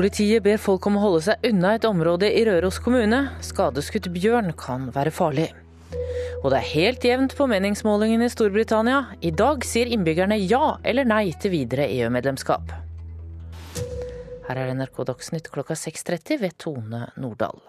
Politiet 0.00 0.40
ber 0.40 0.56
folk 0.56 0.86
om 0.88 0.94
å 0.96 1.00
holde 1.02 1.18
seg 1.26 1.42
unna 1.44 1.74
et 1.76 1.84
område 1.84 2.30
i 2.32 2.40
Røros 2.48 2.78
kommune. 2.80 3.18
Skadeskutt 3.44 4.06
bjørn 4.14 4.54
kan 4.56 4.86
være 4.94 5.10
farlig. 5.12 5.50
Og 6.40 6.46
det 6.48 6.56
er 6.56 6.70
helt 6.70 7.04
jevnt 7.04 7.34
på 7.36 7.44
meningsmålingene 7.50 8.24
i 8.24 8.32
Storbritannia. 8.32 9.02
I 9.20 9.34
dag 9.36 9.60
sier 9.68 9.92
innbyggerne 9.92 10.38
ja 10.40 10.78
eller 10.88 11.04
nei 11.04 11.34
til 11.36 11.52
videre 11.52 11.84
EU-medlemskap. 11.98 12.72
Her 14.48 14.62
er 14.62 14.72
NRK 14.72 15.04
Dagsnytt 15.10 15.52
klokka 15.52 15.76
6.30 15.76 16.40
ved 16.46 16.56
Tone 16.56 17.02
Nordahl. 17.20 17.60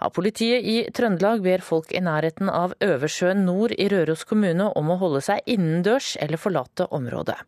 Ja, 0.00 0.10
politiet 0.14 0.66
i 0.66 0.76
Trøndelag 0.94 1.42
ber 1.44 1.64
folk 1.64 1.92
i 1.94 2.02
nærheten 2.04 2.50
av 2.52 2.74
Øversjøen 2.82 3.44
nord 3.46 3.74
i 3.76 3.88
Røros 3.92 4.24
kommune 4.28 4.68
om 4.78 4.92
å 4.92 4.98
holde 5.00 5.22
seg 5.24 5.42
innendørs 5.50 6.14
eller 6.22 6.40
forlate 6.40 6.88
området. 6.94 7.38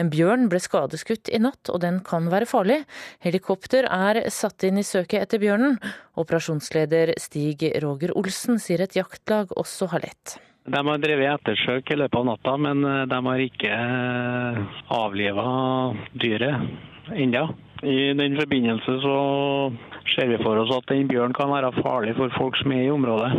En 0.00 0.12
bjørn 0.12 0.48
ble 0.52 0.60
skadeskutt 0.62 1.32
i 1.32 1.40
natt, 1.42 1.72
og 1.72 1.80
den 1.84 2.02
kan 2.06 2.28
være 2.32 2.48
farlig. 2.50 2.82
Helikopter 3.24 3.88
er 3.90 4.22
satt 4.32 4.66
inn 4.68 4.80
i 4.80 4.86
søket 4.86 5.24
etter 5.24 5.42
bjørnen. 5.42 5.78
Operasjonsleder 6.20 7.14
Stig 7.20 7.64
Roger 7.82 8.14
Olsen 8.18 8.60
sier 8.62 8.84
et 8.84 8.96
jaktlag 8.98 9.52
også 9.56 9.90
har 9.94 10.06
lett. 10.06 10.38
De 10.70 10.80
har 10.86 11.00
drevet 11.00 11.32
ettersøk 11.32 11.90
i 11.90 11.96
løpet 11.96 12.18
av 12.20 12.26
natta, 12.28 12.52
men 12.60 12.84
eh, 12.84 13.06
de 13.08 13.18
har 13.26 13.42
ikke 13.46 13.72
eh, 13.72 14.60
avliva 14.92 15.46
dyret 16.20 17.16
ennå. 17.16 17.46
I 17.82 18.12
den 18.12 18.36
forbindelse 18.36 19.00
så 19.00 19.16
ser 20.12 20.28
vi 20.28 20.38
for 20.42 20.58
oss 20.60 20.72
at 20.76 20.88
den 20.90 21.08
bjørn 21.08 21.32
kan 21.32 21.48
være 21.48 21.72
farlig 21.80 22.12
for 22.18 22.32
folk 22.36 22.58
som 22.60 22.72
er 22.76 22.82
i 22.84 22.90
området. 22.92 23.32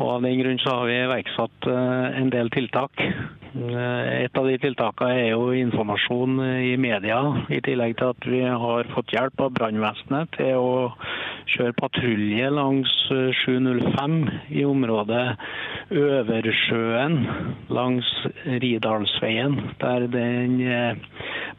Og 0.00 0.08
Av 0.08 0.22
den 0.24 0.38
grunn 0.40 0.60
så 0.62 0.72
har 0.78 0.88
vi 0.88 0.96
iverksatt 1.02 1.66
eh, 1.68 2.20
en 2.20 2.30
del 2.32 2.48
tiltak. 2.54 3.02
Eh, 3.02 4.24
et 4.24 4.38
av 4.40 4.48
de 4.48 4.54
tiltakene 4.62 5.18
er 5.26 5.28
jo 5.34 5.50
informasjon 5.52 6.38
i 6.64 6.72
media, 6.80 7.18
i 7.52 7.60
tillegg 7.64 7.98
til 7.98 8.14
at 8.14 8.28
vi 8.32 8.40
har 8.46 8.88
fått 8.94 9.12
hjelp 9.12 9.44
av 9.44 9.52
brannvesenet 9.58 10.32
til 10.38 10.56
å 10.56 10.72
kjøre 11.52 11.76
patrulje 11.76 12.48
langs 12.56 12.96
705 13.44 14.18
eh, 14.22 14.42
i 14.62 14.64
området 14.64 15.26
Øversjøen 15.92 17.20
langs 17.68 18.08
Ridalsveien, 18.48 19.60
der 19.82 20.08
den 20.08 20.60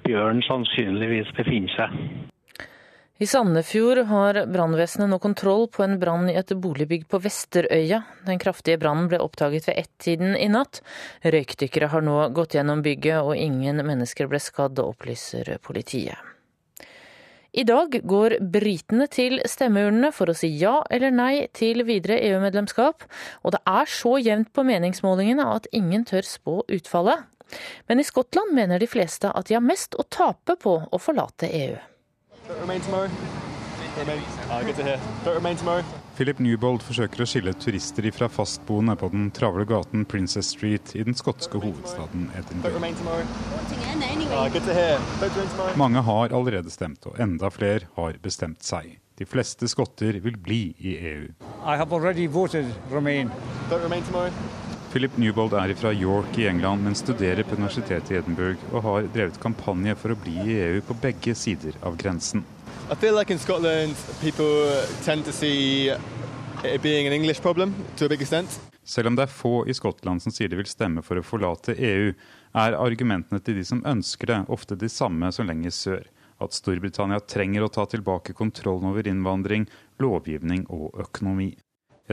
bjørnen 0.07 0.41
sannsynligvis 0.49 1.29
befinner 1.37 1.77
seg. 1.77 2.32
I 3.23 3.27
Sandefjord 3.27 3.97
har 4.09 4.37
brannvesenet 4.51 5.07
nå 5.07 5.15
kontroll 5.23 5.69
på 5.71 5.83
en 5.85 5.93
brann 5.99 6.25
i 6.27 6.33
et 6.35 6.49
boligbygg 6.59 7.05
på 7.07 7.21
Vesterøya. 7.23 8.01
Den 8.27 8.41
kraftige 8.41 8.81
brannen 8.81 9.05
ble 9.07 9.21
oppdaget 9.23 9.69
ved 9.69 9.77
ett-tiden 9.79 10.33
i 10.35 10.49
natt. 10.51 10.81
Røykdykkere 11.23 11.87
har 11.93 12.03
nå 12.03 12.17
gått 12.35 12.57
gjennom 12.57 12.81
bygget, 12.83 13.21
og 13.23 13.39
ingen 13.39 13.79
mennesker 13.87 14.27
ble 14.27 14.41
skadd, 14.43 14.81
opplyser 14.83 15.53
politiet. 15.63 16.19
I 17.55 17.63
dag 17.69 17.95
går 18.03 18.35
britene 18.57 19.07
til 19.13 19.39
stemmeurnene 19.47 20.11
for 20.11 20.33
å 20.33 20.35
si 20.35 20.51
ja 20.59 20.81
eller 20.91 21.15
nei 21.15 21.47
til 21.55 21.85
videre 21.87 22.19
EU-medlemskap, 22.27 23.07
og 23.45 23.55
det 23.55 23.63
er 23.77 23.95
så 24.01 24.17
jevnt 24.19 24.51
på 24.51 24.67
meningsmålingene 24.67 25.47
at 25.53 25.71
ingen 25.71 26.03
tør 26.11 26.27
spå 26.27 26.59
utfallet. 26.67 27.23
Men 27.87 28.03
i 28.03 28.09
Skottland 28.09 28.51
mener 28.57 28.83
de 28.83 28.91
fleste 28.91 29.31
at 29.31 29.47
de 29.47 29.55
har 29.61 29.63
mest 29.63 29.95
å 29.95 30.09
tape 30.11 30.59
på 30.59 30.79
å 30.91 31.03
forlate 31.07 31.53
EU. 31.63 31.79
Philip 36.17 36.39
Newbold 36.43 36.81
forsøker 36.83 37.23
å 37.23 37.27
skille 37.29 37.53
turister 37.55 38.07
fra 38.11 38.27
fastboende 38.31 38.95
på 38.99 39.07
den 39.13 39.29
travle 39.35 39.63
gaten 39.69 40.03
Princess 40.09 40.49
Street 40.51 40.91
i 40.97 41.05
den 41.07 41.15
skotske 41.15 41.61
hovedstaden 41.63 42.27
Edinburgh. 42.35 42.81
Mange 45.79 46.03
har 46.09 46.35
allerede 46.35 46.73
stemt, 46.73 47.07
og 47.07 47.21
enda 47.23 47.49
flere 47.53 47.87
har 47.95 48.19
bestemt 48.25 48.65
seg. 48.65 48.97
De 49.15 49.25
fleste 49.29 49.69
skotter 49.69 50.19
vil 50.25 50.35
bli 50.41 50.61
i 50.81 50.97
EU. 51.13 51.27
Philip 54.93 55.15
Newbold 55.17 55.55
er 55.57 55.71
fra 55.73 55.89
York 55.89 56.35
i 56.37 56.43
England, 56.45 56.83
men 56.85 56.93
studerer 56.93 57.41
på 57.43 57.55
universitetet 57.57 58.11
i 58.11 58.17
Edinburgh 58.19 58.61
og 58.75 58.83
har 58.85 59.07
drevet 59.15 59.39
kampanje 59.41 59.95
for 59.97 60.13
å 60.13 60.17
bli 60.21 60.35
i 60.53 60.57
EU 60.67 60.83
på 60.85 60.93
begge 61.01 61.33
sider 61.33 61.73
av 61.81 61.95
grensen. 61.97 62.43
I 62.93 62.97
feel 63.01 63.17
like 63.17 63.33
in 63.33 63.41
Scotland 63.41 63.97
people 64.21 64.83
tend 65.01 65.25
to 65.25 65.33
see 65.33 65.89
it 65.89 66.83
being 66.83 67.07
an 67.07 67.13
English 67.13 67.41
problem 67.41 67.73
to 67.97 68.05
a 68.05 68.09
big 68.09 68.21
extent. 68.21 68.59
Selv 68.85 69.09
om 69.09 69.17
det 69.17 69.25
er 69.25 69.33
få 69.33 69.65
i 69.65 69.73
Skottland 69.73 70.21
som 70.21 70.35
sier 70.35 70.53
de 70.53 70.61
vil 70.61 70.69
stemme 70.69 71.01
for 71.01 71.17
å 71.17 71.25
forlate 71.25 71.73
EU, 71.73 72.13
er 72.53 72.77
argumentene 72.77 73.41
til 73.41 73.57
de 73.57 73.65
som 73.65 73.81
ønsker 73.89 74.29
det, 74.29 74.39
ofte 74.53 74.77
de 74.77 74.93
samme 74.93 75.33
som 75.33 75.49
lenger 75.49 75.73
sør. 75.73 76.07
At 76.37 76.53
Storbritannia 76.53 77.23
trenger 77.25 77.65
å 77.65 77.73
ta 77.73 77.89
tilbake 77.89 78.37
kontrollen 78.37 78.93
over 78.93 79.09
innvandring, 79.09 79.65
lovgivning 79.97 80.67
og 80.69 80.93
økonomi. 81.01 81.55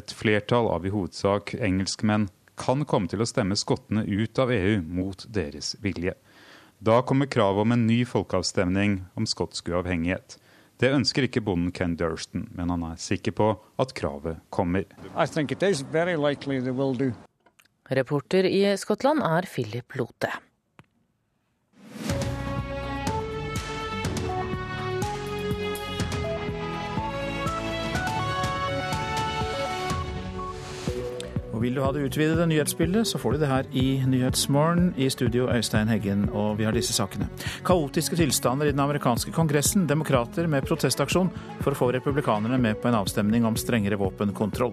Et 0.01 0.17
flertall 0.17 0.73
av 0.73 0.87
i 0.87 0.95
hovedsak 0.95 1.59
engelskmenn 1.61 2.31
kan 2.61 2.85
komme 2.85 3.09
til 3.09 3.23
å 3.25 3.29
stemme 3.29 3.57
skottene 3.59 4.05
ut 4.05 4.39
av 4.43 4.53
EU 4.53 4.81
mot 4.85 5.25
deres 5.33 5.75
vilje. 5.81 6.15
Da 6.81 7.01
kommer 7.05 7.29
kravet 7.29 7.65
om 7.65 7.73
en 7.75 7.87
ny 7.89 8.03
folkeavstemning 8.09 9.01
om 9.19 9.27
skotsk 9.29 9.69
uavhengighet. 9.73 10.39
Det 10.81 10.93
ønsker 10.97 11.27
ikke 11.27 11.43
bonden 11.45 11.75
Ken 11.77 11.97
Durston, 12.01 12.47
men 12.57 12.73
han 12.73 12.85
er 12.89 13.01
sikker 13.01 13.35
på 13.37 13.49
at 13.81 13.93
kravet 13.97 14.41
kommer. 14.49 14.87
Reporter 17.91 18.47
i 18.49 18.63
Skottland 18.81 19.21
er 19.27 19.49
Philip 19.51 19.99
Lote. 19.99 20.31
Og 31.61 31.65
Vil 31.67 31.75
du 31.77 31.83
ha 31.85 31.91
det 31.93 32.07
utvidede 32.09 32.47
nyhetsbildet, 32.49 33.05
så 33.05 33.19
får 33.21 33.35
du 33.35 33.43
det 33.43 33.49
her 33.51 33.67
i 33.77 34.01
Nyhetsmorgen. 34.09 34.95
I 34.97 35.11
studio 35.13 35.45
Øystein 35.53 35.91
Heggen, 35.93 36.23
og 36.33 36.55
vi 36.57 36.65
har 36.65 36.73
disse 36.73 36.95
sakene. 36.97 37.27
Kaotiske 37.69 38.17
tilstander 38.17 38.71
i 38.71 38.73
den 38.73 38.81
amerikanske 38.81 39.29
kongressen. 39.37 39.85
Demokrater 39.85 40.49
med 40.49 40.65
protestaksjon 40.65 41.29
for 41.61 41.75
å 41.75 41.77
få 41.77 41.91
republikanerne 41.93 42.57
med 42.57 42.81
på 42.81 42.89
en 42.89 42.97
avstemning 43.03 43.45
om 43.45 43.61
strengere 43.61 44.01
våpenkontroll. 44.01 44.73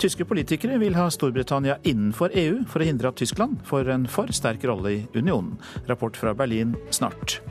Tyske 0.00 0.24
politikere 0.24 0.80
vil 0.80 0.96
ha 0.96 1.04
Storbritannia 1.12 1.76
innenfor 1.84 2.32
EU 2.32 2.64
for 2.64 2.80
å 2.80 2.88
hindre 2.88 3.12
at 3.12 3.20
Tyskland 3.20 3.60
får 3.68 3.92
en 3.92 4.08
for 4.08 4.32
sterk 4.32 4.64
rolle 4.72 4.96
i 4.96 5.06
unionen. 5.12 5.60
Rapport 5.84 6.16
fra 6.16 6.32
Berlin 6.32 6.72
snart. 6.88 7.42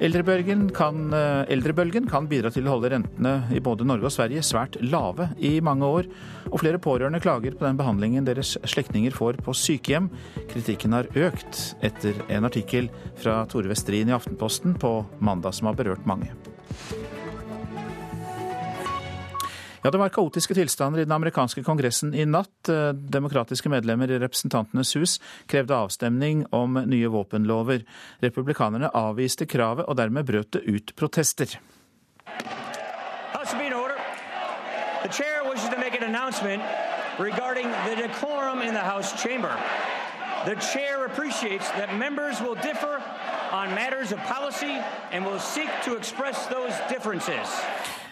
Eldrebølgen 0.00 0.70
kan, 0.74 1.12
eh, 1.12 1.44
eldrebølgen 1.52 2.08
kan 2.08 2.26
bidra 2.28 2.50
til 2.50 2.64
å 2.66 2.76
holde 2.76 2.90
rentene 2.90 3.34
i 3.52 3.60
både 3.60 3.84
Norge 3.84 4.08
og 4.08 4.14
Sverige 4.14 4.42
svært 4.42 4.78
lave 4.80 5.28
i 5.38 5.60
mange 5.60 5.82
år, 5.84 6.08
og 6.50 6.60
flere 6.60 6.78
pårørende 6.78 7.20
klager 7.20 7.52
på 7.52 7.66
den 7.66 7.76
behandlingen 7.76 8.24
deres 8.24 8.56
slektninger 8.64 9.12
får 9.12 9.42
på 9.44 9.52
sykehjem. 9.52 10.10
Kritikken 10.48 10.92
har 10.92 11.10
økt 11.14 11.74
etter 11.82 12.14
en 12.28 12.44
artikkel 12.44 12.88
fra 13.16 13.44
Tore 13.46 13.68
Westrin 13.68 14.08
i 14.08 14.16
Aftenposten 14.16 14.78
på 14.78 15.04
mandag 15.20 15.54
som 15.54 15.66
har 15.66 15.74
berørt 15.74 16.06
mange. 16.06 16.32
Ja, 19.82 19.90
Det 19.90 19.98
var 19.98 20.08
kaotiske 20.08 20.54
tilstander 20.54 21.00
i 21.00 21.04
den 21.04 21.12
amerikanske 21.12 21.62
kongressen 21.66 22.14
i 22.14 22.24
natt. 22.24 22.68
Eh, 22.68 22.92
demokratiske 22.94 23.68
medlemmer 23.68 24.10
i 24.10 24.18
Representantenes 24.22 24.94
hus 24.96 25.18
krevde 25.50 25.74
avstemning 25.74 26.46
om 26.54 26.78
nye 26.86 27.08
våpenlover. 27.10 27.82
Republikanerne 28.22 28.92
avviste 28.94 29.46
kravet, 29.46 29.84
og 29.88 29.96
dermed 29.96 30.26
brøt 30.26 30.52
det 30.52 30.62
ut 30.62 30.94
protester. 30.96 31.58
The 40.44 40.56
chair 40.56 41.04
appreciates 41.04 41.68
that 41.78 41.96
members 41.96 42.40
will 42.40 42.56
differ 42.56 43.00
on 43.52 43.68
matters 43.74 44.10
of 44.10 44.18
policy 44.26 44.74
and 45.12 45.24
will 45.24 45.38
seek 45.38 45.70
to 45.84 45.94
express 45.94 46.46
those 46.46 46.74
differences. 46.88 47.46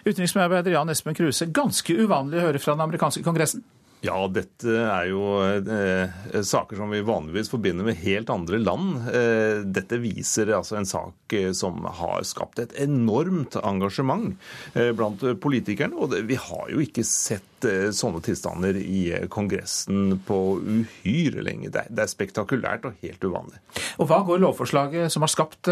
Utenriksmedarbeider 0.05 0.75
Jan 0.77 0.93
Espen 0.93 1.19
Kruse, 1.19 1.51
ganske 1.55 1.97
uvanlig 1.97 2.41
å 2.41 2.49
høre 2.49 2.63
fra 2.63 2.77
den 2.77 2.87
amerikanske 2.87 3.25
kongressen? 3.27 3.65
Ja, 4.01 4.17
dette 4.33 4.73
er 4.81 5.11
jo 5.11 5.25
eh, 5.45 6.41
saker 6.47 6.79
som 6.79 6.93
vi 6.93 7.03
vanligvis 7.05 7.51
forbinder 7.53 7.85
med 7.85 7.99
helt 8.01 8.31
andre 8.33 8.57
land. 8.63 8.95
Eh, 9.13 9.61
dette 9.69 9.99
viser 10.01 10.55
altså 10.57 10.79
en 10.79 10.89
sak 10.89 11.35
eh, 11.37 11.51
som 11.57 11.85
har 11.85 12.25
skapt 12.25 12.63
et 12.63 12.73
enormt 12.81 13.59
engasjement 13.61 14.33
eh, 14.73 14.95
blant 14.97 15.21
politikerne. 15.45 16.01
Og 16.01 16.15
det, 16.15 16.25
vi 16.31 16.41
har 16.41 16.73
jo 16.73 16.81
ikke 16.81 17.05
sett 17.05 17.45
sett 17.61 17.95
sånne 17.97 18.21
tilstander 18.25 18.77
i 18.77 19.27
Kongressen 19.31 20.21
på 20.27 20.39
uhyre 20.61 21.45
lenge. 21.45 21.71
Det 21.71 21.87
er 21.91 22.11
spektakulært 22.11 22.87
og 22.89 22.99
helt 23.03 23.25
uvanlig. 23.25 23.61
Og 24.01 24.09
Hva 24.09 24.23
går 24.27 24.41
lovforslaget 24.43 25.13
som 25.13 25.25
har 25.25 25.33
skapt 25.33 25.69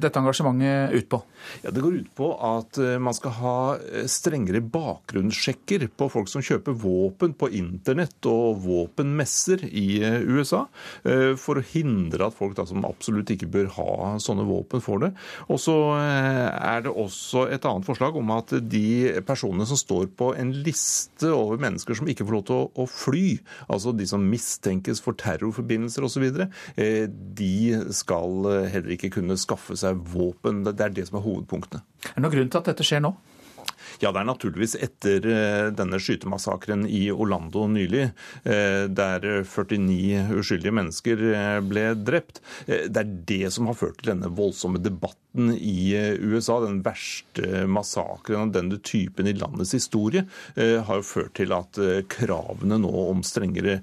dette 0.00 0.20
engasjementet 0.20 0.94
ut 0.94 1.08
på? 1.10 1.22
Ja, 1.64 1.70
Det 1.70 1.80
går 1.82 2.00
ut 2.00 2.14
på 2.14 2.30
at 2.36 2.78
man 3.00 3.14
skal 3.16 3.30
ha 3.40 3.56
strengere 4.06 4.60
bakgrunnssjekker 4.60 5.88
på 5.96 6.10
folk 6.12 6.28
som 6.28 6.44
kjøper 6.44 6.76
våpen 6.76 7.34
på 7.34 7.50
internett 7.56 8.26
og 8.28 8.60
våpenmesser 8.64 9.64
i 9.64 10.00
USA, 10.28 10.66
for 11.40 11.60
å 11.60 11.66
hindre 11.72 12.28
at 12.28 12.36
folk 12.36 12.56
da, 12.58 12.66
som 12.68 12.84
absolutt 12.88 13.32
ikke 13.32 13.48
bør 13.50 13.70
ha 13.78 13.90
sånne 14.22 14.44
våpen, 14.48 14.82
får 14.84 15.04
det. 15.06 15.12
Og 15.48 15.60
så 15.62 15.76
er 15.96 16.84
det 16.84 16.92
også 16.92 17.46
et 17.50 17.64
annet 17.68 17.86
forslag 17.88 18.16
om 18.20 18.34
at 18.36 18.54
de 18.70 19.22
personene 19.26 19.66
som 19.68 19.78
står 19.80 20.10
på 20.18 20.32
en 20.36 20.52
liste 20.64 21.29
over 21.34 21.60
mennesker 21.62 21.98
som 21.98 22.10
ikke 22.10 22.26
får 22.26 22.36
lov 22.36 22.44
til 22.50 22.62
å, 22.70 22.86
fly, 22.90 23.24
altså 23.72 23.94
de 23.96 24.06
som 24.08 24.24
mistenkes 24.32 25.02
for 25.04 25.18
terrorforbindelser 25.20 26.06
osv., 26.06 26.26
eh, 26.76 27.06
de 27.10 27.80
skal 27.96 28.50
heller 28.72 28.96
ikke 28.96 29.12
kunne 29.18 29.38
skaffe 29.40 29.76
seg 29.78 30.00
våpen. 30.12 30.64
Det 30.66 30.78
er 30.78 30.96
det 30.96 31.08
som 31.08 31.20
er 31.20 31.26
hovedpunktene. 31.26 31.84
Er 32.10 32.16
det 32.16 32.24
noen 32.24 32.36
grunn 32.36 32.52
til 32.52 32.62
at 32.62 32.72
dette 32.72 32.86
skjer 32.86 33.04
nå? 33.04 33.14
Ja, 34.00 34.10
det 34.14 34.22
er 34.22 34.28
naturligvis 34.30 34.78
etter 34.80 35.26
eh, 35.28 35.66
denne 35.76 36.00
skytemassakren 36.00 36.86
i 36.88 37.02
Orlando 37.12 37.66
nylig, 37.68 38.06
eh, 38.48 38.84
der 38.88 39.26
49 39.44 40.38
uskyldige 40.40 40.72
mennesker 40.72 41.24
ble 41.68 41.90
drept. 42.00 42.40
Det 42.66 42.96
er 42.96 43.12
det 43.28 43.50
som 43.52 43.68
har 43.68 43.76
ført 43.76 44.00
til 44.00 44.14
denne 44.14 44.32
voldsomme 44.32 44.80
debatten 44.80 45.20
i 45.54 45.94
eh, 45.94 46.18
USA, 46.18 46.60
den 46.60 46.80
verste 46.82 47.66
massakren 47.70 48.48
av 48.48 48.52
denne 48.54 48.78
typen 48.82 49.28
i 49.30 49.34
landets 49.38 49.72
historie, 49.76 50.24
eh, 50.56 50.80
har 50.82 51.00
jo 51.00 51.06
ført 51.06 51.34
til 51.38 51.54
at 51.54 51.78
eh, 51.78 52.02
kravene 52.10 52.80
nå 52.80 52.90
om 53.10 53.22
strengere 53.26 53.80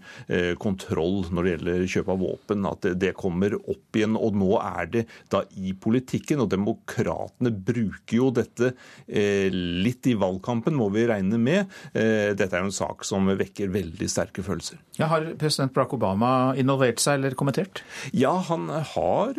kontroll 0.59 1.27
når 1.31 1.43
det 1.43 1.51
gjelder 1.51 1.83
kjøp 1.91 2.09
av 2.11 2.19
våpen, 2.21 2.65
at 2.67 2.85
det 2.99 3.13
kommer 3.17 3.55
opp 3.57 3.97
igjen. 3.97 4.17
Og 4.19 4.35
nå 4.37 4.49
er 4.59 4.89
det 4.91 5.03
da 5.31 5.43
i 5.55 5.73
politikken, 5.77 6.41
og 6.43 6.49
demokratene 6.51 7.51
bruker 7.51 8.17
jo 8.17 8.29
dette 8.35 8.73
litt 9.07 10.06
i 10.07 10.15
valgkampen, 10.19 10.75
må 10.77 10.89
vi 10.93 11.05
regne 11.09 11.39
med. 11.41 11.71
Dette 11.93 12.47
er 12.49 12.63
jo 12.63 12.69
en 12.69 12.75
sak 12.75 13.05
som 13.07 13.27
vekker 13.27 13.71
veldig 13.73 14.07
sterke 14.09 14.43
følelser. 14.45 14.79
Ja, 14.97 15.09
har 15.11 15.25
president 15.39 15.73
Barack 15.75 15.93
Obama 15.97 16.31
involvert 16.57 17.01
seg 17.03 17.19
eller 17.19 17.35
kommentert? 17.37 17.83
Ja, 18.15 18.33
han 18.47 18.67
har 18.69 19.37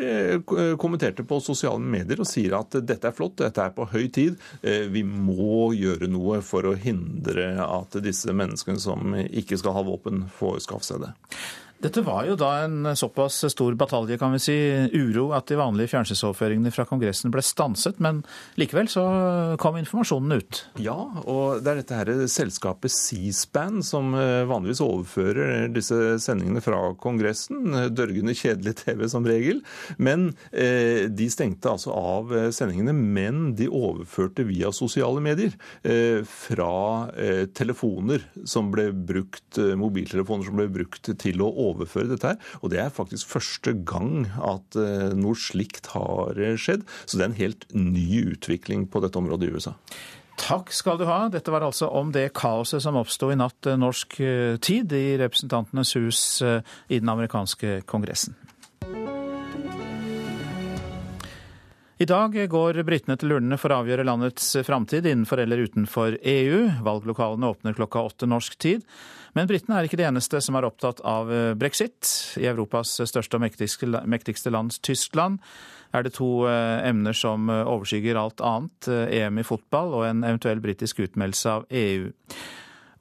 kommentert 0.80 1.18
det 1.18 1.26
på 1.28 1.40
sosiale 1.44 1.82
medier 1.82 2.22
og 2.22 2.28
sier 2.30 2.58
at 2.58 2.76
dette 2.86 3.10
er 3.10 3.16
flott, 3.16 3.38
dette 3.40 3.64
er 3.64 3.74
på 3.74 3.88
høy 3.92 4.08
tid. 4.14 4.38
Eh, 4.62 4.86
vi 4.92 5.04
må 5.06 5.72
gjøre 5.76 6.10
noe 6.10 6.40
for 6.46 6.68
å 6.68 6.76
hindre 6.78 7.50
at 7.64 7.98
disse 8.04 8.34
menneskene 8.34 8.82
som 8.82 9.16
ikke 9.18 9.58
skal 9.60 9.76
ha 9.78 9.86
våpen, 9.86 10.26
får 10.38 10.62
skaffe 10.66 10.88
seg 10.88 11.06
det. 11.06 11.14
Dette 11.78 12.02
var 12.02 12.24
jo 12.26 12.34
da 12.34 12.64
en 12.64 12.88
såpass 12.98 13.36
stor 13.52 13.76
batalje, 13.78 14.16
kan 14.18 14.32
vi 14.34 14.40
si, 14.42 14.54
uro, 14.98 15.28
at 15.36 15.46
de 15.46 15.54
vanlige 15.60 15.92
fjernsynsoverføringene 15.92 16.72
fra 16.74 16.82
Kongressen 16.88 17.30
ble 17.30 17.42
stanset. 17.46 18.00
Men 18.02 18.24
likevel 18.58 18.90
så 18.90 19.04
kom 19.62 19.78
informasjonen 19.78 20.40
ut. 20.40 20.62
Ja, 20.82 20.96
og 21.22 21.62
det 21.62 21.70
er 21.70 21.78
dette 21.78 21.98
her 22.00 22.10
selskapet 22.32 22.90
C-SPAN 22.90 23.84
som 23.86 24.10
eh, 24.18 24.42
vanligvis 24.50 24.82
overfører 24.82 25.68
disse 25.70 26.16
sendingene 26.24 26.64
fra 26.64 26.80
Kongressen. 26.98 27.70
Dørgende 27.94 28.34
kjedelig 28.34 28.80
TV 28.82 29.06
som 29.14 29.30
regel. 29.30 29.62
Men 30.02 30.32
eh, 30.50 31.06
de 31.06 31.30
stengte 31.30 31.70
altså 31.70 31.94
av 31.94 32.34
eh, 32.34 32.48
sendingene, 32.54 32.96
men 32.96 33.52
de 33.54 33.70
overførte 33.70 34.48
via 34.50 34.74
sosiale 34.74 35.22
medier. 35.22 35.54
Eh, 35.86 36.26
fra 36.26 36.74
eh, 37.14 37.46
telefoner 37.54 38.26
som 38.42 38.74
ble 38.74 38.90
brukt, 38.90 39.62
eh, 39.62 39.78
mobiltelefoner 39.78 40.50
som 40.50 40.58
ble 40.58 40.66
brukt 40.80 41.14
til 41.22 41.46
å 41.46 41.46
overføre 41.54 41.67
overføre 41.68 42.10
dette 42.12 42.32
her. 42.32 42.38
Og 42.62 42.72
det 42.72 42.82
er 42.82 42.94
faktisk 42.94 43.30
første 43.34 43.74
gang 43.88 44.28
at 44.44 44.78
eh, 44.78 45.10
noe 45.18 45.38
slikt 45.38 45.90
har 45.94 46.38
eh, 46.38 46.56
skjedd. 46.60 46.86
Så 47.04 47.18
det 47.18 47.26
er 47.26 47.32
en 47.32 47.40
helt 47.40 47.68
ny 47.74 48.22
utvikling 48.34 48.86
på 48.90 49.02
dette 49.04 49.20
området 49.20 49.48
i 49.48 49.54
USA. 49.56 49.74
Takk 50.38 50.70
skal 50.70 51.00
du 51.00 51.06
ha. 51.08 51.24
Dette 51.32 51.50
var 51.50 51.66
altså 51.66 51.88
om 51.98 52.12
det 52.14 52.28
kaoset 52.38 52.84
som 52.84 52.98
oppsto 53.00 53.32
i 53.34 53.38
natt 53.38 53.66
eh, 53.66 53.78
norsk 53.80 54.20
tid 54.64 54.94
i 54.94 55.06
Representantenes 55.20 55.96
hus 55.98 56.20
i 56.42 57.00
den 57.00 57.10
amerikanske 57.10 57.82
kongressen. 57.90 58.36
I 61.98 62.06
dag 62.06 62.36
går 62.46 62.76
britene 62.86 63.16
til 63.18 63.32
urnene 63.34 63.56
for 63.58 63.74
å 63.74 63.80
avgjøre 63.82 64.04
landets 64.06 64.52
framtid 64.62 65.08
innenfor 65.10 65.40
eller 65.42 65.64
utenfor 65.66 66.14
EU. 66.22 66.60
Valglokalene 66.86 67.50
åpner 67.50 67.74
klokka 67.74 68.04
åtte 68.06 68.28
norsk 68.30 68.54
tid. 68.62 68.84
Men 69.38 69.46
britene 69.46 69.76
er 69.78 69.86
ikke 69.86 70.00
de 70.00 70.06
eneste 70.08 70.40
som 70.42 70.56
er 70.58 70.66
opptatt 70.66 70.98
av 71.06 71.28
eh, 71.30 71.54
brexit. 71.58 72.08
I 72.42 72.48
Europas 72.50 72.96
største 73.06 73.38
og 73.38 73.44
mektigste 73.46 74.50
land, 74.50 74.74
Tyskland, 74.82 75.38
er 75.94 76.04
det 76.04 76.16
to 76.16 76.42
eh, 76.50 76.88
emner 76.88 77.14
som 77.14 77.46
eh, 77.52 77.62
overskygger 77.62 78.18
alt 78.18 78.42
annet. 78.42 78.88
EM 79.14 79.38
i 79.38 79.46
fotball 79.46 79.94
og 79.94 80.08
en 80.08 80.24
eventuell 80.26 80.62
britisk 80.64 81.04
utmeldelse 81.06 81.54
av 81.54 81.68
EU. 81.70 82.08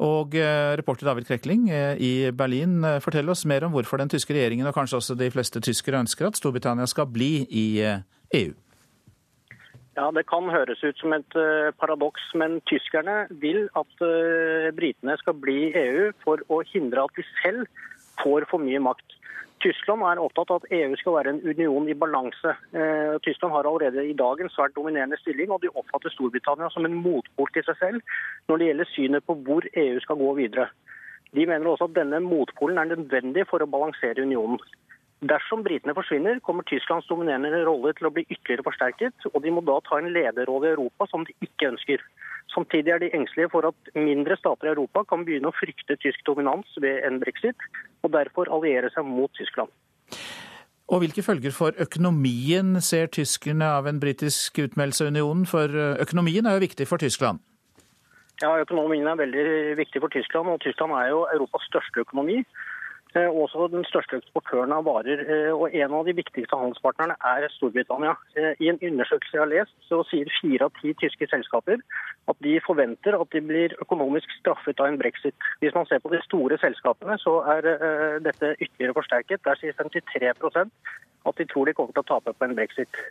Og 0.06 0.36
reporter 0.78 1.07
David 1.10 1.25
Krekling 1.25 1.63
i 1.74 2.30
Berlin, 2.30 2.86
fortell 3.01 3.31
oss 3.34 3.48
mer 3.50 3.63
om 3.66 3.72
hvorfor 3.74 3.98
den 3.98 4.12
tyske 4.13 4.36
regjeringen 4.36 4.69
og 4.69 4.75
kanskje 4.78 5.00
også 5.00 5.16
de 5.18 5.31
fleste 5.34 5.57
tyskere 5.66 6.04
ønsker 6.04 6.28
at 6.28 6.38
Storbritannia 6.38 6.86
skal 6.86 7.10
bli 7.10 7.31
i 7.50 7.66
EU. 7.81 8.51
Ja, 9.97 10.11
Det 10.13 10.27
kan 10.29 10.45
høres 10.53 10.83
ut 10.85 10.99
som 11.01 11.13
et 11.15 11.35
uh, 11.35 11.73
paradoks, 11.81 12.21
men 12.38 12.59
tyskerne 12.69 13.23
vil 13.44 13.63
at 13.79 14.03
uh, 14.05 14.69
britene 14.77 15.15
skal 15.17 15.33
bli 15.41 15.55
i 15.71 15.71
EU 15.81 16.11
for 16.21 16.44
å 16.53 16.59
hindre 16.69 17.07
at 17.07 17.17
de 17.17 17.25
selv 17.41 17.65
får 18.21 18.45
for 18.51 18.61
mye 18.61 18.81
makt. 18.89 19.15
Tyskland 19.65 20.05
er 20.05 20.21
opptatt 20.21 20.53
av 20.53 20.61
at 20.61 20.75
EU 20.77 20.94
skal 21.01 21.15
være 21.15 21.33
en 21.33 21.41
union 21.41 21.89
i 21.89 21.97
balanse. 21.97 22.53
Uh, 22.77 23.17
Tyskland 23.25 23.55
har 23.55 23.65
allerede 23.65 24.05
i 24.05 24.13
dag 24.13 24.44
en 24.45 24.53
svært 24.53 24.77
dominerende 24.77 25.17
stilling, 25.23 25.49
og 25.49 25.65
de 25.65 25.73
oppfatter 25.73 26.13
Storbritannia 26.13 26.69
som 26.75 26.85
en 26.85 27.00
motpol 27.01 27.50
til 27.55 27.65
seg 27.65 27.81
selv 27.81 28.17
når 28.51 28.61
det 28.61 28.69
gjelder 28.69 28.91
synet 28.93 29.25
på 29.25 29.39
hvor 29.50 29.65
EU 29.73 30.03
skal 30.05 30.21
gå 30.21 30.35
videre. 30.38 30.69
De 31.33 31.50
mener 31.50 31.73
også 31.73 31.89
at 31.89 31.97
denne 31.97 32.21
motpolen 32.21 32.77
er 32.77 32.93
nødvendig 32.93 33.50
for 33.50 33.65
å 33.65 33.71
balansere 33.73 34.29
unionen. 34.29 34.61
Dersom 35.25 35.63
britene 35.65 35.95
forsvinner, 35.97 36.37
kommer 36.45 36.65
Tysklands 36.69 37.07
dominerende 37.09 37.63
rolle 37.65 37.89
til 37.97 38.05
å 38.05 38.11
bli 38.13 38.21
ytterligere 38.27 38.67
forsterket, 38.67 39.25
og 39.31 39.41
de 39.41 39.53
må 39.53 39.63
da 39.65 39.79
ta 39.87 39.97
en 39.97 40.11
lederrolle 40.13 40.69
i 40.69 40.75
Europa 40.75 41.07
som 41.09 41.23
de 41.25 41.33
ikke 41.41 41.71
ønsker. 41.71 42.03
Samtidig 42.53 42.93
er 42.93 43.01
de 43.01 43.09
engstelige 43.17 43.49
for 43.49 43.65
at 43.65 43.89
mindre 43.97 44.37
stater 44.37 44.69
i 44.69 44.73
Europa 44.75 45.03
kan 45.09 45.25
begynne 45.25 45.49
å 45.49 45.57
frykte 45.57 45.97
tysk 46.03 46.21
dominans 46.29 46.69
ved 46.77 47.01
en 47.09 47.17
brexit, 47.23 47.65
og 48.05 48.13
derfor 48.13 48.53
alliere 48.53 48.93
seg 48.93 49.09
mot 49.09 49.33
Tyskland. 49.33 49.73
Og 50.87 51.01
Hvilke 51.01 51.25
følger 51.25 51.51
for 51.51 51.75
økonomien 51.81 52.77
ser 52.79 53.09
tyskerne 53.11 53.65
av 53.65 53.89
en 53.89 53.99
britisk 53.99 54.61
utmeldelse 54.63 55.03
av 55.03 55.11
unionen? 55.11 55.49
For 55.49 55.67
økonomien 55.97 56.45
er 56.45 56.55
jo 56.55 56.63
viktig 56.63 56.87
for 56.87 57.01
Tyskland? 57.01 57.41
Ja, 58.37 58.53
økonomien 58.61 59.07
er 59.09 59.17
veldig 59.17 59.43
viktig 59.81 59.99
for 60.03 60.13
Tyskland, 60.13 60.47
og 60.53 60.61
Tyskland 60.61 60.93
er 60.93 61.09
jo 61.09 61.25
Europas 61.33 61.65
største 61.71 62.05
økonomi. 62.05 62.43
Eh, 63.17 63.29
også 63.41 63.67
den 63.71 63.85
største 63.87 64.17
eksportøren 64.19 64.73
av 64.75 64.83
varer. 64.85 65.21
Eh, 65.33 65.53
og 65.55 65.73
En 65.73 65.93
av 65.97 66.05
de 66.05 66.13
viktigste 66.13 66.57
handelspartnerne 66.59 67.15
er 67.25 67.47
Storbritannia. 67.55 68.13
Eh, 68.35 68.53
I 68.59 68.69
en 68.69 68.81
undersøkelse 68.89 69.33
jeg 69.33 69.41
har 69.41 69.53
lest, 69.53 69.75
så 69.89 70.03
sier 70.09 70.29
fire 70.41 70.67
av 70.67 70.74
ti 70.81 70.93
tyske 70.93 71.29
selskaper 71.31 71.81
at 72.27 72.38
de 72.45 72.59
forventer 72.67 73.17
at 73.19 73.31
de 73.31 73.41
blir 73.41 73.74
økonomisk 73.81 74.29
straffet 74.39 74.79
av 74.79 74.88
en 74.88 75.00
brexit. 75.00 75.36
Hvis 75.62 75.74
man 75.74 75.88
ser 75.88 76.00
på 76.03 76.12
de 76.12 76.21
store 76.27 76.57
selskapene, 76.57 77.17
så 77.17 77.39
er 77.55 77.62
dette 78.19 78.55
ytterligere 78.59 78.97
forsterket. 79.00 79.43
Der 79.45 79.55
sier 79.55 79.74
53% 79.74 80.71
at 81.25 81.38
de 81.38 81.45
tror 81.45 81.65
de 81.65 81.74
kommer 81.74 81.93
til 81.95 82.03
å 82.03 82.12
tape 82.12 82.33
på 82.33 82.45
en 82.45 82.55
brexit. 82.55 83.01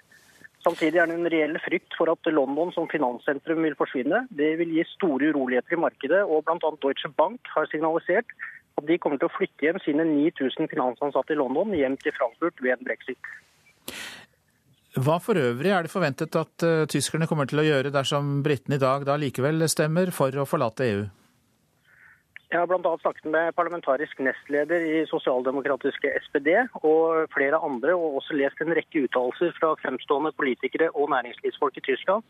Samtidig 0.66 0.98
er 0.98 1.06
det 1.06 1.14
en 1.14 1.32
reell 1.32 1.58
frykt 1.62 1.94
for 1.96 2.10
at 2.10 2.26
London 2.26 2.72
som 2.75 2.88
finanssentrum 2.90 3.62
vil 3.62 3.78
forsvinne. 3.78 4.26
Det 4.30 4.58
vil 4.58 4.75
gi 4.76 4.84
store 4.84 5.30
uroligheter 5.30 5.76
i 5.76 5.80
markedet, 5.80 6.22
og 6.26 6.44
bl.a. 6.44 6.70
Deutsche 6.82 7.08
Bank 7.16 7.40
har 7.54 7.68
signalisert 7.70 8.34
at 8.76 8.87
de 8.88 8.99
kommer 9.00 9.21
til 9.21 9.30
å 9.30 9.35
flytte 9.37 9.66
hjem 9.66 9.80
sine 9.85 10.04
9000 10.09 10.71
finansansatte 10.73 11.35
i 11.35 11.40
London 11.40 11.75
hjem 11.76 11.97
til 12.02 12.14
Frankfurt 12.16 12.61
ved 12.62 12.76
en 12.76 12.88
brexit. 12.88 13.30
Hva 14.97 15.18
for 15.21 15.37
øvrig 15.37 15.73
er 15.76 15.85
det 15.85 15.92
forventet 15.92 16.37
at 16.40 16.64
uh, 16.64 16.87
tyskerne 16.88 17.28
kommer 17.28 17.49
til 17.49 17.61
å 17.61 17.66
gjøre 17.66 17.92
dersom 17.92 18.40
britene 18.45 18.78
i 18.78 18.83
dag 18.83 19.04
da 19.04 19.18
likevel 19.21 19.66
stemmer 19.68 20.12
for 20.16 20.33
å 20.33 20.49
forlate 20.49 20.88
EU? 20.88 21.06
Jeg 22.47 22.62
har 22.62 22.68
bl.a. 22.71 22.92
snakket 23.02 23.26
med 23.28 23.54
parlamentarisk 23.59 24.21
nestleder 24.23 24.85
i 24.87 25.00
sosialdemokratiske 25.11 26.12
SPD 26.28 26.52
og 26.78 27.26
flere 27.35 27.59
andre, 27.59 27.97
og 27.99 28.21
også 28.21 28.38
lest 28.38 28.61
en 28.62 28.73
rekke 28.78 29.02
uttalelser 29.09 29.50
fra 29.59 29.73
fremstående 29.83 30.30
politikere 30.38 30.92
og 30.95 31.11
næringslivsfolk 31.12 31.80
i 31.80 31.85
Tyskland. 31.88 32.23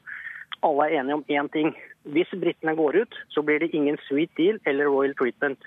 Alle 0.65 0.89
er 0.89 1.03
enige 1.03 1.19
om 1.21 1.25
én 1.29 1.51
ting. 1.53 1.75
Hvis 2.17 2.33
britene 2.33 2.75
går 2.79 3.03
ut, 3.05 3.19
så 3.29 3.45
blir 3.45 3.61
det 3.61 3.75
ingen 3.77 4.01
sweet 4.09 4.33
deal 4.41 4.59
eller 4.65 4.89
royal 4.89 5.15
treatment. 5.21 5.61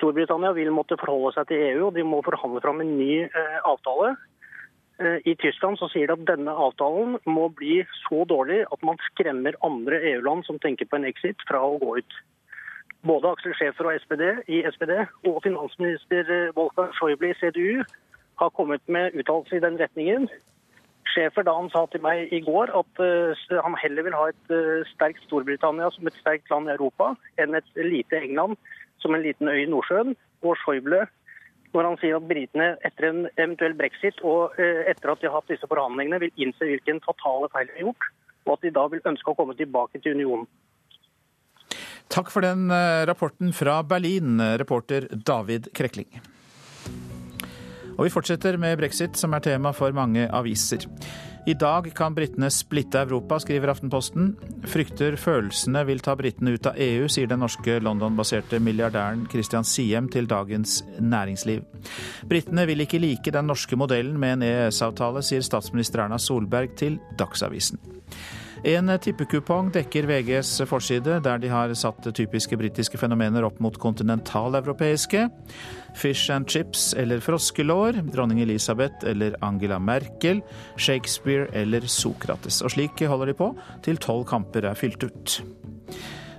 Storbritannia 0.00 0.54
vil 0.56 0.72
måtte 0.72 0.96
forholde 0.96 1.34
seg 1.36 1.50
til 1.50 1.62
EU, 1.66 1.80
og 1.90 1.96
de 1.98 2.04
må 2.08 2.22
forhandle 2.24 2.62
fram 2.64 2.80
en 2.80 2.96
ny 2.96 3.26
eh, 3.28 3.58
avtale. 3.68 4.14
Eh, 5.00 5.18
I 5.28 5.34
Tyskland 5.42 5.76
så 5.76 5.90
sier 5.92 6.08
de 6.08 6.16
at 6.16 6.26
denne 6.30 6.54
avtalen 6.64 7.18
må 7.28 7.50
bli 7.58 7.82
så 8.06 8.24
dårlig 8.28 8.62
at 8.72 8.86
man 8.86 9.00
skremmer 9.10 9.58
andre 9.66 10.00
EU-land 10.14 10.48
som 10.48 10.60
tenker 10.62 10.88
på 10.88 10.96
en 10.96 11.08
exit, 11.08 11.44
fra 11.48 11.60
å 11.60 11.76
gå 11.82 11.98
ut. 12.00 12.20
både 13.04 13.30
Aksel 13.32 13.54
Schæfer 13.56 13.88
i 14.48 14.60
SPD 14.68 14.92
og 15.24 15.42
finansminister 15.42 16.52
Wolfgang 16.56 16.92
Schäuble 16.92 17.30
i 17.30 17.36
CDU 17.40 17.82
har 18.36 18.50
kommet 18.50 18.82
med 18.88 19.14
uttalelser 19.14 19.56
i 19.56 19.64
den 19.64 19.78
retningen. 19.80 20.28
Schäfer 21.08 21.42
da 21.42 21.54
han 21.56 21.70
sa 21.70 21.86
til 21.86 22.02
meg 22.04 22.28
i 22.32 22.40
går 22.44 22.68
at 22.76 23.00
han 23.64 23.76
heller 23.82 24.04
vil 24.04 24.18
ha 24.18 24.28
et 24.28 24.52
sterkt 24.92 25.24
Storbritannia 25.24 25.88
som 25.96 26.06
et 26.06 26.20
sterkt 26.20 26.52
land 26.52 26.68
i 26.68 26.76
Europa 26.76 27.14
enn 27.40 27.56
et 27.56 27.72
lite 27.76 28.20
England 28.20 28.60
som 29.02 29.14
en 29.14 29.24
liten 29.24 29.48
øy 29.48 29.62
i 29.62 29.70
Nordsjøen. 29.70 30.14
Og 30.42 30.56
Schäuble 30.62 31.06
når 31.70 31.86
han 31.86 31.98
sier 32.00 32.16
at 32.18 32.26
britene 32.26 32.72
etter 32.82 33.06
en 33.06 33.20
eventuell 33.36 33.76
brexit 33.78 34.16
og 34.26 34.56
uh, 34.58 34.80
etter 34.90 35.12
at 35.12 35.20
de 35.20 35.28
har 35.28 35.36
hatt 35.38 35.52
disse 35.52 35.68
forhandlingene, 35.70 36.18
vil 36.18 36.42
innse 36.42 36.66
hvilken 36.66 36.98
fatale 37.04 37.46
feil 37.52 37.68
de 37.68 37.76
har 37.76 37.84
gjort, 37.84 38.08
og 38.46 38.56
at 38.56 38.64
de 38.64 38.72
da 38.74 38.86
vil 38.90 39.06
ønske 39.12 39.30
å 39.30 39.36
komme 39.38 39.54
tilbake 39.54 40.02
til 40.02 40.18
unionen. 40.18 40.48
Takk 42.10 42.32
for 42.34 42.42
den 42.42 42.72
rapporten 43.06 43.52
fra 43.54 43.76
Berlin, 43.86 44.42
reporter 44.58 45.06
David 45.14 45.70
Krekling. 45.78 46.10
Og 48.00 48.06
vi 48.08 48.10
fortsetter 48.10 48.56
med 48.58 48.80
brexit, 48.80 49.14
som 49.20 49.36
er 49.36 49.44
tema 49.44 49.70
for 49.76 49.94
mange 49.94 50.24
aviser. 50.26 50.88
I 51.46 51.54
dag 51.54 51.86
kan 51.94 52.14
britene 52.14 52.50
splitte 52.52 53.00
Europa, 53.00 53.38
skriver 53.40 53.72
Aftenposten. 53.72 54.34
Frykter 54.68 55.16
følelsene 55.16 55.82
vil 55.88 56.02
ta 56.04 56.12
britene 56.18 56.52
ut 56.52 56.66
av 56.68 56.76
EU, 56.76 57.06
sier 57.08 57.30
den 57.30 57.40
norske 57.40 57.78
London-baserte 57.80 58.60
milliardæren 58.60 59.24
Christian 59.32 59.64
Siem 59.64 60.10
til 60.12 60.28
Dagens 60.28 60.82
Næringsliv. 61.00 61.64
Britene 62.28 62.66
vil 62.68 62.84
ikke 62.84 63.00
like 63.00 63.32
den 63.32 63.48
norske 63.48 63.78
modellen 63.80 64.20
med 64.20 64.36
en 64.36 64.44
EØS-avtale, 64.50 65.24
sier 65.24 65.46
statsminister 65.46 66.04
Erna 66.04 66.20
Solberg 66.20 66.76
til 66.76 67.00
Dagsavisen. 67.18 67.80
En 68.64 68.90
tippekupong 69.00 69.70
dekker 69.72 70.04
VGs 70.04 70.50
forside, 70.68 71.14
der 71.24 71.38
de 71.40 71.48
har 71.48 71.72
satt 71.78 72.04
typiske 72.12 72.58
britiske 72.60 72.98
fenomener 73.00 73.46
opp 73.46 73.56
mot 73.62 73.76
kontinentaleuropeiske. 73.80 75.22
Fish 75.96 76.28
and 76.34 76.48
chips 76.48 76.90
eller 76.92 77.22
froskelår, 77.24 78.02
dronning 78.12 78.42
Elisabeth 78.44 79.06
eller 79.08 79.38
Angela 79.40 79.78
Merkel, 79.80 80.42
Shakespeare 80.76 81.48
eller 81.56 81.88
Sokrates. 81.88 82.60
Og 82.60 82.74
slik 82.76 83.00
holder 83.00 83.32
de 83.32 83.38
på 83.40 83.54
til 83.86 83.96
tolv 83.96 84.28
kamper 84.28 84.68
er 84.68 84.76
fylt 84.76 85.08
ut. 85.08 85.40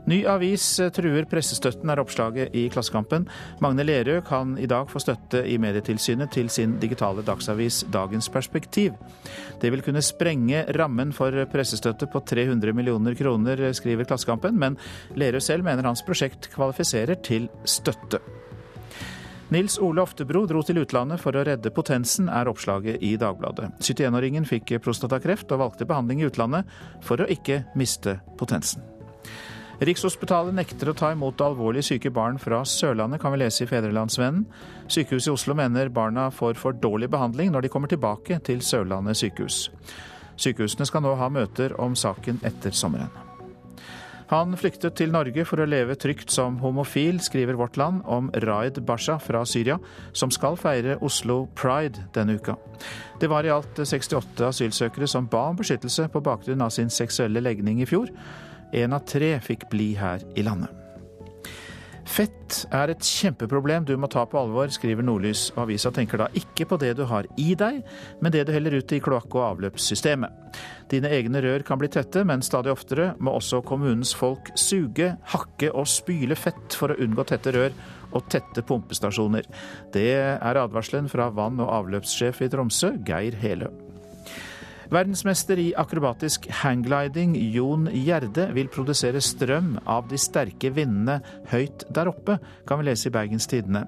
Ny 0.10 0.24
avis 0.25 0.63
truer 0.96 1.27
pressestøtten, 1.29 1.89
er 1.93 2.01
oppslaget 2.01 2.55
i 2.58 2.65
Klassekampen. 2.74 3.27
Magne 3.62 3.86
Lerøe 3.86 4.24
kan 4.25 4.55
i 4.58 4.65
dag 4.70 4.89
få 4.89 5.00
støtte 5.03 5.43
i 5.46 5.60
Medietilsynet 5.62 6.34
til 6.34 6.50
sin 6.50 6.79
digitale 6.81 7.22
dagsavis 7.25 7.84
Dagens 7.93 8.29
Perspektiv. 8.34 8.98
Det 9.62 9.70
vil 9.72 9.84
kunne 9.86 10.01
sprenge 10.01 10.65
rammen 10.77 11.13
for 11.13 11.36
pressestøtte 11.53 12.10
på 12.10 12.24
300 12.25 12.74
millioner 12.74 13.15
kroner, 13.17 13.67
skriver 13.77 14.10
Klassekampen, 14.10 14.58
men 14.58 14.77
Lerøe 15.15 15.41
selv 15.43 15.67
mener 15.70 15.86
hans 15.86 16.01
prosjekt 16.08 16.50
kvalifiserer 16.55 17.22
til 17.22 17.50
støtte. 17.65 18.24
Nils 19.51 19.75
Ole 19.84 20.01
Oftebro 20.01 20.46
dro 20.48 20.62
til 20.63 20.79
utlandet 20.79 21.20
for 21.20 21.36
å 21.36 21.43
redde 21.43 21.74
potensen, 21.75 22.29
er 22.31 22.48
oppslaget 22.48 23.03
i 23.03 23.17
Dagbladet. 23.20 23.67
71-åringen 23.84 24.48
fikk 24.48 24.77
prostatakreft 24.81 25.51
og 25.51 25.62
valgte 25.65 25.88
behandling 25.89 26.24
i 26.24 26.29
utlandet 26.31 26.72
for 27.03 27.20
å 27.20 27.27
ikke 27.29 27.65
miste 27.75 28.17
potensen. 28.39 28.90
Rikshospitalet 29.81 30.53
nekter 30.53 30.91
å 30.91 30.93
ta 30.93 31.07
imot 31.09 31.41
alvorlig 31.41 31.81
syke 31.88 32.11
barn 32.13 32.35
fra 32.38 32.59
Sørlandet, 32.69 33.17
kan 33.23 33.33
vi 33.33 33.39
lese 33.41 33.63
i 33.63 33.69
Fedrelandsvennen. 33.69 34.43
Sykehuset 34.85 35.31
i 35.31 35.33
Oslo 35.33 35.55
mener 35.57 35.89
barna 35.89 36.27
får 36.29 36.59
for 36.61 36.77
dårlig 36.77 37.09
behandling 37.09 37.50
når 37.50 37.65
de 37.65 37.71
kommer 37.73 37.89
tilbake 37.89 38.38
til 38.45 38.61
Sørlandet 38.61 39.17
sykehus. 39.17 39.71
Sykehusene 40.38 40.85
skal 40.85 41.01
nå 41.01 41.15
ha 41.17 41.31
møter 41.33 41.73
om 41.81 41.95
saken 41.97 42.38
etter 42.45 42.77
sommeren. 42.77 43.09
Han 44.29 44.53
flyktet 44.55 44.93
til 44.95 45.09
Norge 45.11 45.43
for 45.50 45.59
å 45.59 45.67
leve 45.67 45.97
trygt 46.00 46.29
som 46.31 46.61
homofil, 46.61 47.17
skriver 47.19 47.57
Vårt 47.59 47.75
Land 47.81 48.05
om 48.05 48.29
Raid 48.45 48.77
Basha 48.85 49.17
fra 49.19 49.41
Syria, 49.50 49.79
som 50.13 50.31
skal 50.31 50.61
feire 50.61 51.00
Oslo 51.01 51.47
Pride 51.57 52.05
denne 52.13 52.38
uka. 52.38 52.55
Det 53.19 53.27
var 53.33 53.50
i 53.50 53.51
alt 53.51 53.81
68 53.81 54.45
asylsøkere 54.53 55.09
som 55.09 55.25
ba 55.27 55.47
om 55.50 55.59
beskyttelse 55.59 56.05
på 56.13 56.23
bakgrunn 56.23 56.63
av 56.63 56.71
sin 56.71 56.93
seksuelle 56.93 57.41
legning 57.43 57.81
i 57.81 57.89
fjor. 57.89 58.13
En 58.74 58.94
av 58.94 59.04
tre 59.08 59.36
fikk 59.44 59.70
bli 59.72 59.94
her 60.00 60.24
i 60.36 60.46
landet. 60.48 60.82
Fett 62.12 62.66
er 62.75 62.92
et 62.92 63.06
kjempeproblem 63.06 63.86
du 63.88 63.94
må 64.00 64.10
ta 64.12 64.25
på 64.28 64.40
alvor, 64.40 64.68
skriver 64.74 65.06
Nordlys, 65.06 65.46
og 65.54 65.63
avisa 65.63 65.94
tenker 65.96 66.20
da 66.20 66.28
ikke 66.36 66.66
på 66.68 66.80
det 66.82 66.96
du 66.98 67.06
har 67.08 67.28
i 67.40 67.54
deg, 67.56 67.78
men 68.20 68.34
det 68.34 68.44
du 68.48 68.51
heller 68.51 68.75
ut 68.82 68.92
i 68.92 69.00
kloakk- 69.04 69.36
og 69.38 69.46
avløpssystemet. 69.46 70.58
Dine 70.92 71.12
egne 71.13 71.40
rør 71.46 71.63
kan 71.63 71.80
bli 71.80 71.88
tette, 71.94 72.25
men 72.28 72.44
stadig 72.44 72.74
oftere 72.74 73.13
må 73.24 73.38
også 73.38 73.62
kommunens 73.63 74.12
folk 74.18 74.51
suge, 74.60 75.13
hakke 75.32 75.72
og 75.72 75.88
spyle 75.88 76.36
fett 76.36 76.75
for 76.75 76.92
å 76.92 77.00
unngå 77.00 77.28
tette 77.30 77.54
rør 77.56 77.78
og 78.12 78.28
tette 78.34 78.66
pumpestasjoner. 78.68 79.48
Det 79.96 80.10
er 80.18 80.60
advarselen 80.66 81.08
fra 81.12 81.30
vann- 81.32 81.63
og 81.63 81.72
avløpssjef 81.78 82.44
i 82.44 82.51
Tromsø, 82.51 82.98
Geir 83.08 83.40
Helø. 83.40 83.72
Verdensmester 84.91 85.55
i 85.55 85.69
akrobatisk 85.79 86.50
hanggliding 86.51 87.38
Jon 87.53 87.86
Gjerde 87.95 88.50
vil 88.51 88.67
produsere 88.67 89.21
strøm 89.24 89.77
av 89.88 90.10
de 90.12 90.17
sterke 90.19 90.67
vindene 90.75 91.21
høyt 91.48 91.86
der 91.95 92.12
oppe, 92.12 92.36
kan 92.67 92.81
vi 92.81 92.89
lese 92.89 93.07
i 93.07 93.13
Bergens 93.15 93.48
Tidende. 93.48 93.86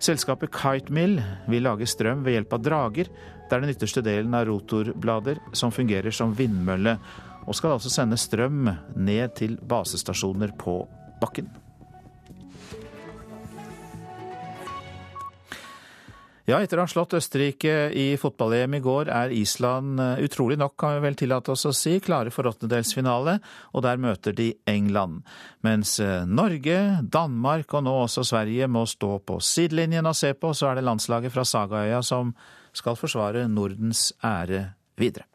Selskapet 0.00 0.48
Kitemill 0.56 1.18
vil 1.52 1.66
lage 1.68 1.84
strøm 1.84 2.24
ved 2.24 2.38
hjelp 2.38 2.56
av 2.56 2.64
drager. 2.64 3.12
Det 3.12 3.52
er 3.52 3.66
den 3.66 3.74
ytterste 3.74 4.00
delen 4.06 4.32
av 4.32 4.48
rotorblader 4.48 5.42
som 5.52 5.76
fungerer 5.76 6.14
som 6.14 6.32
vindmølle, 6.32 6.96
og 7.44 7.58
skal 7.58 7.76
altså 7.76 7.92
sende 7.92 8.16
strøm 8.16 8.64
ned 8.96 9.36
til 9.36 9.60
basestasjoner 9.60 10.56
på 10.56 10.80
bakken. 11.20 11.52
Ja, 16.50 16.58
etter 16.58 16.80
å 16.80 16.82
ha 16.82 16.90
slått 16.90 17.12
Østerrike 17.14 17.92
i 17.94 18.16
fotball-EM 18.18 18.72
i 18.74 18.80
går, 18.82 19.06
er 19.14 19.30
Island 19.30 20.00
eh, 20.02 20.22
utrolig 20.26 20.56
nok, 20.58 20.72
kan 20.82 20.96
vi 20.96 21.04
vel 21.04 21.18
tillate 21.20 21.52
oss 21.52 21.62
å 21.68 21.70
si, 21.76 21.92
klare 22.02 22.32
for 22.34 22.48
åttendedelsfinale, 22.50 23.36
og 23.70 23.84
der 23.86 24.00
møter 24.02 24.34
de 24.34 24.48
England. 24.66 25.20
Mens 25.62 25.92
eh, 26.02 26.26
Norge, 26.26 26.80
Danmark 27.06 27.76
og 27.78 27.84
nå 27.86 27.94
også 28.00 28.26
Sverige 28.26 28.66
må 28.66 28.82
stå 28.90 29.20
på 29.22 29.38
sidelinjen 29.46 30.10
og 30.10 30.18
se 30.18 30.32
på, 30.34 30.50
så 30.50 30.72
er 30.72 30.80
det 30.80 30.88
landslaget 30.88 31.36
fra 31.36 31.46
Sagaøya 31.46 32.02
som 32.02 32.34
skal 32.74 32.98
forsvare 32.98 33.46
Nordens 33.46 34.08
ære 34.18 34.72
videre. 34.98 35.28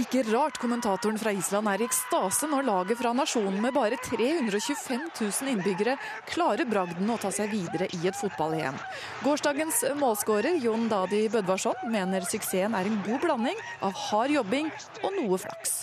Ikke 0.00 0.22
rart 0.30 0.56
kommentatoren 0.56 1.18
fra 1.20 1.32
Island 1.36 1.68
er 1.68 1.82
i 1.82 1.84
ekstase 1.84 2.46
når 2.48 2.64
laget 2.64 2.96
fra 2.96 3.10
nasjonen 3.12 3.58
med 3.60 3.74
bare 3.76 3.98
325 4.00 5.02
000 5.18 5.50
innbyggere 5.52 5.96
klarer 6.30 6.64
bragden 6.68 7.10
å 7.12 7.18
ta 7.20 7.28
seg 7.34 7.50
videre 7.52 7.88
i 7.98 8.00
et 8.08 8.16
fotball-EM. 8.16 8.78
Gårsdagens 9.26 9.82
målskårer 10.00 10.56
Jon 10.64 10.86
Dadi 10.88 11.26
Bødvarsson 11.34 11.90
mener 11.92 12.24
suksessen 12.24 12.78
er 12.78 12.88
en 12.88 12.96
god 13.04 13.20
blanding 13.26 13.60
av 13.84 13.98
hard 14.06 14.32
jobbing 14.38 14.70
og 15.02 15.18
noe 15.18 15.40
flaks. 15.42 15.74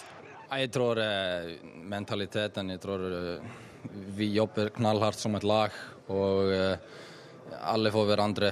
Jeg 0.47 0.71
tror 0.71 1.01
eh, 1.03 1.53
mentaliteten 1.91 2.73
Jeg 2.73 2.81
tror 2.81 3.05
eh, 3.19 3.55
vi 4.17 4.31
jobber 4.33 4.71
knallhardt 4.79 5.19
som 5.19 5.37
et 5.37 5.45
lag. 5.45 5.75
og 6.07 6.55
eh, 6.55 6.95
alle 7.57 7.91
for 7.91 8.03
hverandre. 8.03 8.49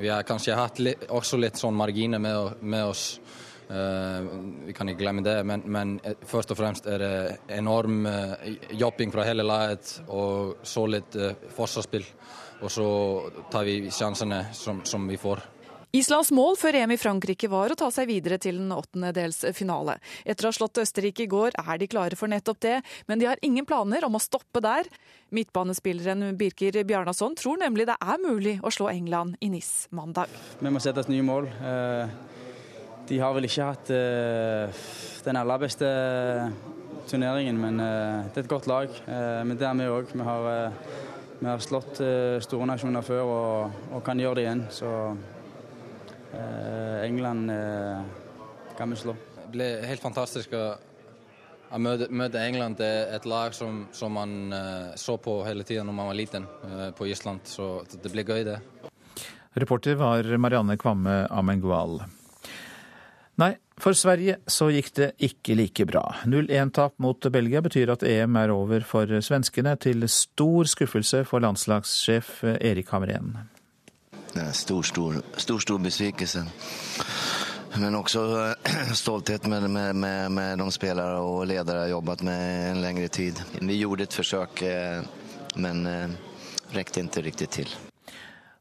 Vi 0.00 0.08
har 0.08 0.24
kanskje 0.24 0.54
hatt 0.56 0.78
også 1.12 1.36
litt 1.36 1.58
sånn 1.60 1.76
marginer 1.76 2.18
med, 2.18 2.80
oss 2.88 3.18
vi 3.68 4.72
kan 4.72 4.88
ikke 4.88 5.02
glemme 5.02 5.22
det, 5.24 5.42
men, 5.44 5.62
men, 5.66 5.98
eh, 6.04 6.16
først 6.24 6.54
og 6.54 6.56
fremst 6.56 6.86
er 6.88 7.02
det 7.02 7.12
enorm 7.58 8.06
uh, 8.08 8.32
jobbing 8.72 9.12
fra 9.12 9.26
hele 9.28 9.44
laget 9.44 9.98
og 10.08 10.64
så 10.64 10.86
litt 10.88 11.16
forsvarsspill. 11.56 12.06
Og 12.64 12.72
så 12.72 12.88
tar 13.52 13.68
vi 13.68 13.90
sjansene 13.92 14.48
som, 14.56 14.80
som, 14.84 15.04
vi 15.08 15.18
får. 15.20 15.44
Islands 15.94 16.30
mål 16.34 16.58
før 16.60 16.76
EM 16.80 16.92
i 16.92 16.98
Frankrike 17.00 17.48
var 17.48 17.72
å 17.72 17.76
ta 17.78 17.86
seg 17.94 18.10
videre 18.10 18.36
til 18.42 18.58
den 18.60 18.72
åttendedelsfinale. 18.74 19.94
Etter 20.28 20.48
å 20.48 20.50
ha 20.50 20.56
slått 20.56 20.80
Østerrike 20.82 21.24
i 21.24 21.30
går 21.30 21.56
er 21.62 21.78
de 21.80 21.88
klare 21.88 22.18
for 22.18 22.28
nettopp 22.28 22.60
det, 22.64 22.74
men 23.08 23.22
de 23.22 23.28
har 23.30 23.40
ingen 23.46 23.64
planer 23.68 24.04
om 24.04 24.18
å 24.18 24.20
stoppe 24.20 24.60
der. 24.64 24.90
Midtbanespilleren 25.32 26.34
Birker 26.40 26.82
Bjarnason 26.84 27.38
tror 27.40 27.62
nemlig 27.62 27.86
det 27.88 27.96
er 28.00 28.20
mulig 28.20 28.58
å 28.60 28.72
slå 28.74 28.90
England 28.92 29.38
i 29.40 29.48
NIS 29.52 29.88
mandag. 29.96 30.28
Vi 30.60 30.74
må 30.74 30.82
sette 30.82 31.04
oss 31.04 31.12
nye 31.12 31.24
mål. 31.24 31.48
De 33.08 33.16
har 33.22 33.32
vel 33.32 33.46
ikke 33.48 33.66
hatt 33.70 33.90
uh, 33.94 34.80
den 35.24 35.36
aller 35.40 35.60
beste 35.62 35.88
turneringen, 37.08 37.56
men 37.56 37.80
uh, 37.80 38.26
det 38.28 38.42
er 38.42 38.44
et 38.44 38.50
godt 38.50 38.68
lag. 38.68 38.92
Uh, 39.06 39.40
men 39.48 39.56
det 39.56 39.64
er 39.64 39.78
vi 39.78 39.86
òg. 39.88 40.12
Vi, 40.12 40.26
vi, 41.38 41.46
har 41.46 41.62
slått 41.64 42.02
store 42.44 42.68
nasjoner 42.68 43.06
før 43.06 43.22
og, 43.24 43.78
og, 43.94 44.02
kan 44.04 44.20
gjøre 44.20 44.40
det 44.40 44.44
igjen. 44.44 44.64
Så 44.74 44.90
England 47.06 47.48
kan 48.76 48.92
vi 48.92 48.98
slå. 49.00 49.14
Det 49.38 49.46
ble 49.54 49.68
helt 49.88 50.02
fantastisk 50.02 50.52
å, 50.58 50.64
å 51.72 51.80
møte, 51.80 52.10
møte, 52.12 52.42
England. 52.42 52.76
Det 52.82 52.90
er 53.06 53.16
et 53.16 53.30
lag 53.30 53.56
som, 53.56 53.86
som 53.96 54.12
man 54.18 54.52
så 55.00 55.16
på 55.16 55.38
hele 55.46 55.64
tida 55.64 55.86
når 55.86 55.96
man 55.96 56.10
var 56.10 56.18
liten 56.18 56.50
på 56.98 57.08
Island. 57.08 57.48
Så 57.48 57.70
det 57.94 58.12
blir 58.12 58.28
gøy, 58.28 58.44
det. 58.50 58.58
Reporter 59.56 59.96
var 59.96 60.28
Marianne 60.36 60.76
Kvamme 60.76 61.22
Amengual. 61.30 62.02
Nei, 63.38 63.52
for 63.78 63.94
Sverige 63.94 64.40
så 64.50 64.66
gikk 64.74 64.90
det 64.96 65.12
ikke 65.22 65.54
like 65.58 65.86
bra. 65.86 66.02
0-1-tap 66.26 66.96
mot 67.02 67.28
Belgia 67.30 67.62
betyr 67.62 67.92
at 67.94 68.02
EM 68.02 68.36
er 68.40 68.50
over 68.50 68.82
for 68.86 69.20
svenskene, 69.22 69.76
til 69.78 70.02
stor 70.10 70.66
skuffelse 70.66 71.22
for 71.28 71.44
landslagssjef 71.44 72.42
Erik 72.58 72.90
Hamren. 72.94 73.36
Stor, 74.52 74.82
stor, 74.82 75.20
stor, 75.36 75.62
stor 75.62 75.78
besvikelse. 75.82 76.44
Men 77.78 77.94
også 77.94 78.22
eh, 78.42 78.92
stolthet 79.02 79.46
med, 79.46 79.70
med, 79.70 79.94
med, 79.94 80.30
med 80.30 80.58
de 80.58 80.70
spillere 80.72 81.20
og 81.22 81.46
ledere 81.46 81.84
jeg 81.84 81.88
har 81.88 81.94
jobbet 81.96 82.24
med 82.26 82.70
en 82.70 82.82
lengre 82.82 83.08
tid. 83.08 83.42
Vi 83.60 83.78
gjorde 83.78 84.08
et 84.08 84.18
forsøk, 84.18 84.62
eh, 84.62 85.04
men 85.56 85.86
eh, 85.86 86.18
rekte 86.74 87.04
ikke 87.04 87.28
riktig 87.28 87.50
til. 87.60 87.78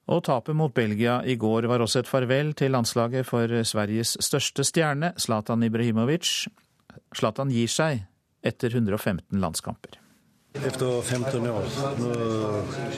Og 0.08 0.24
tapet 0.24 0.56
mot 0.56 0.74
Belgia 0.74 1.20
i 1.28 1.36
går 1.36 1.68
var 1.68 1.84
også 1.84 2.00
et 2.00 2.08
farvel 2.08 2.54
til 2.56 2.72
landslaget 2.72 3.28
for 3.28 3.52
Sveriges 3.68 4.16
største 4.24 4.64
stjerne, 4.64 5.12
Zlatan 5.20 5.66
Ibrahimovic. 5.68 6.48
Zlatan 7.16 7.52
gir 7.52 7.68
seg 7.72 8.06
etter 8.48 8.72
115 8.72 9.42
landskamper. 9.42 10.00
Etter 10.58 11.02
15 11.02 11.50
år. 11.52 11.68
Nå 12.00 12.14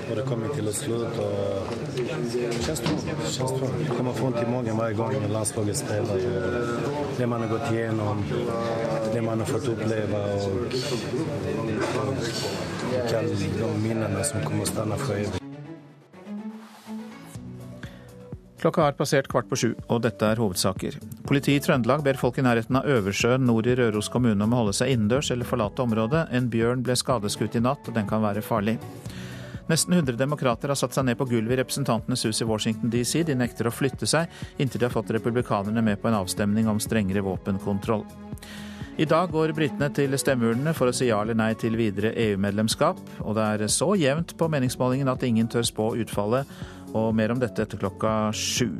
har 0.07 0.15
det 0.15 0.25
kommet 0.29 0.53
til 0.55 0.69
et 0.69 0.75
slutt. 0.77 1.17
og 1.17 1.73
Det 1.97 2.05
kjennes 2.05 3.41
bra. 3.57 3.71
Det 3.79 3.89
kommer 3.97 4.21
vondt 4.21 4.39
i 4.43 4.45
magen 4.53 4.79
hver 4.79 4.95
gang 5.01 5.27
landslaget 5.33 5.81
spiller. 5.81 6.23
Det 7.17 7.27
man 7.27 7.41
har 7.41 7.51
gått 7.55 7.67
gjennom, 7.73 8.23
det 9.13 9.25
man 9.25 9.43
har 9.43 9.49
fått 9.49 9.67
oppleve. 9.73 10.23
og, 10.37 10.45
og 11.99 12.19
og 13.19 13.37
de 13.43 13.75
minnene 13.83 14.23
som 14.23 14.41
kommer 14.45 14.63
å 14.63 14.71
stå 14.71 14.87
for 15.03 15.17
evig. 15.17 15.48
Klokka 18.59 18.83
har 18.83 18.95
passert 18.97 19.27
kvart 19.31 19.47
på 19.47 19.55
sju, 19.55 19.69
og 19.87 20.01
dette 20.03 20.27
er 20.27 20.39
hovedsaker. 20.41 20.97
Politiet 21.27 21.61
i 21.61 21.63
Trøndelag 21.63 22.03
ber 22.03 22.17
folk 22.19 22.41
i 22.41 22.43
nærheten 22.43 22.75
av 22.75 22.89
Øversjøen 22.91 23.45
nord 23.47 23.69
i 23.71 23.75
Røros 23.79 24.11
kommune 24.11 24.43
om 24.43 24.51
å 24.55 24.59
holde 24.59 24.73
seg 24.75 24.91
innendørs 24.91 25.31
eller 25.31 25.47
forlate 25.47 25.85
området. 25.85 26.25
En 26.35 26.49
bjørn 26.51 26.83
ble 26.83 26.97
skadeskutt 26.99 27.55
i 27.55 27.63
natt, 27.63 27.87
og 27.87 27.95
den 27.95 28.09
kan 28.09 28.25
være 28.25 28.43
farlig. 28.43 28.75
Nesten 29.69 29.93
100 29.93 30.17
demokrater 30.19 30.73
har 30.73 30.79
satt 30.79 30.97
seg 30.97 31.05
ned 31.07 31.15
på 31.15 31.29
gulvet 31.29 31.55
i 31.55 31.59
Representantenes 31.61 32.25
hus 32.25 32.41
i 32.41 32.47
Washington 32.49 32.91
DC. 32.91 33.21
De 33.29 33.37
nekter 33.37 33.69
å 33.69 33.71
flytte 33.71 34.09
seg 34.09 34.27
inntil 34.57 34.81
de 34.81 34.89
har 34.89 34.95
fått 34.95 35.13
republikanerne 35.15 35.83
med 35.85 36.01
på 36.01 36.09
en 36.09 36.17
avstemning 36.19 36.67
om 36.67 36.81
strengere 36.83 37.23
våpenkontroll. 37.23 38.03
I 38.99 39.05
dag 39.07 39.29
går 39.31 39.53
britene 39.55 39.87
til 39.95 40.11
stemmeurnene 40.19 40.73
for 40.75 40.91
å 40.91 40.95
si 40.95 41.05
ja 41.07 41.21
eller 41.23 41.37
nei 41.37 41.53
til 41.55 41.77
videre 41.79 42.11
EU-medlemskap, 42.19 42.97
og 43.23 43.37
det 43.37 43.45
er 43.45 43.71
så 43.71 43.93
jevnt 43.95 44.33
på 44.35 44.49
meningsmålingen 44.51 45.07
at 45.07 45.23
ingen 45.23 45.47
tør 45.47 45.63
spå 45.63 45.93
utfallet 46.01 46.49
og 46.93 47.13
mer 47.15 47.33
om 47.33 47.39
dette 47.41 47.63
etter 47.65 47.79
klokka 47.81 48.31
sju. 48.35 48.71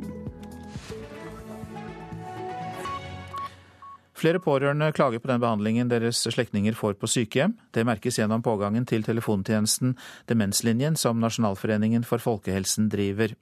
Flere 4.20 4.40
pårørende 4.42 4.90
klager 4.92 5.18
på 5.22 5.30
den 5.30 5.40
behandlingen 5.40 5.88
deres 5.88 6.18
slektninger 6.28 6.74
får 6.76 6.98
på 7.00 7.08
sykehjem. 7.08 7.54
Det 7.72 7.86
merkes 7.88 8.18
gjennom 8.20 8.42
pågangen 8.44 8.84
til 8.84 9.04
telefontjenesten 9.06 9.94
Demenslinjen, 10.28 10.98
som 11.00 11.22
Nasjonalforeningen 11.22 12.04
for 12.04 12.20
folkehelsen 12.20 12.90
driver. 12.92 13.32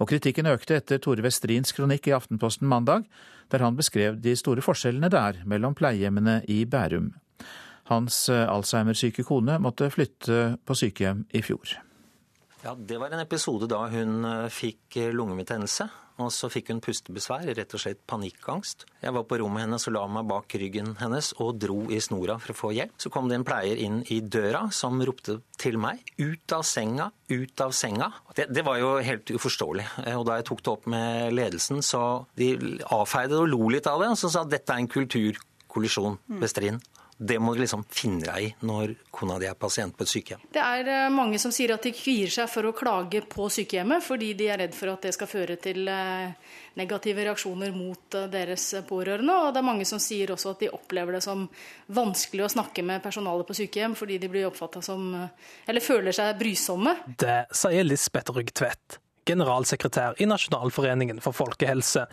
Og 0.00 0.08
kritikken 0.08 0.48
økte 0.48 0.78
etter 0.80 1.02
Tore 1.04 1.24
Vestrins 1.26 1.76
kronikk 1.76 2.08
i 2.08 2.16
Aftenposten 2.16 2.68
mandag, 2.68 3.04
der 3.52 3.64
han 3.64 3.76
beskrev 3.76 4.16
de 4.24 4.32
store 4.40 4.64
forskjellene 4.64 5.12
det 5.12 5.20
er 5.20 5.42
mellom 5.44 5.76
pleiehjemmene 5.76 6.40
i 6.48 6.62
Bærum. 6.64 7.12
Hans 7.92 8.24
Alzheimer-syke 8.32 9.22
kone 9.26 9.60
måtte 9.60 9.92
flytte 9.92 10.56
på 10.64 10.80
sykehjem 10.80 11.26
i 11.36 11.44
fjor. 11.44 11.76
Ja, 12.66 12.74
Det 12.74 12.98
var 12.98 13.12
en 13.14 13.22
episode 13.22 13.68
da 13.70 13.84
hun 13.92 14.24
eh, 14.26 14.48
fikk 14.50 14.96
eh, 14.98 15.12
lungebetennelse. 15.14 15.86
Og 16.24 16.32
så 16.32 16.48
fikk 16.50 16.72
hun 16.72 16.80
pustebesvær, 16.82 17.44
rett 17.54 17.74
og 17.76 17.82
slett 17.82 18.00
panikkangst. 18.08 18.86
Jeg 19.04 19.12
var 19.14 19.26
på 19.28 19.36
rommet 19.38 19.66
hennes 19.66 19.84
og 19.86 19.94
la 19.94 20.02
meg 20.10 20.26
bak 20.26 20.56
ryggen 20.58 20.94
hennes 20.98 21.28
og 21.44 21.60
dro 21.62 21.76
i 21.92 22.00
snora 22.02 22.38
for 22.42 22.54
å 22.54 22.56
få 22.56 22.70
hjelp. 22.74 22.96
Så 22.98 23.12
kom 23.12 23.28
det 23.30 23.36
en 23.38 23.46
pleier 23.46 23.78
inn 23.84 24.00
i 24.10 24.18
døra 24.24 24.64
som 24.74 24.98
ropte 25.06 25.38
til 25.60 25.78
meg. 25.78 26.00
Ut 26.18 26.56
av 26.56 26.64
senga, 26.66 27.10
ut 27.30 27.62
av 27.62 27.76
senga. 27.76 28.10
Det, 28.34 28.48
det 28.50 28.64
var 28.66 28.80
jo 28.80 28.96
helt 29.12 29.30
uforståelig. 29.36 29.86
Eh, 30.02 30.16
og 30.16 30.26
da 30.26 30.40
jeg 30.40 30.48
tok 30.50 30.64
det 30.64 30.74
opp 30.74 30.90
med 30.96 31.38
ledelsen, 31.38 31.84
så 31.86 32.02
de 32.34 32.50
avfeide 32.96 33.38
og 33.44 33.50
lo 33.52 33.70
litt 33.76 33.86
av 33.92 34.02
det. 34.02 34.10
Og 34.16 34.18
så 34.24 34.32
sa 34.32 34.42
dette 34.48 34.74
er 34.74 34.82
en 34.82 34.90
kulturkollisjon, 34.90 36.18
Bestrin. 36.42 36.82
Det 37.18 37.38
må 37.40 37.54
du 37.54 37.62
liksom 37.62 37.84
finne 37.88 38.26
deg 38.26 38.44
i 38.44 38.48
når 38.68 38.92
kona 39.14 39.38
di 39.40 39.48
er 39.48 39.56
pasient 39.56 39.96
på 39.96 40.04
et 40.04 40.10
sykehjem. 40.10 40.42
Det 40.52 40.60
er 40.60 40.90
eh, 40.92 41.12
mange 41.12 41.38
som 41.40 41.52
sier 41.54 41.72
at 41.72 41.86
de 41.86 41.94
kvier 41.96 42.32
seg 42.32 42.50
for 42.52 42.68
å 42.68 42.74
klage 42.76 43.22
på 43.30 43.48
sykehjemmet, 43.52 44.04
fordi 44.04 44.34
de 44.36 44.50
er 44.52 44.60
redd 44.60 44.76
for 44.76 44.92
at 44.92 45.06
det 45.06 45.14
skal 45.16 45.30
føre 45.30 45.56
til 45.62 45.88
eh, 45.88 46.34
negative 46.76 47.24
reaksjoner 47.30 47.72
mot 47.76 48.18
eh, 48.20 48.28
deres 48.32 48.68
pårørende. 48.88 49.38
Og 49.46 49.54
det 49.54 49.62
er 49.62 49.68
mange 49.70 49.88
som 49.88 50.02
sier 50.02 50.34
også 50.34 50.52
at 50.52 50.66
de 50.66 50.70
opplever 50.76 51.16
det 51.16 51.22
som 51.24 51.46
vanskelig 51.96 52.44
å 52.44 52.52
snakke 52.58 52.84
med 52.84 53.04
personalet 53.04 53.48
på 53.48 53.56
sykehjem, 53.62 53.96
fordi 53.96 54.20
de 54.20 54.30
blir 54.32 54.50
oppfatta 54.50 54.84
som 54.84 55.08
Eller 55.66 55.80
føler 55.80 56.12
seg 56.12 56.36
brysomme. 56.38 56.98
Det 57.18 57.46
sier 57.56 57.86
Lisbeth 57.86 58.36
Rygtvedt 58.36 59.00
generalsekretær 59.26 60.20
i 60.22 60.26
Nasjonalforeningen 60.28 61.20
for 61.24 61.36
folkehelse. 61.36 62.06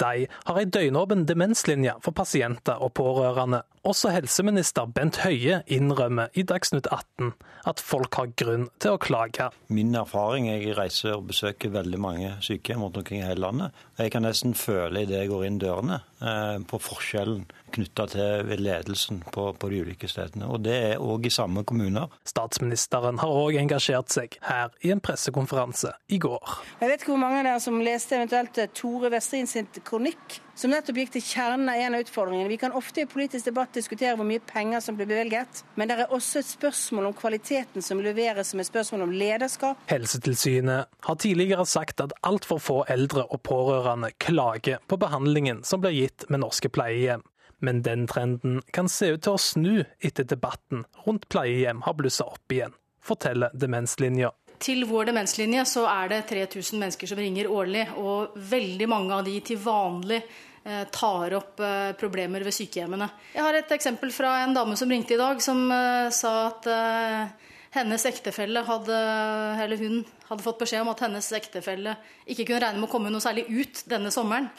De 0.00 0.26
har 0.30 0.58
ei 0.60 0.68
døgnåpen 0.70 1.26
demenslinje 1.28 1.96
for 2.04 2.16
pasienter 2.16 2.80
og 2.80 2.94
pårørende. 2.96 3.64
Også 3.80 4.10
helseminister 4.12 4.84
Bent 4.92 5.22
Høie 5.22 5.62
innrømmer 5.72 6.28
i 6.36 6.42
Dagsnytt 6.44 6.84
18 6.92 7.30
at 7.70 7.80
folk 7.80 8.18
har 8.18 8.28
grunn 8.36 8.66
til 8.76 8.92
å 8.92 8.98
klage. 9.00 9.46
Min 9.72 9.94
erfaring 9.96 10.50
er 10.52 10.60
jeg 10.60 10.74
reiser 10.76 11.14
og 11.14 11.30
besøker 11.30 11.72
veldig 11.72 12.00
mange 12.00 12.34
sykehjem 12.44 12.84
rundt 12.84 12.98
omkring 13.00 13.22
i 13.22 13.24
hele 13.24 13.40
landet. 13.46 13.78
Jeg 13.96 14.12
kan 14.12 14.26
nesten 14.28 14.52
føle 14.52 15.06
idet 15.06 15.22
jeg 15.22 15.30
går 15.32 15.46
inn 15.46 15.56
dørene, 15.62 16.02
eh, 16.20 16.58
på 16.60 16.80
forskjellen 16.80 17.46
knytta 17.72 18.06
til 18.12 18.52
ledelsen 18.60 19.22
på, 19.32 19.46
på, 19.56 19.72
de 19.72 19.80
ulike 19.80 20.12
stedene. 20.12 20.50
Og 20.52 20.60
det 20.66 20.76
er 20.90 21.00
òg 21.00 21.30
i 21.30 21.32
samme 21.32 21.64
kommuner. 21.64 22.12
Statsministeren 22.28 23.22
har 23.24 23.40
òg 23.46 23.56
engasjert 23.62 24.12
seg 24.12 24.36
her 24.44 24.76
i 24.84 24.92
en 24.92 25.00
pressekonferanse 25.00 25.94
i 26.12 26.20
går. 26.20 26.60
Jeg 26.82 26.92
vet 26.92 27.00
ikke 27.00 27.14
hvor 27.14 27.24
mange 27.24 27.40
av 27.40 27.48
dere 27.48 27.64
som 27.64 27.80
leste 27.80 28.20
eventuelt 28.20 28.60
Tore 28.76 29.08
Westrin 29.16 29.48
sin 29.48 29.72
kronikk 29.80 30.42
som 30.60 30.72
nettopp 30.74 30.98
gikk 31.00 31.12
til 31.14 31.22
kjernen 31.24 31.70
av 31.72 31.80
en 31.80 31.94
av 31.96 32.02
utfordringene. 32.04 32.50
Vi 32.52 32.58
kan 32.60 32.74
ofte 32.76 33.04
i 33.04 33.08
politisk 33.08 33.48
debatt 33.48 33.72
diskutere 33.72 34.12
hvor 34.18 34.28
mye 34.28 34.42
penger 34.44 34.82
som 34.84 34.96
blir 34.98 35.08
bevilget, 35.08 35.62
men 35.80 35.88
det 35.88 35.96
er 35.96 36.12
også 36.12 36.42
et 36.42 36.50
spørsmål 36.50 37.08
om 37.08 37.16
kvaliteten 37.16 37.84
som 37.84 38.02
leveres, 38.04 38.52
som 38.52 38.60
et 38.60 38.68
spørsmål 38.68 39.06
om 39.06 39.14
lederskap. 39.16 39.80
Helsetilsynet 39.88 40.90
har 41.06 41.20
tidligere 41.22 41.64
sagt 41.66 42.02
at 42.04 42.12
altfor 42.28 42.60
få 42.60 42.78
eldre 42.92 43.24
og 43.30 43.40
pårørende 43.48 44.12
klager 44.20 44.82
på 44.86 45.00
behandlingen 45.00 45.64
som 45.64 45.80
blir 45.80 45.96
gitt 45.96 46.28
med 46.28 46.44
norske 46.44 46.68
pleiehjem. 46.68 47.24
Men 47.60 47.80
den 47.84 48.06
trenden 48.08 48.60
kan 48.72 48.88
se 48.88 49.14
ut 49.14 49.24
til 49.24 49.36
å 49.36 49.40
snu 49.40 49.72
etter 50.00 50.28
debatten 50.28 50.84
rundt 51.06 51.28
pleiehjem 51.32 51.82
har 51.84 51.96
blussa 51.96 52.28
opp 52.28 52.52
igjen, 52.52 52.76
forteller 53.04 53.52
Demenslinja. 53.56 54.32
Til 54.60 54.84
vår 54.84 55.08
demenslinje 55.08 55.62
så 55.68 55.86
er 55.88 56.10
det 56.12 56.20
3000 56.28 56.82
mennesker 56.82 57.08
som 57.08 57.20
ringer 57.20 57.48
årlig, 57.48 57.86
og 57.96 58.36
veldig 58.36 58.88
mange 58.92 59.16
av 59.16 59.24
de 59.24 59.38
til 59.44 59.60
vanlig 59.64 60.20
tar 60.92 61.34
opp 61.38 61.60
eh, 61.64 61.92
problemer 61.98 62.44
ved 62.44 62.54
sykehjemmene. 62.54 63.08
Jeg 63.32 63.44
har 63.46 63.56
et 63.56 63.72
eksempel 63.72 64.12
fra 64.12 64.34
en 64.44 64.54
dame 64.56 64.76
som 64.76 64.90
ringte 64.92 65.16
i 65.16 65.20
dag, 65.20 65.40
som 65.42 65.62
eh, 65.72 66.10
sa 66.12 66.34
at 66.50 66.68
hennes 67.72 68.04
ektefelle 68.06 68.64
hadde, 68.66 68.98
eller 69.62 69.80
hun 69.80 70.02
hadde 70.28 70.44
fått 70.44 70.60
beskjed 70.60 70.82
om 70.84 70.90
at 70.92 71.04
hennes 71.06 71.32
ektefelle 71.38 71.94
ikke 72.26 72.48
kunne 72.48 72.60
regne 72.64 72.82
med 72.82 72.90
å 72.90 72.92
komme 72.92 73.12
noe 73.14 73.24
særlig 73.24 73.46
ut 73.48 73.84
denne 73.90 74.10
sommeren. 74.14 74.50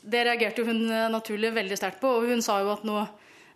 Det 0.00 0.22
reagerte 0.24 0.64
hun 0.64 0.86
naturlig 1.12 1.50
veldig 1.52 1.76
sterkt 1.76 2.00
på, 2.00 2.14
og 2.20 2.30
hun 2.30 2.40
sa 2.42 2.60
jo 2.62 2.70
at 2.72 2.86
nå 2.88 3.02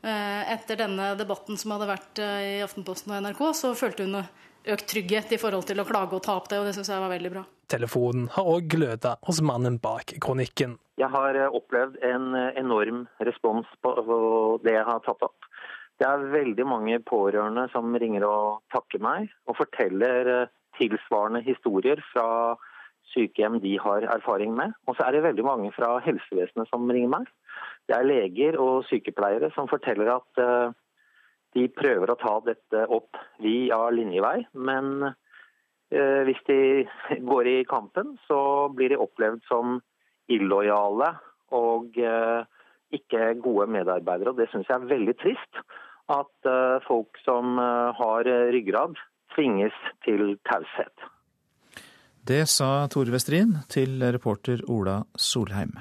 etter 0.04 0.76
denne 0.76 1.14
debatten 1.16 1.56
som 1.56 1.72
hadde 1.72 1.86
vært 1.88 2.20
i 2.20 2.58
Aftenposten 2.60 3.14
og 3.14 3.22
NRK, 3.24 3.40
så 3.56 3.70
følte 3.78 4.04
hun 4.04 4.18
økt 4.20 4.86
trygghet 4.90 5.32
i 5.32 5.40
forhold 5.40 5.64
til 5.70 5.80
å 5.80 5.86
klage 5.88 6.18
og 6.18 6.24
ta 6.26 6.36
opp 6.36 6.50
det, 6.50 6.60
og 6.60 6.68
det 6.68 6.74
syns 6.76 6.90
jeg 6.92 7.00
var 7.00 7.14
veldig 7.14 7.32
bra. 7.32 7.44
Telefonen 7.72 8.28
har 8.34 8.48
òg 8.48 8.68
gløda 8.74 9.16
hos 9.24 9.40
mannen 9.40 9.78
bak 9.80 10.12
kronikken. 10.20 10.76
Jeg 11.00 11.10
har 11.10 11.34
eh, 11.38 11.54
opplevd 11.58 11.96
en 12.06 12.34
eh, 12.38 12.52
enorm 12.60 13.04
respons 13.26 13.70
på 13.82 13.94
det 14.64 14.76
jeg 14.76 14.86
har 14.86 15.00
tatt 15.06 15.24
opp. 15.26 15.48
Det 15.98 16.06
er 16.06 16.28
veldig 16.30 16.66
mange 16.66 16.98
pårørende 17.06 17.66
som 17.72 17.94
ringer 17.98 18.26
og 18.26 18.62
takker 18.74 19.02
meg, 19.02 19.32
og 19.50 19.58
forteller 19.58 20.30
eh, 20.30 20.52
tilsvarende 20.78 21.42
historier 21.46 22.02
fra 22.12 22.54
sykehjem 23.12 23.60
de 23.62 23.74
har 23.78 24.06
erfaring 24.14 24.54
med. 24.58 24.74
Og 24.86 24.96
så 24.96 25.06
er 25.06 25.16
det 25.16 25.26
veldig 25.26 25.46
mange 25.46 25.72
fra 25.74 25.96
helsevesenet 26.02 26.70
som 26.70 26.86
ringer 26.90 27.12
meg. 27.18 27.28
Det 27.86 27.98
er 27.98 28.08
leger 28.08 28.58
og 28.62 28.86
sykepleiere 28.88 29.50
som 29.54 29.68
forteller 29.70 30.08
at 30.14 30.40
de 31.54 31.66
prøver 31.76 32.10
å 32.10 32.16
ta 32.18 32.32
dette 32.46 32.86
opp 32.90 33.20
via 33.44 33.76
linjevei, 33.92 34.46
men 34.56 35.12
hvis 35.92 36.40
de 36.48 36.58
går 37.30 37.50
i 37.52 37.56
kampen, 37.70 38.16
så 38.24 38.40
blir 38.74 38.94
de 38.94 38.98
opplevd 39.04 39.44
som 39.50 39.76
illojale 40.32 41.14
og 41.54 41.96
eh, 42.00 42.44
ikke 42.94 43.34
gode 43.42 43.68
medarbeidere. 43.70 44.32
Og 44.32 44.38
Det 44.40 44.50
syns 44.52 44.68
jeg 44.70 44.80
er 44.80 44.92
veldig 44.92 45.16
trist. 45.22 45.64
At 46.12 46.50
eh, 46.50 46.84
folk 46.86 47.18
som 47.24 47.58
har 47.58 48.28
ryggrad, 48.52 48.98
tvinges 49.34 49.76
til 50.04 50.36
taushet. 50.48 51.10
Det 52.24 52.44
sa 52.48 52.86
Tore 52.88 53.12
Westrin 53.12 53.58
til 53.68 54.00
reporter 54.14 54.62
Ola 54.72 55.02
Solheim. 55.16 55.74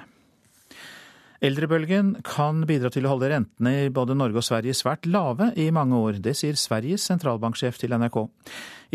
Eldrebølgen 1.43 2.13
kan 2.23 2.61
bidra 2.63 2.87
til 2.87 3.03
å 3.03 3.09
holde 3.11 3.27
rentene 3.27 3.71
i 3.83 3.87
både 3.91 4.15
Norge 4.15 4.39
og 4.39 4.45
Sverige 4.47 4.71
svært 4.79 5.03
lave 5.11 5.49
i 5.59 5.65
mange 5.75 5.97
år. 5.99 6.21
Det 6.23 6.31
sier 6.39 6.55
Sveriges 6.55 7.03
sentralbanksjef 7.09 7.81
til 7.81 7.91
NRK. 7.99 8.15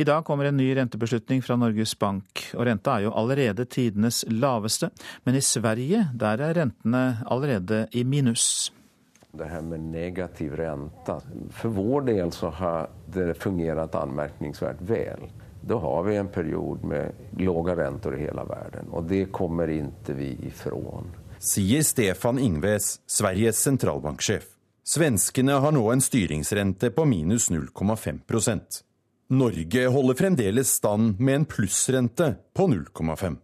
I 0.01 0.07
dag 0.09 0.25
kommer 0.25 0.49
en 0.49 0.57
ny 0.57 0.71
rentebeslutning 0.79 1.43
fra 1.45 1.59
Norges 1.61 1.93
Bank, 2.01 2.47
og 2.57 2.65
renta 2.65 2.95
er 2.95 3.05
jo 3.05 3.13
allerede 3.21 3.69
tidenes 3.69 4.23
laveste. 4.33 4.89
Men 5.29 5.37
i 5.37 5.45
Sverige, 5.45 6.07
der 6.17 6.41
er 6.47 6.57
rentene 6.63 7.03
allerede 7.29 7.83
i 7.93 8.07
minus. 8.09 8.73
Det 9.29 9.51
her 9.53 9.69
med 9.69 9.85
negativ 9.93 10.57
rente. 10.57 11.21
For 11.53 11.77
vår 11.77 12.09
del 12.09 12.33
så 12.33 12.49
har 12.63 12.89
det 13.13 13.35
fungert 13.45 13.93
anmerkningsvært 13.93 14.81
vel. 14.89 15.29
Da 15.69 15.77
har 15.85 16.09
vi 16.09 16.17
en 16.17 16.33
periode 16.33 16.95
med 16.97 17.41
lave 17.45 17.77
renter 17.77 18.17
i 18.17 18.25
hele 18.25 18.49
verden, 18.49 18.89
og 18.89 19.05
det 19.05 19.27
kommer 19.37 19.69
ikke 19.69 20.17
vi 20.17 20.33
ifra 20.49 20.73
sier 21.41 21.87
Stefan 21.87 22.39
Ingves, 22.39 22.99
Sveriges 23.07 23.63
sentralbanksjef. 23.63 24.45
Svenskene 24.89 25.61
har 25.61 25.73
nå 25.77 25.85
en 25.93 26.01
styringsrente 26.01 26.91
på 26.97 27.05
minus 27.05 27.51
0,5% 27.53 28.83
Norge 29.29 29.87
holder 29.87 30.15
fremdeles 30.15 30.71
stand 30.73 31.21
med 31.21 31.35
en 31.35 31.45
plussrente 31.45 32.35
på 32.57 32.67
0,5. 32.67 33.37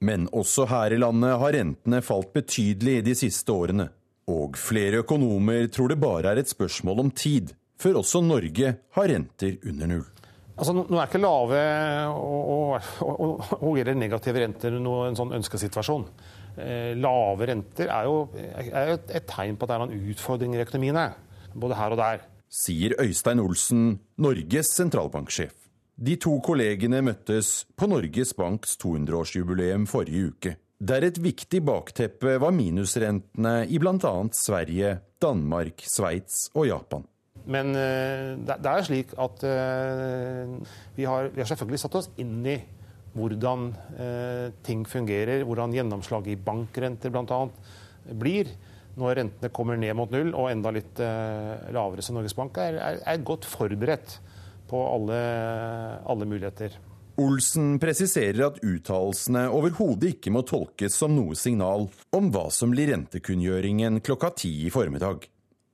Men 0.00 0.28
også 0.32 0.64
her 0.70 0.94
i 0.96 0.98
landet 0.98 1.36
har 1.36 1.52
rentene 1.52 2.00
falt 2.04 2.32
betydelig 2.32 3.02
de 3.04 3.14
siste 3.16 3.52
årene. 3.52 3.90
Og 4.32 4.56
flere 4.56 5.02
økonomer 5.04 5.68
tror 5.68 5.92
det 5.92 6.00
bare 6.00 6.32
er 6.32 6.40
et 6.40 6.48
spørsmål 6.48 7.04
om 7.04 7.10
tid 7.12 7.52
før 7.76 8.00
også 8.00 8.22
Norge 8.24 8.72
har 8.96 9.10
renter 9.12 9.58
under 9.68 9.92
null. 9.92 10.06
Altså, 10.56 10.72
nå 10.72 10.96
er 10.96 11.04
ikke 11.04 11.20
lave 11.20 11.60
og, 12.16 12.80
og, 13.60 13.80
negative 13.92 14.40
renter 14.40 14.78
en 14.80 15.18
sånn 15.18 15.36
ønskesituasjon. 15.36 16.08
Eh, 16.56 16.94
lave 16.96 17.48
renter 17.50 17.90
er 17.92 18.08
jo, 18.08 18.26
er 18.36 18.92
jo 18.92 18.98
et 19.12 19.28
tegn 19.28 19.58
på 19.58 19.66
at 19.66 19.72
det 19.72 19.76
er 19.76 19.84
noen 19.84 20.10
utfordringer 20.12 20.62
i 20.62 20.64
økonomien 20.64 21.00
både 21.56 21.78
her 21.78 21.94
og 21.94 22.00
der. 22.00 22.24
Sier 22.52 22.94
Øystein 23.02 23.42
Olsen, 23.42 23.98
Norges 24.22 24.70
sentralbanksjef. 24.76 25.54
De 25.96 26.16
to 26.20 26.34
kollegene 26.44 27.00
møttes 27.04 27.64
på 27.76 27.88
Norges 27.88 28.34
Banks 28.36 28.76
200-årsjubileum 28.82 29.86
forrige 29.88 30.30
uke. 30.30 30.54
Der 30.76 31.06
et 31.06 31.16
viktig 31.24 31.62
bakteppe 31.64 32.36
var 32.40 32.52
minusrentene 32.52 33.62
i 33.72 33.78
bl.a. 33.80 34.14
Sverige, 34.36 34.98
Danmark, 35.22 35.80
Sveits 35.88 36.50
og 36.54 36.68
Japan. 36.68 37.06
Men 37.46 37.72
eh, 37.78 38.34
det 38.44 38.58
er 38.60 38.84
slik 38.84 39.14
at 39.22 39.44
eh, 39.46 40.56
vi 40.96 41.06
har, 41.08 41.30
vi 41.32 41.40
har 41.40 41.48
selvfølgelig 41.48 41.80
satt 41.80 41.98
oss 42.00 42.10
inn 42.20 42.40
i 42.44 42.58
hvordan 43.16 43.68
eh, 43.98 44.46
ting 44.66 44.84
fungerer, 44.88 45.44
hvordan 45.48 45.74
gjennomslaget 45.74 46.34
i 46.34 46.40
bankrenter 46.46 47.12
bl.a. 47.14 47.42
blir 48.12 48.50
når 48.96 49.18
rentene 49.20 49.52
kommer 49.52 49.76
ned 49.80 49.92
mot 49.96 50.12
null 50.12 50.32
og 50.32 50.50
enda 50.50 50.72
litt 50.72 51.00
eh, 51.04 51.70
lavere. 51.74 52.04
Så 52.04 52.16
Norges 52.16 52.36
Bank 52.36 52.58
er, 52.62 52.80
er, 52.80 53.00
er 53.04 53.24
godt 53.24 53.48
forberedt 53.48 54.18
på 54.66 54.82
alle, 54.90 55.20
alle 56.08 56.28
muligheter. 56.28 56.76
Olsen 57.20 57.78
presiserer 57.80 58.42
at 58.50 58.58
uttalelsene 58.60 59.46
overhodet 59.56 60.16
ikke 60.16 60.32
må 60.34 60.42
tolkes 60.44 60.98
som 61.00 61.14
noe 61.16 61.36
signal 61.38 61.86
om 62.16 62.28
hva 62.32 62.48
som 62.52 62.74
blir 62.74 62.90
rentekunngjøringen 62.92 64.02
klokka 64.04 64.34
ti 64.42 64.52
i 64.66 64.72
formiddag. 64.72 65.24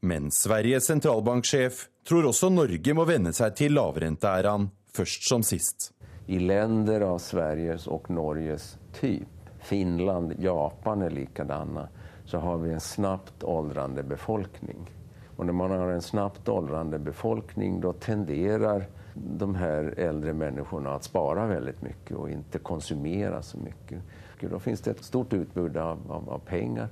Men 0.07 0.31
Sveriges 0.35 0.87
sentralbanksjef 0.91 1.87
tror 2.07 2.31
også 2.31 2.51
Norge 2.51 2.95
må 2.95 3.07
venne 3.07 3.35
seg 3.35 3.59
til 3.59 3.75
lavrenteæraen 3.79 4.71
først 4.95 5.27
som 5.31 5.47
sist 5.47 5.92
i 6.27 6.39
länder 6.39 7.01
av 7.01 7.19
Sveriges 7.19 7.87
og 7.87 8.11
Norges 8.11 8.77
typ, 8.93 9.51
Finland, 9.63 10.35
Japan 10.39 11.03
er 11.03 11.11
likadana, 11.11 11.89
så 12.25 12.39
har 12.39 12.59
vi 12.59 12.73
en 12.73 12.81
snabbt 12.81 13.45
åldrande 13.45 14.03
befolkning. 14.03 14.91
Og 15.37 15.47
når 15.47 15.53
man 15.53 15.71
har 15.71 15.91
en 15.91 16.03
snabbt 16.03 16.49
åldrande 16.49 16.99
befolkning, 16.99 17.81
da 17.81 17.93
tenderer 17.93 18.87
de 19.15 19.55
her 19.55 19.95
eldre 19.99 20.33
människorna 20.33 20.97
å 20.97 21.03
spara 21.03 21.47
veldig 21.47 21.75
mye 21.83 22.17
og 22.17 22.31
ikke 22.33 22.63
konsumere 22.65 23.43
så 23.43 23.59
mye. 23.61 24.01
Da 24.43 24.59
finnes 24.59 24.81
det 24.83 24.97
et 24.97 25.05
stort 25.05 25.33
utbud 25.33 25.77
av, 25.77 26.01
av, 26.11 26.31
av 26.37 26.47
penger, 26.47 26.89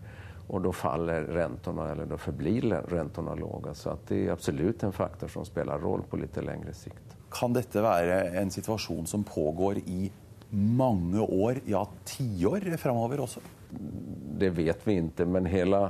og 0.50 0.64
da 0.64 0.72
faller 0.74 1.26
rentene, 1.30 1.86
eller 1.92 2.10
da 2.10 2.18
förblir 2.18 2.66
rentene 2.90 3.34
låga. 3.38 3.74
Så 3.74 3.96
det 4.08 4.24
er 4.24 4.32
absolut 4.34 4.82
en 4.82 4.92
faktor 4.92 5.28
som 5.28 5.46
spelar 5.46 5.78
roll 5.78 6.02
på 6.10 6.18
litt 6.18 6.36
lengre 6.42 6.74
sikt. 6.74 7.09
Kan 7.30 7.54
dette 7.54 7.82
være 7.84 8.22
en 8.40 8.50
situasjon 8.50 9.06
som 9.06 9.24
pågår 9.26 9.82
i 9.86 10.10
mange 10.50 11.22
år, 11.22 11.60
ja 11.70 11.84
tiår 12.04 12.72
framover 12.80 13.22
også? 13.22 13.42
Det 14.40 14.50
vet 14.56 14.86
vi 14.86 14.98
ikke, 14.98 15.26
men 15.30 15.46
hele 15.46 15.84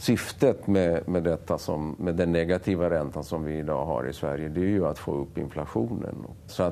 syftet 0.00 0.66
med, 0.66 1.08
med, 1.08 1.28
som, 1.58 1.94
med, 1.98 2.14
den 2.14 2.32
negative 2.32 2.90
renta 2.90 3.22
som 3.22 3.44
vi 3.44 3.58
i 3.58 3.66
dag 3.66 3.86
har 3.86 4.08
i 4.08 4.12
Sverige, 4.12 4.48
det 4.48 4.64
er 4.64 4.76
jo 4.78 4.86
å 4.88 4.94
få 4.96 5.16
opp 5.26 5.38
inflasjonen. 5.38 6.24
Så 6.48 6.70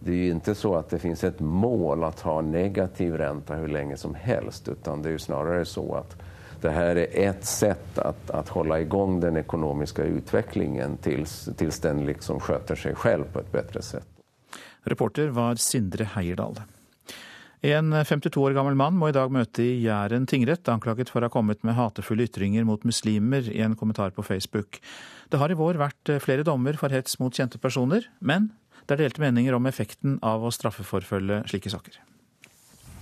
det 0.00 0.12
er 0.12 0.26
jo 0.28 0.36
ikke 0.38 0.56
så 0.56 0.74
at 0.78 0.92
det 0.92 1.00
finnes 1.02 1.24
et 1.24 1.40
mål 1.40 2.04
å 2.06 2.12
ha 2.22 2.36
negativ 2.44 3.16
rente 3.20 3.56
hvor 3.56 3.72
lenge 3.72 3.96
som 4.00 4.14
helst, 4.14 4.68
utan 4.68 5.02
det 5.02 5.10
er 5.10 5.18
jo 5.18 5.24
snarere 5.26 5.64
så 5.68 5.86
at 6.02 6.14
det 6.62 6.72
her 6.74 6.98
er 6.98 7.28
ett 7.28 7.44
sett 7.46 7.98
att, 7.98 8.30
att 8.30 8.48
hålla 8.48 8.80
igång 8.80 9.20
den 9.20 9.36
økonomiske 9.36 10.02
utviklingen 10.02 10.96
tills 10.96 11.80
den 11.82 12.04
liksom 12.06 12.40
sköter 12.40 12.76
seg 12.76 12.98
selv 12.98 13.32
på 13.32 13.40
et 13.40 13.52
bedre 13.52 13.82
sett. 13.82 14.06
Reporter 14.88 15.28
var 15.36 15.60
Sindre 15.60 16.06
Heierdal. 16.14 16.60
En 17.60 17.92
52 17.92 18.40
år 18.40 18.54
gammel 18.56 18.74
mann 18.74 18.96
må 18.96 19.10
i 19.10 19.14
dag 19.14 19.32
møte 19.32 19.60
i 19.60 19.82
Jæren 19.84 20.24
tingrett, 20.28 20.68
anklaget 20.72 21.10
for 21.12 21.20
å 21.20 21.28
ha 21.28 21.32
kommet 21.32 21.60
med 21.66 21.76
hatefulle 21.76 22.24
ytringer 22.24 22.64
mot 22.64 22.86
muslimer 22.88 23.50
i 23.52 23.60
en 23.60 23.76
kommentar 23.76 24.14
på 24.16 24.24
Facebook. 24.24 24.80
Det 25.28 25.40
har 25.42 25.52
i 25.52 25.58
vår 25.58 25.76
vært 25.82 26.14
flere 26.24 26.46
dommer 26.46 26.80
for 26.80 26.92
hets 26.92 27.18
mot 27.20 27.36
kjente 27.36 27.60
personer, 27.60 28.08
men 28.18 28.48
det 28.86 28.96
er 28.96 29.04
delte 29.04 29.22
meninger 29.22 29.54
om 29.54 29.68
effekten 29.68 30.16
av 30.24 30.42
å 30.42 30.54
straffeforfølge 30.54 31.42
slike 31.52 31.72
saker. 31.72 32.00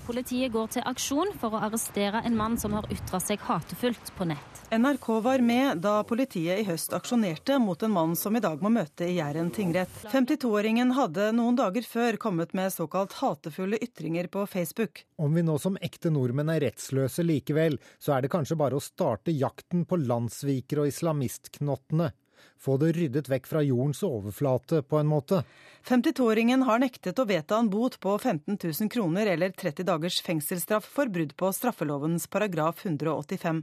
Politiet 0.08 0.52
går 0.54 0.70
til 0.72 0.84
aksjon 0.88 1.34
for 1.36 1.52
å 1.52 1.58
arrestere 1.66 2.22
en 2.24 2.36
mann 2.36 2.54
som 2.56 2.72
har 2.72 2.86
ytra 2.88 3.18
seg 3.20 3.42
hatefullt 3.44 4.08
på 4.16 4.24
nett. 4.30 4.60
NRK 4.72 5.08
var 5.20 5.42
med 5.44 5.82
da 5.84 5.98
politiet 6.08 6.62
i 6.62 6.64
høst 6.64 6.94
aksjonerte 6.96 7.58
mot 7.60 7.82
en 7.84 7.92
mann 7.92 8.14
som 8.16 8.36
i 8.36 8.40
dag 8.40 8.62
må 8.64 8.70
møte 8.72 9.04
i 9.04 9.18
Jæren 9.18 9.50
tingrett. 9.52 9.92
52-åringen 10.08 10.94
hadde 10.96 11.26
noen 11.36 11.58
dager 11.60 11.84
før 11.84 12.16
kommet 12.20 12.56
med 12.56 12.72
såkalt 12.72 13.18
hatefulle 13.20 13.76
ytringer 13.84 14.30
på 14.32 14.46
Facebook. 14.48 15.04
Om 15.20 15.36
vi 15.36 15.44
nå 15.44 15.58
som 15.60 15.76
ekte 15.76 16.12
nordmenn 16.14 16.54
er 16.54 16.64
rettsløse 16.64 17.26
likevel, 17.28 17.76
så 18.00 18.16
er 18.16 18.24
det 18.24 18.32
kanskje 18.32 18.56
bare 18.60 18.80
å 18.80 18.84
starte 18.84 19.36
jakten 19.36 19.84
på 19.84 20.00
landssvikere 20.06 20.86
og 20.86 20.92
islamistknottene 20.94 22.14
få 22.58 22.76
det 22.82 22.92
ryddet 22.96 23.28
vekk 23.30 23.46
fra 23.46 23.62
jordens 23.62 24.02
overflate, 24.06 24.82
på 24.82 24.98
en 24.98 25.08
måte. 25.10 25.42
52-åringen 25.88 26.64
har 26.66 26.80
nektet 26.82 27.18
å 27.18 27.26
vedta 27.28 27.58
en 27.58 27.70
bot 27.70 27.96
på 28.02 28.16
15 28.18 28.58
000 28.58 28.90
kroner 28.92 29.30
eller 29.34 29.54
30 29.54 29.86
dagers 29.88 30.18
fengselsstraff 30.26 30.84
for 30.84 31.10
brudd 31.12 31.36
på 31.38 31.52
straffelovens 31.54 32.26
paragraf 32.26 32.84
185. 32.84 33.62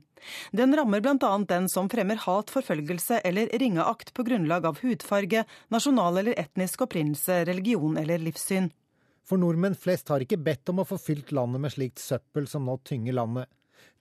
Den 0.56 0.78
rammer 0.78 1.04
bl.a. 1.04 1.34
den 1.50 1.70
som 1.70 1.92
fremmer 1.92 2.24
hat, 2.24 2.54
forfølgelse 2.54 3.20
eller 3.28 3.52
ringeakt 3.60 4.14
på 4.16 4.26
grunnlag 4.26 4.66
av 4.66 4.80
hudfarge, 4.82 5.44
nasjonal 5.70 6.24
eller 6.24 6.40
etnisk 6.40 6.88
opprinnelse, 6.88 7.44
religion 7.46 8.00
eller 8.02 8.24
livssyn. 8.24 8.72
For 9.26 9.42
nordmenn 9.42 9.76
flest 9.78 10.10
har 10.14 10.22
ikke 10.22 10.38
bedt 10.38 10.70
om 10.70 10.84
å 10.84 10.88
få 10.88 11.00
fylt 11.02 11.32
landet 11.34 11.62
med 11.62 11.74
slikt 11.74 12.02
søppel 12.02 12.46
som 12.50 12.68
nå 12.68 12.78
tynger 12.86 13.18
landet. 13.18 13.50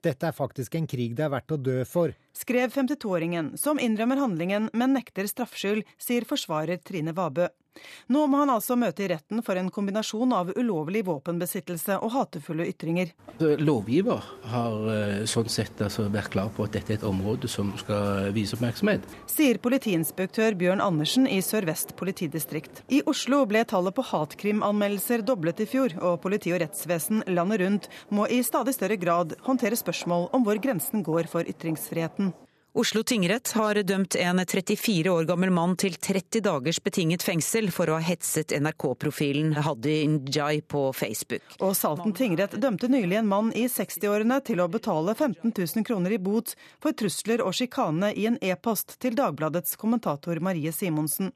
Dette 0.04 0.28
er 0.28 0.36
faktisk 0.36 0.74
en 0.76 0.88
krig 0.90 1.14
det 1.16 1.24
er 1.26 1.32
verdt 1.32 1.54
å 1.54 1.60
dø 1.60 1.80
for. 1.88 2.12
Skrev 2.36 2.74
52-åringen, 2.74 3.54
som 3.60 3.80
innrømmer 3.80 4.20
handlingen, 4.20 4.68
men 4.76 4.96
nekter 4.96 5.28
straffskyld, 5.30 5.84
sier 6.00 6.26
forsvarer 6.28 6.82
Trine 6.84 7.14
Vabø. 7.16 7.48
Nå 8.12 8.26
må 8.30 8.42
han 8.42 8.52
altså 8.52 8.76
møte 8.78 9.04
i 9.04 9.08
retten 9.10 9.42
for 9.44 9.58
en 9.58 9.70
kombinasjon 9.72 10.32
av 10.36 10.52
ulovlig 10.54 11.04
våpenbesittelse 11.08 11.98
og 12.04 12.12
hatefulle 12.14 12.66
ytringer. 12.70 13.12
Lovgiver 13.40 14.22
har 14.52 14.88
eh, 14.92 15.24
sånn 15.30 15.50
sett 15.50 15.82
altså 15.84 16.06
vært 16.12 16.32
klar 16.34 16.52
på 16.54 16.66
at 16.66 16.76
dette 16.76 16.94
er 16.94 17.00
et 17.00 17.08
område 17.08 17.50
som 17.50 17.72
skal 17.80 18.30
vise 18.36 18.56
oppmerksomhet. 18.56 19.06
Sier 19.30 19.58
politiinspektør 19.62 20.56
Bjørn 20.60 20.84
Andersen 20.84 21.28
i 21.30 21.40
Sør-Vest 21.44 21.94
politidistrikt. 21.98 22.84
I 22.94 23.02
Oslo 23.10 23.42
ble 23.50 23.64
tallet 23.68 23.96
på 23.96 24.06
hatkrimanmeldelser 24.12 25.24
doblet 25.26 25.64
i 25.64 25.68
fjor, 25.70 25.96
og 26.04 26.20
politi 26.24 26.54
og 26.54 26.62
rettsvesen 26.62 27.24
landet 27.32 27.64
rundt 27.64 27.90
må 28.14 28.28
i 28.30 28.42
stadig 28.46 28.76
større 28.76 29.00
grad 29.00 29.36
håndtere 29.46 29.78
spørsmål 29.78 30.30
om 30.36 30.46
hvor 30.46 30.60
grensen 30.62 31.04
går 31.06 31.30
for 31.30 31.48
ytringsfriheten. 31.48 32.32
Oslo 32.76 33.02
tingrett 33.02 33.52
har 33.52 33.74
dømt 33.74 34.16
en 34.16 34.40
34 34.46 35.10
år 35.10 35.24
gammel 35.24 35.52
mann 35.54 35.76
til 35.78 35.94
30 35.94 36.40
dagers 36.42 36.80
betinget 36.82 37.22
fengsel 37.22 37.68
for 37.70 37.86
å 37.86 38.00
ha 38.00 38.02
hetset 38.02 38.50
NRK-profilen 38.50 39.52
Hadi 39.62 40.00
Njay 40.10 40.58
på 40.66 40.82
Facebook. 40.90 41.44
Og 41.62 41.76
Salten 41.78 42.10
tingrett 42.18 42.56
dømte 42.58 42.90
nylig 42.90 43.20
en 43.20 43.30
mann 43.30 43.52
i 43.54 43.68
60-årene 43.70 44.40
til 44.48 44.58
å 44.58 44.66
betale 44.66 45.14
15 45.14 45.52
000 45.54 45.86
kroner 45.86 46.16
i 46.16 46.18
bot 46.18 46.56
for 46.82 46.98
trusler 46.98 47.44
og 47.46 47.54
sjikane 47.54 48.10
i 48.10 48.26
en 48.32 48.40
e-post 48.42 48.96
til 48.98 49.14
Dagbladets 49.22 49.78
kommentator 49.78 50.42
Marie 50.42 50.74
Simonsen. 50.74 51.30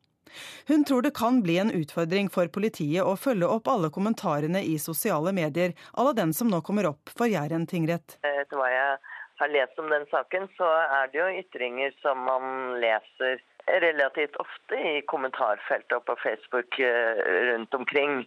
Hun 0.66 0.82
tror 0.84 1.06
det 1.06 1.14
kan 1.14 1.38
bli 1.46 1.60
en 1.62 1.70
utfordring 1.70 2.32
for 2.34 2.50
politiet 2.50 3.06
å 3.06 3.14
følge 3.14 3.46
opp 3.46 3.70
alle 3.70 3.92
kommentarene 3.94 4.64
i 4.66 4.74
sosiale 4.82 5.30
medier 5.32 5.78
à 5.94 6.02
la 6.02 6.18
den 6.18 6.34
som 6.34 6.50
nå 6.50 6.60
kommer 6.66 6.90
opp 6.90 7.14
for 7.14 7.30
Jæren 7.30 7.70
tingrett. 7.70 8.18
Det 8.26 8.58
var 8.58 8.74
jeg 8.74 8.98
har 9.38 9.52
lest 9.52 9.78
om 9.78 9.90
den 9.90 10.06
saken, 10.10 10.48
så 10.56 10.68
er 11.00 11.12
det 11.12 11.20
jo 11.20 11.28
ytringer 11.42 11.94
som 12.02 12.20
man 12.26 12.78
leser 12.82 13.40
relativt 13.68 14.36
ofte 14.36 14.76
i 14.76 15.00
kommentarfeltet 15.10 15.92
og 15.98 16.04
på 16.08 16.16
Facebook 16.22 16.78
eh, 16.80 17.20
rundt 17.50 17.74
omkring. 17.74 18.22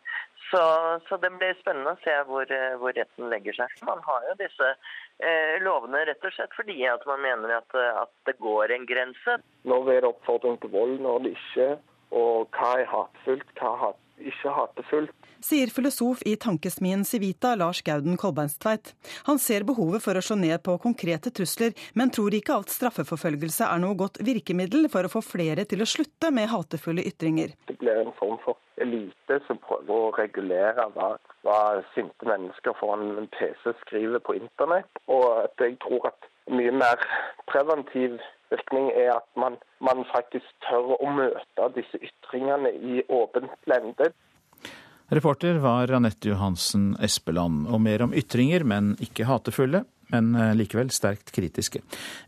Så, 0.51 0.61
så, 1.09 1.17
det 1.17 1.31
blir 1.39 1.57
spennende 1.59 1.95
å 1.95 2.01
se 2.03 2.13
hvor, 2.29 2.45
eh, 2.53 2.75
hvor, 2.81 2.93
retten 2.97 3.29
legger 3.31 3.57
seg. 3.57 3.73
Man 3.87 4.03
har 4.05 4.27
jo 4.29 4.37
disse 4.41 4.69
eh, 4.69 5.55
lovene 5.65 6.03
rett 6.09 6.27
og 6.27 6.35
slett 6.35 6.53
fordi 6.57 6.77
at 6.89 7.05
man 7.09 7.23
mener 7.25 7.55
at, 7.57 7.77
at 8.03 8.13
det 8.29 8.37
går 8.43 8.75
en 8.75 8.85
grense. 8.89 9.39
Når 9.67 9.95
er 9.95 10.03
det 10.03 10.11
oppfordring 10.13 10.59
til 10.61 10.73
vold, 10.75 10.99
når 11.01 11.25
det 11.25 11.33
ikke? 11.37 11.69
Og 12.11 12.57
hva 12.57 12.75
er 12.81 12.89
hatefullt, 12.91 13.53
hva 13.57 13.73
er 13.73 13.99
ikke 14.21 14.55
hatefullt? 14.55 15.21
sier 15.41 15.71
filosof 15.73 16.21
i 16.25 16.35
tankesmien 16.35 17.03
Civita 17.05 17.55
Lars 17.55 17.81
Gauden 17.81 18.17
Kolbeinstveit. 18.17 18.93
Han 19.27 19.39
ser 19.41 19.65
behovet 19.67 20.03
for 20.03 20.17
å 20.17 20.23
slå 20.23 20.37
ned 20.39 20.61
på 20.65 20.77
konkrete 20.83 21.33
trusler, 21.33 21.73
men 21.97 22.13
tror 22.13 22.35
ikke 22.37 22.55
alt 22.59 22.73
straffeforfølgelse 22.73 23.67
er 23.67 23.81
noe 23.81 23.97
godt 23.99 24.21
virkemiddel 24.25 24.87
for 24.93 25.07
å 25.07 25.11
få 25.11 25.23
flere 25.25 25.65
til 25.69 25.83
å 25.83 25.89
slutte 25.89 26.31
med 26.33 26.51
hatefulle 26.51 27.05
ytringer. 27.09 27.55
Det 27.67 27.77
blir 27.81 28.03
en 28.03 28.13
form 28.19 28.37
for 28.45 28.59
elite 28.81 29.39
som 29.47 29.59
prøver 29.61 29.95
å 29.95 30.13
regulere 30.17 30.87
hva, 30.95 31.15
hva 31.45 31.61
sinte 31.95 32.27
mennesker 32.27 32.77
foran 32.79 33.17
en 33.17 33.31
PC 33.33 33.75
skriver 33.85 34.21
på 34.25 34.37
internett. 34.37 35.01
Og 35.11 35.25
at 35.45 35.65
jeg 35.65 35.77
tror 35.85 36.11
at 36.13 36.29
mye 36.51 36.73
mer 36.73 37.01
preventiv 37.49 38.17
virkning 38.51 38.91
er 38.93 39.15
at 39.17 39.29
man, 39.39 39.57
man 39.83 40.03
faktisk 40.11 40.47
tør 40.67 40.95
å 40.97 41.13
møte 41.15 41.71
disse 41.77 42.01
ytringene 42.01 42.73
i 42.75 43.01
åpent 43.09 43.55
lende. 43.71 44.11
Reporter 45.11 45.57
var 45.59 45.91
Anette 45.91 46.29
Johansen 46.29 46.93
Espeland. 47.03 47.65
Og 47.67 47.81
mer 47.83 48.05
om 48.05 48.13
ytringer, 48.15 48.63
men 48.63 48.93
ikke 49.03 49.25
hatefulle, 49.27 49.83
men 50.11 50.29
eh, 50.39 50.53
likevel 50.55 50.87
sterkt 50.95 51.33
kritiske. 51.35 51.81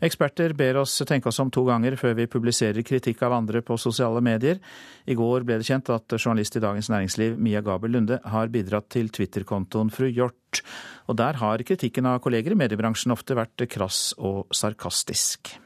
Eksperter 0.04 0.52
ber 0.56 0.82
oss 0.82 0.98
tenke 1.08 1.30
oss 1.30 1.40
om 1.40 1.48
to 1.52 1.64
ganger 1.64 1.96
før 2.00 2.12
vi 2.20 2.28
publiserer 2.28 2.84
kritikk 2.84 3.24
av 3.24 3.38
andre 3.38 3.64
på 3.64 3.78
sosiale 3.80 4.20
medier. 4.24 4.60
I 5.08 5.16
går 5.16 5.48
ble 5.48 5.62
det 5.62 5.68
kjent 5.70 5.88
at 5.96 6.18
journalist 6.18 6.60
i 6.60 6.64
Dagens 6.64 6.92
Næringsliv 6.92 7.40
Mia 7.40 7.64
Gabel 7.64 7.96
Lunde 7.96 8.20
har 8.20 8.52
bidratt 8.52 8.92
til 8.92 9.08
Twitter-kontoen 9.08 9.88
Fru 9.88 10.10
Hjort. 10.12 10.60
Og 11.08 11.16
der 11.16 11.40
har 11.40 11.64
kritikken 11.64 12.12
av 12.12 12.20
kolleger 12.24 12.52
i 12.52 12.62
mediebransjen 12.66 13.16
ofte 13.16 13.40
vært 13.40 13.64
krass 13.72 14.10
og 14.20 14.52
sarkastisk. 14.52 15.56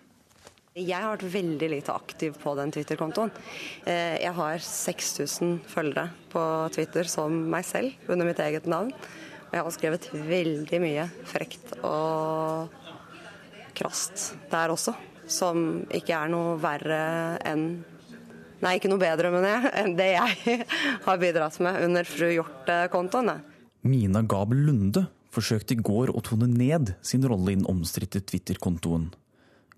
Jeg 0.79 1.03
har 1.03 1.11
vært 1.17 1.33
veldig 1.33 1.69
lite 1.73 1.95
aktiv 1.95 2.37
på 2.39 2.53
den 2.59 2.71
Twitter-kontoen. 2.75 3.33
Eh, 3.83 4.15
jeg 4.23 4.31
har 4.37 4.63
6000 4.63 5.57
følgere 5.67 6.13
på 6.31 6.43
Twitter 6.75 7.09
som 7.11 7.35
meg 7.51 7.67
selv, 7.67 7.97
under 8.07 8.29
mitt 8.29 8.39
eget 8.45 8.69
navn. 8.71 8.93
Og 9.49 9.57
jeg 9.57 9.65
har 9.65 9.75
skrevet 9.75 10.09
veldig 10.13 10.81
mye 10.85 11.09
frekt 11.27 11.75
og 11.83 12.71
krast 13.79 14.33
der 14.53 14.75
også. 14.75 14.95
Som 15.29 15.85
ikke 15.95 16.15
er 16.15 16.31
noe 16.33 16.59
verre 16.63 17.03
enn 17.47 17.71
Nei, 18.59 18.73
ikke 18.75 18.89
noe 18.91 18.99
bedre, 18.99 19.29
mener 19.31 19.53
jeg, 19.53 19.69
enn 19.79 19.93
det 19.95 20.07
jeg 20.17 20.65
har 21.07 21.19
bidratt 21.23 21.61
med 21.63 21.77
under 21.85 22.09
Fru 22.11 22.27
Hjort-kontoen. 22.27 23.31
Mina 23.87 24.25
Gabel 24.27 24.65
Lunde 24.67 25.05
forsøkte 25.31 25.77
i 25.77 25.79
går 25.79 26.11
å 26.11 26.23
tone 26.27 26.49
ned 26.51 26.97
sin 26.99 27.23
rolle 27.31 27.55
i 27.55 27.59
den 27.61 27.69
omstridte 27.71 28.19
Twitter-kontoen. 28.27 29.13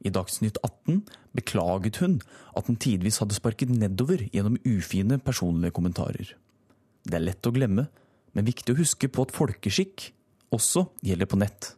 I 0.00 0.12
Dagsnytt 0.12 0.58
18 0.64 1.02
beklaget 1.36 2.00
hun 2.00 2.20
at 2.56 2.68
den 2.70 2.78
tidvis 2.80 3.20
hadde 3.20 3.36
sparket 3.36 3.72
nedover 3.72 4.22
gjennom 4.32 4.56
ufine 4.64 5.20
personlige 5.20 5.74
kommentarer. 5.76 6.32
Det 7.04 7.16
er 7.16 7.26
lett 7.26 7.46
å 7.48 7.52
glemme, 7.52 7.88
men 8.32 8.48
viktig 8.48 8.74
å 8.74 8.80
huske 8.80 9.10
på 9.12 9.26
at 9.26 9.34
folkeskikk 9.34 10.10
også 10.54 10.86
gjelder 11.04 11.28
på 11.30 11.38
nett. 11.40 11.74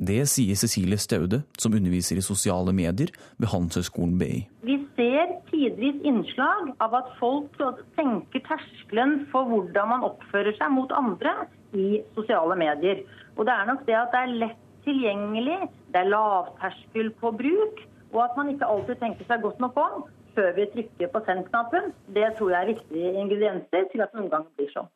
Det 0.00 0.22
sier 0.32 0.56
Cecilie 0.56 0.96
Staude, 0.96 1.42
som 1.60 1.74
underviser 1.76 2.16
i 2.16 2.24
sosiale 2.24 2.72
medier 2.72 3.10
ved 3.36 3.50
Handelshøyskolen 3.52 4.14
BI. 4.20 4.38
Vi 4.64 4.78
ser 4.96 5.34
tidvis 5.50 5.98
innslag 6.08 6.70
av 6.80 6.96
at 6.96 7.10
folk 7.18 7.58
senker 7.98 8.44
terskelen 8.46 9.26
for 9.32 9.50
hvordan 9.50 9.92
man 9.92 10.06
oppfører 10.08 10.56
seg 10.56 10.72
mot 10.72 10.94
andre 10.96 11.34
i 11.76 12.00
sosiale 12.16 12.56
medier. 12.58 13.04
Og 13.36 13.44
det 13.44 13.54
er 13.54 13.68
nok 13.68 13.84
det 13.88 13.98
at 13.98 14.14
det 14.14 14.24
er 14.24 14.34
lett 14.46 14.66
tilgjengelig, 14.86 15.58
det 15.90 16.00
er 16.00 16.10
lavterskel 16.10 17.10
på 17.20 17.32
bruk, 17.38 17.82
og 18.14 18.22
at 18.24 18.38
man 18.38 18.50
ikke 18.52 18.66
alltid 18.66 18.98
tenker 19.02 19.26
seg 19.28 19.42
godt 19.42 19.60
nok 19.62 19.78
om 19.80 20.06
før 20.34 20.52
vi 20.54 20.66
trykker 20.72 21.10
på 21.10 21.22
send-knappen. 21.26 21.90
Det 22.14 22.28
tror 22.38 22.52
jeg 22.54 22.60
er 22.62 22.72
viktige 22.72 23.12
ingredienser 23.18 23.88
til 23.90 24.04
at 24.04 24.12
det 24.12 24.20
noen 24.20 24.30
ganger 24.32 24.52
blir 24.58 24.70
sånn. 24.74 24.90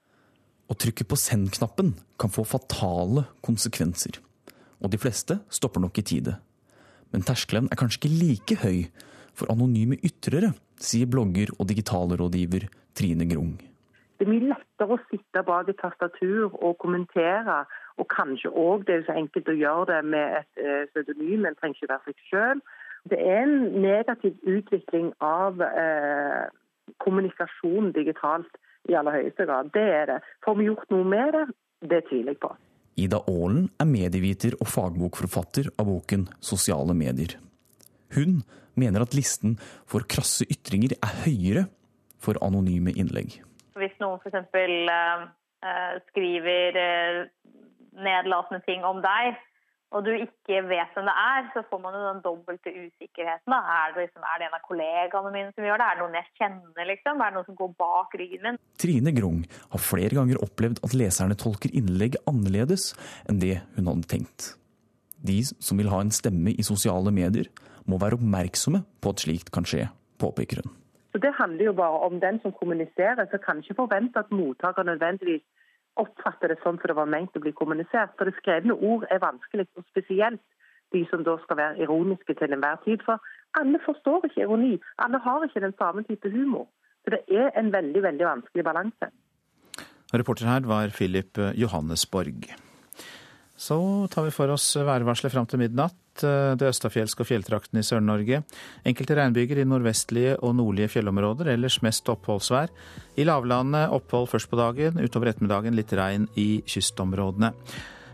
Å 0.70 0.76
trykke 0.80 1.06
på 1.10 1.18
send-knappen 1.20 1.92
kan 2.20 2.32
få 2.32 2.46
fatale 2.48 3.26
konsekvenser. 3.44 4.20
Og 4.80 4.92
de 4.92 5.00
fleste 5.00 5.40
stopper 5.52 5.82
nok 5.82 5.98
i 6.00 6.06
tide. 6.06 6.38
Men 7.12 7.26
terskelen 7.26 7.68
er 7.70 7.78
kanskje 7.78 8.00
ikke 8.00 8.14
like 8.14 8.60
høy 8.62 8.78
for 9.34 9.50
anonyme 9.52 9.98
ytrere, 10.06 10.52
sier 10.80 11.10
blogger 11.10 11.52
og 11.58 11.68
digitalrådgiver 11.70 12.68
Trine 12.94 13.26
Grung. 13.30 13.54
Det 14.18 14.26
er 14.26 14.30
mye 14.30 14.52
lettere 14.52 14.94
å 14.94 15.02
sitte 15.10 15.42
bak 15.46 15.68
et 15.70 15.80
tastatur 15.82 16.54
og 16.54 16.78
kommentere 16.82 17.64
og 18.00 18.08
kanskje 18.10 18.50
òg 18.50 18.86
det 18.88 18.96
er 18.96 19.06
så 19.06 19.14
enkelt 19.18 19.48
å 19.50 19.58
gjøre 19.58 19.86
det 19.92 20.00
med 20.14 20.38
et 20.40 20.62
eh, 20.62 20.84
pseudonym, 20.90 21.46
en 21.46 21.56
trenger 21.60 21.78
ikke 21.78 21.92
være 21.92 22.10
seg 22.10 22.26
sjøl. 22.30 22.62
Det 23.12 23.20
er 23.20 23.42
en 23.44 23.56
negativ 23.84 24.36
utvikling 24.48 25.10
av 25.22 25.60
eh, 25.62 26.44
kommunikasjon 27.04 27.92
digitalt 27.94 28.58
i 28.88 28.96
aller 28.98 29.20
høyeste 29.20 29.46
grad. 29.46 29.70
Det 29.76 29.84
er 30.00 30.10
det. 30.10 30.20
Får 30.44 30.58
vi 30.58 30.68
gjort 30.70 30.90
noe 30.92 31.06
med 31.08 31.36
det? 31.36 31.44
Det 31.84 32.00
tviler 32.08 32.34
jeg 32.34 32.42
på. 32.42 32.50
Ida 33.00 33.18
Aalen 33.26 33.68
er 33.82 33.88
medieviter 33.90 34.54
og 34.60 34.70
fagbokforfatter 34.70 35.72
av 35.78 35.88
boken 35.88 36.28
'Sosiale 36.38 36.94
medier'. 36.94 37.38
Hun 38.14 38.42
mener 38.78 39.02
at 39.02 39.14
listen 39.14 39.56
for 39.86 40.06
krasse 40.06 40.46
ytringer 40.46 40.94
er 41.02 41.16
høyere 41.24 41.64
for 42.22 42.38
anonyme 42.42 42.94
innlegg. 42.94 43.40
Hvis 43.74 43.96
noen 44.00 44.20
f.eks. 44.22 44.46
Uh, 44.54 45.26
eh, 45.66 45.94
skriver 46.10 46.78
uh, 46.78 47.26
nedlatende 47.94 48.62
ting 48.66 48.84
om 48.86 49.02
deg, 49.04 49.36
og 49.94 50.02
du 50.02 50.10
ikke 50.10 50.58
vet 50.66 50.96
hvem 50.96 51.06
det 51.06 51.14
er, 51.14 51.44
så 51.54 51.62
får 51.68 51.80
man 51.84 51.94
jo 51.94 52.00
den 52.02 52.22
dobbelte 52.24 52.72
usikkerheten. 52.72 53.52
Da. 53.52 53.60
Er 53.62 53.92
det, 53.94 54.08
liksom, 54.08 54.24
er 54.26 54.40
det 54.40 54.48
en 54.48 54.56
av 54.56 54.64
kollegaene 54.66 55.30
mine 55.34 55.52
som 55.54 55.66
gjør 55.68 55.78
det? 55.78 55.86
Er 55.86 55.94
det 55.94 56.02
noen 56.02 56.18
jeg 56.18 56.30
kjenner? 56.40 56.88
Liksom? 56.90 57.22
Er 57.22 57.30
det 57.30 57.38
noen 57.38 57.46
som 57.46 57.58
går 57.60 57.70
bak 57.84 58.16
ryggen 58.18 58.42
min? 58.48 58.60
Trine 58.82 59.14
Grung 59.14 59.44
har 59.70 59.84
flere 59.90 60.18
ganger 60.18 60.42
opplevd 60.42 60.82
at 60.82 60.98
leserne 60.98 61.38
tolker 61.38 61.70
innlegg 61.78 62.18
annerledes 62.30 62.90
enn 63.30 63.38
det 63.44 63.60
hun 63.76 63.92
hadde 63.92 64.10
tenkt. 64.10 64.50
De 65.24 65.38
som 65.46 65.78
vil 65.78 65.92
ha 65.94 66.02
en 66.02 66.12
stemme 66.12 66.52
i 66.52 66.66
sosiale 66.66 67.14
medier, 67.14 67.46
må 67.86 68.00
være 68.00 68.18
oppmerksomme 68.18 68.82
på 69.04 69.14
at 69.14 69.22
slikt 69.22 69.54
kan 69.54 69.66
skje, 69.68 69.86
påpeker 70.18 70.64
hun. 70.64 70.74
Så 71.14 71.20
Det 71.22 71.30
handler 71.38 71.68
jo 71.70 71.72
bare 71.78 71.98
om 72.08 72.18
den 72.18 72.40
som 72.42 72.52
kommuniserer, 72.52 73.28
så 73.30 73.38
kan 73.38 73.62
ikke 73.62 73.78
forvente 73.78 74.18
at 74.18 74.32
mottaker 74.34 74.82
nødvendigvis 74.82 75.44
oppfatter 76.00 76.50
det 76.50 76.58
sånn 76.62 76.78
som 76.80 76.90
det 76.90 76.96
var 76.98 77.10
ment 77.10 77.36
å 77.36 77.42
bli 77.42 77.52
kommunisert. 77.56 78.14
For 78.18 78.28
det 78.28 78.36
skrevne 78.40 78.74
ord 78.74 79.06
er 79.14 79.22
vanskelig, 79.22 79.66
og 79.78 79.86
spesielt 79.92 80.42
de 80.94 81.04
som 81.10 81.24
da 81.26 81.36
skal 81.42 81.58
være 81.60 81.86
ironiske 81.86 82.36
til 82.38 82.54
enhver 82.54 82.80
tid. 82.86 83.02
For 83.06 83.22
alle 83.60 83.80
forstår 83.86 84.28
ikke 84.28 84.44
ironi. 84.46 84.74
Alle 85.04 85.20
har 85.22 85.46
ikke 85.46 85.64
den 85.64 85.76
samme 85.78 86.04
type 86.08 86.30
humor. 86.30 86.68
Så 87.04 87.14
det 87.14 87.22
er 87.28 87.50
en 87.60 87.72
veldig, 87.72 88.02
veldig 88.02 88.26
vanskelig 88.26 88.64
balanse. 88.64 89.10
Reporter 90.14 90.46
her 90.46 90.68
var 90.68 90.92
Philip 90.94 91.38
Johannesborg. 91.58 92.46
Så 93.56 93.76
tar 94.10 94.26
vi 94.26 94.32
for 94.34 94.50
oss 94.50 94.66
værvarselet 94.76 95.32
fram 95.32 95.46
til 95.46 95.60
midnatt. 95.62 95.94
Det 96.14 96.66
østafjelske 96.68 97.22
og 97.24 97.28
fjelltraktene 97.28 97.82
i 97.82 97.86
Sør-Norge. 97.86 98.42
Enkelte 98.86 99.16
regnbyger 99.18 99.60
i 99.62 99.66
nordvestlige 99.66 100.36
og 100.42 100.54
nordlige 100.58 100.90
fjellområder, 100.92 101.52
ellers 101.54 101.80
mest 101.82 102.10
oppholdsvær. 102.10 102.70
I 103.18 103.26
lavlandet 103.26 103.94
opphold 103.94 104.30
først 104.30 104.50
på 104.50 104.58
dagen, 104.58 105.00
utover 105.02 105.32
ettermiddagen 105.32 105.74
litt 105.78 105.94
regn 105.94 106.28
i 106.38 106.62
kystområdene. 106.70 107.50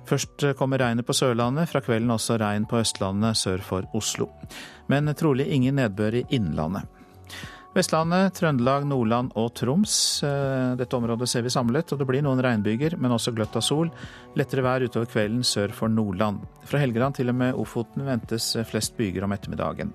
Først 0.09 0.44
kommer 0.59 0.81
regnet 0.81 1.07
på 1.07 1.14
Sørlandet, 1.16 1.68
fra 1.70 1.83
kvelden 1.85 2.12
også 2.16 2.38
regn 2.40 2.64
på 2.68 2.81
Østlandet 2.81 3.38
sør 3.38 3.61
for 3.64 3.88
Oslo. 3.96 4.31
Men 4.90 5.12
trolig 5.16 5.48
ingen 5.53 5.76
nedbør 5.81 6.20
i 6.20 6.26
Innlandet. 6.37 6.88
Vestlandet, 7.71 8.35
Trøndelag, 8.35 8.83
Nordland 8.91 9.31
og 9.39 9.53
Troms. 9.55 9.93
Eh, 10.27 10.73
dette 10.75 10.97
området 10.97 11.29
ser 11.31 11.45
vi 11.47 11.53
samlet, 11.55 11.93
og 11.93 12.01
det 12.01 12.07
blir 12.09 12.25
noen 12.27 12.43
regnbyger, 12.43 12.97
men 12.99 13.15
også 13.15 13.31
gløtt 13.37 13.55
av 13.55 13.63
sol. 13.63 13.93
Lettere 14.35 14.65
vær 14.67 14.83
utover 14.83 15.07
kvelden 15.07 15.45
sør 15.47 15.71
for 15.77 15.93
Nordland. 15.93 16.43
Fra 16.67 16.81
Helgeland 16.83 17.15
til 17.21 17.31
og 17.31 17.39
med 17.39 17.55
Ofoten 17.55 18.03
ventes 18.09 18.57
flest 18.67 18.97
byger 18.99 19.23
om 19.23 19.37
ettermiddagen. 19.37 19.95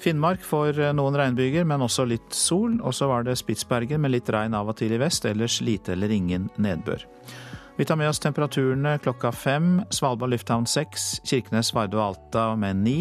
Finnmark 0.00 0.40
får 0.40 0.80
eh, 0.80 0.94
noen 0.96 1.20
regnbyger, 1.20 1.68
men 1.68 1.84
også 1.84 2.08
litt 2.08 2.32
sol. 2.32 2.78
Og 2.80 2.96
så 2.96 3.10
var 3.12 3.28
det 3.28 3.36
Spitsbergen 3.36 4.00
med 4.00 4.16
litt 4.16 4.32
regn 4.32 4.56
av 4.56 4.72
og 4.72 4.80
til 4.80 4.96
i 4.96 5.04
vest, 5.04 5.28
ellers 5.28 5.60
lite 5.60 5.92
eller 5.92 6.16
ingen 6.16 6.48
nedbør. 6.56 7.04
Vi 7.76 7.84
tar 7.84 7.96
med 8.00 8.08
oss 8.08 8.24
temperaturene 8.24 8.96
klokka 9.04 9.34
fem. 9.36 9.82
Svalbard 9.92 10.32
lufthavn 10.32 10.66
seks, 10.68 11.20
Kirkenes, 11.28 11.74
Vardø 11.76 12.00
og 12.00 12.06
Alta 12.08 12.54
med 12.56 12.80
ni. 12.80 12.98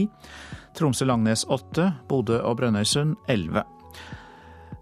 Tromsø-Langnes 0.79 1.43
8, 1.51 1.89
Bodø 2.07 2.37
og 2.39 2.55
Brønnøysund 2.61 3.17
11. 3.27 3.65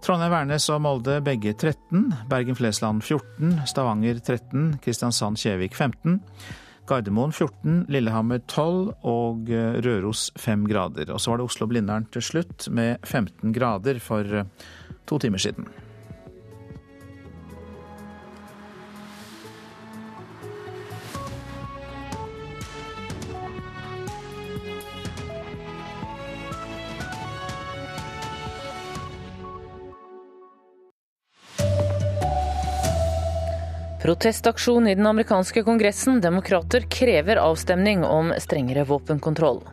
Trondheim, 0.06 0.32
Værnes 0.32 0.68
og 0.70 0.84
Molde 0.86 1.18
begge 1.26 1.56
13. 1.58 2.14
Bergen-Flesland 2.30 3.02
14. 3.02 3.56
Stavanger 3.66 4.20
13. 4.22 4.78
Kristiansand-Kjevik 4.84 5.74
15. 5.76 6.20
Gardermoen 6.88 7.34
14, 7.36 7.82
Lillehammer 7.92 8.40
12 8.48 8.94
og 9.10 9.50
eh, 9.52 9.82
Røros 9.84 10.30
5 10.40 10.70
grader. 10.70 11.12
Og 11.12 11.20
så 11.20 11.34
var 11.34 11.42
det 11.42 11.50
Oslo-Blindern 11.50 12.08
til 12.14 12.24
slutt 12.24 12.70
med 12.72 13.02
15 13.04 13.52
grader 13.58 14.00
for 14.00 14.24
eh, 14.24 14.48
to 15.10 15.20
timer 15.20 15.42
siden. 15.44 15.68
Protestaksjon 34.02 34.88
i 34.88 34.96
den 34.96 35.08
amerikanske 35.10 35.64
kongressen. 35.64 36.22
Demokrater 36.22 36.86
krever 36.90 37.36
avstemning 37.42 38.04
om 38.06 38.30
strengere 38.38 38.86
våpenkontroll. 38.86 39.64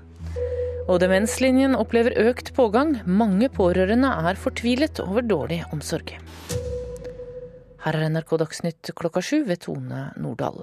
Og 0.89 1.01
Demenslinjen 1.01 1.77
opplever 1.77 2.17
økt 2.31 2.55
pågang. 2.57 2.97
Mange 3.05 3.51
pårørende 3.53 4.09
er 4.25 4.41
fortvilet 4.41 5.01
over 5.05 5.29
dårlig 5.29 5.61
omsorg. 5.73 6.17
Her 7.85 7.99
er 7.99 8.09
NRK 8.09 8.39
Dagsnytt 8.41 8.95
klokka 8.97 9.21
sju 9.21 9.43
ved 9.45 9.61
Tone 9.61 10.07
Nordahl. 10.17 10.63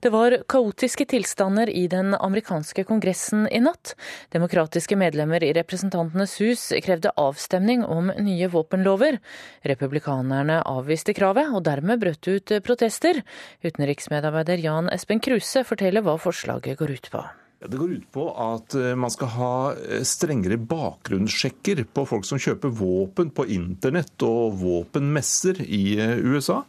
Det 0.00 0.10
var 0.10 0.34
kaotiske 0.48 1.04
tilstander 1.06 1.70
i 1.70 1.84
den 1.92 2.14
amerikanske 2.14 2.82
kongressen 2.88 3.46
i 3.52 3.60
natt. 3.62 3.94
Demokratiske 4.34 4.96
medlemmer 4.98 5.44
i 5.44 5.52
Representantenes 5.54 6.38
hus 6.42 6.68
krevde 6.84 7.12
avstemning 7.20 7.84
om 7.84 8.10
nye 8.10 8.48
våpenlover. 8.50 9.20
Republikanerne 9.70 10.62
avviste 10.66 11.14
kravet, 11.14 11.52
og 11.52 11.62
dermed 11.68 12.02
brøt 12.02 12.26
ut 12.26 12.54
protester. 12.64 13.22
Utenriksmedarbeider 13.62 14.64
Jan 14.64 14.90
Espen 14.94 15.22
Kruse 15.22 15.62
forteller 15.68 16.02
hva 16.02 16.18
forslaget 16.18 16.80
går 16.80 16.96
ut 16.96 17.12
på. 17.12 17.28
Det 17.58 17.74
går 17.74 17.90
ut 17.90 18.04
på 18.14 18.24
at 18.38 18.74
eh, 18.78 18.92
man 18.94 19.10
skal 19.10 19.30
ha 19.34 19.54
eh, 19.74 20.04
strengere 20.06 20.60
bakgrunnssjekker 20.70 21.80
på 21.90 22.04
folk 22.06 22.26
som 22.28 22.38
kjøper 22.38 22.70
våpen 22.70 23.32
på 23.34 23.48
internett 23.50 24.22
og 24.22 24.60
våpenmesser 24.60 25.64
i 25.66 25.96
eh, 25.98 26.20
USA, 26.22 26.60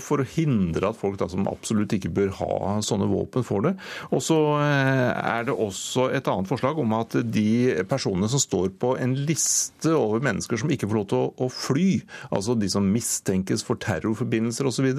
for 0.00 0.22
å 0.22 0.26
hindre 0.34 0.88
at 0.88 0.96
folk 0.96 1.18
da, 1.20 1.26
som 1.28 1.44
absolutt 1.50 1.92
ikke 1.96 2.12
bør 2.14 2.32
ha 2.38 2.56
sånne 2.84 3.08
våpen, 3.10 3.44
får 3.44 3.66
det. 3.66 3.72
Og 4.16 4.22
så 4.24 4.38
er 4.60 5.44
det 5.46 5.52
også 5.52 6.06
et 6.16 6.28
annet 6.30 6.48
forslag 6.48 6.80
om 6.80 6.94
at 6.96 7.16
de 7.34 7.84
personene 7.88 8.28
som 8.30 8.40
står 8.40 8.72
på 8.80 8.94
en 9.00 9.14
liste 9.28 9.92
over 9.92 10.24
mennesker 10.24 10.60
som 10.60 10.72
ikke 10.72 10.88
får 10.88 10.98
lov 11.00 11.08
til 11.12 11.44
å 11.44 11.50
fly, 11.52 11.88
altså 12.30 12.56
de 12.58 12.70
som 12.72 12.88
mistenkes 12.94 13.64
for 13.66 13.80
terrorforbindelser 13.82 14.70
osv., 14.70 14.90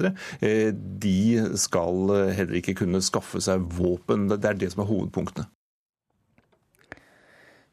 de 1.06 1.18
skal 1.58 2.14
heller 2.36 2.60
ikke 2.60 2.76
kunne 2.82 3.02
skaffe 3.04 3.42
seg 3.42 3.66
våpen. 3.78 4.28
Det 4.30 4.42
er 4.50 4.60
det 4.60 4.72
som 4.74 4.84
er 4.84 4.90
hovedpoenget 4.90 5.15
hovedpunktene. 5.16 5.52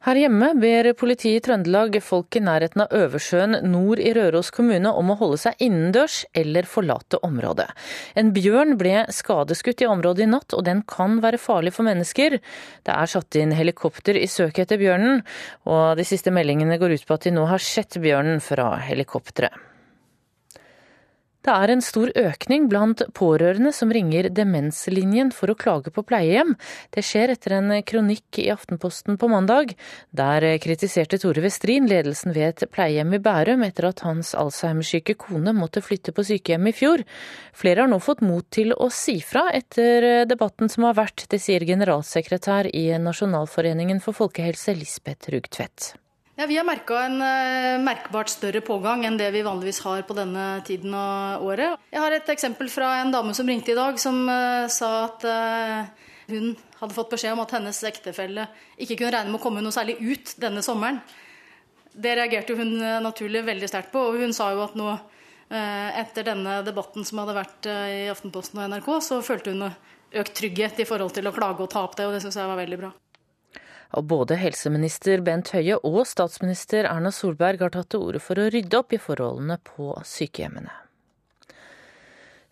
Her 0.03 0.17
hjemme 0.19 0.49
ber 0.59 0.89
politiet 0.99 1.37
i 1.37 1.41
Trøndelag 1.45 1.93
folk 2.03 2.35
i 2.35 2.41
nærheten 2.43 2.81
av 2.83 2.91
Øversjøen 2.91 3.55
nord 3.71 4.01
i 4.03 4.11
Røros 4.11 4.49
kommune 4.51 4.91
om 4.91 5.13
å 5.13 5.15
holde 5.15 5.37
seg 5.39 5.63
innendørs 5.63 6.25
eller 6.35 6.67
forlate 6.67 7.21
området. 7.23 7.69
En 8.19 8.33
bjørn 8.35 8.75
ble 8.81 9.05
skadeskutt 9.15 9.79
i 9.79 9.87
området 9.87 10.25
i 10.25 10.29
natt, 10.33 10.51
og 10.51 10.67
den 10.67 10.83
kan 10.83 11.21
være 11.23 11.39
farlig 11.39 11.71
for 11.77 11.87
mennesker. 11.87 12.35
Det 12.83 12.97
er 12.97 13.13
satt 13.15 13.39
inn 13.39 13.55
helikopter 13.55 14.19
i 14.19 14.27
søket 14.27 14.65
etter 14.65 14.83
bjørnen, 14.83 15.23
og 15.71 15.95
de 15.95 16.03
siste 16.11 16.35
meldingene 16.35 16.81
går 16.83 16.97
ut 16.97 17.07
på 17.07 17.15
at 17.15 17.29
de 17.29 17.37
nå 17.39 17.47
har 17.47 17.63
sett 17.63 17.95
bjørnen 18.03 18.43
fra 18.43 18.73
helikopteret. 18.83 19.55
Det 21.43 21.51
er 21.51 21.73
en 21.73 21.81
stor 21.83 22.07
økning 22.15 22.69
blant 22.71 23.01
pårørende 23.17 23.73
som 23.75 23.91
ringer 23.91 24.29
Demenslinjen 24.31 25.33
for 25.35 25.51
å 25.51 25.57
klage 25.59 25.91
på 25.91 26.05
pleiehjem. 26.07 26.53
Det 26.95 27.03
skjer 27.03 27.33
etter 27.33 27.57
en 27.57 27.73
kronikk 27.83 28.39
i 28.39 28.45
Aftenposten 28.53 29.17
på 29.19 29.27
mandag. 29.27 29.73
Der 30.15 30.45
kritiserte 30.63 31.19
Tore 31.19 31.43
Westrin 31.43 31.89
ledelsen 31.91 32.31
ved 32.31 32.63
et 32.63 32.71
pleiehjem 32.71 33.17
i 33.17 33.19
Bærum 33.23 33.65
etter 33.67 33.89
at 33.89 34.05
hans 34.07 34.31
Alzheimer-syke 34.39 35.17
kone 35.19 35.51
måtte 35.57 35.83
flytte 35.83 36.15
på 36.15 36.23
sykehjem 36.29 36.71
i 36.71 36.75
fjor. 36.77 37.03
Flere 37.51 37.83
har 37.83 37.91
nå 37.91 37.99
fått 37.99 38.23
mot 38.23 38.47
til 38.47 38.71
å 38.71 38.87
si 38.93 39.17
fra 39.19 39.49
etter 39.51 40.23
debatten 40.29 40.71
som 40.71 40.87
har 40.87 40.95
vært. 41.01 41.25
Det 41.27 41.41
sier 41.43 41.67
generalsekretær 41.67 42.71
i 42.71 42.87
Nasjonalforeningen 43.03 43.99
for 44.05 44.15
folkehelse, 44.15 44.77
Lisbeth 44.79 45.35
Rugtvedt. 45.35 45.91
Ja, 46.35 46.47
Vi 46.47 46.57
har 46.57 46.65
merka 46.65 46.97
en 47.05 47.21
uh, 47.21 47.81
merkbart 47.85 48.31
større 48.33 48.63
pågang 48.65 49.03
enn 49.05 49.19
det 49.19 49.27
vi 49.35 49.43
vanligvis 49.45 49.83
har 49.85 50.01
på 50.07 50.15
denne 50.17 50.63
tiden 50.65 50.95
av 50.97 51.43
året. 51.45 51.77
Jeg 51.93 52.01
har 52.01 52.15
et 52.15 52.31
eksempel 52.33 52.71
fra 52.73 52.89
en 53.03 53.13
dame 53.13 53.35
som 53.37 53.45
ringte 53.45 53.69
i 53.69 53.77
dag, 53.77 53.99
som 54.01 54.23
uh, 54.25 54.65
sa 54.65 54.89
at 55.05 55.27
uh, 55.29 56.07
hun 56.33 56.55
hadde 56.79 56.97
fått 56.97 57.13
beskjed 57.13 57.35
om 57.35 57.43
at 57.43 57.53
hennes 57.53 57.83
ektefelle 57.85 58.47
ikke 58.81 58.97
kunne 58.97 59.13
regne 59.13 59.29
med 59.29 59.37
å 59.37 59.43
komme 59.43 59.61
noe 59.61 59.75
særlig 59.75 59.99
ut 60.01 60.33
denne 60.41 60.65
sommeren. 60.65 60.97
Det 61.93 62.15
reagerte 62.17 62.57
hun 62.57 62.79
naturlig 63.05 63.45
veldig 63.45 63.69
sterkt 63.69 63.93
på, 63.93 64.01
og 64.01 64.17
hun 64.17 64.33
sa 64.33 64.49
jo 64.55 64.63
at 64.63 64.73
nå 64.79 64.89
etter 65.53 66.25
denne 66.25 66.63
debatten 66.65 67.05
som 67.05 67.21
hadde 67.21 67.35
vært 67.37 67.67
i 67.69 68.07
Aftenposten 68.09 68.63
og 68.63 68.71
NRK, 68.71 68.89
så 69.05 69.21
følte 69.21 69.53
hun 69.53 69.67
økt 69.69 70.33
trygghet 70.39 70.81
i 70.81 70.89
forhold 70.89 71.13
til 71.13 71.29
å 71.29 71.35
klage 71.35 71.61
og 71.61 71.69
ta 71.69 71.85
opp 71.85 71.93
det, 71.99 72.07
og 72.09 72.17
det 72.17 72.23
syns 72.23 72.39
jeg 72.41 72.49
var 72.49 72.57
veldig 72.57 72.81
bra. 72.81 72.89
Og 73.93 74.07
både 74.09 74.37
helseminister 74.41 75.21
Bent 75.25 75.51
Høie 75.53 75.77
og 75.85 76.01
statsminister 76.09 76.89
Erna 76.89 77.11
Solberg 77.13 77.61
har 77.61 77.75
tatt 77.75 77.91
til 77.93 78.07
orde 78.07 78.23
for 78.23 78.41
å 78.41 78.49
rydde 78.53 78.79
opp 78.79 78.95
i 78.95 79.01
forholdene 79.01 79.59
på 79.67 79.93
sykehjemmene. 80.07 80.82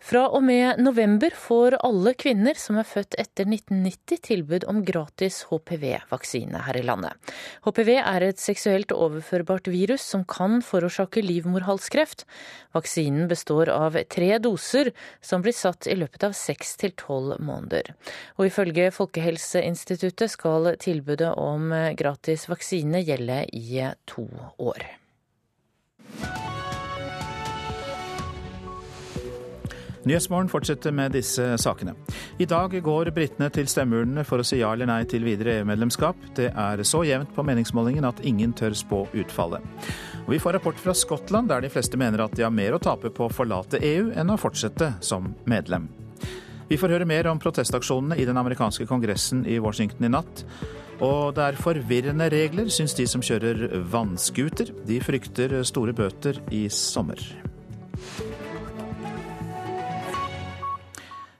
Fra 0.02 0.24
og 0.34 0.42
med 0.42 0.80
november 0.82 1.30
får 1.38 1.76
alle 1.86 2.12
kvinner 2.18 2.58
som 2.58 2.78
er 2.80 2.86
født 2.88 3.14
etter 3.22 3.46
1990 3.46 4.18
tilbud 4.26 4.64
om 4.70 4.80
gratis 4.86 5.44
HPV-vaksine 5.46 6.64
her 6.66 6.78
i 6.80 6.82
landet. 6.82 7.14
HPV 7.62 7.90
er 8.00 8.26
et 8.26 8.42
seksuelt 8.42 8.90
overførbart 8.96 9.70
virus 9.70 10.02
som 10.02 10.24
kan 10.26 10.58
forårsake 10.66 11.22
livmorhalskreft. 11.22 12.26
Vaksinen 12.74 13.30
består 13.30 13.70
av 13.70 14.00
tre 14.10 14.32
doser 14.42 14.90
som 15.22 15.44
blir 15.44 15.54
satt 15.54 15.86
i 15.86 15.96
løpet 16.00 16.26
av 16.26 16.34
seks 16.34 16.74
til 16.82 16.96
tolv 16.98 17.38
måneder. 17.38 17.94
Og 18.40 18.50
ifølge 18.50 18.90
Folkehelseinstituttet 18.96 20.34
skal 20.34 20.72
tilbudet 20.82 21.30
om 21.38 21.70
gratis 21.98 22.48
vaksine 22.50 23.04
gjelde 23.06 23.44
i 23.54 23.86
to 24.10 24.26
år. 24.58 24.82
Nyhetsmorgen 30.02 30.48
fortsetter 30.50 30.90
med 30.90 31.12
disse 31.14 31.44
sakene. 31.62 31.94
I 32.42 32.46
dag 32.50 32.74
går 32.82 33.12
britene 33.14 33.46
til 33.54 33.68
stemmeurnene 33.70 34.24
for 34.26 34.42
å 34.42 34.46
si 34.46 34.58
ja 34.58 34.72
eller 34.74 34.88
nei 34.90 35.04
til 35.06 35.22
videre 35.22 35.60
EU-medlemskap. 35.60 36.18
Det 36.34 36.48
er 36.50 36.82
så 36.88 37.04
jevnt 37.06 37.30
på 37.36 37.44
meningsmålingen 37.46 38.08
at 38.08 38.22
ingen 38.26 38.54
tør 38.58 38.74
spå 38.74 39.04
utfallet. 39.14 39.62
Vi 40.26 40.40
får 40.42 40.58
rapport 40.58 40.78
fra 40.78 40.94
Skottland, 40.94 41.50
der 41.50 41.62
de 41.62 41.70
fleste 41.70 41.98
mener 41.98 42.24
at 42.24 42.34
de 42.34 42.42
har 42.42 42.54
mer 42.54 42.74
å 42.74 42.82
tape 42.82 43.12
på 43.14 43.28
å 43.28 43.32
forlate 43.32 43.78
EU 43.82 44.10
enn 44.18 44.34
å 44.34 44.38
fortsette 44.40 44.94
som 45.02 45.32
medlem. 45.46 45.86
Vi 46.66 46.78
får 46.80 46.94
høre 46.96 47.06
mer 47.06 47.28
om 47.30 47.38
protestaksjonene 47.42 48.18
i 48.18 48.26
den 48.26 48.38
amerikanske 48.40 48.86
kongressen 48.90 49.46
i 49.46 49.58
Washington 49.62 50.08
i 50.08 50.12
natt. 50.14 50.44
Og 51.02 51.34
det 51.36 51.46
er 51.46 51.58
forvirrende 51.62 52.30
regler, 52.32 52.70
syns 52.70 52.94
de 52.98 53.06
som 53.10 53.22
kjører 53.22 53.68
vannscooter. 53.92 54.74
De 54.86 54.98
frykter 55.02 55.60
store 55.66 55.94
bøter 55.94 56.38
i 56.54 56.68
sommer. 56.72 57.18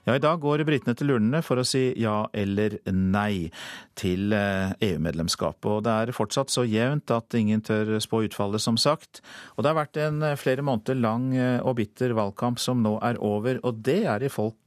Ja, 0.03 0.17
I 0.17 0.19
dag 0.19 0.41
går 0.43 0.65
britene 0.67 0.97
til 0.99 1.13
urnene 1.15 1.39
for 1.45 1.61
å 1.61 1.63
si 1.67 1.85
ja 2.01 2.25
eller 2.35 2.75
nei 2.91 3.47
til 3.95 4.33
EU-medlemskap. 4.35 5.63
Eh, 5.63 5.69
e 5.69 5.71
og 5.71 5.85
det 5.85 5.93
er 5.93 6.11
fortsatt 6.15 6.51
så 6.51 6.65
jevnt 6.67 7.13
at 7.15 7.37
ingen 7.39 7.63
tør 7.63 7.95
spå 8.03 8.25
utfallet, 8.27 8.59
som 8.59 8.75
sagt. 8.75 9.21
Og 9.55 9.63
det 9.63 9.71
har 9.71 9.79
vært 9.79 10.01
en 10.03 10.19
eh, 10.27 10.35
flere 10.39 10.65
måneder 10.65 10.99
lang 10.99 11.31
eh, 11.37 11.61
og 11.63 11.77
bitter 11.79 12.15
valgkamp 12.17 12.59
som 12.59 12.83
nå 12.83 12.97
er 12.99 13.21
over, 13.23 13.61
og 13.63 13.79
det 13.87 14.03
er 14.03 14.27
folk, 14.27 14.59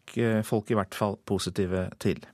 folk 0.46 0.70
i 0.70 0.76
hvert 0.78 0.96
fall 0.96 1.18
positive 1.28 1.88
til. 2.00 2.24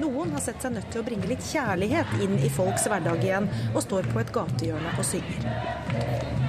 Noen 0.00 0.32
har 0.32 0.40
sett 0.40 0.64
seg 0.64 0.78
nødt 0.78 0.88
til 0.94 1.02
å 1.02 1.06
bringe 1.10 1.28
litt 1.28 1.44
kjærlighet 1.44 2.16
inn 2.24 2.38
i 2.40 2.52
folks 2.56 2.88
hverdag 2.88 3.20
igjen, 3.20 3.52
og 3.74 3.84
står 3.84 4.08
på 4.14 4.24
et 4.24 4.32
gatehjørne 4.32 4.96
og 4.96 5.08
synger. 5.12 6.45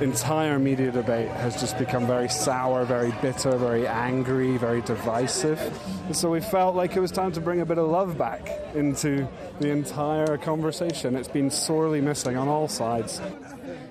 Entire 0.00 0.58
media 0.58 0.90
debate 0.90 1.28
has 1.28 1.60
just 1.60 1.78
become 1.78 2.06
very 2.06 2.28
sour, 2.28 2.84
very 2.84 3.12
bitter, 3.20 3.56
very 3.56 3.86
angry, 3.86 4.56
very 4.56 4.80
divisive. 4.82 5.60
And 6.06 6.16
so 6.16 6.30
we 6.30 6.40
felt 6.40 6.74
like 6.74 6.96
it 6.96 7.00
was 7.00 7.10
time 7.10 7.32
to 7.32 7.40
bring 7.40 7.60
a 7.60 7.66
bit 7.66 7.78
of 7.78 7.88
love 7.88 8.16
back 8.16 8.48
into 8.74 9.28
the 9.60 9.68
entire 9.70 10.38
conversation. 10.38 11.16
It's 11.16 11.28
been 11.28 11.50
sorely 11.50 12.00
missing 12.00 12.36
on 12.36 12.48
all 12.48 12.68
sides. 12.68 13.20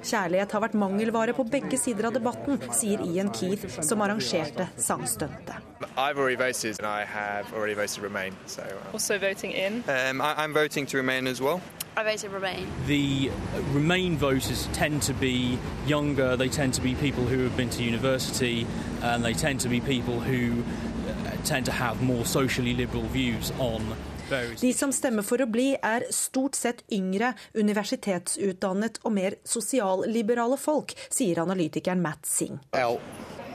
Kjærlighet 0.04 0.52
har 0.52 0.62
vært 0.64 0.74
mangelvare 0.80 1.34
på 1.36 1.44
begge 1.52 1.78
sider 1.78 2.08
av 2.08 2.14
debatten, 2.16 2.60
sier 2.72 3.02
Ian 3.04 3.30
Keith, 3.36 3.66
som 3.84 4.02
arrangerte 4.02 4.70
sangstuntet. 4.80 5.60
So, 8.46 8.62
uh, 8.62 8.94
Also 8.94 9.18
voting 9.18 9.52
in. 9.54 9.84
um, 9.88 10.22
I, 10.22 10.34
I'm 10.38 10.54
voting 10.54 10.88
Remain 10.94 11.28
as 11.28 11.42
well. 11.42 11.62
I 11.98 12.04
voted 12.04 12.32
Remain. 12.32 12.68
The 12.88 13.30
Remain 13.74 14.18
voters 14.18 14.68
tend 14.74 15.02
to 15.04 15.14
be 15.14 15.58
younger, 15.86 16.36
they 16.38 16.50
tend 16.50 16.74
to 16.76 16.82
be 16.82 16.96
people 16.96 17.26
who 17.26 17.44
have 17.44 17.58
been 17.58 17.70
to 17.70 17.84
university, 17.84 18.66
and 19.04 19.24
they 19.24 19.34
tend 19.34 19.60
to 19.62 19.70
be 19.70 19.82
people 19.82 20.20
who 20.22 20.64
uh, 20.64 21.32
tend 21.44 21.66
to 21.66 21.72
have 21.72 22.02
more 22.02 22.26
socially 22.26 22.74
liberal 22.74 23.04
views 23.04 23.52
on 23.60 23.82
De 24.30 24.74
som 24.74 24.92
stemmer 24.94 25.26
for 25.26 25.42
å 25.42 25.48
bli, 25.50 25.72
er 25.82 26.06
stort 26.14 26.56
sett 26.56 26.84
yngre, 26.94 27.34
universitetsutdannet 27.58 29.02
og 29.04 29.16
mer 29.16 29.40
sosialliberale 29.48 30.58
folk, 30.60 30.94
sier 31.10 31.42
analytikeren 31.44 32.02
Matt 32.02 32.26
Singh. 32.30 32.60
out. 32.74 33.02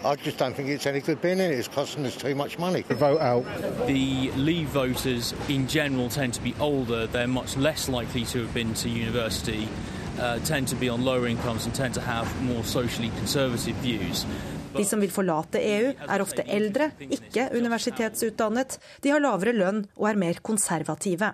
I 0.05 0.16
just 0.16 0.37
don't 0.37 0.55
think 0.55 0.68
it's 0.68 0.87
any 0.87 1.01
good 1.01 1.22
being 1.22 1.39
in 1.39 1.51
it. 1.51 1.59
It's 1.59 1.66
costing 1.66 2.05
us 2.05 2.14
too 2.14 2.35
much 2.35 2.59
money. 2.59 2.83
Vote 2.83 3.20
out. 3.20 3.47
The 3.87 4.31
Leave 4.33 4.68
voters 4.68 5.33
in 5.49 5.66
general 5.66 6.11
tend 6.11 6.35
to 6.35 6.43
be 6.43 6.55
older, 6.61 7.07
they're 7.07 7.27
much 7.27 7.57
less 7.57 7.89
likely 7.89 8.27
to 8.27 8.43
have 8.43 8.53
been 8.53 8.75
to 8.75 8.91
university, 8.91 9.66
uh, 10.20 10.41
tend 10.41 10.68
to 10.68 10.77
be 10.77 10.91
on 10.91 11.05
lower 11.05 11.27
incomes, 11.27 11.64
and 11.64 11.75
tend 11.75 11.95
to 11.95 12.03
have 12.03 12.29
more 12.43 12.62
socially 12.64 13.09
conservative 13.16 13.77
views. 13.77 14.27
De 14.75 14.85
som 14.89 15.03
vil 15.03 15.12
forlate 15.14 15.62
EU, 15.62 15.93
er 15.95 16.25
ofte 16.25 16.45
eldre, 16.51 16.91
ikke 16.99 17.51
universitetsutdannet. 17.55 18.79
De 19.05 19.14
har 19.14 19.22
lavere 19.22 19.55
lønn 19.57 19.85
og 19.97 20.11
er 20.11 20.20
mer 20.20 20.43
konservative. 20.45 21.33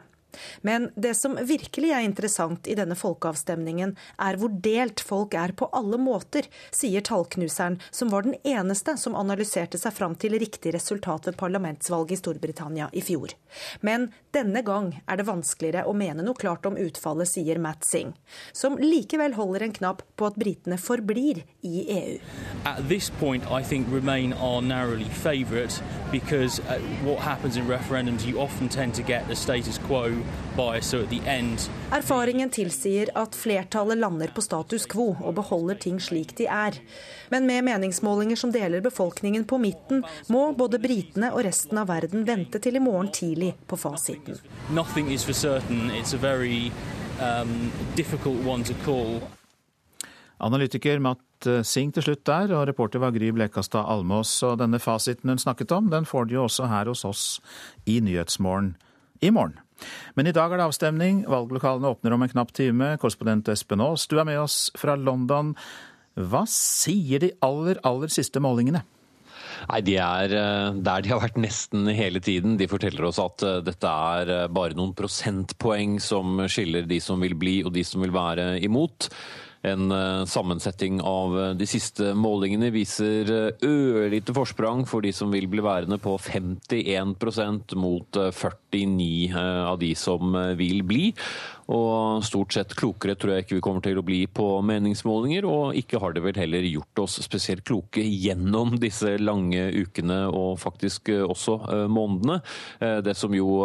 Men 0.63 0.91
det 0.95 1.15
som 1.19 1.37
virkelig 1.37 1.93
er 1.95 2.05
interessant 2.07 2.69
i 2.71 2.77
denne 2.79 2.97
folkeavstemningen, 2.99 3.97
er 4.19 4.39
hvor 4.41 4.53
delt 4.63 5.03
folk 5.05 5.35
er 5.39 5.55
på 5.57 5.69
alle 5.77 5.99
måter, 6.01 6.49
sier 6.75 7.05
tallknuseren, 7.07 7.81
som 7.91 8.13
var 8.13 8.27
den 8.27 8.37
eneste 8.45 8.97
som 9.01 9.17
analyserte 9.19 9.79
seg 9.81 9.95
fram 9.97 10.17
til 10.21 10.39
riktig 10.41 10.75
resultat 10.75 11.29
ved 11.29 11.39
parlamentsvalget 11.41 12.17
i 12.17 12.21
Storbritannia 12.21 12.91
i 12.93 13.03
fjor. 13.05 13.35
Men 13.81 14.11
denne 14.35 14.63
gang 14.67 14.93
er 15.07 15.19
det 15.19 15.29
vanskeligere 15.29 15.87
å 15.89 15.95
mene 15.97 16.25
noe 16.27 16.39
klart 16.39 16.67
om 16.69 16.79
utfallet, 16.79 17.29
sier 17.29 17.59
Matt 17.63 17.87
Singh, 17.87 18.15
som 18.53 18.79
likevel 18.79 19.35
holder 19.39 19.67
en 19.67 19.77
knapp 19.77 20.05
på 20.17 20.31
at 20.31 20.39
britene 20.41 20.79
forblir 20.81 21.43
i 21.67 21.85
EU. 21.97 22.19
At 22.65 22.87
this 22.89 23.11
point, 23.21 23.45
I 23.51 23.63
think 23.63 23.89
Remain 23.91 24.33
are 24.35 24.63
narrowly 24.63 25.09
favourite 25.09 25.83
because 26.13 26.61
uh, 26.61 26.79
what 27.05 27.19
happens 27.19 27.57
in 27.57 27.67
referendums, 27.67 28.27
you 28.27 28.39
often 28.39 28.69
tend 28.69 28.95
to 28.95 29.03
get 29.03 29.27
the 29.29 29.37
status 29.37 29.79
quo 29.79 30.20
bias. 30.57 30.91
So 30.91 31.03
at 31.03 31.11
the 31.11 31.21
end, 31.27 31.69
Erfaringen 31.93 32.51
tilsier 32.51 33.11
at 33.15 33.35
flertallet 33.35 33.99
lander 33.99 34.33
på 34.35 34.43
status 34.45 34.87
quo 34.91 35.15
og 35.21 35.35
beholder 35.39 35.79
ting 35.81 36.01
slik 36.03 36.37
de 36.39 36.47
er. 36.47 36.79
Men 37.31 37.47
med 37.47 37.65
meningsmålinger 37.67 38.37
som 38.37 38.53
deler 38.55 38.83
befolkningen 38.85 39.45
på 39.45 39.59
midten, 39.59 40.05
må 40.29 40.51
både 40.59 40.81
britene 40.83 41.33
og 41.35 41.45
resten 41.47 41.79
av 41.79 41.91
verden 41.91 42.27
vente 42.27 42.59
til 42.59 42.77
i 42.77 42.83
morgen 42.83 43.13
tidlig 43.15 43.55
på 43.67 43.79
fasiten. 43.79 44.39
nothing 44.71 45.13
is 45.13 45.25
for 45.25 45.33
certain. 45.33 45.91
It's 45.91 46.15
a 46.15 46.19
very 46.19 46.73
um, 47.21 47.73
difficult 47.97 48.47
one 48.47 48.65
to 48.65 48.75
call. 48.85 49.21
Analytiker 50.39 50.99
Matt 50.99 51.47
eh, 51.47 51.63
Singh 51.63 51.93
til 51.95 52.03
slutt 52.03 52.25
der, 52.25 52.55
og 52.57 52.67
reporter 52.69 53.03
var 53.03 53.13
Gry 53.13 53.29
Blekastad 53.37 53.85
Almås. 53.85 54.33
Og 54.43 54.57
denne 54.63 54.81
fasiten 54.81 55.29
hun 55.29 55.39
snakket 55.39 55.73
om, 55.77 55.91
den 55.93 56.09
får 56.09 56.29
du 56.29 56.39
jo 56.39 56.47
også 56.47 56.71
her 56.71 56.89
hos 56.89 57.05
oss 57.05 57.25
i 57.85 57.99
Nyhetsmorgen 58.01 58.75
i 59.21 59.31
morgen. 59.31 59.59
Men 60.19 60.31
i 60.31 60.35
dag 60.37 60.53
er 60.53 60.61
det 60.61 60.69
avstemning. 60.71 61.25
Valglokalene 61.31 61.91
åpner 61.91 62.17
om 62.17 62.25
en 62.25 62.33
knapp 62.33 62.55
time. 62.57 62.95
Korrespondent 63.01 63.49
Espen 63.53 63.83
Aas, 63.85 64.07
du 64.11 64.19
er 64.21 64.29
med 64.29 64.41
oss 64.43 64.69
fra 64.79 64.97
London. 64.99 65.55
Hva 66.19 66.45
sier 66.51 67.23
de 67.23 67.35
aller, 67.45 67.81
aller 67.87 68.13
siste 68.13 68.43
målingene? 68.43 68.83
Nei, 69.69 69.81
De 69.85 69.97
er 70.01 70.33
eh, 70.37 70.79
der 70.81 71.05
de 71.05 71.13
har 71.13 71.23
vært 71.23 71.41
nesten 71.41 71.89
hele 71.95 72.23
tiden. 72.25 72.57
De 72.61 72.69
forteller 72.71 73.07
oss 73.09 73.21
at 73.23 73.45
eh, 73.47 73.61
dette 73.67 73.93
er 74.15 74.33
eh, 74.35 74.49
bare 74.53 74.77
noen 74.79 74.95
prosentpoeng 74.97 75.99
som 76.03 76.43
skiller 76.51 76.89
de 76.89 77.01
som 77.03 77.21
vil 77.23 77.37
bli 77.39 77.61
og 77.65 77.75
de 77.77 77.85
som 77.87 78.03
vil 78.05 78.15
være 78.15 78.55
imot. 78.65 79.11
En 79.61 79.91
sammensetting 80.27 80.61
sammensetning 80.61 81.01
av 81.01 81.39
eh, 81.39 81.55
de 81.55 81.67
siste 81.69 82.15
målingene 82.15 82.71
viser 82.73 83.29
eh, 83.29 83.67
ørlite 83.67 84.35
forsprang 84.35 84.87
for 84.89 85.03
de 85.03 85.13
som 85.13 85.31
vil 85.31 85.49
bli 85.49 85.61
værende 85.61 85.99
på 86.01 86.17
51 86.19 87.77
mot 87.77 88.17
eh, 88.17 88.31
49 88.33 89.31
eh, 89.31 89.65
av 89.67 89.79
de 89.79 89.95
som 89.95 90.35
eh, 90.35 90.57
vil 90.57 90.83
bli. 90.83 91.13
Og 91.71 92.25
stort 92.27 92.55
sett 92.57 92.73
klokere 92.75 93.15
tror 93.15 93.37
jeg 93.37 93.45
ikke 93.45 93.57
vi 93.61 93.63
kommer 93.63 93.85
til 93.85 94.01
å 94.01 94.05
bli 94.07 94.25
på 94.27 94.47
meningsmålinger, 94.67 95.47
og 95.47 95.77
ikke 95.79 96.01
har 96.03 96.17
det 96.17 96.25
vel 96.25 96.41
heller 96.41 96.67
gjort 96.67 97.03
oss 97.05 97.21
spesielt 97.23 97.63
kloke 97.69 98.03
gjennom 98.03 98.75
disse 98.83 99.15
lange 99.23 99.69
ukene 99.77 100.25
og 100.35 100.59
faktisk 100.63 101.13
eh, 101.15 101.23
også 101.23 101.57
eh, 101.71 101.85
månedene. 101.91 102.41
Eh, 102.83 102.99
Det 103.07 103.15
som 103.17 103.35
jo 103.35 103.61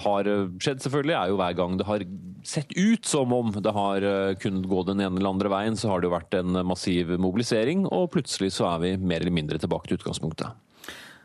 har 0.00 0.28
skjedd 0.62 0.82
selvfølgelig, 0.84 1.14
er 1.16 1.30
jo 1.30 1.38
hver 1.40 1.56
gang 1.58 1.74
det 1.78 1.86
har 1.88 2.04
sett 2.46 2.70
ut 2.76 3.06
som 3.06 3.32
om 3.34 3.50
det 3.52 3.72
har 3.74 4.06
kunnet 4.40 4.68
gå 4.70 4.84
den 4.86 5.02
ene 5.02 5.18
eller 5.18 5.32
andre 5.34 5.50
veien, 5.52 5.76
så 5.78 5.90
har 5.90 6.00
det 6.00 6.08
jo 6.08 6.14
vært 6.14 6.36
en 6.38 6.60
massiv 6.66 7.10
mobilisering, 7.20 7.84
og 7.86 8.10
plutselig 8.14 8.52
så 8.56 8.68
er 8.72 8.84
vi 8.84 8.92
mer 8.96 9.20
eller 9.24 9.34
mindre 9.34 9.58
tilbake 9.60 9.90
til 9.90 10.00
utgangspunktet. 10.00 10.54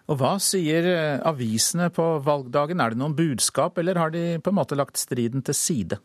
Og 0.09 0.19
hva 0.21 0.35
sier 0.43 0.85
avisene 1.25 1.89
på 1.93 2.03
valgdagen? 2.25 2.81
Er 2.81 2.93
det 2.93 3.01
noen 3.01 3.15
budskap, 3.17 3.79
eller 3.81 4.01
har 4.01 4.13
de 4.13 4.25
på 4.43 4.51
en 4.51 4.59
måte 4.59 4.77
lagt 4.77 5.01
striden 5.01 5.45
til 5.45 5.57
side? 5.57 6.01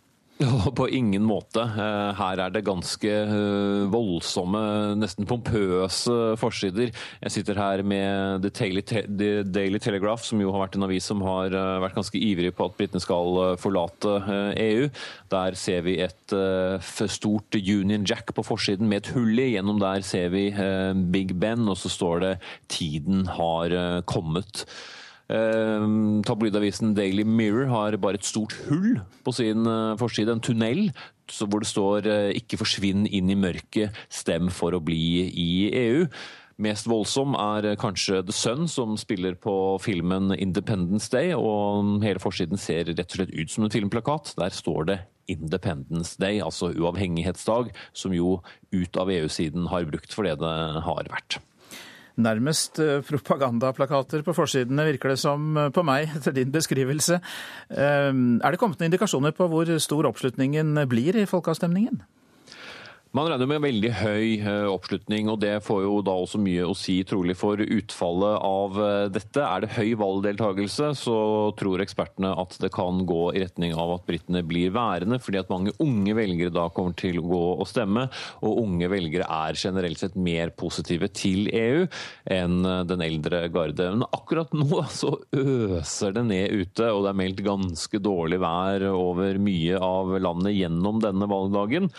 På 0.74 0.88
ingen 0.88 1.24
måte. 1.28 1.60
Eh, 1.60 2.10
Her 2.16 2.40
er 2.40 2.52
det 2.54 2.62
ganske 2.64 3.10
eh, 3.10 3.88
voldsomme, 3.92 4.60
nesten 4.96 5.28
pompøse 5.28 6.36
forsider. 6.40 6.92
Jeg 7.20 7.34
sitter 7.34 7.58
her 7.60 7.82
med 7.84 8.46
The 8.46 8.70
Daily, 9.44 9.80
Telegraph, 9.82 10.24
som 10.24 10.40
jo 10.40 10.52
har 10.54 10.64
vært 10.64 10.78
en 10.78 10.86
avis 10.86 11.08
som 11.10 11.20
har 11.26 11.52
eh, 11.52 11.80
vært 11.84 11.98
ganske 11.98 12.20
ivrig 12.20 12.54
på 12.56 12.70
at 12.70 12.78
britene 12.78 13.02
skal 13.04 13.56
forlate 13.60 14.16
EU. 14.60 14.88
Der 15.32 15.58
ser 15.58 15.84
vi 15.84 15.98
et 16.00 16.34
stort 17.10 17.56
Union 17.56 18.06
Jack 18.08 18.32
på 18.34 18.44
forsiden 18.46 18.88
med 18.88 19.02
et 19.04 19.12
hull 19.16 19.36
i. 19.36 19.50
Gjennom 19.56 19.80
der 19.82 20.06
ser 20.06 20.30
vi 20.32 20.48
Big 21.12 21.34
Ben, 21.40 21.68
og 21.68 21.76
så 21.78 21.92
står 21.92 22.24
det 22.24 22.32
'Tiden 22.68 23.26
har 23.36 24.02
kommet'. 24.08 24.64
Eh, 25.30 25.86
Tabloidavisen 26.26 26.94
Daily 26.96 27.22
Mirror 27.22 27.70
har 27.70 27.96
bare 28.02 28.18
et 28.18 28.26
stort 28.26 28.56
hull 28.66 28.98
på 29.24 29.34
sin 29.36 29.66
eh, 29.68 29.96
forside, 30.00 30.34
en 30.34 30.42
tunnel, 30.42 30.88
hvor 31.38 31.62
det 31.62 31.70
står 31.70 32.10
eh, 32.10 32.34
'ikke 32.34 32.58
forsvinn 32.58 33.06
inn 33.06 33.30
i 33.30 33.38
mørket, 33.38 33.94
stem 34.10 34.50
for 34.50 34.74
å 34.74 34.82
bli 34.82 35.30
i 35.30 35.50
EU'. 35.70 36.06
Mest 36.60 36.84
voldsom 36.90 37.32
er 37.38 37.70
eh, 37.70 37.78
kanskje 37.80 38.20
The 38.26 38.34
Sun, 38.36 38.66
som 38.68 38.96
spiller 39.00 39.38
på 39.38 39.78
filmen 39.80 40.34
Independence 40.36 41.08
Day. 41.12 41.32
og 41.32 42.02
Hele 42.04 42.20
forsiden 42.20 42.60
ser 42.60 42.90
rett 42.90 43.06
og 43.06 43.16
slett 43.16 43.32
ut 43.32 43.50
som 43.50 43.64
en 43.64 43.72
filmplakat. 43.72 44.34
Der 44.36 44.52
står 44.52 44.90
det 44.90 44.98
Independence 45.30 46.18
Day, 46.20 46.40
altså 46.42 46.72
uavhengighetsdag, 46.74 47.70
som 47.94 48.12
jo 48.12 48.40
ut 48.74 49.00
av 49.00 49.12
EU-siden 49.14 49.70
har 49.70 49.88
brukt 49.88 50.12
for 50.12 50.26
det 50.26 50.36
det 50.42 50.56
har 50.84 51.08
vært. 51.08 51.38
Nærmest 52.20 52.80
eh, 52.82 53.00
propagandaplakater 53.06 54.24
på 54.26 54.34
forsidene, 54.36 54.86
virker 54.90 55.14
det 55.14 55.20
som 55.22 55.56
eh, 55.56 55.70
på 55.74 55.84
meg, 55.86 56.10
etter 56.18 56.36
din 56.36 56.52
beskrivelse. 56.54 57.20
Eh, 57.70 58.12
Er 58.12 58.50
det 58.50 58.60
kommet 58.60 58.80
noen 58.80 58.90
indikasjoner 58.90 59.36
på 59.36 59.48
hvor 59.50 59.70
stor 59.82 60.08
oppslutningen 60.10 60.84
blir 60.90 61.18
i 61.18 61.28
folkeavstemningen? 61.30 62.02
Man 63.10 63.26
regner 63.26 63.48
med 63.50 63.64
veldig 63.64 63.88
høy 64.04 64.26
eh, 64.38 64.68
oppslutning, 64.70 65.26
og 65.32 65.40
det 65.42 65.56
får 65.66 65.80
jo 65.82 65.96
da 66.06 66.12
også 66.14 66.38
mye 66.38 66.62
å 66.62 66.76
si 66.78 67.00
trolig 67.02 67.34
for 67.34 67.58
utfallet 67.58 68.36
av 68.46 68.76
eh, 68.78 69.06
dette. 69.10 69.42
Er 69.42 69.64
det 69.64 69.72
høy 69.74 69.96
valgdeltagelse, 69.98 70.92
så 70.94 71.16
tror 71.58 71.82
ekspertene 71.82 72.30
at 72.38 72.54
det 72.62 72.70
kan 72.76 73.00
gå 73.10 73.32
i 73.34 73.42
retning 73.42 73.74
av 73.74 73.96
at 73.96 74.04
britene 74.06 74.44
blir 74.46 74.70
værende, 74.76 75.18
fordi 75.18 75.40
at 75.42 75.50
mange 75.50 75.74
unge 75.82 76.14
velgere 76.14 76.54
da 76.54 76.68
kommer 76.76 76.94
til 77.02 77.18
å 77.18 77.26
gå 77.26 77.42
og 77.56 77.66
stemme. 77.66 78.06
Og 78.46 78.62
unge 78.62 78.92
velgere 78.94 79.26
er 79.26 79.58
generelt 79.58 79.98
sett 79.98 80.14
mer 80.14 80.54
positive 80.54 81.10
til 81.10 81.50
EU 81.50 81.82
enn 82.30 82.62
eh, 82.62 82.86
den 82.94 83.02
eldre 83.08 83.42
garde. 83.50 83.90
Men 83.90 84.06
akkurat 84.06 84.54
nå 84.54 84.84
så 85.00 85.16
øser 85.34 86.14
det 86.14 86.28
ned 86.30 86.62
ute, 86.62 86.94
og 86.94 87.02
det 87.08 87.16
er 87.16 87.22
meldt 87.24 87.42
ganske 87.50 88.04
dårlig 88.06 88.38
vær 88.46 88.86
over 88.94 89.42
mye 89.42 89.82
av 89.82 90.14
landet 90.22 90.60
gjennom 90.60 91.02
denne 91.02 91.32
valgdagen. 91.34 91.90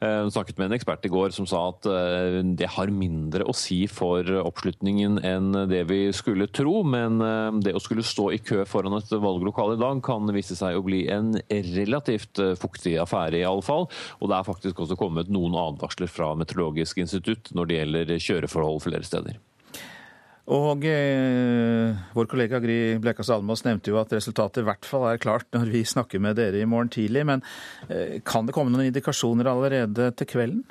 Jeg 0.00 0.30
snakket 0.32 0.56
med 0.56 0.70
en 0.70 0.74
ekspert 0.78 1.04
i 1.04 1.10
går 1.12 1.34
som 1.36 1.44
sa 1.48 1.58
at 1.74 1.84
eh, 1.90 2.38
det 2.56 2.70
har 2.72 2.88
mindre 2.88 3.44
å 3.44 3.52
si 3.52 3.82
for 3.84 4.24
oppslutningen 4.40 5.18
enn 5.28 5.50
det 5.68 5.82
vi 5.90 5.98
skulle 6.16 6.48
tro, 6.48 6.78
men 6.88 7.20
eh, 7.20 7.58
det 7.66 7.74
å 7.76 7.82
skulle 7.84 8.06
stå 8.06 8.30
i 8.32 8.38
kø 8.40 8.62
foran 8.64 8.96
et 8.96 9.12
valglokale 9.12 9.76
i 9.76 9.82
dag 9.82 10.00
kan 10.06 10.32
vise 10.32 10.56
seg 10.56 10.78
å 10.78 10.86
bli 10.86 11.02
en 11.12 11.34
relativt 11.50 12.40
eh, 12.40 12.56
fuktig 12.56 12.96
affære 13.04 13.42
i 13.42 13.44
alle 13.44 13.66
fall. 13.66 13.90
Og 14.24 14.32
det 14.32 14.38
er 14.38 14.48
faktisk 14.48 14.80
også 14.80 14.96
kommet 14.96 15.28
noen 15.28 15.58
advarsler 15.66 16.08
fra 16.08 16.32
Meteorologisk 16.32 17.04
institutt 17.04 17.52
når 17.52 17.68
det 17.68 17.80
gjelder 17.82 18.16
kjøreforhold 18.30 18.84
flere 18.88 19.04
steder. 19.04 19.36
Og 20.50 20.82
eh, 20.88 21.98
vår 22.16 22.26
kollega 22.30 22.58
Gry 22.62 22.96
Blekas 23.02 23.30
Almås 23.30 23.62
nevnte 23.62 23.92
jo 23.92 24.00
at 24.00 24.10
resultatet 24.16 24.64
i 24.64 24.66
hvert 24.66 24.88
fall 24.88 25.06
er 25.06 25.22
klart 25.22 25.46
når 25.54 25.70
vi 25.70 25.84
snakker 25.86 26.22
med 26.22 26.40
dere 26.40 26.58
i 26.58 26.66
morgen 26.66 26.90
tidlig. 26.90 27.22
Men 27.28 27.44
eh, 27.86 28.18
kan 28.26 28.48
det 28.48 28.56
komme 28.56 28.74
noen 28.74 28.88
indikasjoner 28.88 29.50
allerede 29.52 30.10
til 30.18 30.30
kvelden? 30.32 30.64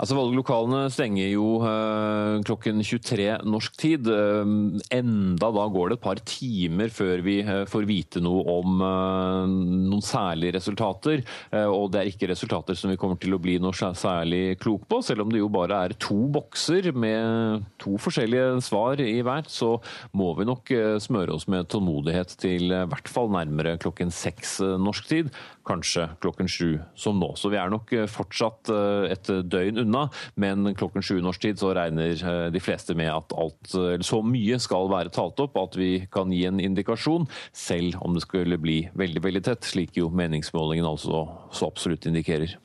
Altså 0.00 0.16
Valglokalene 0.16 0.86
stenger 0.88 1.28
jo 1.28 1.58
øh, 1.60 2.38
klokken 2.48 2.80
23 2.80 3.34
norsk 3.44 3.74
tid. 3.76 4.06
Uh, 4.08 4.78
enda 4.96 5.50
da 5.52 5.64
går 5.68 5.90
det 5.90 5.98
et 5.98 6.04
par 6.06 6.20
timer 6.24 6.92
før 6.94 7.20
vi 7.26 7.36
uh, 7.44 7.66
får 7.68 7.84
vite 7.88 8.22
noe 8.24 8.40
om 8.48 8.80
noen 8.80 10.04
særlige 10.04 10.54
resultater. 10.56 11.22
og 11.52 11.90
det 11.92 12.00
er 12.00 12.08
ikke 12.10 12.28
resultater 12.30 12.76
som 12.78 12.90
vi 12.90 12.96
kommer 13.00 13.18
til 13.20 13.34
å 13.34 13.40
bli 13.42 13.58
noe 13.60 13.74
særlig 13.76 14.56
klok 14.62 14.86
på. 14.88 15.00
Selv 15.04 15.24
om 15.24 15.32
det 15.32 15.42
jo 15.42 15.50
bare 15.52 15.82
er 15.84 15.96
to 16.00 16.16
bokser 16.32 16.90
med 16.96 17.66
to 17.82 17.96
forskjellige 18.00 18.60
svar 18.64 19.00
i 19.02 19.20
hvert, 19.26 19.50
så 19.52 19.74
må 20.16 20.32
vi 20.38 20.48
nok 20.48 20.72
smøre 21.02 21.36
oss 21.36 21.48
med 21.50 21.68
tålmodighet 21.72 22.36
til 22.40 22.70
i 22.70 22.82
hvert 22.90 23.10
fall 23.10 23.30
nærmere 23.34 23.76
klokken 23.82 24.12
seks 24.14 24.58
norsk 24.80 25.10
tid. 25.10 25.32
Kanskje 25.66 26.08
klokken 26.22 26.48
sju 26.50 26.78
som 26.98 27.20
nå. 27.20 27.34
Så 27.36 27.50
vi 27.52 27.58
er 27.60 27.70
nok 27.72 27.92
fortsatt 28.10 28.70
et 29.12 29.28
døgn 29.28 29.82
unna 29.84 30.08
men 30.34 30.74
klokken 30.74 31.04
sju 31.04 31.18
norsk 31.22 31.42
tid 31.42 31.60
så 31.60 31.72
regner 31.76 32.14
eh, 32.14 32.46
de 32.52 32.62
fleste 32.62 32.96
med 32.98 33.10
at 33.12 33.34
alt, 33.36 33.74
så 34.06 34.20
mye 34.24 34.58
skal 34.62 34.90
være 34.92 35.12
talt 35.14 35.40
opp 35.42 35.58
at 35.60 35.78
vi 35.78 36.06
kan 36.12 36.32
gi 36.34 36.44
en 36.48 36.60
indikasjon, 36.62 37.28
selv 37.52 38.00
om 38.04 38.16
det 38.16 38.24
skulle 38.26 38.60
bli 38.60 38.82
veldig, 38.98 39.24
veldig 39.24 39.44
tett, 39.50 39.66
slik 39.66 39.98
jo 40.00 40.10
meningsmålingen 40.14 40.88
altså 40.88 41.26
så 41.54 41.70
absolutt 41.70 42.08
indikerer. 42.10 42.56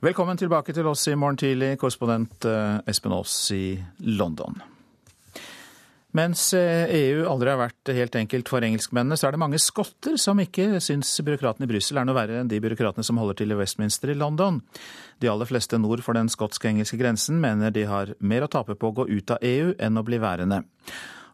Velkommen 0.00 0.38
tilbake 0.40 0.72
til 0.72 0.86
oss 0.88 1.04
i 1.12 1.16
morgen 1.18 1.40
tidlig, 1.40 1.74
korrespondent 1.80 2.48
eh, 2.48 2.80
Espen 2.88 3.16
Aas 3.16 3.36
i 3.56 3.64
London. 4.08 4.60
Mens 6.16 6.48
EU 6.54 6.58
eh, 6.58 7.22
e 7.22 7.26
aldri 7.30 7.52
har 7.52 7.60
vært 7.60 7.92
helt 7.94 8.16
enkelt 8.18 8.48
for 8.50 8.64
engelskmennene, 8.66 9.14
så 9.18 9.28
er 9.28 9.36
det 9.36 9.42
mange 9.42 9.60
skotter 9.62 10.16
som 10.18 10.40
ikke 10.42 10.80
syns 10.82 11.12
byråkratene 11.22 11.68
i 11.68 11.70
Brussel 11.70 12.00
er 12.00 12.08
noe 12.08 12.18
verre 12.18 12.40
enn 12.40 12.50
de 12.50 12.58
byråkratene 12.62 13.06
som 13.06 13.20
holder 13.20 13.38
til 13.38 13.54
i 13.54 13.58
Westminster 13.60 14.10
i 14.10 14.18
London. 14.18 14.58
De 15.22 15.30
aller 15.30 15.46
fleste 15.46 15.78
nord 15.78 16.02
for 16.02 16.18
den 16.18 16.30
skotsk-engelske 16.32 16.98
grensen 16.98 17.38
mener 17.42 17.70
de 17.70 17.86
har 17.86 18.14
mer 18.18 18.46
å 18.46 18.50
tape 18.50 18.74
på 18.74 18.90
å 18.90 18.96
gå 18.98 19.06
ut 19.12 19.36
av 19.36 19.46
EU 19.46 19.70
enn 19.78 20.00
å 20.00 20.06
bli 20.06 20.18
værende. 20.18 20.64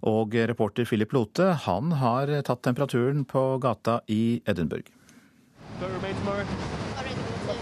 Og 0.07 0.37
reporter 0.51 0.85
Philip 0.85 1.15
Lote, 1.17 1.55
han 1.65 1.97
har 2.03 2.31
tatt 2.45 2.61
temperaturen 2.67 3.25
på 3.25 3.49
gata 3.65 4.03
i 4.13 4.43
Edinburgh. 4.45 4.93
Don't 5.81 5.93
remain 5.93 6.15
tomorrow. 6.21 6.45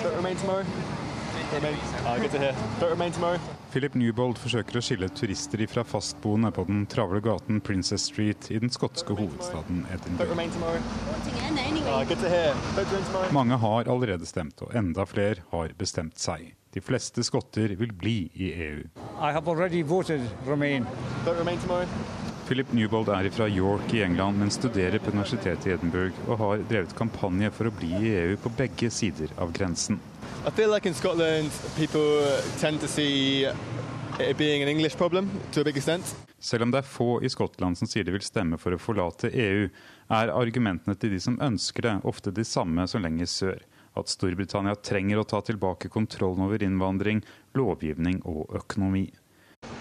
Don't 0.02 0.16
remain 0.16 0.36
tomorrow. 0.36 0.66
Hear. 1.50 2.54
Don't 2.80 2.90
remain 2.90 3.12
tomorrow. 3.12 3.38
Philip 3.74 3.96
Newbold 3.98 4.36
forsøker 4.38 4.76
å 4.78 4.80
skille 4.86 5.08
turister 5.18 5.58
fra 5.66 5.82
fastboende 5.82 6.52
på 6.54 6.62
den 6.68 6.84
travle 6.86 7.18
gaten 7.24 7.56
Princess 7.58 8.04
Street 8.06 8.46
i 8.54 8.60
den 8.62 8.70
skotske 8.70 9.16
hovedstaden 9.18 9.80
Edinburgh. 9.90 10.30
Mange 13.34 13.58
har 13.64 13.90
allerede 13.90 14.30
stemt, 14.30 14.62
og 14.62 14.78
enda 14.78 15.02
flere 15.10 15.42
har 15.50 15.74
bestemt 15.80 16.22
seg. 16.22 16.52
De 16.70 16.82
fleste 16.86 17.26
skotter 17.26 17.74
vil 17.80 17.90
bli 17.98 18.14
i 18.38 18.52
EU. 18.68 18.86
Philip 22.46 22.72
Newbold 22.78 23.10
er 23.10 23.32
fra 23.34 23.50
York 23.50 23.90
i 23.90 24.06
England, 24.06 24.38
men 24.38 24.54
studerer 24.54 25.02
på 25.02 25.10
universitetet 25.10 25.66
i 25.66 25.74
Edinburgh 25.74 26.28
og 26.28 26.38
har 26.44 26.66
drevet 26.70 26.94
kampanje 26.94 27.50
for 27.58 27.66
å 27.66 27.74
bli 27.74 27.90
i 28.04 28.16
EU 28.22 28.38
på 28.38 28.54
begge 28.54 28.94
sider 28.94 29.34
av 29.34 29.50
grensen. 29.56 29.98
I 30.46 30.50
feel 30.50 30.68
like 30.68 30.84
in 30.84 30.94
Scotland 30.94 31.50
people 31.74 32.20
tend 32.60 32.80
to 32.80 32.88
see 32.88 33.44
it 34.20 34.36
being 34.36 34.62
an 34.62 34.68
English 34.68 34.94
problem 34.96 35.30
to 35.52 35.60
a 35.60 35.64
big 35.64 35.76
extent. 35.76 36.16
Selv 36.38 36.62
om 36.62 36.70
det 36.70 36.82
er 36.82 36.88
få 36.88 37.22
i 37.24 37.30
Skottland 37.32 37.78
som 37.80 37.88
sier 37.88 38.04
de 38.04 38.12
vil 38.12 38.20
stemme 38.20 38.58
for 38.60 38.76
å 38.76 38.78
forlate 38.78 39.30
EU, 39.32 39.70
er 40.12 40.32
argumentene 40.36 40.98
til 41.00 41.14
de 41.14 41.20
som 41.24 41.38
ønsker 41.40 41.86
det, 41.86 41.94
ofte 42.04 42.28
de 42.28 42.44
samme 42.44 42.84
som 42.92 43.00
lenger 43.00 43.30
sør. 43.30 43.62
At 43.96 44.12
Storbritannia 44.12 44.76
trenger 44.84 45.22
å 45.22 45.24
ta 45.24 45.40
tilbake 45.40 45.88
kontrollen 45.88 46.44
over 46.44 46.60
innvandring, 46.60 47.24
lovgivning 47.56 48.20
og 48.28 48.52
økonomi. 48.60 49.06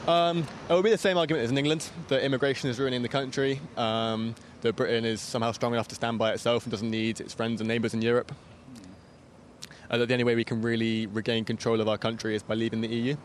Um, 0.07 0.47
it 0.69 0.71
will 0.71 0.81
be 0.81 0.91
the 0.91 0.97
same 0.97 1.17
argument 1.17 1.43
as 1.43 1.51
in 1.51 1.57
England 1.57 1.89
that 2.07 2.23
immigration 2.23 2.69
is 2.69 2.79
ruining 2.79 3.01
the 3.01 3.09
country, 3.09 3.59
um, 3.75 4.33
that 4.61 4.77
Britain 4.77 5.03
is 5.03 5.19
somehow 5.19 5.51
strong 5.51 5.73
enough 5.73 5.89
to 5.89 5.95
stand 5.95 6.19
by 6.19 6.31
itself 6.31 6.63
and 6.63 6.71
doesn't 6.71 6.89
need 6.89 7.19
its 7.19 7.33
friends 7.33 7.59
and 7.59 7.67
neighbours 7.67 7.93
in 7.93 8.01
Europe 8.01 8.31
uh, 9.93 9.97
that 9.97 10.07
the 10.07 10.13
only 10.13 10.23
way 10.23 10.35
we 10.35 10.43
can 10.43 10.61
really 10.61 11.07
regain 11.07 11.45
control 11.45 11.79
of 11.81 11.87
our 11.87 11.97
country 11.97 12.35
is 12.35 12.43
by 12.43 12.55
leaving 12.55 12.81
the 12.81 12.87
EU. 12.87 13.15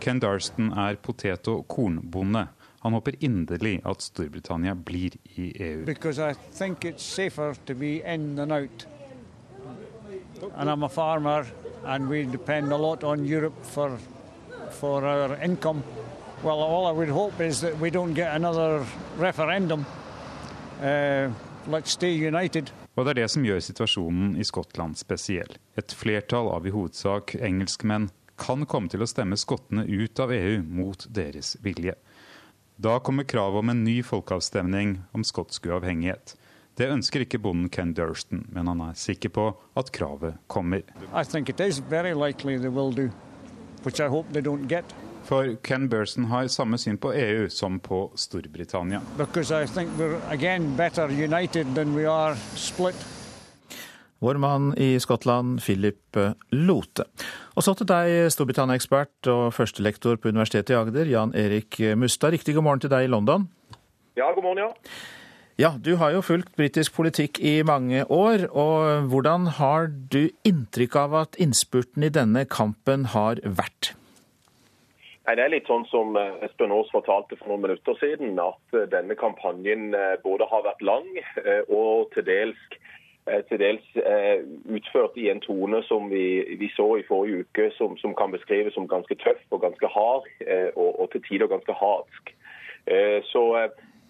Ken 0.00 0.20
Darston 0.20 0.72
er 0.72 0.96
potet- 0.96 1.48
og 1.48 1.68
kornbonde. 1.68 2.48
Han 2.82 2.92
håper 2.92 3.12
inderlig 3.20 3.80
at 3.86 4.02
Storbritannia 4.02 4.74
blir 4.74 5.10
i 5.36 5.52
EU. 5.60 5.84
Because 5.84 6.18
I 6.18 6.34
think 6.52 6.84
it's 6.84 7.04
safer 7.04 7.54
to 7.66 7.74
be 7.74 8.02
in 8.14 8.34
than 8.36 8.50
out. 8.50 8.86
And 10.56 10.68
I'm 10.68 10.82
a 10.82 10.88
farmer, 10.88 11.46
and 11.84 12.08
we 12.08 12.24
depend 12.24 12.72
a 12.72 12.76
lot 12.76 13.04
on 13.04 13.24
Europe 13.24 13.64
for 13.64 13.98
for 14.70 15.04
our 15.04 15.36
income. 15.44 15.82
Well, 16.42 16.58
all 16.58 16.86
I 16.86 16.92
would 16.92 17.10
hope 17.10 17.40
is 17.40 17.60
that 17.60 17.78
we 17.78 17.90
don't 17.90 18.14
get 18.14 18.34
another 18.34 18.84
referendum. 19.18 19.86
Uh, 20.82 21.28
let's 21.68 21.92
stay 21.92 22.10
united. 22.10 22.70
Og 22.92 23.06
det 23.06 23.14
er 23.14 23.20
det 23.22 23.30
som 23.32 23.44
gjør 23.46 23.62
situasjonen 23.64 24.34
i 24.36 24.44
Skottland 24.44 24.98
spesiell. 25.00 25.56
Et 25.80 25.94
flertall 25.96 26.50
av 26.52 26.66
i 26.68 26.72
hovedsak 26.74 27.36
engelskmenn 27.40 28.10
kan 28.40 28.66
komme 28.68 28.92
til 28.92 29.04
å 29.04 29.08
stemme 29.08 29.38
skottene 29.40 29.86
ut 29.88 30.20
av 30.20 30.32
EU 30.34 30.60
mot 30.66 31.06
deres 31.08 31.54
vilje. 31.64 31.94
Da 32.76 32.98
kommer 33.04 33.28
kravet 33.28 33.62
om 33.62 33.72
en 33.72 33.84
ny 33.84 34.00
folkeavstemning 34.04 34.98
om 35.16 35.24
skotsk 35.24 35.68
uavhengighet. 35.70 36.34
Det 36.76 36.88
ønsker 36.88 37.24
ikke 37.24 37.40
bonden 37.40 37.68
Ken 37.72 37.92
Durston, 37.96 38.46
men 38.52 38.68
han 38.68 38.80
er 38.80 38.96
sikker 38.96 39.32
på 39.32 39.46
at 39.76 39.92
kravet 39.92 40.40
kommer. 40.52 40.82
I 41.12 41.24
think 41.24 41.48
it 41.48 41.60
is 41.60 41.78
very 41.78 42.14
likely 42.14 42.58
they 42.58 42.72
will 42.72 42.92
do, 42.92 43.10
which 43.84 44.00
I 44.00 44.08
hope 44.08 44.32
they 44.32 44.40
don't 44.40 44.68
get. 44.68 44.84
For 45.24 45.54
Ken 45.62 45.88
Burson 45.88 46.26
har 46.30 46.48
samme 46.50 46.78
syn 46.80 46.98
på 47.00 47.12
EU 47.14 47.46
som 47.52 47.78
på 47.80 48.10
Storbritannia. 48.18 49.00
Vår 54.22 54.38
mann 54.38 54.74
i 54.78 54.88
Skottland, 55.02 55.60
Philip 55.62 56.18
Lote. 56.50 57.06
Og 57.56 57.64
så 57.66 57.74
til 57.78 57.88
deg, 57.90 58.12
Storbritannia-ekspert 58.34 59.30
og 59.32 59.48
førstelektor 59.56 60.20
på 60.22 60.30
Universitetet 60.30 60.74
i 60.74 60.78
Agder, 60.78 61.10
Jan 61.10 61.34
Erik 61.34 61.80
Mustad. 61.98 62.36
Riktig 62.36 62.54
god 62.58 62.68
morgen 62.68 62.84
til 62.84 62.92
deg 62.92 63.08
i 63.08 63.10
London. 63.10 63.48
Ja, 64.18 64.30
god 64.34 64.44
morgen, 64.44 64.62
ja. 64.66 64.92
Ja, 65.60 65.74
Du 65.78 65.96
har 65.96 66.10
jo 66.14 66.22
fulgt 66.24 66.54
britisk 66.56 66.94
politikk 66.96 67.38
i 67.40 67.62
mange 67.62 68.04
år. 68.10 68.48
og 68.50 69.08
Hvordan 69.10 69.46
har 69.58 69.86
du 69.86 70.30
inntrykk 70.44 70.96
av 70.96 71.14
at 71.14 71.36
innspurten 71.38 72.02
i 72.02 72.08
denne 72.08 72.46
kampen 72.46 73.04
har 73.12 73.36
vært? 73.44 73.94
Nei, 75.22 75.36
Det 75.38 75.42
er 75.44 75.52
litt 75.52 75.68
sånn 75.70 75.84
som 75.86 76.16
eh, 76.18 76.40
Espen 76.42 76.72
Aas 76.74 76.88
fortalte 76.90 77.36
for 77.38 77.52
noen 77.52 77.62
minutter 77.62 77.94
siden, 78.00 78.34
at 78.42 78.74
eh, 78.74 78.88
denne 78.90 79.14
kampanjen 79.18 79.92
eh, 79.94 80.16
både 80.24 80.48
har 80.50 80.64
vært 80.66 80.82
lang 80.82 81.06
og 81.68 82.10
til 82.14 82.26
dels, 82.26 82.58
til 83.46 83.60
dels 83.60 83.84
utført 84.66 85.14
i 85.14 85.28
en 85.30 85.38
tone 85.44 85.78
som 85.86 86.08
vi, 86.10 86.42
vi 86.58 86.66
så 86.74 86.88
i 86.98 87.04
forrige 87.06 87.44
uke, 87.46 87.68
som, 87.76 87.94
som, 88.00 88.16
kan 88.18 88.34
beskrives 88.34 88.74
som 88.74 88.88
ganske 88.90 89.14
tøff 89.22 89.54
og 89.54 89.62
ganske 89.62 89.90
hard, 89.94 90.26
og, 90.74 90.88
og 90.98 91.06
til 91.12 91.22
tider 91.28 91.46
ganske 91.52 91.76
hatsk. 91.78 92.32
Så 93.30 93.44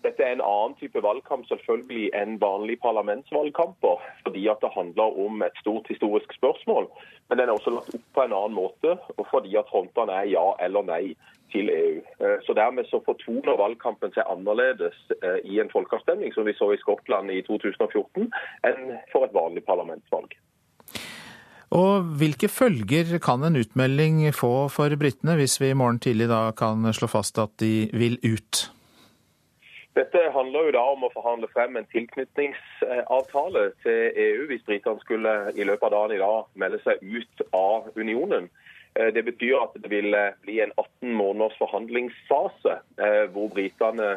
dette 0.03 0.25
er 0.25 0.35
en 0.35 0.45
annen 0.45 0.75
type 0.81 1.03
valgkamp 1.05 1.47
selvfølgelig 1.49 2.11
enn 2.19 2.39
vanlige 2.43 2.83
parlamentsvalgkamper, 2.83 4.03
fordi 4.27 4.47
at 4.51 4.63
det 4.65 4.73
handler 4.75 5.19
om 5.25 5.43
et 5.47 5.61
stort 5.63 5.89
historisk 5.93 6.35
spørsmål. 6.39 6.89
Men 7.29 7.39
den 7.39 7.49
er 7.49 7.55
også 7.55 7.75
lagt 7.75 7.95
opp 7.95 8.09
på 8.17 8.25
en 8.25 8.35
annen 8.39 8.57
måte, 8.59 8.97
og 9.17 9.25
fordi 9.31 9.55
at 9.61 9.71
frontene 9.71 10.19
er 10.23 10.33
ja 10.33 10.47
eller 10.67 10.87
nei 10.89 11.05
til 11.53 11.71
EU. 11.71 11.99
Eh, 12.25 12.39
så 12.47 12.57
Dermed 12.57 12.89
så 12.91 13.03
fortoner 13.07 13.59
valgkampen 13.61 14.15
seg 14.15 14.29
annerledes 14.33 14.97
eh, 15.21 15.41
i 15.45 15.61
en 15.63 15.71
folkeavstemning, 15.73 16.35
som 16.35 16.49
vi 16.49 16.57
så 16.59 16.73
i 16.73 16.81
Skottland 16.83 17.31
i 17.31 17.43
2014, 17.47 18.31
enn 18.69 18.97
for 19.13 19.29
et 19.29 19.37
vanlig 19.37 19.65
parlamentsvalg. 19.69 20.35
Og 21.73 22.13
Hvilke 22.21 22.51
følger 22.53 23.17
kan 23.25 23.45
en 23.47 23.57
utmelding 23.57 24.27
få 24.37 24.69
for 24.73 24.93
britene, 25.01 25.39
hvis 25.41 25.57
vi 25.61 25.73
i 25.73 25.79
morgen 25.79 26.03
tidlig 26.05 26.29
da 26.29 26.51
kan 26.57 26.85
slå 26.93 27.09
fast 27.09 27.41
at 27.41 27.55
de 27.63 27.89
vil 27.97 28.19
ut? 28.27 28.67
Dette 29.93 30.21
handler 30.33 30.69
jo 30.69 30.73
da 30.73 30.83
om 30.95 31.03
å 31.05 31.13
forhandle 31.13 31.51
frem 31.53 31.77
en 31.77 31.89
tilknytningsavtale 31.93 33.65
til 33.85 34.21
EU 34.27 34.47
hvis 34.49 34.65
britene 34.65 35.01
skulle 35.05 35.35
i 35.53 35.67
løpet 35.69 35.89
av 35.91 35.93
dagen 35.97 36.17
i 36.17 36.23
dag 36.23 36.47
melde 36.57 36.81
seg 36.85 37.03
ut 37.05 37.45
av 37.53 37.91
unionen. 38.01 38.49
Eh, 38.95 39.13
det 39.15 39.23
betyr 39.25 39.57
at 39.61 39.77
det 39.83 39.91
vil 39.93 40.15
eh, 40.15 40.33
bli 40.45 40.59
en 40.61 40.73
18 40.77 41.13
måneders 41.17 41.57
forhandlingsfase 41.61 42.79
eh, 43.01 43.25
hvor 43.33 43.53
britene 43.53 44.11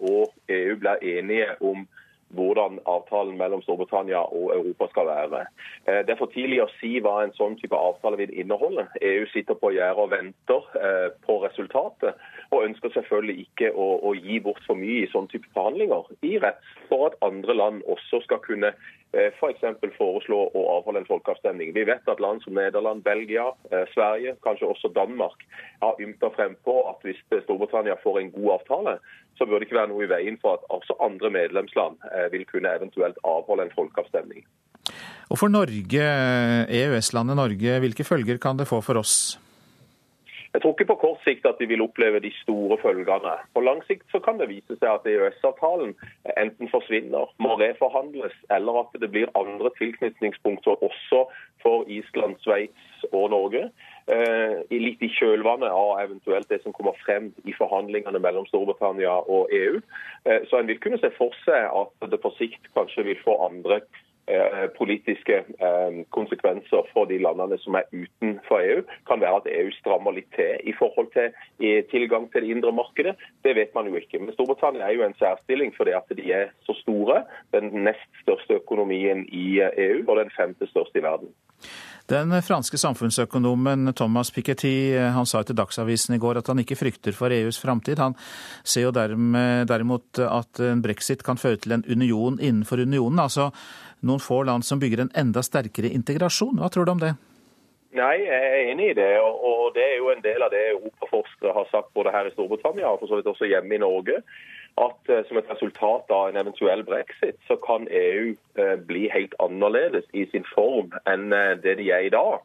og 0.00 0.32
EU 0.48 0.76
blir 0.80 1.04
enige 1.16 1.56
om 1.60 1.84
hvordan 2.32 2.78
avtalen 2.88 3.36
mellom 3.36 3.60
Storbritannia 3.60 4.22
og 4.24 4.54
Europa 4.54 4.86
skal 4.88 5.04
være. 5.04 5.42
Det 5.84 6.14
er 6.14 6.16
for 6.16 6.32
tidlig 6.32 6.62
å 6.62 6.70
si 6.78 6.94
hva 7.04 7.18
en 7.20 7.34
sånn 7.36 7.58
type 7.60 7.76
avtale 7.76 8.16
vil 8.22 8.32
inneholde. 8.32 8.86
EU 9.04 9.26
sitter 9.34 9.58
på 9.60 9.74
gjerdet 9.74 10.00
og 10.00 10.14
venter 10.14 10.70
på 11.26 11.36
resultatet, 11.42 12.16
og 12.52 12.66
ønsker 12.66 12.92
selvfølgelig 12.92 13.46
ikke 13.46 13.70
å, 13.72 13.86
å 14.04 14.12
gi 14.16 14.38
bort 14.44 14.60
for 14.66 14.78
mye 14.78 15.02
i 15.02 15.10
sånne 15.12 15.32
type 15.32 15.48
forhandlinger 15.56 16.10
i 16.28 16.34
rett 16.42 16.60
for 16.90 17.08
at 17.08 17.16
andre 17.24 17.56
land 17.56 17.86
også 17.90 18.20
skal 18.26 18.42
kunne 18.44 18.74
f.eks. 19.12 19.64
For 19.80 19.92
foreslå 19.98 20.38
å 20.56 20.62
avholde 20.76 21.02
en 21.02 21.08
folkeavstemning. 21.08 21.74
Vi 21.76 21.84
vet 21.88 22.06
at 22.08 22.20
land 22.22 22.40
som 22.44 22.56
Nederland, 22.56 23.02
Belgia, 23.04 23.50
Sverige, 23.92 24.36
kanskje 24.44 24.70
også 24.72 24.92
Danmark 24.96 25.44
har 25.82 26.00
ymta 26.00 26.32
frem 26.36 26.56
på 26.64 26.78
at 26.88 27.04
hvis 27.04 27.20
Storbritannia 27.44 27.98
får 28.00 28.22
en 28.22 28.32
god 28.36 28.54
avtale, 28.56 28.96
så 29.36 29.48
bør 29.48 29.60
det 29.60 29.68
ikke 29.68 29.80
være 29.82 29.92
noe 29.92 30.06
i 30.06 30.10
veien 30.12 30.40
for 30.40 30.56
at 30.56 30.66
også 30.72 30.96
andre 31.04 31.32
medlemsland 31.34 32.00
vil 32.32 32.48
kunne 32.48 32.72
eventuelt 32.72 33.20
avholde 33.28 33.68
en 33.68 33.76
folkeavstemning. 33.76 34.44
Og 35.32 35.38
for 35.40 35.52
Norge, 35.52 36.08
EØS-landet 36.68 37.38
Norge, 37.38 37.78
hvilke 37.84 38.04
følger 38.04 38.40
kan 38.42 38.58
det 38.60 38.68
få 38.68 38.80
for 38.84 39.00
oss? 39.00 39.38
Jeg 40.54 40.62
tror 40.62 40.74
ikke 40.74 40.90
på 40.90 40.98
kort 41.00 41.22
sikt 41.24 41.46
at 41.48 41.60
de 41.60 41.66
vil 41.70 41.80
oppleve 41.80 42.20
de 42.20 42.30
store 42.42 42.76
følgene. 42.82 43.36
På 43.54 43.60
lang 43.64 43.80
sikt 43.88 44.04
så 44.12 44.20
kan 44.20 44.36
det 44.40 44.50
vise 44.50 44.76
seg 44.76 44.88
at 44.90 45.06
EØS-avtalen 45.08 45.94
enten 46.36 46.68
forsvinner, 46.68 47.32
må 47.40 47.56
reforhandles, 47.60 48.36
eller 48.52 48.82
at 48.82 49.00
det 49.00 49.08
blir 49.14 49.32
andre 49.38 49.72
tilknytningspunkter 49.78 50.76
også 50.88 51.24
for 51.64 51.88
Island, 51.88 52.36
Sveits 52.44 53.08
og 53.12 53.30
Norge. 53.32 53.64
Eh, 54.12 54.60
litt 54.76 55.00
i 55.00 55.08
kjølvannet 55.16 55.72
av 55.72 56.02
eventuelt 56.04 56.48
det 56.52 56.60
som 56.62 56.76
kommer 56.76 57.00
frem 57.00 57.30
i 57.48 57.56
forhandlingene 57.56 58.20
mellom 58.20 58.44
Storbritannia 58.50 59.22
og 59.24 59.52
EU. 59.56 59.80
Eh, 60.28 60.44
så 60.50 60.60
en 60.60 60.68
vil 60.68 60.80
kunne 60.84 61.00
se 61.00 61.14
for 61.16 61.32
seg 61.46 61.64
at 61.64 62.10
det 62.12 62.20
på 62.20 62.34
sikt 62.36 62.68
kanskje 62.76 63.08
vil 63.08 63.24
få 63.24 63.40
andre 63.48 63.80
politiske 64.78 65.36
eh, 65.66 66.04
konsekvenser 66.14 66.86
for 66.92 67.08
de 67.10 67.18
landene 67.22 67.58
som 67.58 67.74
er 67.74 67.88
utenfor 67.90 68.62
EU. 68.62 68.82
kan 69.08 69.20
være 69.20 69.40
at 69.42 69.50
EU 69.50 69.70
strammer 69.80 70.14
litt 70.14 70.30
til 70.36 70.60
i 70.62 70.74
forhold 70.78 71.10
til 71.12 71.32
tilgang 71.90 72.28
til 72.32 72.42
det 72.42 72.50
indre 72.54 72.72
markedet. 72.72 73.16
Det 73.44 73.56
vet 73.56 73.74
man 73.74 73.86
jo 73.86 73.96
ikke. 73.98 74.18
Men 74.18 74.32
Storbritannia 74.34 74.86
er 74.86 74.96
jo 74.96 75.06
en 75.06 75.18
særstilling 75.18 75.74
fordi 75.76 75.90
at 75.98 76.16
de 76.16 76.32
er 76.32 76.52
så 76.66 76.74
store. 76.82 77.24
Den 77.52 77.72
nest 77.84 78.22
største 78.22 78.60
økonomien 78.62 79.26
i 79.28 79.60
EU 79.60 80.04
og 80.06 80.16
den 80.22 80.30
femte 80.36 80.66
største 80.70 80.98
i 80.98 81.02
verden. 81.02 81.34
Den 82.10 82.34
franske 82.42 82.78
samfunnsøkonomen 82.78 83.94
Thomas 83.94 84.32
Piketty 84.34 84.98
han 85.14 85.26
sa 85.26 85.42
til 85.42 85.56
Dagsavisen 85.56 86.16
i 86.16 86.18
går 86.18 86.40
at 86.40 86.50
han 86.50 86.58
ikke 86.58 86.76
frykter 86.76 87.14
for 87.14 87.30
EUs 87.30 87.60
framtid. 87.62 88.02
Han 88.02 88.16
ser 88.64 88.88
jo 88.88 88.90
derimot 88.92 90.18
at 90.18 90.60
en 90.60 90.82
brexit 90.82 91.22
kan 91.22 91.38
føre 91.38 91.62
til 91.62 91.72
en 91.72 91.86
union 91.88 92.40
innenfor 92.40 92.82
unionen. 92.82 93.18
altså 93.18 93.50
noen 94.02 94.22
få 94.22 94.42
land 94.48 94.66
som 94.66 94.80
bygger 94.82 95.04
en 95.04 95.12
enda 95.14 95.42
sterkere 95.42 95.92
integrasjon. 95.94 96.58
Hva 96.60 96.70
tror 96.72 96.88
du 96.88 96.94
om 96.94 97.02
det? 97.02 97.14
Nei, 97.92 98.22
jeg 98.24 98.40
er 98.48 98.70
enig 98.70 98.92
i 98.92 98.96
det. 98.96 99.12
og 99.20 99.74
Det 99.74 99.84
er 99.84 99.98
jo 100.00 100.08
en 100.12 100.24
del 100.24 100.42
av 100.42 100.50
det 100.52 100.62
europaforskere 100.70 101.52
har 101.52 101.68
sagt 101.70 101.92
både 101.94 102.12
her 102.14 102.28
i 102.28 102.32
Storbritannia 102.32 102.88
og 102.88 103.02
for 103.02 103.10
så 103.10 103.18
vidt 103.20 103.28
også 103.28 103.50
hjemme 103.50 103.76
i 103.76 103.82
Norge. 103.82 104.22
At 104.80 105.10
eh, 105.12 105.20
som 105.28 105.36
et 105.36 105.50
resultat 105.50 106.08
av 106.08 106.30
en 106.30 106.40
eventuell 106.40 106.84
brexit, 106.88 107.36
så 107.44 107.58
kan 107.60 107.84
EU 107.92 108.32
eh, 108.56 108.76
bli 108.80 109.10
helt 109.12 109.36
annerledes 109.44 110.08
i 110.16 110.24
sin 110.32 110.46
form 110.54 110.96
enn 111.04 111.28
eh, 111.36 111.58
det 111.60 111.76
de 111.82 111.90
er 111.92 112.08
i 112.08 112.14
dag. 112.14 112.40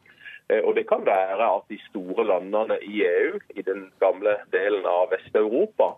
Og 0.64 0.72
Det 0.78 0.86
kan 0.88 1.02
være 1.04 1.44
at 1.44 1.64
de 1.68 1.76
store 1.90 2.24
landene 2.24 2.78
i 2.80 3.02
EU, 3.04 3.36
i 3.52 3.62
den 3.62 3.90
gamle 4.00 4.32
delen 4.48 4.86
av 4.88 5.10
Vest-Europa, 5.12 5.90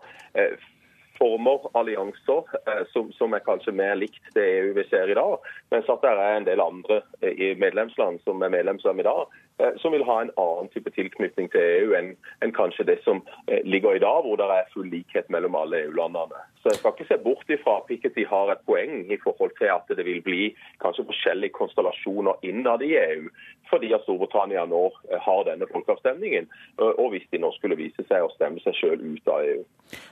former 1.21 1.77
allianser 1.77 2.43
eh, 2.67 2.83
som, 2.93 3.11
som, 3.13 3.33
er 3.33 3.45
kanskje 3.45 3.73
mer 3.77 3.93
likt 3.99 4.33
det 4.33 4.45
EU 4.57 4.73
vi 4.73 4.85
ser 4.89 5.11
i 5.11 5.17
dag. 5.17 5.37
Mens 5.73 5.89
at 5.93 6.01
det 6.01 6.13
er 6.17 6.37
en 6.39 6.47
del 6.47 6.63
andre 6.63 7.01
i 7.21 7.53
medlemsland 7.61 8.23
som 8.25 8.41
er 8.41 8.53
medlemsland 8.53 9.03
i 9.03 9.05
dag, 9.05 9.29
eh, 9.29 9.50
som 9.81 9.93
vil 9.93 10.05
ha 10.07 10.17
en 10.21 10.31
annen 10.39 10.69
type 10.73 10.91
tilknytning 10.95 11.49
til 11.53 11.61
EU 11.61 11.95
enn, 11.97 12.13
enn 12.41 12.53
kanskje 12.55 12.87
det 12.87 12.99
som 13.05 13.21
ligger 13.67 13.97
i 13.97 14.03
dag, 14.03 14.25
hvor 14.25 14.39
det 14.39 14.47
er 14.47 14.69
full 14.73 14.89
likhet 14.91 15.29
mellom 15.33 15.57
alle 15.59 15.83
EU-landene. 15.85 16.39
Så 16.61 16.69
jeg 16.69 16.79
skal 16.79 16.93
ikke 16.93 17.07
se 17.09 17.17
bort 17.23 17.49
ifra 17.49 17.79
at 17.79 17.87
Piketty 17.89 18.25
har 18.29 18.51
et 18.53 18.61
poeng 18.69 19.07
i 19.09 19.17
forhold 19.23 19.53
til 19.57 19.71
at 19.73 19.89
det 19.97 20.05
vil 20.05 20.21
bli 20.25 20.51
kanskje 20.83 21.07
forskjellige 21.09 21.55
konstellasjoner 21.57 22.43
innad 22.45 22.83
i 22.85 22.93
EU, 22.99 23.31
fordi 23.71 23.93
at 23.95 24.03
Storbritannia 24.05 24.67
nå 24.69 24.83
har 25.25 25.43
denne 25.47 25.67
folkeavstemningen, 25.71 26.49
og 26.77 27.07
hvis 27.13 27.25
de 27.31 27.41
nå 27.41 27.53
skulle 27.57 27.79
vise 27.79 28.05
seg 28.09 28.25
å 28.25 28.31
stemme 28.35 28.61
seg 28.65 28.77
sjøl 28.77 28.99
ut 28.99 29.31
av 29.31 29.47
EU. 29.47 29.63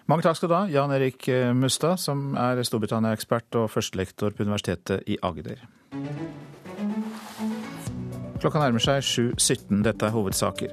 Mange 0.10 0.26
takk 0.26 0.39
skal 0.39 0.52
du 0.52 0.58
ha, 0.58 0.64
Jan 0.74 0.95
Erik 0.95 1.30
Mustad, 1.56 2.02
som 2.02 2.34
er 2.39 2.64
Storbritannia-ekspert 2.66 3.62
og 3.62 3.70
førstelektor 3.76 4.34
på 4.34 4.47
Universitetet 4.47 5.06
i 5.12 5.20
Agder. 5.22 5.62
Klokka 8.40 8.62
nærmer 8.62 8.80
seg 8.80 9.04
7.17. 9.04 9.82
Dette 9.84 10.08
er 10.08 10.16
hovedsaker. 10.16 10.72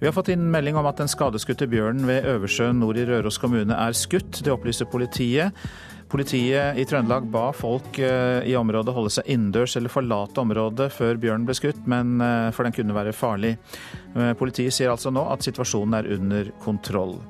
Vi 0.00 0.08
har 0.08 0.14
fått 0.16 0.30
inn 0.32 0.48
melding 0.50 0.78
om 0.80 0.88
at 0.88 0.98
den 0.98 1.10
skadeskutte 1.12 1.68
bjørnen 1.70 2.06
ved 2.08 2.24
Øversjøen 2.32 2.80
nord 2.80 2.98
i 2.98 3.04
Røros 3.06 3.38
kommune 3.38 3.76
er 3.76 3.94
skutt. 3.94 4.40
Det 4.42 4.50
opplyser 4.50 4.88
politiet. 4.90 5.54
Politiet 6.10 6.80
i 6.80 6.86
Trøndelag 6.88 7.28
ba 7.30 7.50
folk 7.54 8.00
eh, 8.02 8.40
i 8.50 8.56
området 8.58 8.94
holde 8.96 9.12
seg 9.14 9.28
innendørs 9.30 9.76
eller 9.78 9.92
forlate 9.92 10.42
området 10.42 10.88
før 10.90 11.20
bjørnen 11.22 11.44
ble 11.46 11.54
skutt, 11.54 11.84
men 11.90 12.16
eh, 12.24 12.48
for 12.56 12.66
den 12.66 12.74
kunne 12.74 12.96
være 12.96 13.14
farlig. 13.14 13.52
Eh, 14.16 14.32
politiet 14.40 14.74
sier 14.74 14.90
altså 14.90 15.12
nå 15.14 15.22
at 15.30 15.46
situasjonen 15.46 16.00
er 16.00 16.10
under 16.16 16.50
kontroll. 16.64 17.20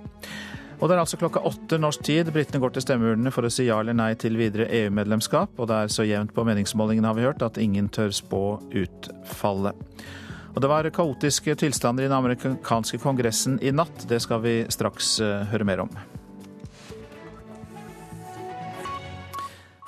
Og 0.80 0.88
det 0.88 0.96
er 0.96 1.02
altså 1.02 1.18
klokka 1.20 1.42
åtte 1.44 1.76
norsk 1.76 2.04
tid. 2.08 2.30
Britene 2.32 2.60
går 2.62 2.72
til 2.72 2.84
stemmeurnene 2.86 3.32
for 3.34 3.44
å 3.44 3.52
si 3.52 3.66
ja 3.66 3.76
eller 3.82 3.96
nei 3.96 4.14
til 4.20 4.38
videre 4.40 4.68
EU-medlemskap. 4.80 5.52
Og 5.60 5.68
det 5.68 5.76
er 5.76 5.92
så 5.92 6.06
jevnt 6.08 6.32
på 6.36 6.44
meningsmålingene, 6.48 7.10
har 7.10 7.18
vi 7.18 7.26
hørt, 7.28 7.44
at 7.44 7.60
ingen 7.60 7.90
tør 7.92 8.14
spå 8.16 8.44
utfallet. 8.80 9.76
Og 10.50 10.64
det 10.64 10.70
var 10.72 10.88
kaotiske 10.90 11.54
tilstander 11.60 12.06
i 12.06 12.08
den 12.08 12.16
amerikanske 12.16 12.98
kongressen 13.02 13.60
i 13.62 13.74
natt. 13.76 14.08
Det 14.08 14.22
skal 14.24 14.40
vi 14.42 14.56
straks 14.72 15.18
eh, 15.22 15.44
høre 15.52 15.68
mer 15.68 15.84
om. 15.84 15.92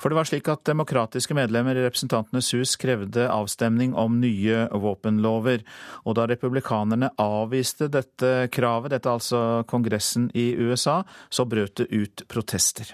For 0.03 0.11
det 0.11 0.17
var 0.17 0.27
slik 0.27 0.49
at 0.51 0.65
demokratiske 0.67 1.31
medlemmer 1.31 1.77
i 1.79 1.83
Representantenes 1.85 2.49
hus 2.51 2.73
krevde 2.75 3.23
avstemning 3.31 3.93
om 3.95 4.17
nye 4.19 4.65
våpenlover. 4.67 5.63
Og 6.03 6.17
da 6.19 6.25
republikanerne 6.27 7.07
avviste 7.23 7.87
dette 7.87 8.33
kravet, 8.51 8.91
dette 8.91 9.07
altså 9.07 9.63
Kongressen 9.63 10.27
i 10.35 10.49
USA, 10.59 11.05
så 11.31 11.47
brøt 11.47 11.79
det 11.79 11.87
ut 11.95 12.27
protester. 12.27 12.91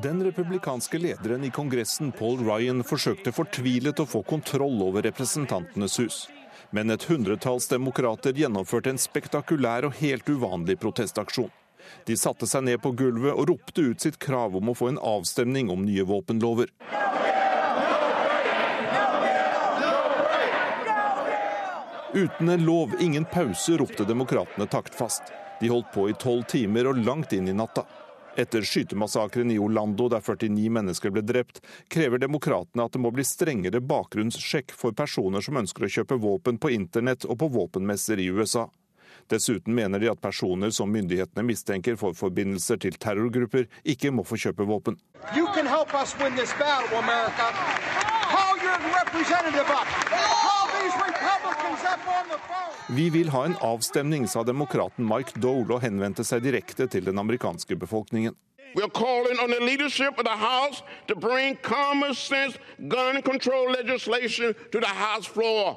Den 0.00 0.22
republikanske 0.30 0.98
lederen 1.02 1.42
i 1.42 1.50
Kongressen, 1.50 2.14
Paul 2.14 2.38
Ryan, 2.46 2.86
forsøkte 2.86 3.34
fortvilet 3.34 3.98
å 3.98 4.06
få 4.06 4.22
kontroll 4.22 4.78
over 4.86 5.10
Representantenes 5.10 5.98
hus 5.98 6.28
men 6.70 6.90
et 6.90 7.04
hundretalls 7.10 7.68
demokrater 7.68 8.36
gjennomførte 8.36 8.92
en 8.92 9.00
spektakulær 9.00 9.88
og 9.88 9.96
helt 9.98 10.28
uvanlig 10.28 10.78
protestaksjon. 10.80 11.50
De 12.06 12.16
satte 12.16 12.46
seg 12.46 12.64
ned 12.66 12.80
på 12.82 12.92
gulvet 12.94 13.34
og 13.34 13.48
ropte 13.50 13.82
ut 13.90 14.00
sitt 14.00 14.18
krav 14.22 14.56
om 14.56 14.70
å 14.70 14.76
få 14.76 14.92
en 14.92 15.00
avstemning 15.02 15.70
om 15.72 15.82
nye 15.86 16.04
våpenlover. 16.06 16.70
Uten 22.14 22.48
en 22.48 22.64
lov, 22.66 22.94
ingen 23.00 23.24
pause, 23.24 23.76
ropte 23.78 24.04
demokratene 24.04 24.66
taktfast. 24.66 25.22
De 25.60 25.68
holdt 25.70 25.92
på 25.94 26.08
i 26.10 26.14
tolv 26.18 26.42
timer 26.50 26.88
og 26.90 26.98
langt 27.04 27.32
inn 27.36 27.48
i 27.48 27.54
natta. 27.54 27.84
Etter 28.40 28.62
skytemassakren 28.62 29.50
i 29.50 29.58
Orlando, 29.58 30.08
der 30.08 30.20
49 30.20 30.70
mennesker 30.72 31.10
ble 31.12 31.20
drept, 31.20 31.58
krever 31.92 32.22
demokratene 32.22 32.86
at 32.86 32.94
det 32.94 33.02
må 33.04 33.10
bli 33.12 33.24
strengere 33.26 33.82
bakgrunnssjekk 33.84 34.72
for 34.72 34.96
personer 34.96 35.44
som 35.44 35.58
ønsker 35.60 35.84
å 35.84 35.90
kjøpe 35.92 36.16
våpen 36.22 36.56
på 36.56 36.70
internett 36.72 37.26
og 37.28 37.36
på 37.42 37.50
våpenmesser 37.52 38.22
i 38.24 38.30
USA. 38.32 38.64
Dessuten 39.28 39.76
mener 39.76 40.00
de 40.00 40.08
at 40.08 40.22
personer 40.24 40.72
som 40.72 40.88
myndighetene 40.88 41.44
mistenker 41.44 42.00
for 42.00 42.16
forbindelser 42.16 42.80
til 42.80 42.96
terrorgrupper, 42.96 43.68
ikke 43.84 44.08
må 44.08 44.24
få 44.24 44.40
kjøpe 44.40 44.64
våpen. 44.64 44.96
You 45.36 45.44
can 45.52 45.68
help 45.68 45.92
us 45.92 46.16
win 46.16 46.32
this 46.32 46.56
battle, 46.56 46.96
America. 46.96 47.52
Call 48.32 48.56
your 48.56 48.80
representative 48.88 49.68
up. 49.68 49.88
Call 50.08 50.64
these 50.80 50.96
Republicans 50.96 51.84
up 51.84 52.08
on 52.08 52.24
the 52.24 52.29
phone. 52.29 52.29
Vi 52.90 53.10
vil 53.10 53.30
ha 53.30 53.44
en 53.46 53.56
avstemning, 53.62 54.28
sa 54.28 54.42
demokraten 54.42 55.06
Mike 55.06 55.38
Dole 55.38 55.76
og 55.76 55.84
henvendte 55.84 56.24
seg 56.26 56.42
direkte 56.42 56.88
til 56.90 57.04
den 57.06 57.18
amerikanske 57.22 57.76
befolkningen. 57.78 58.34
We 58.74 58.88
calling 58.88 59.38
on 59.42 59.50
the 59.50 59.60
leadership 59.60 60.18
of 60.18 60.24
the 60.24 60.38
House 60.38 60.82
to 61.06 61.14
bring 61.14 61.56
common 61.56 62.14
sense 62.14 62.58
gun 62.78 63.22
control 63.22 63.70
legislation 63.70 64.54
to 64.72 64.80
the 64.80 64.94
House 64.94 65.26
floor. 65.26 65.76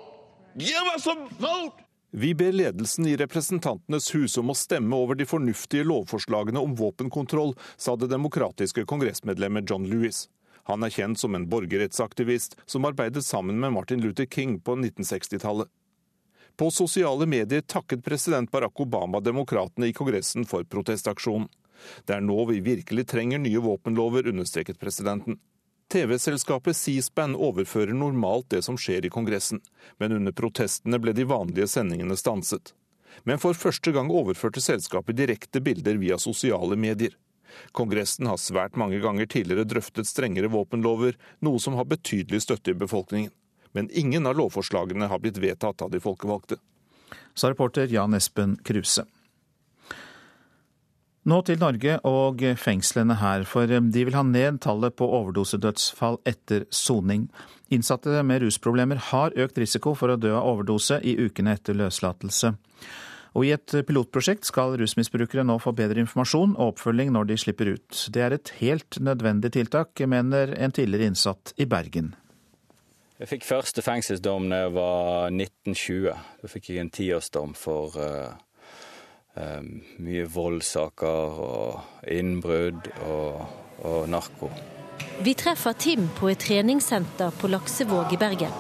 Give 0.58 0.86
us 0.96 1.08
a 1.08 1.16
vote! 1.40 1.84
Vi 2.16 2.36
ber 2.36 2.52
ledelsen 2.52 3.08
i 3.08 3.16
Representantenes 3.18 4.16
hus 4.16 4.38
om 4.38 4.50
å 4.54 4.58
stemme 4.58 4.94
over 4.96 5.18
de 5.18 5.26
fornuftige 5.26 5.86
lovforslagene 5.90 6.62
om 6.62 6.76
våpenkontroll, 6.78 7.56
sa 7.78 7.96
det 7.96 8.12
demokratiske 8.12 8.86
kongressmedlemmet 8.86 9.70
John 9.70 9.88
Lewis. 9.90 10.28
Han 10.70 10.86
er 10.86 10.94
kjent 10.94 11.18
som 11.20 11.34
en 11.34 11.48
borgerrettsaktivist 11.50 12.60
som 12.70 12.86
arbeidet 12.86 13.26
sammen 13.26 13.58
med 13.60 13.74
Martin 13.74 14.06
Luther 14.06 14.30
King 14.30 14.60
på 14.62 14.78
1960-tallet. 14.78 15.70
På 16.58 16.72
sosiale 16.72 17.26
medier 17.26 17.62
takket 17.62 18.06
president 18.06 18.52
Barack 18.52 18.80
Obama 18.80 19.20
demokratene 19.20 19.88
i 19.88 19.94
Kongressen 19.94 20.46
for 20.46 20.64
protestaksjonen. 20.64 21.48
Det 22.06 22.14
er 22.14 22.22
nå 22.22 22.46
vi 22.46 22.60
virkelig 22.62 23.08
trenger 23.10 23.42
nye 23.42 23.60
våpenlover, 23.60 24.28
understreket 24.30 24.80
presidenten. 24.80 25.40
TV-selskapet 25.94 26.78
C-SPAN 26.78 27.36
overfører 27.36 27.94
normalt 27.94 28.50
det 28.54 28.62
som 28.62 28.78
skjer 28.78 29.06
i 29.06 29.12
Kongressen, 29.14 29.60
men 29.98 30.14
under 30.16 30.32
protestene 30.32 31.02
ble 31.02 31.14
de 31.18 31.26
vanlige 31.28 31.68
sendingene 31.74 32.18
stanset. 32.18 32.76
Men 33.24 33.42
for 33.42 33.58
første 33.58 33.92
gang 33.94 34.14
overførte 34.14 34.62
selskapet 34.62 35.18
direkte 35.18 35.62
bilder 35.62 35.98
via 36.02 36.22
sosiale 36.22 36.78
medier. 36.78 37.18
Kongressen 37.74 38.30
har 38.30 38.42
svært 38.42 38.78
mange 38.78 39.02
ganger 39.02 39.30
tidligere 39.30 39.68
drøftet 39.70 40.10
strengere 40.10 40.50
våpenlover, 40.54 41.18
noe 41.42 41.62
som 41.62 41.78
har 41.78 41.90
betydelig 41.90 42.46
støtte 42.46 42.74
i 42.74 42.78
befolkningen. 42.78 43.34
Men 43.74 43.90
ingen 43.92 44.28
av 44.30 44.38
lovforslagene 44.38 45.10
har 45.10 45.20
blitt 45.20 45.42
vedtatt 45.42 45.82
av 45.82 45.92
de 45.92 46.02
folkevalgte. 46.04 46.60
Sa 47.34 47.50
reporter 47.50 47.90
Jan 47.90 48.14
Espen 48.14 48.58
Kruse. 48.66 49.06
Nå 51.24 51.38
til 51.48 51.56
Norge 51.62 52.02
og 52.04 52.42
fengslene 52.60 53.16
her, 53.22 53.46
for 53.48 53.70
de 53.72 54.02
vil 54.04 54.16
ha 54.18 54.26
ned 54.28 54.60
tallet 54.66 54.96
på 55.00 55.08
overdosedødsfall 55.08 56.18
etter 56.28 56.66
soning. 56.68 57.30
Innsatte 57.72 58.20
med 58.28 58.44
rusproblemer 58.44 59.00
har 59.10 59.36
økt 59.40 59.62
risiko 59.64 59.94
for 59.96 60.12
å 60.12 60.20
dø 60.20 60.34
av 60.36 60.50
overdose 60.50 61.00
i 61.00 61.16
ukene 61.24 61.56
etter 61.56 61.80
løslatelse. 61.80 62.52
Og 63.34 63.48
I 63.48 63.54
et 63.56 63.76
pilotprosjekt 63.88 64.46
skal 64.46 64.76
rusmisbrukere 64.78 65.46
nå 65.48 65.56
få 65.64 65.72
bedre 65.74 66.04
informasjon 66.04 66.58
og 66.58 66.76
oppfølging 66.76 67.16
når 67.16 67.32
de 67.32 67.40
slipper 67.40 67.72
ut. 67.72 68.04
Det 68.14 68.22
er 68.22 68.36
et 68.36 68.52
helt 68.60 69.00
nødvendig 69.00 69.56
tiltak, 69.56 70.04
mener 70.06 70.54
en 70.60 70.76
tidligere 70.76 71.14
innsatt 71.14 71.56
i 71.56 71.66
Bergen. 71.66 72.12
Jeg 73.22 73.30
fikk 73.30 73.46
første 73.46 73.84
fengselsdom 73.86 74.50
da 74.50 74.64
jeg 74.64 74.74
var 74.76 75.30
1920. 75.30 76.24
Da 76.42 76.52
fikk 76.52 76.72
jeg 76.72 76.82
en 76.82 76.92
tiårsdom 76.94 77.54
for 77.58 77.98
uh, 78.00 78.34
um, 79.38 79.70
mye 80.04 80.26
voldssaker 80.34 81.40
og 81.46 82.10
innbrudd 82.10 82.90
og, 83.06 83.44
og 83.86 84.10
narko. 84.10 84.50
Vi 85.24 85.36
treffer 85.38 85.78
Tim 85.78 86.10
på 86.18 86.32
et 86.34 86.42
treningssenter 86.42 87.34
på 87.38 87.52
Laksevåg 87.54 88.16
i 88.16 88.22
Bergen. 88.22 88.54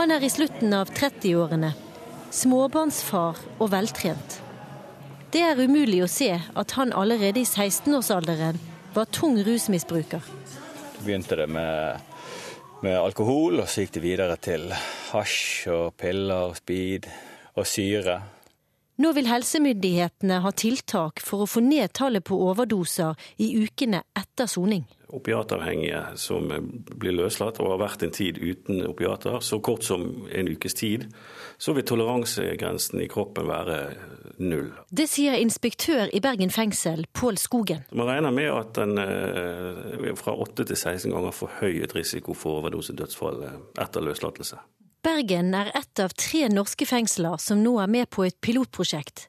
Han 0.00 0.10
er 0.10 0.24
i 0.24 0.32
slutten 0.32 0.72
av 0.74 0.90
30-årene 0.90 1.74
småbarnsfar 2.34 3.38
og 3.62 3.70
veltrent. 3.70 4.40
Det 5.30 5.42
er 5.42 5.58
umulig 5.58 6.00
å 6.04 6.10
se 6.10 6.30
at 6.34 6.74
han 6.78 6.94
allerede 6.94 7.42
i 7.42 7.46
16-årsalderen 7.46 8.58
var 8.94 9.10
tung 9.14 9.38
rusmisbruker. 9.46 10.22
Det 10.94 11.04
begynte 11.04 11.38
det 11.38 11.48
med, 11.50 12.02
med, 12.84 12.98
alkohol, 13.00 13.62
og 13.62 13.68
så 13.70 13.84
gikk 13.84 13.94
det 13.96 14.02
videre 14.04 14.36
til 14.44 14.68
hasj 15.10 15.70
og 15.72 15.94
piller, 16.00 16.50
og 16.50 16.56
speed 16.58 17.08
og 17.56 17.68
syre. 17.68 18.18
Nå 19.02 19.10
vil 19.16 19.26
helsemyndighetene 19.26 20.40
ha 20.44 20.52
tiltak 20.54 21.22
for 21.24 21.44
å 21.44 21.50
få 21.50 21.64
ned 21.64 21.94
tallet 21.98 22.24
på 22.26 22.38
overdoser 22.46 23.18
i 23.42 23.50
ukene 23.64 24.04
etter 24.14 24.50
soning 24.50 24.84
opiatavhengige 25.14 26.02
som 26.18 26.48
blir 26.98 27.14
løslatt 27.14 27.60
og 27.62 27.70
har 27.74 27.80
vært 27.84 28.04
en 28.06 28.14
tid 28.14 28.38
uten 28.40 28.82
opiater, 28.88 29.38
så 29.44 29.60
kort 29.62 29.86
som 29.86 30.04
en 30.26 30.50
ukes 30.50 30.74
tid, 30.78 31.06
så 31.58 31.74
vil 31.76 31.86
toleransegrensen 31.86 33.02
i 33.04 33.08
kroppen 33.10 33.48
være 33.48 33.78
null. 34.42 34.72
Det 34.90 35.06
sier 35.10 35.38
inspektør 35.38 36.10
i 36.10 36.22
Bergen 36.24 36.52
fengsel, 36.54 37.06
Pål 37.14 37.38
Skogen. 37.38 37.84
Man 37.94 38.10
regner 38.10 38.34
med 38.34 38.50
at 38.50 38.80
en 38.82 38.98
eh, 38.98 40.14
fra 40.18 40.34
8 40.34 40.66
til 40.66 40.76
16 40.76 41.12
ganger 41.14 41.34
forhøyet 41.34 41.94
risiko 41.94 42.34
for 42.34 42.62
overdosedødsfall 42.62 43.44
etter 43.80 44.04
løslatelse. 44.04 44.58
Bergen 45.04 45.52
er 45.54 45.68
ett 45.76 46.00
av 46.00 46.14
tre 46.16 46.46
norske 46.48 46.86
fengsler 46.88 47.36
som 47.36 47.58
nå 47.60 47.74
er 47.82 47.90
med 47.92 48.08
på 48.08 48.22
et 48.24 48.38
pilotprosjekt. 48.40 49.26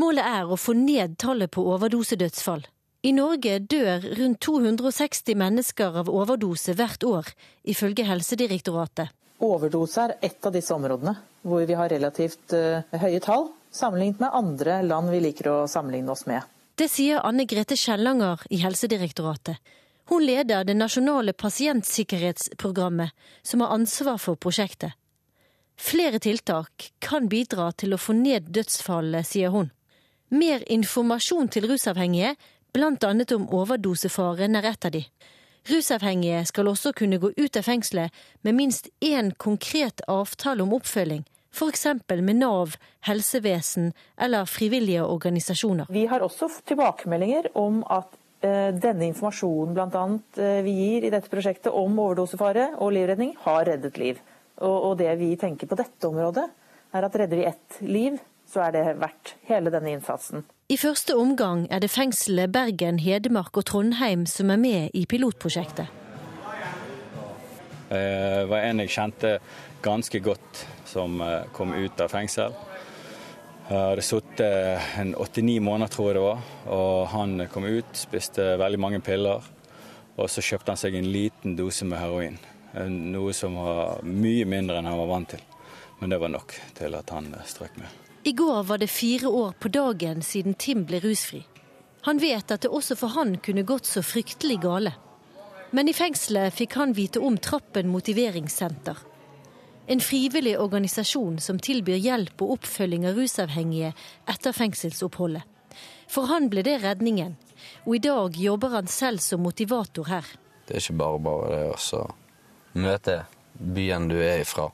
Målet 0.00 0.24
er 0.24 0.48
å 0.48 0.56
få 0.56 0.72
ned 0.72 1.18
tallet 1.20 1.50
på 1.52 1.60
overdosedødsfall. 1.74 2.62
I 3.04 3.12
Norge 3.12 3.58
dør 3.60 4.06
rundt 4.16 4.40
260 4.40 5.36
mennesker 5.36 5.98
av 6.00 6.08
overdose 6.08 6.72
hvert 6.78 7.04
år, 7.04 7.28
ifølge 7.68 8.06
Helsedirektoratet. 8.08 9.12
Overdose 9.44 10.06
er 10.06 10.14
ett 10.24 10.48
av 10.48 10.54
disse 10.56 10.72
områdene 10.72 11.12
hvor 11.42 11.68
vi 11.68 11.76
har 11.76 11.92
relativt 11.92 12.54
uh, 12.56 12.80
høye 13.02 13.20
tall, 13.20 13.50
sammenlignet 13.76 14.22
med 14.24 14.38
andre 14.40 14.78
land 14.88 15.12
vi 15.12 15.20
liker 15.26 15.50
å 15.52 15.58
sammenligne 15.68 16.14
oss 16.16 16.24
med. 16.30 16.48
Det 16.80 16.88
sier 16.88 17.20
Anne 17.28 17.44
Grete 17.44 17.76
Kjellanger 17.76 18.46
i 18.48 18.62
Helsedirektoratet. 18.64 19.60
Hun 20.08 20.24
leder 20.24 20.64
det 20.64 20.78
nasjonale 20.80 21.36
pasientsikkerhetsprogrammet, 21.36 23.12
som 23.42 23.60
har 23.60 23.76
ansvar 23.76 24.16
for 24.16 24.40
prosjektet. 24.40 24.96
Flere 25.80 26.18
tiltak 26.20 26.90
kan 27.00 27.28
bidra 27.32 27.70
til 27.72 27.94
å 27.96 27.98
få 27.98 28.12
ned 28.12 28.50
dødsfallet, 28.52 29.26
sier 29.26 29.52
hun. 29.54 29.70
Mer 30.28 30.60
informasjon 30.70 31.48
til 31.50 31.66
rusavhengige 31.70 32.34
annet 32.76 33.32
om 33.32 33.48
overdosefaren 33.48 34.56
er 34.56 34.68
et 34.70 34.84
av 34.84 34.92
de. 34.94 35.00
Rusavhengige 35.70 36.44
skal 36.46 36.68
også 36.68 36.92
kunne 36.92 37.18
gå 37.18 37.32
ut 37.36 37.56
av 37.56 37.64
fengselet 37.66 38.12
med 38.42 38.54
minst 38.54 38.88
én 39.00 39.32
konkret 39.36 40.00
avtale 40.06 40.62
om 40.62 40.72
oppfølging, 40.76 41.24
f.eks. 41.52 41.86
med 42.08 42.36
Nav, 42.36 42.76
helsevesen 43.08 43.92
eller 44.16 44.44
frivillige 44.44 45.04
organisasjoner. 45.04 45.86
Vi 45.90 46.06
har 46.06 46.20
også 46.20 46.48
tilbakemeldinger 46.64 47.50
om 47.58 47.82
at 47.88 48.12
eh, 48.44 48.70
denne 48.76 49.10
informasjonen 49.10 49.74
bl.a. 49.74 50.06
eh, 50.36 50.60
vi 50.64 50.76
gir 50.76 51.08
i 51.08 51.12
dette 51.12 51.32
prosjektet 51.32 51.72
om 51.72 51.98
overdosefare 51.98 52.74
og 52.78 52.92
livredning, 52.94 53.34
har 53.44 53.64
reddet 53.66 53.98
liv. 53.98 54.20
Og, 54.60 54.76
og 54.90 54.98
det 55.00 55.12
vi 55.20 55.34
tenker 55.40 55.70
på 55.70 55.78
dette 55.78 56.08
området, 56.08 56.46
er 56.92 57.06
at 57.06 57.16
redder 57.16 57.38
vi 57.38 57.46
ett 57.48 57.78
liv, 57.86 58.18
så 58.50 58.66
er 58.66 58.74
det 58.74 58.84
verdt 58.98 59.34
hele 59.48 59.70
denne 59.72 59.94
innsatsen. 59.94 60.44
I 60.70 60.76
første 60.78 61.14
omgang 61.18 61.64
er 61.70 61.82
det 61.82 61.90
fengselet 61.90 62.52
Bergen, 62.52 62.98
Hedmark 63.02 63.56
og 63.58 63.66
Trondheim 63.70 64.26
som 64.26 64.50
er 64.50 64.60
med 64.60 64.94
i 64.94 65.06
pilotprosjektet. 65.06 65.96
Det 67.90 67.98
eh, 67.98 68.44
var 68.46 68.66
en 68.68 68.82
jeg 68.84 68.92
kjente 68.94 69.32
ganske 69.82 70.20
godt 70.22 70.64
som 70.86 71.18
eh, 71.24 71.48
kom 71.56 71.72
ut 71.74 72.02
av 72.02 72.12
fengsel. 72.12 72.54
Jeg 73.70 73.78
hadde 73.78 74.02
sittet 74.02 74.98
en 74.98 75.14
åtte-ni 75.14 75.56
måneder, 75.62 75.90
tror 75.90 76.08
jeg 76.10 76.18
det 76.18 76.22
var. 76.24 76.46
Og 76.74 76.94
han 77.12 77.46
kom 77.50 77.66
ut, 77.66 77.90
spiste 77.94 78.56
veldig 78.58 78.80
mange 78.82 79.02
piller. 79.02 79.46
Og 80.18 80.30
så 80.30 80.42
kjøpte 80.42 80.74
han 80.74 80.78
seg 80.78 80.96
en 80.98 81.10
liten 81.10 81.54
dose 81.58 81.86
med 81.86 82.02
heroin. 82.02 82.38
Noe 82.74 83.32
som 83.34 83.56
var 83.58 84.04
mye 84.06 84.46
mindre 84.46 84.78
enn 84.78 84.86
han 84.86 85.00
var 85.00 85.10
vant 85.10 85.32
til. 85.34 85.42
Men 86.00 86.12
det 86.12 86.20
var 86.22 86.32
nok 86.32 86.54
til 86.78 86.94
at 86.96 87.10
han 87.12 87.28
strøk 87.46 87.76
med. 87.76 87.88
I 88.22 88.32
går 88.36 88.62
var 88.68 88.78
det 88.78 88.90
fire 88.92 89.28
år 89.28 89.52
på 89.58 89.68
dagen 89.72 90.22
siden 90.22 90.54
Tim 90.54 90.84
ble 90.88 91.00
rusfri. 91.00 91.42
Han 92.08 92.20
vet 92.20 92.52
at 92.52 92.64
det 92.64 92.72
også 92.72 92.96
for 92.96 93.12
han 93.16 93.36
kunne 93.44 93.66
gått 93.68 93.88
så 93.88 94.02
fryktelig 94.04 94.60
gale. 94.62 94.92
Men 95.70 95.88
i 95.88 95.94
fengselet 95.94 96.54
fikk 96.56 96.76
han 96.80 96.94
vite 96.96 97.20
om 97.20 97.36
Trappen 97.38 97.88
motiveringssenter. 97.92 98.96
En 99.90 100.00
frivillig 100.00 100.54
organisasjon 100.60 101.40
som 101.42 101.58
tilbyr 101.58 101.98
hjelp 102.00 102.42
og 102.44 102.56
oppfølging 102.56 103.06
av 103.08 103.18
rusavhengige 103.18 103.92
etter 104.30 104.54
fengselsoppholdet. 104.56 105.42
For 106.10 106.30
han 106.30 106.48
ble 106.50 106.64
det 106.66 106.80
redningen, 106.82 107.36
og 107.86 107.96
i 107.96 108.02
dag 108.02 108.36
jobber 108.38 108.76
han 108.76 108.90
selv 108.90 109.22
som 109.22 109.42
motivator 109.44 110.08
her. 110.10 110.26
Det 110.66 110.76
er 110.76 110.84
ikke 110.84 110.98
bare 111.00 111.22
bare 111.22 111.50
det 111.54 111.62
å 111.70 112.04
møte 112.72 113.24
byen 113.54 114.08
du 114.10 114.16
er 114.20 114.42
ifra, 114.44 114.68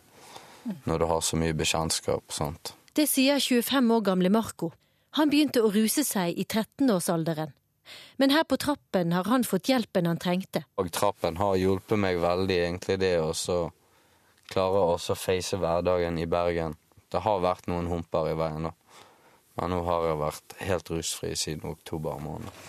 når 0.84 0.98
du 0.98 1.06
har 1.10 1.22
så 1.24 1.38
mye 1.40 1.56
bekjentskap 1.56 2.22
og 2.22 2.34
sånt. 2.34 2.74
Det 2.96 3.06
sier 3.10 3.40
25 3.42 3.92
år 3.92 4.02
gamle 4.06 4.32
Marco. 4.32 4.72
Han 5.16 5.30
begynte 5.32 5.62
å 5.64 5.70
ruse 5.72 6.04
seg 6.04 6.36
i 6.36 6.44
13-årsalderen. 6.44 7.52
Men 8.18 8.32
her 8.34 8.44
på 8.48 8.58
trappen 8.58 9.12
har 9.14 9.28
han 9.30 9.44
fått 9.46 9.68
hjelpen 9.70 10.08
han 10.08 10.18
trengte. 10.20 10.64
Og 10.80 10.90
trappen 10.92 11.38
har 11.38 11.58
hjulpet 11.60 12.00
meg 12.00 12.18
veldig, 12.22 12.56
egentlig, 12.64 12.98
det 13.00 13.14
å 13.22 13.32
klare 14.50 14.82
å 14.96 14.96
face 14.98 15.58
hverdagen 15.60 16.18
i 16.18 16.26
Bergen. 16.26 16.74
Det 17.12 17.22
har 17.22 17.44
vært 17.44 17.68
noen 17.70 17.88
humper 17.90 18.32
i 18.32 18.36
veien, 18.38 18.68
da. 18.68 18.74
Men 19.56 19.72
nå 19.72 19.82
har 19.86 20.08
jeg 20.10 20.20
vært 20.20 20.56
helt 20.68 20.90
rusfri 20.92 21.32
siden 21.38 21.70
oktober 21.70 22.18
måned. 22.20 22.64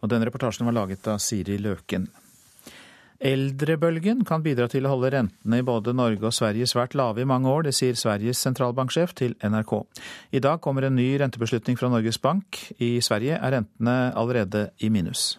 Og 0.00 0.08
den 0.08 0.24
reportasjen 0.24 0.64
var 0.68 0.78
laget 0.78 1.04
av 1.12 1.18
Siri 1.20 1.58
Løken. 1.60 2.06
Eldrebølgen 3.20 4.22
kan 4.24 4.40
bidra 4.40 4.64
til 4.72 4.86
å 4.88 4.94
holde 4.94 5.10
rentene 5.12 5.58
i 5.60 5.64
både 5.66 5.92
Norge 5.92 6.24
og 6.24 6.32
Sverige 6.32 6.64
svært 6.70 6.94
lave 6.96 7.20
i 7.20 7.28
mange 7.28 7.50
år. 7.52 7.66
Det 7.66 7.74
sier 7.76 7.98
Sveriges 7.98 8.40
sentralbanksjef 8.40 9.12
til 9.18 9.34
NRK. 9.44 9.74
I 10.32 10.40
dag 10.40 10.62
kommer 10.64 10.86
en 10.88 10.96
ny 10.96 11.12
rentebeslutning 11.20 11.76
fra 11.76 11.90
Norges 11.92 12.16
Bank. 12.22 12.62
I 12.80 12.96
Sverige 13.04 13.36
er 13.36 13.56
rentene 13.58 13.96
allerede 14.16 14.70
i 14.80 14.88
minus. 14.88 15.34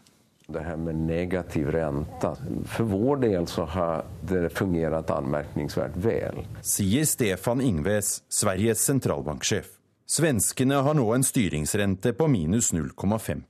Det 0.51 0.61
her 0.61 0.77
med 0.77 1.01
negativ 1.07 1.71
rente. 1.73 2.36
For 2.69 2.86
vår 2.91 3.23
del 3.23 3.49
så 3.49 3.65
har 3.73 4.05
det 4.29 4.51
fungert 4.53 5.09
anmerkningsvært 5.15 5.97
vel. 6.05 6.43
Sier 6.61 7.07
Stefan 7.09 7.65
Ingves, 7.65 8.19
Sveriges 8.29 8.86
sentralbanksjef. 8.86 9.73
Svenskene 10.11 10.84
har 10.86 10.97
nå 10.99 11.07
en 11.15 11.25
styringsrente 11.25 12.13
på 12.13 12.27
minus 12.29 12.73
0,5 12.75 13.45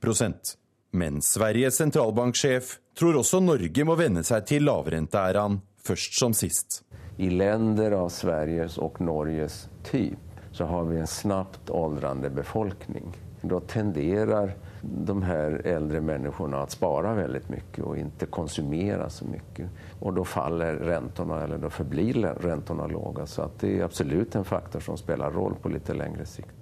men 0.92 1.22
Sveriges 1.24 1.78
sentralbanksjef 1.80 2.76
tror 2.98 3.22
også 3.22 3.40
Norge 3.40 3.84
må 3.88 3.96
venne 3.96 4.20
seg 4.28 4.44
til 4.50 4.66
lavrenteæraen 4.68 5.62
først 5.82 6.18
som 6.20 6.34
sist. 6.36 6.82
I 7.16 7.30
länder 7.32 7.96
av 7.96 8.10
Sveriges 8.12 8.76
og 8.80 9.00
Norges 9.00 9.66
typ 9.88 10.20
så 10.52 10.68
har 10.68 10.84
vi 10.84 10.98
en 11.00 11.08
snabbt 11.08 11.70
åldrande 11.72 12.30
befolkning. 12.30 13.08
Da 13.42 13.60
tenderer 13.60 14.52
de 14.82 15.14
her 15.24 15.56
eldre 15.66 16.00
menneskene 16.04 16.60
å 16.60 16.68
spare 16.70 17.14
veldig 17.16 17.40
mye 17.50 17.86
og 17.86 17.98
ikke 17.98 18.28
konsumere 18.30 19.08
så 19.10 19.26
mye. 19.26 19.68
Og 20.00 20.14
da 20.18 20.26
faller 20.28 20.78
rentene, 20.86 21.40
eller 21.46 21.62
da 21.62 21.70
forblir 21.72 22.20
rentene 22.44 22.86
lave. 22.92 23.26
Så 23.26 23.48
det 23.58 23.78
er 23.78 23.86
absolutt 23.88 24.36
en 24.38 24.46
faktor 24.46 24.84
som 24.84 25.00
spiller 25.00 25.34
rolle 25.34 25.58
på 25.62 25.72
litt 25.72 25.88
lengre 25.96 26.28
sikt. 26.28 26.61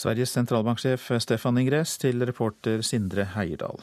Sveriges 0.00 0.32
sentralbanksjef 0.32 1.10
Stefan 1.20 1.58
Ingres 1.60 1.98
til 2.00 2.22
reporter 2.24 2.80
Sindre 2.86 3.26
Heierdal. 3.34 3.82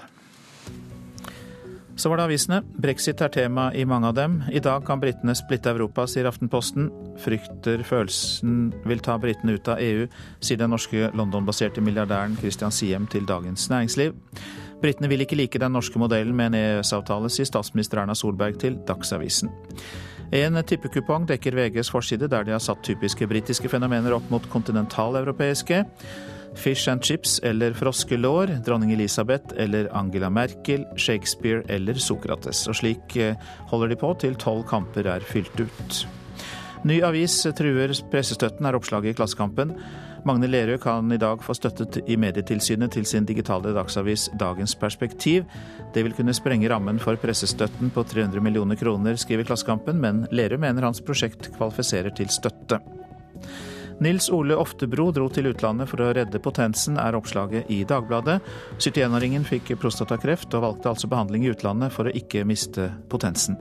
Så 1.97 2.09
var 2.09 2.17
det 2.17 2.27
avisene. 2.27 2.59
Brexit 2.77 3.21
er 3.21 3.31
tema 3.33 3.67
i 3.73 3.85
mange 3.89 4.09
av 4.09 4.15
dem. 4.17 4.39
I 4.53 4.61
dag 4.61 4.83
kan 4.85 5.01
britene 5.01 5.33
splitte 5.37 5.69
Europa, 5.73 6.07
sier 6.09 6.29
Aftenposten. 6.29 6.89
Frykter 7.21 7.81
følelsen 7.85 8.71
vil 8.85 9.01
ta 9.05 9.17
britene 9.21 9.57
ut 9.57 9.69
av 9.69 9.81
EU, 9.81 10.05
sier 10.41 10.61
den 10.61 10.73
norske 10.73 11.11
London-baserte 11.17 11.81
milliardæren 11.85 12.37
Christian 12.37 12.73
Siem 12.73 13.05
til 13.09 13.25
Dagens 13.29 13.69
Næringsliv. 13.73 14.13
Britene 14.81 15.09
vil 15.09 15.25
ikke 15.25 15.37
like 15.37 15.61
den 15.61 15.73
norske 15.73 16.01
modellen 16.01 16.37
med 16.37 16.51
en 16.51 16.59
EØS-avtale, 16.61 17.33
sier 17.33 17.49
statsminister 17.49 18.01
Erna 18.01 18.17
Solberg 18.17 18.61
til 18.61 18.77
Dagsavisen. 18.89 19.53
En 20.35 20.59
tippekupong 20.59 21.23
dekker 21.29 21.55
VGs 21.55 21.89
forside, 21.93 22.27
der 22.27 22.43
de 22.43 22.51
har 22.51 22.59
satt 22.59 22.81
typiske 22.83 23.27
britiske 23.31 23.69
fenomener 23.71 24.11
opp 24.17 24.27
mot 24.33 24.43
kontinentaleuropeiske. 24.51 25.85
Fish 26.57 26.89
and 26.89 27.03
chips 27.05 27.37
eller 27.43 27.75
froskelår, 27.77 28.57
dronning 28.65 28.91
Elisabeth 28.91 29.55
eller 29.55 29.87
Angela 29.95 30.29
Merkel, 30.29 30.83
Shakespeare 30.97 31.63
eller 31.69 31.93
Sokrates. 32.01 32.65
Og 32.67 32.75
slik 32.75 33.15
eh, 33.15 33.37
holder 33.71 33.93
de 33.93 33.99
på 34.01 34.11
til 34.19 34.35
tolv 34.35 34.65
kamper 34.67 35.07
er 35.07 35.23
fylt 35.23 35.61
ut. 35.61 36.01
Ny 36.87 36.99
avis 37.05 37.39
truer 37.57 37.93
pressestøtten, 38.11 38.67
er 38.67 38.75
oppslaget 38.77 39.13
i 39.13 39.17
Klassekampen. 39.17 39.77
Magne 40.27 40.47
Lerøe 40.49 40.79
kan 40.81 41.07
i 41.13 41.19
dag 41.21 41.39
få 41.45 41.53
støttet 41.55 42.01
i 42.03 42.17
Medietilsynet 42.19 42.91
til 42.91 43.05
sin 43.07 43.25
digitale 43.27 43.71
dagsavis 43.75 44.25
Dagens 44.39 44.73
Perspektiv. 44.75 45.45
Det 45.95 46.03
vil 46.03 46.15
kunne 46.17 46.35
sprenge 46.35 46.67
rammen 46.67 46.99
for 46.99 47.15
pressestøtten 47.21 47.93
på 47.95 48.03
300 48.03 48.43
millioner 48.43 48.75
kroner, 48.75 49.15
skriver 49.15 49.47
Klassekampen, 49.47 50.01
men 50.03 50.25
Lerøe 50.35 50.59
mener 50.59 50.89
hans 50.89 50.99
prosjekt 50.99 51.47
kvalifiserer 51.55 52.11
til 52.17 52.27
støtte. 52.33 52.81
Nils 54.03 54.27
Ole 54.33 54.57
Oftebro 54.59 55.07
dro 55.15 55.29
til 55.31 55.47
utlandet 55.53 55.87
for 55.89 56.03
å 56.03 56.11
redde 56.13 56.43
potensen, 56.43 56.99
er 56.99 57.15
oppslaget 57.17 57.71
i 57.73 57.79
Dagbladet. 57.87 58.41
71-åringen 58.81 59.47
fikk 59.47 59.77
prostatakreft 59.79 60.51
og 60.59 60.67
valgte 60.67 60.91
altså 60.91 61.09
behandling 61.09 61.47
i 61.47 61.55
utlandet 61.55 61.95
for 61.95 62.09
å 62.09 62.15
ikke 62.19 62.43
miste 62.45 62.91
potensen. 63.09 63.55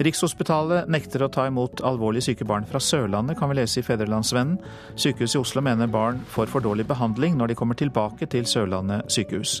Rikshospitalet 0.00 0.88
nekter 0.92 1.24
å 1.26 1.30
ta 1.32 1.46
imot 1.50 1.82
alvorlig 1.84 2.22
syke 2.24 2.46
barn 2.48 2.64
fra 2.68 2.80
Sørlandet, 2.82 3.38
kan 3.38 3.52
vi 3.52 3.58
lese 3.60 3.82
i 3.82 3.86
Federlandsvennen. 3.86 4.58
Sykehuset 4.96 5.36
i 5.36 5.42
Oslo 5.42 5.62
mener 5.64 5.90
barn 5.92 6.22
får 6.32 6.48
for 6.52 6.64
dårlig 6.64 6.88
behandling 6.88 7.36
når 7.38 7.52
de 7.52 7.58
kommer 7.60 7.78
tilbake 7.78 8.28
til 8.32 8.48
Sørlandet 8.48 9.12
sykehus. 9.12 9.60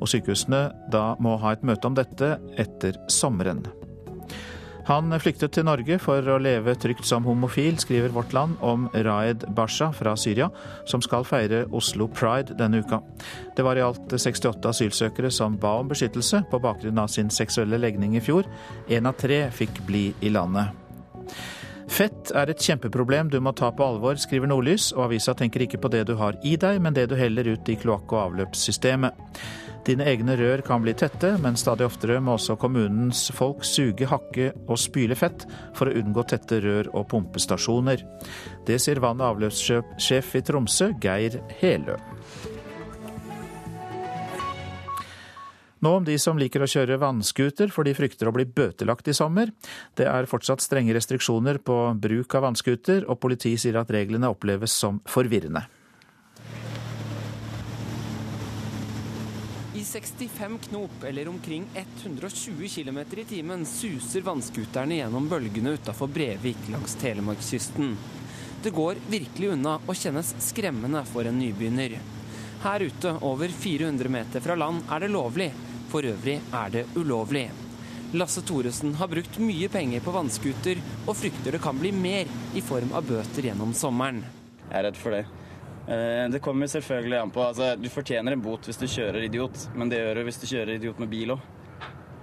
Og 0.00 0.08
sykehusene 0.10 0.68
da 0.92 1.12
må 1.22 1.36
ha 1.42 1.56
et 1.56 1.66
møte 1.66 1.90
om 1.90 1.98
dette 1.98 2.36
etter 2.62 3.00
sommeren. 3.10 3.64
Han 4.88 5.14
flyktet 5.22 5.52
til 5.54 5.66
Norge 5.68 5.94
for 6.02 6.26
å 6.26 6.40
leve 6.42 6.74
trygt 6.80 7.06
som 7.06 7.22
homofil, 7.28 7.76
skriver 7.78 8.10
Vårt 8.14 8.32
Land 8.34 8.58
om 8.66 8.88
Raed 8.90 9.46
Basha 9.54 9.92
fra 9.94 10.16
Syria, 10.18 10.48
som 10.90 11.02
skal 11.04 11.26
feire 11.28 11.64
Oslo 11.70 12.08
Pride 12.10 12.56
denne 12.58 12.82
uka. 12.82 12.98
Det 13.54 13.62
var 13.62 13.78
i 13.78 13.84
alt 13.86 14.10
68 14.10 14.72
asylsøkere 14.72 15.30
som 15.30 15.54
ba 15.62 15.76
om 15.78 15.90
beskyttelse 15.92 16.42
på 16.50 16.62
bakgrunn 16.62 16.98
av 16.98 17.12
sin 17.14 17.30
seksuelle 17.30 17.78
legning 17.78 18.16
i 18.18 18.24
fjor. 18.24 18.48
Én 18.90 19.06
av 19.06 19.14
tre 19.22 19.44
fikk 19.54 19.84
bli 19.86 20.08
i 20.20 20.34
landet. 20.34 20.74
Fett 21.92 22.30
er 22.34 22.50
et 22.50 22.62
kjempeproblem 22.62 23.30
du 23.30 23.38
må 23.42 23.52
ta 23.54 23.68
på 23.74 23.84
alvor, 23.84 24.16
skriver 24.18 24.48
Nordlys, 24.48 24.90
og 24.96 25.10
avisa 25.10 25.34
tenker 25.36 25.66
ikke 25.66 25.80
på 25.82 25.90
det 25.92 26.06
du 26.08 26.16
har 26.18 26.38
i 26.42 26.56
deg, 26.56 26.78
men 26.82 26.94
det 26.96 27.10
du 27.10 27.18
heller 27.18 27.52
ut 27.52 27.68
i 27.68 27.76
kloakk- 27.78 28.14
og 28.16 28.30
avløpssystemet. 28.30 29.42
Dine 29.82 30.04
egne 30.06 30.36
rør 30.38 30.60
kan 30.62 30.82
bli 30.84 30.92
tette, 30.94 31.32
men 31.42 31.56
stadig 31.58 31.88
oftere 31.88 32.20
må 32.22 32.36
også 32.36 32.54
kommunens 32.60 33.24
folk 33.34 33.64
suge, 33.66 34.06
hakke 34.06 34.52
og 34.68 34.78
spyle 34.78 35.16
fett 35.18 35.42
for 35.74 35.90
å 35.90 35.96
unngå 35.98 36.22
tette 36.30 36.60
rør 36.62 36.92
og 36.92 37.08
pumpestasjoner. 37.10 38.04
Det 38.68 38.78
sier 38.78 39.02
vann- 39.02 39.18
og 39.18 39.32
avløpssjef 39.32 40.36
i 40.38 40.44
Tromsø, 40.46 40.92
Geir 41.02 41.40
Helø. 41.58 41.98
Nå 45.82 45.96
om 45.98 46.04
de 46.06 46.14
som 46.22 46.38
liker 46.38 46.62
å 46.62 46.70
kjøre 46.70 47.00
vannskuter, 47.02 47.74
for 47.74 47.82
de 47.82 47.98
frykter 47.98 48.30
å 48.30 48.36
bli 48.36 48.46
bøtelagt 48.46 49.10
i 49.10 49.18
sommer. 49.18 49.50
Det 49.98 50.06
er 50.06 50.30
fortsatt 50.30 50.62
strenge 50.62 50.94
restriksjoner 50.94 51.58
på 51.58 51.82
bruk 51.98 52.38
av 52.38 52.46
vannskuter, 52.46 53.02
og 53.10 53.18
politiet 53.18 53.64
sier 53.64 53.82
at 53.82 53.90
reglene 53.90 54.30
oppleves 54.30 54.78
som 54.78 55.02
forvirrende. 55.10 55.66
I 59.82 59.84
65 59.84 60.58
knop, 60.68 61.04
eller 61.04 61.28
omkring 61.28 61.66
120 61.74 62.68
km 62.68 62.98
i 62.98 63.24
timen, 63.24 63.66
suser 63.66 64.20
vannskuterne 64.20 64.94
gjennom 64.94 65.26
bølgene 65.28 65.70
utafor 65.70 66.06
Brevik 66.06 66.68
langs 66.70 66.94
Telemarkskysten. 66.94 67.96
Det 68.62 68.70
går 68.70 69.00
virkelig 69.10 69.48
unna 69.56 69.72
og 69.82 69.98
kjennes 69.98 70.30
skremmende 70.38 71.02
for 71.10 71.26
en 71.26 71.40
nybegynner. 71.42 71.98
Her 72.62 72.86
ute, 72.86 73.16
over 73.26 73.48
400 73.48 74.14
meter 74.20 74.46
fra 74.46 74.54
land, 74.54 74.86
er 74.86 75.02
det 75.02 75.10
lovlig. 75.16 75.50
For 75.90 76.06
øvrig 76.06 76.38
er 76.62 76.70
det 76.78 76.86
ulovlig. 76.94 77.48
Lasse 78.14 78.46
Thoresen 78.46 78.94
har 79.02 79.10
brukt 79.10 79.42
mye 79.42 79.66
penger 79.68 80.06
på 80.06 80.14
vannskuter, 80.14 80.78
og 81.08 81.18
frykter 81.18 81.58
det 81.58 81.64
kan 81.66 81.82
bli 81.82 81.90
mer 81.90 82.30
i 82.54 82.62
form 82.62 82.94
av 82.94 83.10
bøter 83.10 83.50
gjennom 83.50 83.74
sommeren. 83.74 84.22
Jeg 84.68 84.78
er 84.78 84.92
redd 84.92 85.06
for 85.08 85.18
det. 85.18 85.26
Eh, 85.88 86.28
det 86.30 86.38
kommer 86.42 86.70
selvfølgelig 86.70 87.18
an 87.18 87.30
på 87.34 87.42
altså, 87.42 87.72
Du 87.74 87.88
fortjener 87.90 88.36
en 88.36 88.42
bot 88.42 88.68
hvis 88.68 88.78
du 88.78 88.86
kjører 88.86 89.26
idiot, 89.26 89.66
men 89.74 89.90
det 89.90 89.98
gjør 89.98 90.20
du 90.20 90.28
hvis 90.28 90.38
du 90.38 90.46
kjører 90.46 90.76
idiot 90.76 91.02
med 91.02 91.10
bil 91.10 91.34
òg. 91.34 91.50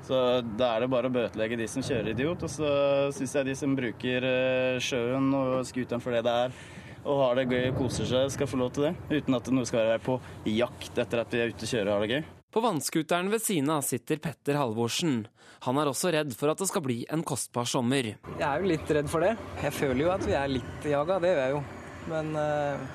Så 0.10 0.20
da 0.58 0.72
er 0.74 0.82
det 0.82 0.90
bare 0.90 1.10
å 1.10 1.14
bøtelegge 1.14 1.60
de 1.60 1.68
som 1.70 1.84
kjører 1.86 2.16
idiot, 2.16 2.42
og 2.48 2.50
så 2.50 2.70
syns 3.14 3.36
jeg 3.36 3.46
de 3.52 3.56
som 3.60 3.76
bruker 3.78 4.26
eh, 4.26 4.80
sjøen 4.82 5.28
og 5.38 5.60
scooteren 5.70 6.02
for 6.02 6.16
det 6.16 6.24
det 6.26 6.36
er, 6.48 6.56
og 7.04 7.22
har 7.22 7.38
det 7.38 7.50
gøy 7.52 7.68
og 7.70 7.82
koser 7.84 8.08
seg, 8.10 8.32
skal 8.34 8.50
få 8.50 8.58
lov 8.62 8.72
til 8.74 8.88
det. 8.88 8.94
Uten 9.12 9.38
at 9.38 9.52
noe 9.54 9.70
skal 9.70 9.92
være 9.92 10.02
på 10.08 10.16
jakt 10.50 10.98
etter 11.04 11.22
at 11.22 11.36
vi 11.36 11.44
er 11.44 11.54
ute 11.54 11.68
og 11.68 11.74
kjører 11.74 11.92
og 11.92 11.98
har 11.98 12.06
det 12.06 12.16
gøy. 12.16 12.32
På 12.50 12.64
vannskuteren 12.66 13.30
ved 13.30 13.44
siden 13.46 13.70
av 13.70 13.84
sitter 13.86 14.18
Petter 14.24 14.58
Halvorsen. 14.58 15.28
Han 15.68 15.78
er 15.78 15.92
også 15.92 16.10
redd 16.16 16.32
for 16.40 16.50
at 16.50 16.58
det 16.58 16.70
skal 16.72 16.82
bli 16.82 17.04
en 17.14 17.22
kostbar 17.28 17.68
sommer. 17.70 18.16
Jeg 18.32 18.48
er 18.48 18.64
jo 18.64 18.72
litt 18.72 18.96
redd 18.98 19.12
for 19.12 19.22
det. 19.22 19.36
Jeg 19.62 19.76
føler 19.76 20.08
jo 20.08 20.10
at 20.16 20.26
vi 20.26 20.34
er 20.40 20.50
litt 20.56 20.90
jaga, 20.90 21.20
det 21.22 21.36
gjør 21.36 21.44
jeg 21.44 21.54
jo. 21.54 21.62
Men 22.10 22.34
uh, 22.34 22.90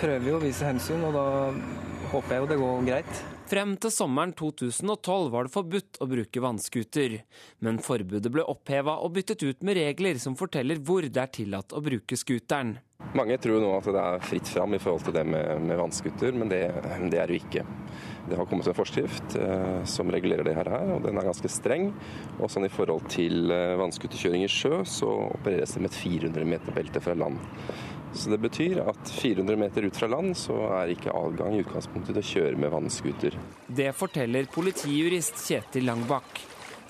prøver 0.00 0.32
jo 0.32 0.38
å 0.38 0.42
vise 0.42 0.66
hensyn, 0.66 1.04
og 1.08 1.14
da 1.16 1.26
håper 2.12 2.36
jeg 2.36 2.42
jo 2.42 2.50
det 2.50 2.60
går 2.60 2.88
greit. 2.88 3.22
Frem 3.52 3.74
til 3.76 3.92
sommeren 3.92 4.30
2012 4.32 5.26
var 5.32 5.44
det 5.44 5.52
forbudt 5.52 5.98
å 6.00 6.06
bruke 6.08 6.40
vannskuter, 6.40 7.18
men 7.60 7.80
forbudet 7.84 8.32
ble 8.32 8.46
oppheva 8.48 8.94
og 9.04 9.12
byttet 9.18 9.44
ut 9.44 9.66
med 9.66 9.76
regler 9.76 10.16
som 10.22 10.38
forteller 10.38 10.80
hvor 10.80 11.04
det 11.04 11.20
er 11.20 11.34
tillatt 11.36 11.76
å 11.76 11.82
bruke 11.84 12.16
skuteren. 12.16 12.78
Mange 13.12 13.36
tror 13.42 13.60
nå 13.60 13.68
at 13.76 13.90
det 13.92 14.00
er 14.00 14.24
fritt 14.24 14.48
fram 14.48 14.72
i 14.72 14.80
forhold 14.80 15.04
til 15.04 15.16
det 15.18 15.26
med, 15.28 15.66
med 15.66 15.76
vannskuter, 15.76 16.32
men 16.32 16.48
det, 16.48 16.62
det, 17.12 17.18
er 17.20 17.28
det 17.28 17.36
jo 17.36 17.42
ikke. 17.42 17.64
Det 18.30 18.38
har 18.38 18.48
kommet 18.48 18.70
en 18.70 18.78
forskrift 18.78 19.36
eh, 19.36 19.82
som 19.90 20.08
regulerer 20.14 20.46
det 20.46 20.54
her, 20.56 20.70
og 20.94 21.02
den 21.04 21.20
er 21.20 21.26
ganske 21.26 21.50
streng. 21.52 21.90
Og 22.38 22.48
sånn 22.52 22.64
I 22.68 22.72
forhold 22.72 23.10
til 23.12 23.52
eh, 23.52 23.74
vannskuterkjøring 23.82 24.46
i 24.46 24.52
sjø, 24.52 24.80
så 24.88 25.10
opereres 25.26 25.74
det 25.74 25.82
med 25.82 25.92
et 25.92 25.98
400 25.98 26.48
meter 26.54 26.78
belte 26.78 27.02
fra 27.04 27.18
land. 27.18 27.42
Så 28.14 28.30
Det 28.30 28.38
betyr 28.38 28.78
at 28.78 29.10
400 29.10 29.56
meter 29.56 29.82
ut 29.82 29.96
fra 29.96 30.06
land 30.06 30.36
så 30.36 30.54
er 30.82 30.92
ikke 30.92 31.14
adgang 31.16 31.54
i 31.56 31.62
utgangspunktet 31.64 32.12
til 32.12 32.20
å 32.20 32.30
kjøre 32.30 32.60
med 32.60 32.72
vannskuter. 32.72 33.36
Det 33.66 33.88
forteller 33.96 34.50
politijurist 34.52 35.40
Kjetil 35.40 35.88
Langbakk, 35.88 36.42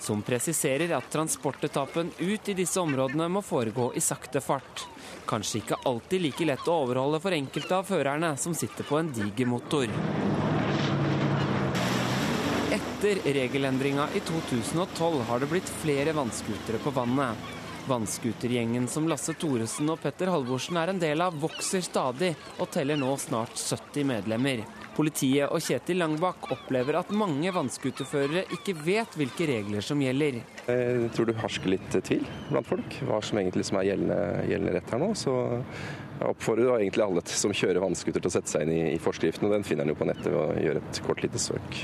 som 0.03 0.21
presiserer 0.21 0.91
at 0.97 1.07
transportetappen 1.11 2.11
ut 2.19 2.49
i 2.51 2.57
disse 2.57 2.79
områdene 2.81 3.29
må 3.31 3.41
foregå 3.41 3.93
i 3.95 4.03
sakte 4.03 4.43
fart. 4.43 4.83
Kanskje 5.29 5.61
ikke 5.61 5.79
alltid 5.87 6.27
like 6.27 6.47
lett 6.49 6.67
å 6.67 6.77
overholde 6.83 7.23
for 7.23 7.35
enkelte 7.35 7.79
av 7.79 7.87
førerne 7.87 8.35
som 8.37 8.55
sitter 8.57 8.83
på 8.83 8.99
en 8.99 9.13
diger 9.15 9.47
motor. 9.47 9.87
Etter 12.73 13.19
regelendringa 13.39 14.09
i 14.15 14.19
2012 14.27 15.23
har 15.29 15.39
det 15.39 15.51
blitt 15.51 15.75
flere 15.81 16.15
vannskutere 16.15 16.83
på 16.83 16.91
vannet. 16.95 17.62
Vannskutergjengen 17.87 18.87
som 18.87 19.09
Lasse 19.11 19.33
Thoresen 19.35 19.89
og 19.91 19.99
Petter 19.99 20.29
Halvorsen 20.31 20.77
er 20.79 20.93
en 20.93 21.01
del 21.01 21.19
av, 21.23 21.35
vokser 21.35 21.83
stadig 21.83 22.31
og 22.57 22.69
teller 22.71 22.95
nå 22.99 23.09
snart 23.19 23.59
70 23.59 24.07
medlemmer. 24.07 24.63
Politiet 24.93 25.49
og 25.49 25.59
Kjetil 25.65 25.99
Langbakk 25.99 26.51
opplever 26.53 26.99
at 26.99 27.11
mange 27.17 27.51
vannskuterførere 27.51 28.45
ikke 28.55 28.75
vet 28.85 29.17
hvilke 29.17 29.47
regler 29.49 29.83
som 29.83 29.99
gjelder. 30.03 30.39
Jeg 30.69 31.09
tror 31.15 31.27
du 31.27 31.33
harsker 31.41 31.73
litt 31.73 31.99
tvil 32.07 32.23
blant 32.51 32.69
folk, 32.69 32.99
hva 33.09 33.19
som 33.25 33.41
egentlig 33.41 33.65
som 33.67 33.81
er 33.81 33.89
gjeldende, 33.89 34.19
gjeldende 34.47 34.75
rett 34.77 34.95
her 34.95 35.03
nå. 35.03 35.11
Så 35.17 35.35
jeg 36.21 36.29
oppfordrer 36.29 36.77
egentlig 36.77 37.07
alle 37.07 37.25
som 37.33 37.55
kjører 37.57 37.83
vannskuter 37.83 38.21
til 38.21 38.31
å 38.31 38.35
sette 38.37 38.53
seg 38.53 38.67
inn 38.67 38.75
i, 38.77 38.83
i 38.93 39.01
forskriften, 39.01 39.49
og 39.49 39.57
den 39.57 39.67
finner 39.67 39.83
en 39.83 39.95
jo 39.95 39.99
på 39.99 40.07
nettet 40.07 40.29
ved 40.29 40.39
å 40.39 40.67
gjøre 40.69 40.85
et 40.85 41.03
kort 41.07 41.25
lite 41.25 41.41
søk. 41.41 41.83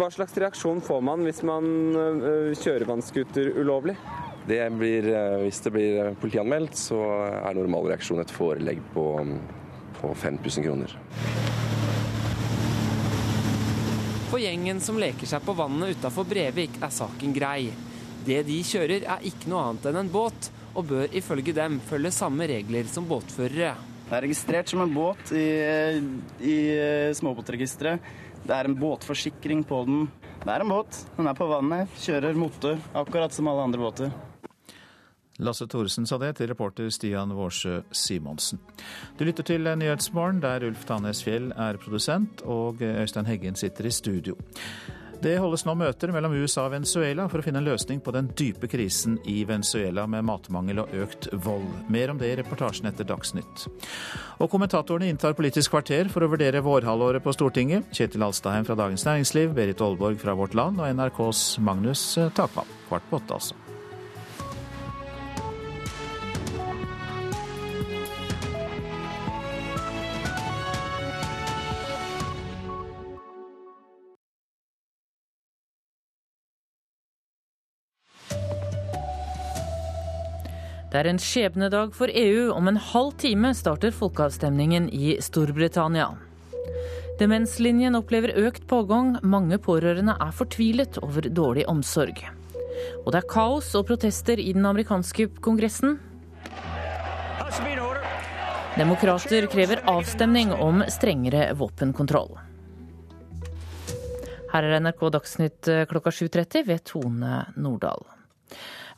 Hva 0.00 0.06
slags 0.08 0.32
reaksjon 0.40 0.78
får 0.80 1.00
man 1.04 1.26
hvis 1.28 1.42
man 1.44 1.66
øh, 1.92 2.54
kjører 2.56 2.86
vannscooter 2.88 3.50
ulovlig? 3.60 3.98
Det 4.48 4.62
blir, 4.72 5.04
eh, 5.12 5.34
hvis 5.42 5.58
det 5.60 5.72
blir 5.74 5.98
eh, 6.00 6.14
politianmeldt, 6.16 6.78
så 6.80 6.96
er 7.28 7.58
normalreaksjon 7.58 8.22
et 8.22 8.32
forelegg 8.32 8.80
på, 8.94 9.04
på 9.98 10.12
5000 10.22 10.64
kroner. 10.64 10.94
For 14.30 14.40
gjengen 14.40 14.80
som 14.80 14.96
leker 15.02 15.28
seg 15.28 15.44
på 15.44 15.52
vannet 15.58 15.92
utafor 15.98 16.24
Brevik, 16.32 16.80
er 16.80 16.96
saken 16.96 17.36
grei. 17.36 17.68
Det 18.24 18.40
de 18.48 18.56
kjører 18.64 19.04
er 19.04 19.28
ikke 19.28 19.52
noe 19.52 19.66
annet 19.66 19.90
enn 19.90 20.00
en 20.06 20.12
båt, 20.16 20.48
og 20.72 20.88
bør 20.94 21.12
ifølge 21.12 21.52
dem 21.52 21.76
følge 21.90 22.14
samme 22.22 22.48
regler 22.48 22.88
som 22.88 23.04
båtførere. 23.04 23.76
Det 24.08 24.16
er 24.16 24.24
registrert 24.24 24.72
som 24.72 24.80
en 24.80 24.96
båt 24.96 25.36
i, 25.36 25.46
i 26.40 26.58
småbåtregisteret. 27.20 28.16
Det 28.46 28.56
er 28.56 28.68
en 28.68 28.78
båtforsikring 28.80 29.62
på 29.68 29.84
den. 29.86 30.08
Det 30.40 30.50
er 30.50 30.64
en 30.64 30.72
båt. 30.72 31.04
Den 31.16 31.28
er 31.28 31.36
på 31.36 31.48
vannet, 31.50 31.92
kjører 32.00 32.38
motor, 32.38 32.80
akkurat 32.96 33.34
som 33.36 33.50
alle 33.50 33.68
andre 33.68 33.82
båter. 33.82 34.12
Lasse 35.40 35.64
Thoresen 35.68 36.04
sa 36.06 36.18
det 36.20 36.34
til 36.36 36.50
reporter 36.50 36.90
Stian 36.92 37.32
Vårsø 37.32 37.78
Simonsen. 37.96 38.60
Du 39.16 39.24
lytter 39.24 39.46
til 39.46 39.64
Nyhetsmorgen, 39.64 40.42
der 40.42 40.66
Ulf 40.68 40.84
Tanes 40.88 41.22
Fjell 41.24 41.48
er 41.56 41.80
produsent 41.80 42.42
og 42.44 42.82
Øystein 42.84 43.28
Heggen 43.28 43.56
sitter 43.56 43.88
i 43.88 43.94
studio. 43.94 44.36
Det 45.20 45.34
holdes 45.36 45.66
nå 45.68 45.74
møter 45.76 46.12
mellom 46.14 46.32
USA 46.32 46.64
og 46.64 46.72
Venezuela 46.72 47.26
for 47.28 47.40
å 47.40 47.44
finne 47.44 47.60
en 47.60 47.68
løsning 47.68 48.00
på 48.00 48.12
den 48.16 48.30
dype 48.38 48.70
krisen 48.72 49.18
i 49.28 49.42
Venezuela 49.48 50.06
med 50.08 50.24
matmangel 50.24 50.80
og 50.80 50.94
økt 50.96 51.28
vold. 51.44 51.68
Mer 51.92 52.14
om 52.14 52.20
det 52.20 52.30
i 52.32 52.38
reportasjen 52.40 52.88
etter 52.88 53.08
Dagsnytt. 53.08 53.66
Og 54.40 54.48
kommentatorene 54.48 55.10
inntar 55.12 55.36
Politisk 55.36 55.74
kvarter 55.74 56.08
for 56.12 56.24
å 56.24 56.30
vurdere 56.32 56.64
vårhalvåret 56.64 57.24
på 57.24 57.36
Stortinget. 57.36 57.92
Kjetil 57.92 58.24
Alstaheim 58.24 58.64
fra 58.68 58.78
Dagens 58.80 59.04
Næringsliv, 59.04 59.52
Berit 59.56 59.84
Aalborg 59.84 60.20
fra 60.24 60.36
Vårt 60.38 60.56
Land 60.56 60.80
og 60.80 60.88
NRKs 60.88 61.58
Magnus 61.60 62.14
Takvam. 62.36 62.78
Kvart 62.88 63.12
på 63.12 63.20
åtte, 63.20 63.36
altså. 63.36 63.69
Det 80.90 80.98
er 80.98 81.06
en 81.06 81.20
skjebnedag 81.22 81.92
for 81.94 82.10
EU. 82.10 82.48
Om 82.50 82.66
en 82.66 82.78
halv 82.82 83.12
time 83.22 83.52
starter 83.54 83.92
folkeavstemningen 83.94 84.88
i 84.90 85.12
Storbritannia. 85.22 86.08
Demenslinjen 87.20 87.94
opplever 87.94 88.32
økt 88.42 88.66
pågang. 88.66 89.12
Mange 89.22 89.60
pårørende 89.62 90.16
er 90.18 90.34
fortvilet 90.34 90.98
over 91.04 91.28
dårlig 91.30 91.68
omsorg. 91.70 92.24
Og 93.04 93.12
det 93.12 93.20
er 93.20 93.30
kaos 93.30 93.70
og 93.78 93.86
protester 93.86 94.42
i 94.42 94.50
den 94.56 94.66
amerikanske 94.66 95.28
kongressen. 95.38 96.00
Demokrater 98.74 99.46
krever 99.52 99.84
avstemning 99.90 100.50
om 100.58 100.82
strengere 100.90 101.52
våpenkontroll. 101.54 102.34
Her 104.50 104.66
er 104.66 104.80
NRK 104.82 105.10
Dagsnytt 105.14 105.70
klokka 105.86 106.10
7.30 106.10 106.66
ved 106.66 106.82
Tone 106.90 107.44
Nordahl. 107.54 108.02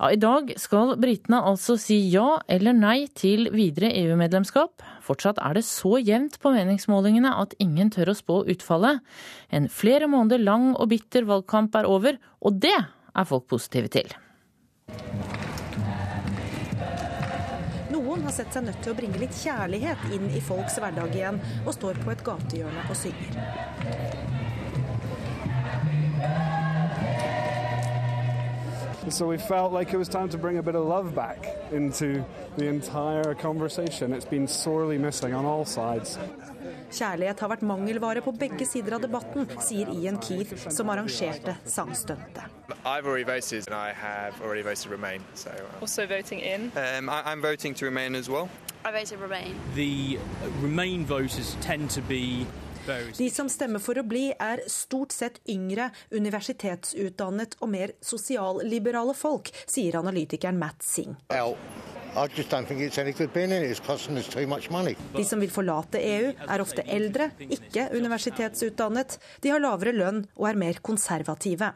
I 0.02 0.16
dag 0.18 0.48
skal 0.58 0.96
britene 0.98 1.38
altså 1.46 1.76
si 1.78 1.94
ja 2.10 2.40
eller 2.50 2.74
nei 2.74 3.06
til 3.14 3.46
videre 3.54 3.92
EU-medlemskap. 4.00 4.82
Fortsatt 5.04 5.38
er 5.38 5.54
det 5.54 5.62
så 5.68 5.94
jevnt 6.02 6.40
på 6.42 6.50
meningsmålingene 6.50 7.30
at 7.38 7.54
ingen 7.62 7.92
tør 7.94 8.10
å 8.10 8.16
spå 8.18 8.40
utfallet. 8.50 8.98
En 9.54 9.68
flere 9.70 10.08
måneder 10.10 10.42
lang 10.42 10.72
og 10.74 10.90
bitter 10.90 11.28
valgkamp 11.28 11.78
er 11.78 11.86
over, 11.86 12.18
og 12.42 12.58
det 12.64 12.74
er 12.74 13.28
folk 13.30 13.46
positive 13.52 13.92
til. 13.94 14.10
Noen 17.94 18.26
har 18.26 18.34
sett 18.34 18.50
seg 18.50 18.66
nødt 18.66 18.82
til 18.82 18.96
å 18.96 18.98
bringe 18.98 19.22
litt 19.22 19.38
kjærlighet 19.38 20.10
inn 20.16 20.26
i 20.34 20.42
folks 20.42 20.82
hverdag 20.82 21.14
igjen, 21.14 21.38
og 21.62 21.76
står 21.78 22.02
på 22.02 22.10
et 22.16 22.26
gatehjørne 22.26 22.88
og 22.88 22.98
synger. 22.98 23.38
So 29.08 29.26
we 29.26 29.36
felt 29.38 29.72
like 29.72 29.92
it 29.92 29.96
was 29.98 30.08
time 30.08 30.28
to 30.30 30.38
bring 30.38 30.58
a 30.58 30.62
bit 30.62 30.74
of 30.74 30.84
love 30.86 31.14
back 31.14 31.46
into 31.72 32.24
the 32.56 32.66
entire 32.68 33.34
conversation. 33.34 34.12
It's 34.12 34.24
been 34.24 34.46
sorely 34.48 34.96
missing 34.98 35.34
on 35.34 35.44
all 35.44 35.64
sides. 35.64 36.18
Kjærlighet 36.92 37.40
har 37.40 37.48
vært 37.48 37.62
mangelvare 37.62 38.20
på 38.20 38.32
begge 38.36 38.66
sider 38.68 38.94
av 38.94 39.00
debatten, 39.02 39.46
sier 39.64 39.88
Ian 39.92 40.18
Keith, 40.20 40.52
som 40.70 40.88
arrangerte 40.92 41.54
sangstuntet. 41.64 42.44
I've 42.84 43.06
already 43.06 43.24
voted, 43.24 43.66
and 43.66 43.74
I 43.74 43.92
have 43.92 44.34
already 44.42 44.62
voted 44.62 44.90
Remain. 44.90 45.22
So, 45.34 45.50
uh, 45.50 45.80
Also 45.82 46.06
voting 46.06 46.40
in. 46.40 46.70
um, 46.76 47.08
I, 47.08 47.22
I'm 47.24 47.40
voting 47.42 47.74
to 47.74 47.84
Remain 47.86 48.14
as 48.14 48.28
well. 48.28 48.48
I 48.84 48.92
voted 48.92 49.18
Remain. 49.20 49.54
The 49.74 50.18
Remain 50.60 51.04
voters 51.06 51.56
tend 51.60 51.90
to 51.90 52.02
be 52.02 52.46
very 52.46 52.71
De 52.86 53.30
som 53.30 53.48
stemmer 53.52 53.82
for 53.82 53.98
å 53.98 54.04
bli, 54.06 54.30
er 54.32 54.62
stort 54.70 55.14
sett 55.14 55.40
yngre, 55.50 55.90
universitetsutdannet 56.10 57.56
og 57.60 57.70
mer 57.74 57.94
sosialliberale 58.02 59.14
folk, 59.16 59.52
sier 59.70 60.00
analytikeren 60.00 60.58
Matt 60.58 60.82
Singh. 60.86 61.14
De 65.16 65.24
som 65.24 65.40
vil 65.40 65.54
forlate 65.54 66.02
EU, 66.02 66.34
er 66.48 66.64
ofte 66.66 66.84
eldre, 66.98 67.30
ikke 67.46 67.88
universitetsutdannet. 67.94 69.16
De 69.40 69.54
har 69.54 69.62
lavere 69.62 69.94
lønn 69.96 70.26
og 70.34 70.50
er 70.50 70.60
mer 70.66 70.82
konservative. 70.84 71.72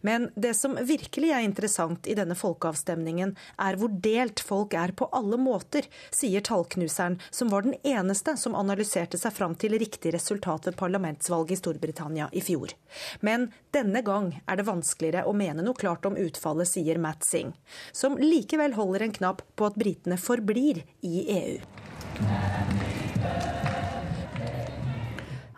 Men 0.00 0.30
det 0.34 0.54
som 0.56 0.76
virkelig 0.88 1.30
er 1.34 1.44
interessant 1.44 2.06
i 2.08 2.16
denne 2.18 2.36
folkeavstemningen, 2.38 3.34
er 3.60 3.78
hvor 3.78 3.92
delt 4.04 4.40
folk 4.44 4.74
er 4.78 4.94
på 4.96 5.10
alle 5.14 5.38
måter, 5.40 5.86
sier 6.14 6.44
tallknuseren, 6.44 7.18
som 7.30 7.52
var 7.52 7.66
den 7.66 7.76
eneste 7.82 8.36
som 8.40 8.56
analyserte 8.58 9.20
seg 9.20 9.34
fram 9.36 9.56
til 9.60 9.76
riktig 9.78 10.14
resultat 10.16 10.70
ved 10.70 10.78
parlamentsvalget 10.80 11.58
i 11.58 11.60
Storbritannia 11.62 12.30
i 12.32 12.44
fjor. 12.44 12.72
Men 13.20 13.50
denne 13.74 14.02
gang 14.06 14.32
er 14.46 14.60
det 14.60 14.68
vanskeligere 14.68 15.26
å 15.28 15.36
mene 15.36 15.64
noe 15.64 15.78
klart 15.78 16.06
om 16.08 16.18
utfallet, 16.18 16.68
sier 16.70 17.00
Matt 17.02 17.26
Singh, 17.26 17.54
som 17.92 18.18
likevel 18.20 18.76
holder 18.78 19.06
en 19.06 19.16
knapp 19.20 19.44
på 19.58 19.68
at 19.68 19.78
britene 19.78 20.20
forblir 20.20 20.84
i 21.04 21.24
EU. 21.38 21.48
EU. 21.48 22.77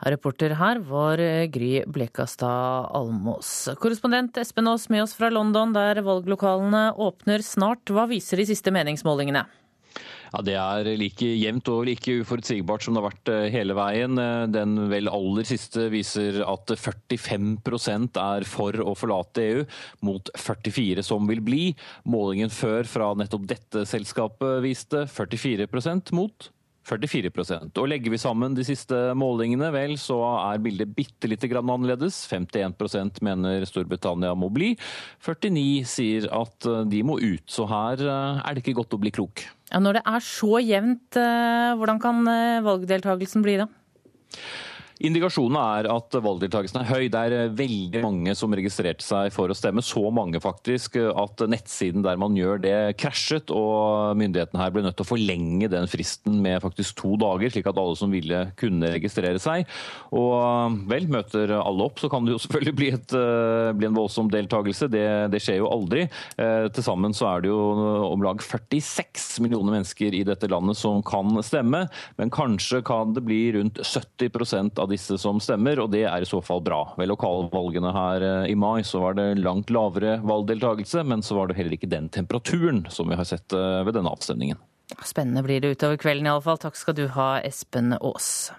Reporter 0.06 0.54
her 0.56 0.80
var 0.88 1.20
Gry 1.52 1.84
Blekastad 1.86 2.88
Almås. 2.96 3.68
Korrespondent 3.80 4.36
Espen 4.40 4.68
Aas 4.70 4.88
med 4.88 5.04
oss 5.04 5.14
fra 5.14 5.28
London, 5.30 5.74
der 5.76 6.00
valglokalene 6.06 6.90
åpner 6.96 7.44
snart. 7.44 7.90
Hva 7.92 8.06
viser 8.08 8.40
de 8.40 8.48
siste 8.48 8.72
meningsmålingene? 8.72 9.44
Ja, 10.30 10.42
Det 10.46 10.54
er 10.54 10.88
like 10.98 11.26
jevnt 11.26 11.68
og 11.72 11.84
like 11.88 12.20
uforutsigbart 12.22 12.84
som 12.84 12.94
det 12.94 13.02
har 13.02 13.08
vært 13.08 13.30
eh, 13.32 13.48
hele 13.50 13.74
veien. 13.74 14.18
Eh, 14.18 14.46
Den 14.54 14.76
vel 14.92 15.10
aller 15.10 15.48
siste 15.48 15.88
viser 15.90 16.42
at 16.46 16.70
45% 16.70 18.20
er 18.22 18.46
for 18.46 18.78
å 18.84 18.94
forlate 18.98 19.46
EU, 19.48 19.64
mot 20.06 20.30
44 20.38 21.04
som 21.06 21.26
vil 21.30 21.42
bli. 21.42 21.64
Målingen 22.06 22.52
før 22.54 22.86
fra 22.86 23.10
nettopp 23.18 23.48
dette 23.50 23.84
selskapet 23.90 24.62
viste 24.64 25.04
44% 25.10 26.14
mot 26.16 26.50
44% 26.90 27.78
Og 27.80 27.88
Legger 27.90 28.12
vi 28.12 28.20
sammen 28.20 28.56
de 28.56 28.64
siste 28.66 28.98
målingene, 29.18 29.70
vel, 29.74 29.96
så 30.00 30.18
er 30.40 30.62
bildet 30.62 30.92
bitte 30.96 31.30
lite 31.30 31.50
grann 31.50 31.70
annerledes. 31.70 32.24
51% 32.30 33.22
mener 33.26 33.64
Storbritannia 33.68 34.34
må 34.38 34.50
bli. 34.52 34.74
49 35.22 35.86
sier 35.88 36.28
at 36.34 36.68
eh, 36.68 36.84
de 36.90 37.04
må 37.06 37.20
ut. 37.22 37.46
Så 37.50 37.68
her 37.70 38.02
er 38.10 38.52
det 38.52 38.64
ikke 38.64 38.78
godt 38.82 38.98
å 38.98 39.02
bli 39.02 39.14
klok. 39.14 39.46
Ja, 39.70 39.78
når 39.78 40.00
det 40.00 40.06
er 40.10 40.24
så 40.26 40.58
jevnt, 40.58 41.18
eh, 41.18 41.76
hvordan 41.78 42.02
kan 42.02 42.26
eh, 42.26 42.62
valgdeltakelsen 42.66 43.44
bli 43.46 43.60
da? 43.60 43.68
Indikasjonen 45.00 45.56
er 45.56 45.86
at 45.88 46.12
valgdeltakelsen 46.12 46.82
er 46.82 46.88
høy. 46.90 47.06
Det 47.08 47.20
er 47.20 47.34
eh, 47.36 47.52
veldig 47.56 48.02
mange 48.04 48.34
som 48.36 48.52
registrerte 48.52 49.04
seg 49.04 49.30
for 49.32 49.48
å 49.48 49.56
stemme. 49.56 49.80
Så 49.84 50.02
mange 50.12 50.42
faktisk 50.44 50.98
at 51.00 51.40
nettsiden 51.48 52.04
der 52.04 52.18
man 52.20 52.36
gjør 52.36 52.60
det, 52.60 52.74
krasjet. 53.00 53.48
Og 53.54 54.18
myndighetene 54.20 54.60
her 54.60 54.74
ble 54.74 54.84
nødt 54.84 54.98
til 54.98 55.06
å 55.06 55.08
forlenge 55.08 55.70
den 55.72 55.88
fristen 55.88 56.36
med 56.44 56.60
faktisk 56.60 56.98
to 57.00 57.14
dager, 57.20 57.52
slik 57.52 57.70
at 57.70 57.80
alle 57.80 57.96
som 57.96 58.12
ville 58.12 58.42
kunne 58.60 58.92
registrere 58.92 59.40
seg. 59.40 59.64
Og 60.12 60.76
vel, 60.90 61.08
møter 61.08 61.54
alle 61.56 61.88
opp, 61.88 62.02
så 62.02 62.12
kan 62.12 62.28
det 62.28 62.36
jo 62.36 62.42
selvfølgelig 62.44 62.76
bli, 62.82 62.92
et, 62.98 63.16
eh, 63.16 63.70
bli 63.80 63.88
en 63.88 63.96
voldsom 63.96 64.28
deltakelse. 64.32 64.90
Det, 64.92 65.06
det, 65.32 65.40
skjer 65.40 65.62
jo 65.62 65.72
aldri. 65.72 66.04
Eh, 66.36 66.68
Til 66.76 66.84
sammen 66.84 67.16
så 67.16 67.30
er 67.30 67.46
det 67.46 67.54
jo 67.54 67.60
om 68.10 68.20
lag 68.26 68.44
46 68.44 69.40
millioner 69.40 69.78
mennesker 69.78 70.12
i 70.20 70.22
dette 70.28 70.50
landet 70.52 70.76
som 70.76 71.00
kan 71.06 71.40
stemme, 71.46 71.86
men 72.20 72.36
kanskje 72.36 72.84
kan 72.84 73.16
det 73.16 73.24
bli 73.24 73.42
rundt 73.56 73.80
70 73.80 74.76
av 74.76 74.89
disse 74.92 75.18
som 75.20 75.40
stemmer, 75.42 75.80
og 75.82 75.90
det 75.94 76.04
er 76.08 76.22
i 76.22 76.28
så 76.28 76.40
fall 76.44 76.62
bra. 76.64 76.82
Ved 76.98 77.10
lokalvalgene 77.10 77.92
her 77.94 78.26
eh, 78.26 78.50
i 78.52 78.56
mai 78.58 78.82
så 78.86 79.02
var 79.02 79.18
det 79.18 79.28
langt 79.40 79.72
lavere 79.74 80.18
valgdeltakelse, 80.26 81.04
men 81.06 81.24
så 81.26 81.38
var 81.38 81.50
det 81.50 81.58
heller 81.60 81.76
ikke 81.78 81.90
den 81.90 82.10
temperaturen 82.12 82.84
som 82.92 83.10
vi 83.10 83.18
har 83.18 83.28
sett 83.28 83.56
eh, 83.56 83.82
ved 83.86 83.96
denne 83.98 84.12
avstemningen. 84.12 84.60
Spennende 85.06 85.42
blir 85.46 85.62
det 85.62 85.76
utover 85.76 86.00
kvelden 86.02 86.26
i 86.26 86.32
alle 86.32 86.42
fall. 86.44 86.58
Takk 86.58 86.78
skal 86.78 86.96
du 86.98 87.06
ha, 87.14 87.36
Espen 87.46 87.94
Aas. 88.00 88.50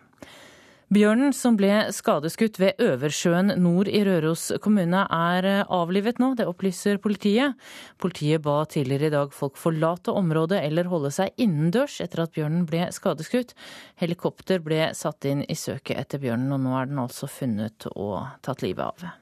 Bjørnen 0.91 1.31
som 1.31 1.55
ble 1.55 1.71
skadeskutt 1.95 2.57
ved 2.59 2.81
Øversjøen 2.83 3.53
nord 3.63 3.87
i 3.87 4.01
Røros 4.03 4.49
kommune 4.59 5.05
er 5.07 5.45
avlivet 5.63 6.19
nå, 6.19 6.33
det 6.35 6.43
opplyser 6.51 6.99
politiet. 6.99 7.55
Politiet 7.95 8.43
ba 8.43 8.57
tidligere 8.67 9.07
i 9.07 9.13
dag 9.13 9.31
folk 9.31 9.55
forlate 9.55 10.11
området 10.11 10.59
eller 10.65 10.91
holde 10.91 11.13
seg 11.15 11.31
innendørs 11.39 12.01
etter 12.03 12.25
at 12.25 12.35
bjørnen 12.35 12.67
ble 12.67 12.89
skadeskutt. 12.91 13.55
Helikopter 14.03 14.59
ble 14.59 14.89
satt 14.91 15.31
inn 15.31 15.47
i 15.47 15.55
søket 15.55 15.95
etter 15.95 16.19
bjørnen, 16.19 16.51
og 16.51 16.65
nå 16.67 16.75
er 16.75 16.91
den 16.91 16.99
altså 17.07 17.31
funnet 17.39 17.87
og 17.95 18.25
tatt 18.43 18.67
livet 18.67 18.91
av. 18.91 19.20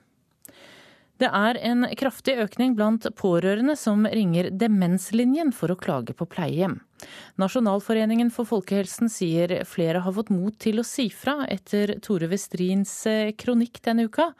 Det 1.19 1.27
er 1.35 1.57
en 1.67 1.83
kraftig 1.99 2.37
økning 2.39 2.77
blant 2.77 3.03
pårørende 3.19 3.73
som 3.75 4.05
ringer 4.07 4.47
Demenslinjen 4.55 5.51
for 5.51 5.73
å 5.73 5.75
klage 5.79 6.15
på 6.15 6.27
pleiehjem. 6.31 6.77
Nasjonalforeningen 7.39 8.31
for 8.31 8.47
folkehelsen 8.47 9.11
sier 9.11 9.51
flere 9.67 9.99
har 10.05 10.15
fått 10.15 10.31
mot 10.31 10.55
til 10.63 10.79
å 10.79 10.87
si 10.87 11.09
fra 11.11 11.43
etter 11.51 11.97
Tore 12.03 12.31
Westrins 12.31 12.93
eh, 13.07 13.33
kronikk 13.35 13.81
denne 13.83 14.07
uka. 14.07 14.31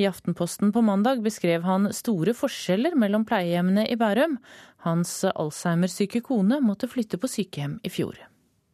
I 0.00 0.08
Aftenposten 0.08 0.72
på 0.72 0.84
mandag 0.84 1.20
beskrev 1.24 1.68
han 1.68 1.92
store 1.92 2.36
forskjeller 2.36 2.96
mellom 2.96 3.28
pleiehjemmene 3.28 3.84
i 3.92 4.00
Bærum. 4.00 4.40
Hans 4.88 5.18
Alzheimer-syke 5.28 6.24
kone 6.24 6.64
måtte 6.64 6.88
flytte 6.88 7.20
på 7.20 7.28
sykehjem 7.28 7.80
i 7.84 7.92
fjor. 7.92 8.16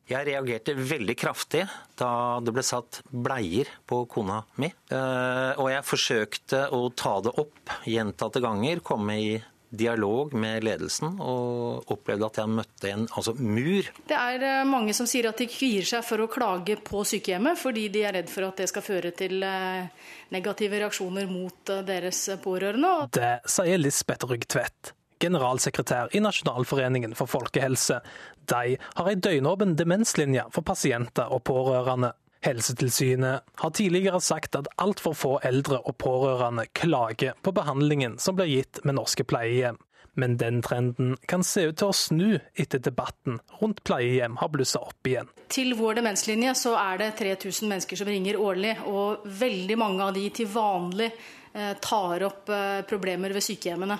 Jeg 0.08 0.24
reagerte 0.24 0.72
veldig 0.72 1.14
kraftig 1.20 1.66
da 2.00 2.10
det 2.40 2.54
ble 2.56 2.64
satt 2.64 3.02
bleier 3.12 3.68
på 3.88 4.02
kona 4.08 4.40
mi. 4.56 4.70
Eh, 4.72 5.52
og 5.60 5.68
jeg 5.68 5.84
forsøkte 5.84 6.64
å 6.72 6.88
ta 6.96 7.18
det 7.24 7.34
opp 7.42 7.74
gjentatte 7.84 8.40
ganger, 8.40 8.80
komme 8.80 9.18
i 9.20 9.30
dialog 9.68 10.32
med 10.32 10.64
ledelsen, 10.64 11.18
og 11.20 11.90
opplevde 11.92 12.28
at 12.30 12.38
jeg 12.40 12.52
møtte 12.56 12.88
en 12.88 13.04
altså 13.04 13.34
mur. 13.36 13.90
Det 14.08 14.16
er 14.16 14.46
eh, 14.48 14.64
mange 14.68 14.96
som 14.96 15.08
sier 15.10 15.28
at 15.28 15.42
de 15.42 15.48
kvier 15.52 15.84
seg 15.84 16.06
for 16.08 16.24
å 16.24 16.30
klage 16.32 16.78
på 16.80 17.04
sykehjemmet, 17.12 17.60
fordi 17.60 17.88
de 17.92 18.06
er 18.08 18.16
redd 18.16 18.32
for 18.32 18.48
at 18.48 18.64
det 18.64 18.70
skal 18.72 18.86
føre 18.86 19.12
til 19.18 19.44
eh, 19.44 19.90
negative 20.32 20.80
reaksjoner 20.86 21.28
mot 21.28 21.76
deres 21.84 22.30
pårørende. 22.40 23.10
Det 23.12 23.34
sier 23.44 23.84
Lisbeth 23.84 24.32
Rygg-Tvedt 24.32 24.94
generalsekretær 25.22 26.14
i 26.16 26.22
Nasjonalforeningen 26.24 27.16
for 27.18 27.30
folkehelse. 27.30 28.00
De 28.48 28.78
har 28.78 29.10
ei 29.10 29.18
døgnåpen 29.18 29.76
demenslinje 29.78 30.46
for 30.54 30.66
pasienter 30.66 31.32
og 31.34 31.44
pårørende. 31.48 32.14
Helsetilsynet 32.46 33.42
har 33.58 33.70
tidligere 33.74 34.20
sagt 34.22 34.54
at 34.54 34.70
altfor 34.78 35.16
få 35.18 35.32
eldre 35.42 35.80
og 35.82 35.96
pårørende 35.98 36.68
klager 36.70 37.34
på 37.42 37.52
behandlingen 37.52 38.14
som 38.22 38.38
blir 38.38 38.52
gitt 38.52 38.78
med 38.86 38.94
norske 39.00 39.26
pleiehjem. 39.26 39.80
Men 40.18 40.36
den 40.36 40.62
trenden 40.62 41.16
kan 41.30 41.44
se 41.46 41.68
ut 41.68 41.76
til 41.78 41.90
å 41.92 41.94
snu 41.94 42.38
etter 42.58 42.80
debatten 42.82 43.38
rundt 43.60 43.84
pleiehjem 43.86 44.38
har 44.40 44.50
blussa 44.50 44.80
opp 44.82 45.06
igjen. 45.06 45.28
Til 45.50 45.76
vår 45.78 46.00
demenslinje 46.00 46.54
så 46.58 46.72
er 46.78 46.98
det 47.02 47.12
3000 47.20 47.70
mennesker 47.70 48.00
som 48.00 48.10
ringer 48.10 48.38
årlig, 48.42 48.74
og 48.90 49.28
veldig 49.38 49.76
mange 49.78 50.08
av 50.08 50.16
de 50.16 50.24
til 50.34 50.50
vanlig 50.50 51.12
eh, 51.12 51.70
tar 51.82 52.26
opp 52.26 52.50
eh, 52.50 52.80
problemer 52.90 53.34
ved 53.34 53.46
sykehjemmene. 53.46 53.98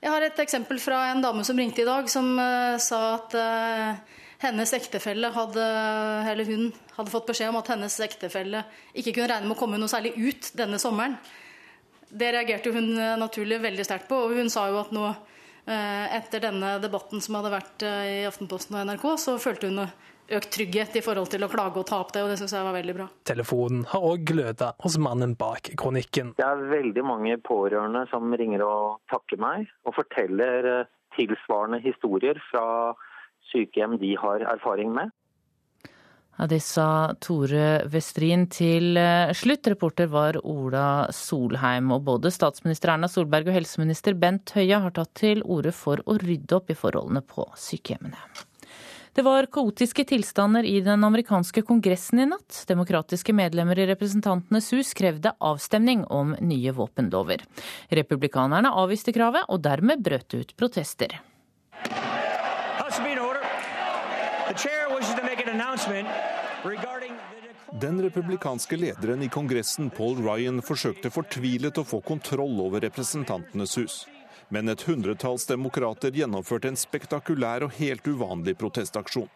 Jeg 0.00 0.08
har 0.14 0.24
et 0.24 0.38
eksempel 0.40 0.78
fra 0.80 1.02
en 1.10 1.20
dame 1.20 1.42
som 1.44 1.58
ringte 1.60 1.82
i 1.82 1.88
dag, 1.88 2.06
som 2.08 2.32
uh, 2.40 2.78
sa 2.80 3.00
at 3.18 3.34
uh, 3.36 4.20
hennes 4.40 4.70
ektefelle 4.72 5.28
hadde, 5.34 5.66
eller 6.30 6.48
hun 6.48 6.70
hadde 6.96 7.12
fått 7.12 7.28
beskjed 7.28 7.52
om 7.52 7.58
at 7.60 7.68
hennes 7.74 7.98
ektefelle 8.06 8.62
ikke 8.94 9.12
kunne 9.12 9.28
regne 9.34 9.50
med 9.50 9.58
å 9.58 9.60
komme 9.60 9.80
noe 9.80 9.92
særlig 9.92 10.14
ut 10.16 10.48
denne 10.56 10.80
sommeren. 10.80 11.18
Det 12.08 12.30
reagerte 12.32 12.72
hun 12.72 12.94
uh, 12.96 13.18
naturlig 13.20 13.60
veldig 13.60 13.84
sterkt 13.84 14.08
på, 14.08 14.22
og 14.24 14.40
hun 14.40 14.48
sa 14.52 14.70
jo 14.72 14.80
at 14.80 14.94
nå 14.96 15.10
etter 15.70 16.40
denne 16.42 16.70
debatten 16.82 17.20
som 17.22 17.36
hadde 17.36 17.50
vært 17.52 17.82
i 17.84 18.22
Aftenposten 18.26 18.74
og 18.74 18.88
NRK, 18.88 19.04
så 19.20 19.34
følte 19.38 19.68
hun 19.68 19.84
økt 20.36 20.50
trygghet 20.54 20.96
i 21.00 21.02
forhold 21.04 21.30
til 21.32 21.44
å 21.44 21.50
klage 21.50 21.80
og 21.82 21.86
ta 21.88 22.00
opp 22.02 22.12
det, 22.14 22.24
og 22.24 22.32
det 22.32 22.38
syns 22.40 22.54
jeg 22.56 22.66
var 22.66 22.76
veldig 22.76 22.96
bra. 22.96 23.06
Telefonen 23.28 23.84
har 23.90 24.06
òg 24.12 24.24
gløda 24.30 24.72
hos 24.84 24.98
mannen 25.02 25.36
bak 25.40 25.72
kronikken. 25.80 26.34
Det 26.38 26.46
er 26.46 26.66
veldig 26.70 27.04
mange 27.06 27.38
pårørende 27.44 28.06
som 28.12 28.32
ringer 28.34 28.64
og 28.66 29.00
takker 29.12 29.40
meg, 29.42 29.70
og 29.86 29.96
forteller 29.98 30.72
eh, 30.74 30.90
tilsvarende 31.16 31.80
historier 31.84 32.40
fra 32.50 32.66
sykehjem 33.50 33.98
de 34.00 34.14
har 34.20 34.46
erfaring 34.54 34.92
med. 34.94 35.10
Ja, 36.40 36.46
Det 36.46 36.62
sa 36.64 37.12
Tore 37.20 37.84
Westrin 37.92 38.46
til 38.48 38.96
eh, 38.96 39.32
slutt. 39.36 39.66
Reporter 39.68 40.08
var 40.08 40.38
Ola 40.40 41.10
Solheim. 41.12 41.90
Og 41.92 42.06
både 42.06 42.32
statsminister 42.32 42.94
Erna 42.94 43.10
Solberg 43.12 43.50
og 43.50 43.58
helseminister 43.58 44.16
Bent 44.16 44.54
Høie 44.56 44.78
har 44.80 44.94
tatt 44.96 45.12
til 45.20 45.44
orde 45.44 45.74
for 45.76 46.00
å 46.06 46.16
rydde 46.22 46.56
opp 46.56 46.72
i 46.72 46.78
forholdene 46.78 47.20
på 47.26 47.44
sykehjemmene. 47.60 48.48
Det 49.12 49.22
var 49.22 49.46
kaotiske 49.46 50.04
tilstander 50.04 50.64
i 50.64 50.80
den 50.80 51.04
amerikanske 51.04 51.62
kongressen 51.66 52.20
i 52.22 52.26
natt. 52.30 52.64
Demokratiske 52.68 53.32
medlemmer 53.34 53.78
i 53.78 53.86
Representantenes 53.90 54.70
hus 54.72 54.92
krevde 54.94 55.32
avstemning 55.38 56.04
om 56.04 56.36
nye 56.38 56.70
våpenlover. 56.72 57.42
Republikanerne 57.90 58.70
avviste 58.70 59.12
kravet, 59.12 59.48
og 59.50 59.64
dermed 59.66 60.04
brøt 60.06 60.28
det 60.30 60.44
ut 60.44 60.54
protester. 60.56 61.16
Den 67.80 68.00
republikanske 68.06 68.78
lederen 68.78 69.26
i 69.26 69.28
Kongressen, 69.28 69.90
Paul 69.90 70.22
Ryan, 70.22 70.62
forsøkte 70.62 71.10
fortvilet 71.10 71.82
å 71.82 71.86
få 71.86 72.02
kontroll 72.06 72.62
over 72.62 72.86
Representantenes 72.86 73.78
hus 73.82 74.00
men 74.50 74.68
et 74.68 74.82
hundretalls 74.82 75.46
demokrater 75.46 76.14
gjennomførte 76.14 76.70
en 76.70 76.78
spektakulær 76.78 77.66
og 77.66 77.76
helt 77.78 78.06
uvanlig 78.06 78.56
protestaksjon. 78.58 79.28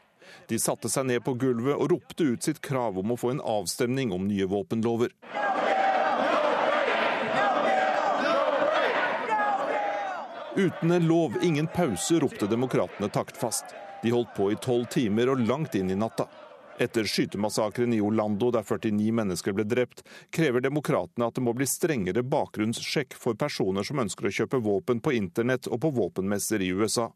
De 0.49 0.59
satte 0.59 0.91
seg 0.91 1.07
ned 1.07 1.23
på 1.25 1.37
gulvet 1.39 1.77
og 1.77 1.91
ropte 1.93 2.27
ut 2.35 2.43
sitt 2.43 2.61
krav 2.65 2.99
om 2.99 3.15
å 3.15 3.19
få 3.21 3.35
en 3.35 3.43
avstemning 3.45 4.13
om 4.13 4.27
nye 4.29 4.47
våpenlover. 4.51 5.15
Uten 10.57 10.91
en 10.91 11.07
lov, 11.07 11.39
ingen 11.43 11.67
pause, 11.67 12.19
ropte 12.23 12.47
demokratene 12.47 13.09
taktfast. 13.11 13.75
De 14.03 14.13
holdt 14.15 14.35
på 14.37 14.53
i 14.53 14.59
tolv 14.63 14.87
timer 14.93 15.33
og 15.33 15.43
langt 15.49 15.75
inn 15.75 15.91
i 15.91 15.99
natta. 15.99 16.29
Etter 16.79 17.05
skytemassakren 17.05 17.95
i 17.95 18.01
Orlando, 18.01 18.51
der 18.51 18.63
49 18.63 19.13
mennesker 19.13 19.53
ble 19.55 19.65
drept, 19.65 20.03
krever 20.35 20.61
demokratene 20.61 21.29
at 21.29 21.37
det 21.37 21.45
må 21.47 21.53
bli 21.55 21.67
strengere 21.71 22.25
bakgrunnssjekk 22.27 23.15
for 23.15 23.39
personer 23.39 23.87
som 23.87 24.03
ønsker 24.03 24.27
å 24.27 24.33
kjøpe 24.41 24.59
våpen 24.65 25.03
på 25.05 25.15
internett 25.15 25.69
og 25.71 25.81
på 25.85 25.93
våpenmesser 25.95 26.65
i 26.67 26.73
USA. 26.75 27.13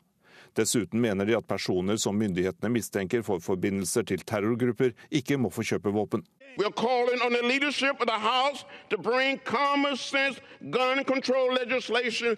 Dessuten 0.54 1.02
mener 1.02 1.26
de 1.26 1.34
at 1.34 1.48
personer 1.50 1.98
som 1.98 2.14
myndighetene 2.18 2.70
mistenker 2.70 3.24
for 3.26 3.42
forbindelser 3.42 4.06
til 4.06 4.22
terrorgrupper, 4.22 4.94
ikke 5.10 5.40
må 5.42 5.50
få 5.50 5.66
kjøpe 5.66 5.90
våpen. 5.90 6.22
We 6.56 6.64
are 6.64 6.72
calling 6.72 7.20
on 7.26 7.34
the 7.34 7.42
leadership 7.42 8.00
of 8.00 8.06
the 8.06 8.18
House 8.18 8.64
to 8.90 8.98
bring 8.98 9.38
common 9.44 9.96
sense 9.96 10.40
gun 10.70 11.04
control 11.04 11.52
legislation 11.58 12.36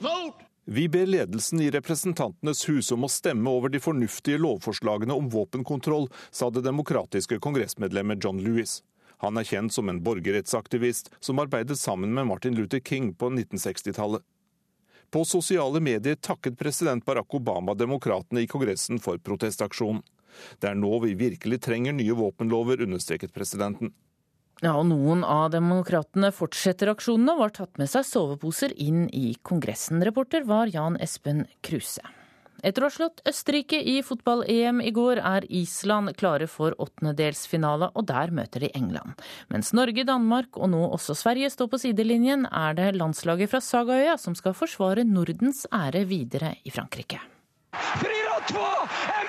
vote! 0.00 0.49
Vi 0.72 0.88
ber 0.88 1.06
ledelsen 1.06 1.60
i 1.60 1.70
Representantenes 1.70 2.68
hus 2.68 2.92
om 2.92 3.02
å 3.04 3.08
stemme 3.10 3.50
over 3.50 3.72
de 3.74 3.80
fornuftige 3.82 4.38
lovforslagene 4.38 5.10
om 5.18 5.26
våpenkontroll, 5.28 6.04
sa 6.30 6.46
det 6.50 6.62
demokratiske 6.62 7.40
kongressmedlemmet 7.42 8.22
John 8.24 8.38
Lewis. 8.38 8.76
Han 9.18 9.40
er 9.40 9.48
kjent 9.48 9.74
som 9.74 9.90
en 9.90 9.98
borgerrettsaktivist 10.06 11.10
som 11.18 11.42
arbeidet 11.42 11.74
sammen 11.78 12.14
med 12.14 12.28
Martin 12.30 12.54
Luther 12.54 12.78
King 12.78 13.10
på 13.18 13.32
1960-tallet. 13.32 14.22
På 15.10 15.24
sosiale 15.26 15.82
medier 15.82 16.14
takket 16.14 16.58
president 16.58 17.04
Barack 17.04 17.34
Obama 17.34 17.74
demokratene 17.74 18.46
i 18.46 18.46
Kongressen 18.46 19.02
for 19.02 19.18
protestaksjonen. 19.18 20.04
Det 20.62 20.70
er 20.70 20.78
nå 20.78 21.00
vi 21.02 21.16
virkelig 21.18 21.64
trenger 21.66 21.98
nye 21.98 22.14
våpenlover, 22.14 22.86
understreket 22.86 23.34
presidenten. 23.34 23.90
Ja, 24.60 24.74
og 24.76 24.90
Noen 24.90 25.22
av 25.24 25.48
demokratene 25.54 26.28
fortsetter 26.36 26.90
aksjonene 26.92 27.32
og 27.32 27.46
har 27.46 27.52
tatt 27.62 27.78
med 27.80 27.88
seg 27.88 28.04
soveposer 28.04 28.74
inn 28.76 29.06
i 29.16 29.32
Kongressen. 29.40 30.02
Reporter 30.04 30.44
var 30.44 30.68
Jan 30.68 30.98
Espen 31.00 31.46
Kruse. 31.64 32.04
Etter 32.60 32.84
å 32.84 32.90
ha 32.90 32.92
slått 32.92 33.22
Østerrike 33.24 33.78
i 33.80 34.02
fotball-EM 34.04 34.82
i 34.84 34.92
går, 34.92 35.22
er 35.24 35.46
Island 35.48 36.12
klare 36.20 36.44
for 36.50 36.76
åttendedelsfinale, 36.76 37.88
og 37.96 38.04
der 38.10 38.34
møter 38.36 38.66
de 38.66 38.68
England. 38.76 39.16
Mens 39.48 39.72
Norge, 39.72 40.04
Danmark 40.04 40.60
og 40.60 40.68
nå 40.74 40.82
også 40.90 41.16
Sverige 41.16 41.48
står 41.54 41.72
på 41.72 41.80
sidelinjen, 41.86 42.44
er 42.44 42.76
det 42.76 42.92
landslaget 43.00 43.54
fra 43.54 43.62
Sagaøya 43.64 44.18
som 44.20 44.36
skal 44.36 44.56
forsvare 44.58 45.08
Nordens 45.08 45.64
ære 45.72 46.04
videre 46.10 46.58
i 46.68 46.74
Frankrike. 46.74 47.22
4-2! 47.72 49.19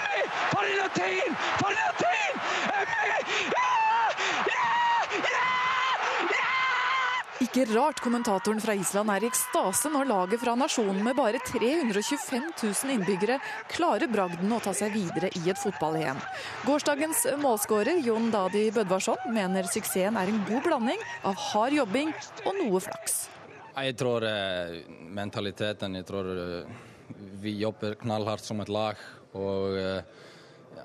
Ikke 7.52 7.66
rart 7.76 8.00
kommentatoren 8.00 8.62
fra 8.64 8.72
Island 8.80 9.12
er 9.12 9.26
i 9.26 9.28
ekstase 9.28 9.90
når 9.92 10.08
laget 10.08 10.40
fra 10.40 10.54
nasjonen 10.56 11.02
med 11.04 11.18
bare 11.18 11.42
325 11.44 12.46
000 12.48 12.94
innbyggere 12.94 13.36
klarer 13.74 14.08
bragden 14.08 14.54
å 14.56 14.60
ta 14.64 14.72
seg 14.72 14.94
videre 14.96 15.28
i 15.36 15.52
et 15.52 15.60
fotball-EM. 15.60 16.22
Gårsdagens 16.64 17.26
målskårer 17.44 18.00
Jon 18.08 18.32
Dadi 18.32 18.70
Bødvarsson 18.72 19.28
mener 19.36 19.68
suksessen 19.68 20.16
er 20.16 20.32
en 20.32 20.40
god 20.48 20.64
blanding 20.64 21.04
av 21.28 21.36
hard 21.50 21.76
jobbing 21.76 22.16
og 22.46 22.56
noe 22.62 22.86
flaks. 22.88 23.26
Jeg 23.76 24.00
tror 24.00 24.24
eh, 24.32 24.80
mentaliteten 25.12 26.00
Jeg 26.00 26.08
tror 26.08 26.32
eh, 26.32 26.76
vi 27.44 27.58
jobber 27.60 28.00
knallhardt 28.00 28.48
som 28.48 28.64
et 28.64 28.72
lag. 28.72 28.96
og 29.36 29.76
eh, 29.76 30.22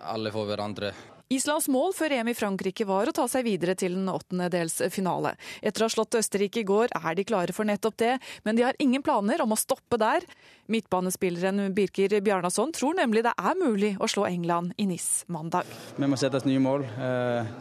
alle 0.03 0.35
får 0.35 0.51
hverandre 0.51 0.97
Islands 1.27 1.67
mål 1.67 1.91
før 1.91 2.13
EM 2.15 2.29
i 2.31 2.37
Frankrike 2.39 2.85
var 2.87 3.09
å 3.11 3.13
ta 3.15 3.25
seg 3.27 3.43
videre 3.49 3.75
til 3.75 3.97
en 3.99 4.13
åttendedelsfinale. 4.13 5.33
Etter 5.59 5.83
å 5.83 5.89
ha 5.89 5.91
slått 5.91 6.15
Østerrike 6.21 6.63
i 6.63 6.67
går 6.69 6.95
er 6.95 7.17
de 7.19 7.25
klare 7.27 7.55
for 7.57 7.67
nettopp 7.67 7.97
det, 7.99 8.13
men 8.47 8.55
de 8.55 8.63
har 8.63 8.79
ingen 8.79 9.03
planer 9.03 9.43
om 9.43 9.51
å 9.51 9.59
stoppe 9.59 9.99
der. 9.99 10.23
Midtbanespilleren 10.71 11.75
Birker 11.75 12.15
Bjarnason 12.23 12.71
tror 12.77 12.95
nemlig 13.01 13.25
det 13.27 13.35
er 13.43 13.59
mulig 13.59 13.97
å 13.99 14.07
slå 14.07 14.29
England 14.31 14.79
i 14.79 14.87
NIS 14.87 15.27
mandag. 15.27 15.67
Vi 15.99 16.07
må 16.07 16.15
sette 16.21 16.39
oss 16.39 16.47
nye 16.47 16.63
mål. 16.63 16.87
Eh, 16.95 17.53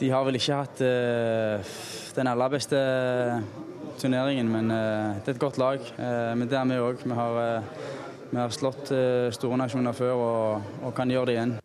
de 0.00 0.12
har 0.16 0.24
vel 0.24 0.40
ikke 0.40 0.64
hatt 0.64 0.80
eh, 0.80 1.78
den 2.16 2.32
aller 2.32 2.56
beste 2.56 2.80
turneringen, 4.00 4.48
men 4.48 4.72
eh, 4.72 5.20
det 5.20 5.34
er 5.34 5.36
et 5.36 5.46
godt 5.48 5.60
lag. 5.60 5.84
Men 6.00 6.48
det 6.48 6.56
er 6.56 6.70
vi 6.72 6.80
òg. 6.80 7.04
Vi, 7.04 8.38
har 8.40 8.54
slått 8.56 8.88
store 9.36 9.66
nasjoner 9.66 9.92
før 9.92 10.30
og 10.30 10.94
kan 10.96 11.12
gjøre 11.12 11.28
det 11.28 11.42
igjen. 11.42 11.60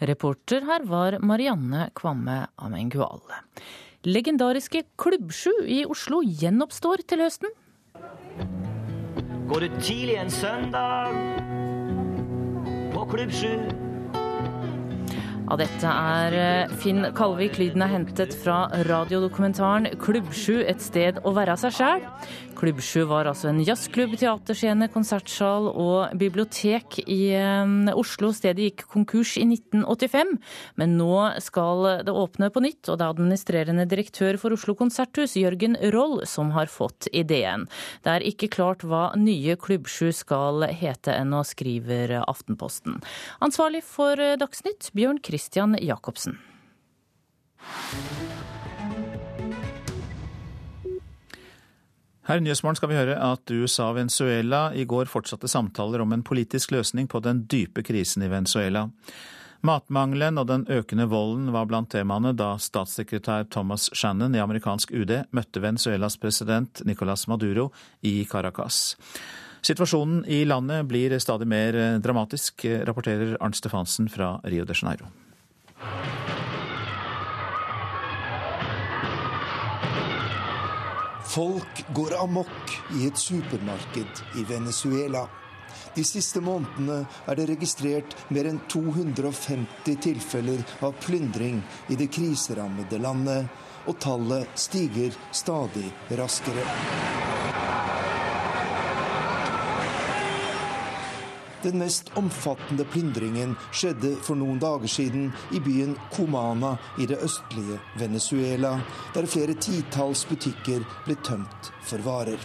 Reporter 0.00 0.64
her 0.66 0.82
var 0.90 1.18
Marianne 1.22 1.90
Kvamme 1.94 2.46
Amenguale. 2.58 3.44
Legendariske 4.04 4.82
Klubbsju 4.98 5.52
i 5.70 5.84
Oslo 5.86 6.18
gjenoppstår 6.26 7.04
til 7.08 7.22
høsten. 7.22 7.54
Går 9.48 9.60
du 9.60 9.78
tidlig 9.78 10.18
en 10.18 10.30
søndag 10.30 11.14
på 12.94 13.06
Klubb 13.12 13.32
7 13.32 13.93
ja, 15.44 15.58
dette 15.60 15.90
er 15.90 16.34
eh, 16.38 16.72
Finn 16.80 17.04
Kalvik. 17.16 17.58
Lyden 17.60 17.84
er 17.84 17.92
hentet 17.92 18.32
fra 18.40 18.64
radiodokumentaren 18.88 19.90
Klubbsju 20.00 20.62
et 20.64 20.80
sted 20.80 21.20
å 21.20 21.34
være 21.36 21.58
seg 21.60 21.74
sjæl. 21.76 22.06
Klubbsju 22.54 23.02
var 23.10 23.26
altså 23.28 23.50
en 23.50 23.58
jazzklubb, 23.66 24.14
teaterscene, 24.16 24.86
konsertsal 24.94 25.66
og 25.68 26.14
bibliotek 26.16 26.96
i 27.04 27.34
eh, 27.36 27.90
Oslo. 27.92 28.30
Stedet 28.32 28.70
gikk 28.70 28.86
konkurs 28.94 29.34
i 29.36 29.44
1985, 29.44 30.32
men 30.80 30.96
nå 30.96 31.18
skal 31.44 32.04
det 32.06 32.14
åpne 32.14 32.48
på 32.54 32.64
nytt. 32.64 32.88
Og 32.88 32.96
det 32.96 33.04
er 33.04 33.12
administrerende 33.12 33.86
direktør 33.90 34.40
for 34.40 34.56
Oslo 34.56 34.76
konserthus, 34.78 35.36
Jørgen 35.36 35.76
Roll, 35.92 36.22
som 36.30 36.54
har 36.56 36.72
fått 36.72 37.10
ideen. 37.12 37.68
Det 38.06 38.14
er 38.14 38.26
ikke 38.32 38.48
klart 38.54 38.86
hva 38.86 39.10
nye 39.20 39.58
Klubbsju 39.60 40.08
skal 40.16 40.64
hete 40.72 41.12
ennå, 41.18 41.44
skriver 41.44 42.16
Aftenposten. 42.22 43.02
Ansvarlig 43.44 43.84
for 43.84 44.16
Dagsnytt, 44.40 44.88
Bjørn 44.96 45.20
Kristiansen. 45.20 45.33
Christian 45.34 45.74
Jacobsen. 45.82 46.36
Her 52.22 52.38
i 52.38 52.54
skal 52.54 52.88
vi 52.88 52.94
høre 52.94 53.16
at 53.18 53.50
USA 53.50 53.88
og 53.88 53.96
Venezuela 53.96 54.68
i 54.78 54.84
går 54.86 55.10
fortsatte 55.10 55.50
samtaler 55.50 56.04
om 56.04 56.14
en 56.14 56.22
politisk 56.22 56.70
løsning 56.70 57.08
på 57.10 57.18
den 57.24 57.48
dype 57.50 57.82
krisen 57.82 58.22
i 58.22 58.28
Venezuela. 58.30 58.84
Matmangelen 59.66 60.38
og 60.38 60.46
den 60.52 60.68
økende 60.70 61.08
volden 61.10 61.50
var 61.50 61.66
blant 61.66 61.90
temaene 61.90 62.30
da 62.38 62.52
statssekretær 62.54 63.50
Thomas 63.50 63.88
Shannon 63.90 64.38
i 64.38 64.44
amerikansk 64.44 64.94
UD 64.94 65.16
møtte 65.34 65.64
Venezuelas 65.66 66.14
president 66.22 66.84
Nicolas 66.86 67.26
Maduro 67.26 67.72
i 68.06 68.20
Caracas. 68.30 68.94
Situasjonen 69.66 70.22
i 70.28 70.44
landet 70.46 70.86
blir 70.86 71.18
stadig 71.18 71.50
mer 71.50 71.98
dramatisk, 72.04 72.68
rapporterer 72.86 73.34
Arnt 73.40 73.58
Stefansen 73.58 74.12
fra 74.12 74.36
Rio 74.44 74.68
de 74.68 74.78
Janeiro. 74.78 75.10
Folk 81.34 81.84
går 81.94 82.14
amok 82.22 82.74
i 82.94 83.08
et 83.08 83.18
supermarked 83.18 84.20
i 84.38 84.44
Venezuela. 84.46 85.24
De 85.94 86.04
siste 86.06 86.38
månedene 86.42 87.00
er 87.26 87.38
det 87.38 87.48
registrert 87.50 88.14
mer 88.34 88.46
enn 88.50 88.60
250 88.70 89.98
tilfeller 90.06 90.62
av 90.86 90.94
plyndring 91.02 91.58
i 91.90 91.98
det 91.98 92.10
kriserammede 92.14 93.02
landet, 93.02 93.50
og 93.90 93.98
tallet 94.02 94.54
stiger 94.58 95.14
stadig 95.34 95.90
raskere. 96.18 97.53
Den 101.64 101.78
mest 101.78 102.10
omfattende 102.14 102.84
plyndringen 102.84 103.54
skjedde 103.72 104.10
for 104.20 104.36
noen 104.36 104.58
dager 104.60 104.90
siden 104.90 105.30
i 105.56 105.62
byen 105.64 105.94
Comana 106.12 106.74
i 107.00 107.06
det 107.08 107.16
østlige 107.24 107.78
Venezuela, 107.96 108.74
der 109.14 109.24
flere 109.24 109.54
titalls 109.56 110.26
butikker 110.28 110.82
ble 111.06 111.14
tømt 111.24 111.70
for 111.88 112.04
varer. 112.04 112.42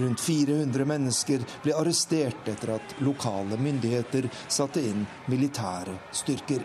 Rundt 0.00 0.24
400 0.24 0.86
mennesker 0.88 1.44
ble 1.64 1.74
arrestert 1.76 2.48
etter 2.48 2.72
at 2.78 2.94
lokale 3.04 3.58
myndigheter 3.60 4.30
satte 4.48 4.80
inn 4.88 5.04
militære 5.28 5.98
styrker. 6.22 6.64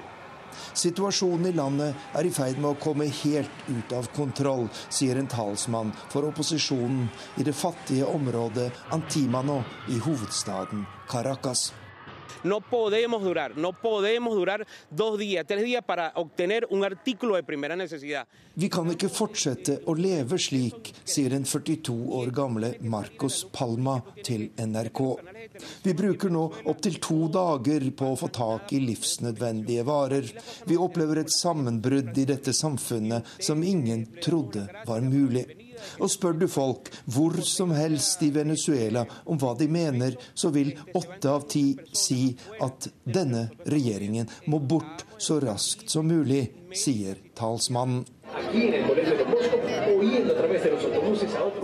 Situasjonen 0.80 1.50
i 1.50 1.58
landet 1.58 2.06
er 2.16 2.30
i 2.30 2.32
ferd 2.32 2.62
med 2.62 2.70
å 2.70 2.80
komme 2.80 3.10
helt 3.20 3.68
ut 3.68 3.98
av 3.98 4.08
kontroll, 4.16 4.70
sier 4.88 5.20
en 5.20 5.28
talsmann 5.28 5.92
for 6.08 6.30
opposisjonen 6.30 7.10
i 7.36 7.44
det 7.44 7.56
fattige 7.66 8.08
området 8.08 8.70
Antimano 8.96 9.60
i 9.92 10.00
hovedstaden 10.08 10.88
Caracas. 11.12 11.68
No 12.44 12.62
podemos 12.62 13.24
durar, 13.24 13.58
no 13.58 13.74
podemos 13.74 14.36
durar 14.36 14.66
dos 14.90 15.18
días, 15.18 15.46
tres 15.48 15.64
días 15.64 15.84
para 15.84 16.12
obtener 16.16 16.68
un 16.70 16.84
artículo 16.84 17.36
de 17.36 17.44
primera 17.44 17.76
necesidad. 17.76 18.28
Vi 18.56 18.70
kan 18.74 18.90
ikke 18.90 19.10
fortsette 19.14 19.76
å 19.86 19.94
leve 19.94 20.40
slik, 20.42 20.90
sier 21.06 21.30
den 21.30 21.46
42 21.46 21.94
år 22.18 22.32
gamle 22.34 22.72
Marcos 22.82 23.44
Palma 23.54 24.00
til 24.26 24.48
NRK. 24.58 25.02
Vi 25.84 25.94
bruker 25.94 26.34
nå 26.34 26.48
opptil 26.66 26.98
to 27.04 27.20
dager 27.34 27.86
på 27.98 28.14
å 28.14 28.18
få 28.18 28.32
tak 28.34 28.74
i 28.74 28.82
livsnødvendige 28.82 29.86
varer. 29.86 30.34
Vi 30.66 30.78
opplever 30.78 31.22
et 31.22 31.34
sammenbrudd 31.34 32.18
i 32.18 32.26
dette 32.34 32.54
samfunnet 32.54 33.38
som 33.38 33.62
ingen 33.64 34.08
trodde 34.26 34.66
var 34.90 35.06
mulig. 35.06 35.67
Og 36.00 36.12
spør 36.12 36.38
du 36.42 36.48
folk 36.52 36.92
hvor 37.14 37.38
som 37.46 37.74
helst 37.76 38.24
i 38.26 38.32
Venezuela 38.36 39.06
om 39.26 39.40
hva 39.42 39.54
de 39.60 39.70
mener, 39.72 40.18
så 40.34 40.52
vil 40.54 40.74
åtte 40.98 41.32
av 41.32 41.48
ti 41.52 41.70
si 41.96 42.36
at 42.64 42.90
denne 43.04 43.48
regjeringen 43.66 44.30
må 44.52 44.60
bort 44.60 45.06
så 45.22 45.40
raskt 45.44 45.90
som 45.92 46.08
mulig, 46.08 46.46
sier 46.76 47.18
talsmannen. 47.38 48.06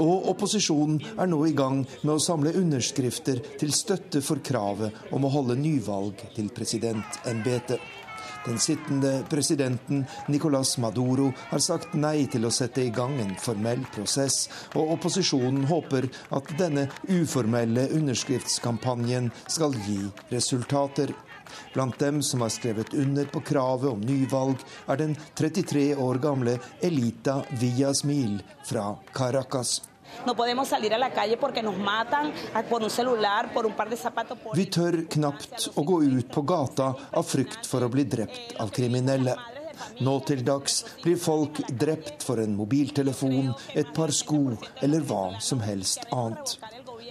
Og 0.04 0.30
opposisjonen 0.32 1.00
er 1.20 1.30
nå 1.30 1.40
i 1.48 1.56
gang 1.56 1.84
med 2.02 2.14
å 2.16 2.22
samle 2.24 2.54
underskrifter 2.60 3.42
til 3.60 3.74
støtte 3.76 4.24
for 4.26 4.42
kravet 4.44 5.14
om 5.16 5.28
å 5.28 5.34
holde 5.34 5.60
nyvalg 5.60 6.24
til 6.36 6.50
presidentembetet. 6.56 7.80
Den 8.46 8.60
sittende 8.60 9.24
presidenten 9.30 10.06
Nicolas 10.28 10.78
Maduro 10.78 11.30
har 11.50 11.62
sagt 11.64 11.94
nei 11.96 12.26
til 12.32 12.44
å 12.44 12.52
sette 12.52 12.84
i 12.84 12.92
gang 12.92 13.16
en 13.24 13.36
formell 13.40 13.86
prosess, 13.96 14.50
og 14.76 14.96
opposisjonen 14.98 15.64
håper 15.70 16.10
at 16.36 16.52
denne 16.60 16.90
uformelle 17.08 17.88
underskriftskampanjen 17.96 19.32
skal 19.48 19.78
gi 19.88 20.02
resultater. 20.34 21.16
Blant 21.74 22.00
dem 22.00 22.22
som 22.26 22.44
har 22.44 22.52
skrevet 22.52 22.94
under 22.94 23.32
på 23.32 23.44
kravet 23.48 23.92
om 23.94 24.04
nyvalg, 24.04 24.60
er 24.88 25.00
den 25.00 25.16
33 25.40 25.88
år 25.96 26.20
gamle 26.24 26.60
Elita 26.82 27.42
Villasmil 27.62 28.42
fra 28.68 28.94
Caracas. 29.16 29.80
Vi 34.56 34.66
tør 34.78 35.00
knapt 35.16 35.68
å 35.76 35.84
gå 35.84 36.04
ut 36.04 36.32
på 36.32 36.42
gata 36.54 36.94
av 37.12 37.28
frykt 37.28 37.68
for 37.70 37.84
å 37.84 37.92
bli 37.92 38.06
drept 38.16 38.56
av 38.64 38.72
kriminelle. 38.76 39.36
Nå 40.06 40.14
til 40.28 40.44
dags 40.46 40.84
blir 41.04 41.18
folk 41.20 41.60
drept 41.70 42.24
for 42.26 42.42
en 42.42 42.56
mobiltelefon, 42.56 43.52
et 43.76 43.90
par 43.96 44.14
sko 44.16 44.56
eller 44.86 45.04
hva 45.10 45.40
som 45.42 45.62
helst 45.66 46.06
annet. 46.12 46.58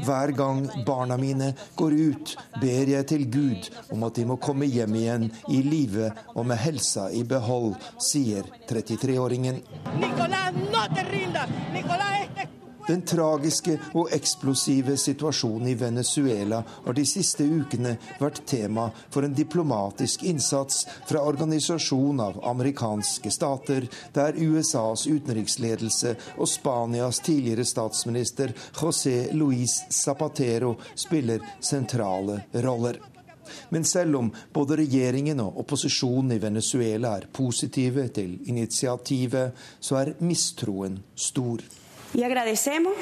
Hver 0.00 0.32
gang 0.36 0.62
barna 0.86 1.18
mine 1.20 1.52
går 1.76 1.92
ut, 1.92 2.34
ber 2.62 2.88
jeg 2.94 3.08
til 3.10 3.26
Gud 3.34 3.68
om 3.92 4.06
at 4.08 4.16
de 4.16 4.24
må 4.28 4.38
komme 4.40 4.68
hjem 4.70 4.96
igjen 5.02 5.28
i 5.52 5.60
live 5.66 6.08
og 6.32 6.48
med 6.48 6.62
helsa 6.62 7.10
i 7.12 7.22
behold, 7.28 7.76
sier 8.00 8.48
33-åringen. 8.70 9.60
Nicolás, 10.00 10.56
no 10.72 10.88
te 10.94 11.06
rindas! 11.12 11.54
Nicolás, 11.76 12.28
este 12.30 12.61
den 12.86 13.02
tragiske 13.06 13.76
og 13.94 14.10
eksplosive 14.14 14.96
situasjonen 14.96 15.68
i 15.68 15.74
Venezuela 15.78 16.62
har 16.84 16.96
de 16.96 17.04
siste 17.06 17.44
ukene 17.44 17.96
vært 18.20 18.42
tema 18.48 18.88
for 19.10 19.26
en 19.26 19.36
diplomatisk 19.36 20.24
innsats 20.28 20.84
fra 21.08 21.22
organisasjon 21.28 22.20
av 22.20 22.40
amerikanske 22.52 23.30
stater, 23.30 23.86
der 24.12 24.38
USAs 24.38 25.06
utenriksledelse 25.06 26.16
og 26.36 26.50
Spanias 26.50 27.22
tidligere 27.22 27.66
statsminister 27.68 28.54
José 28.74 29.32
Luis 29.32 29.82
Zapatero 29.90 30.76
spiller 30.94 31.42
sentrale 31.60 32.42
roller. 32.52 32.98
Men 33.68 33.84
selv 33.84 34.16
om 34.16 34.30
både 34.52 34.76
regjeringen 34.82 35.40
og 35.44 35.58
opposisjonen 35.64 36.36
i 36.36 36.40
Venezuela 36.42 37.16
er 37.18 37.28
positive 37.32 38.08
til 38.14 38.38
initiativet, 38.48 39.52
så 39.80 40.00
er 40.02 40.14
mistroen 40.24 40.98
stor. 41.14 41.62
Y 42.14 42.22
agradecemos 42.24 42.92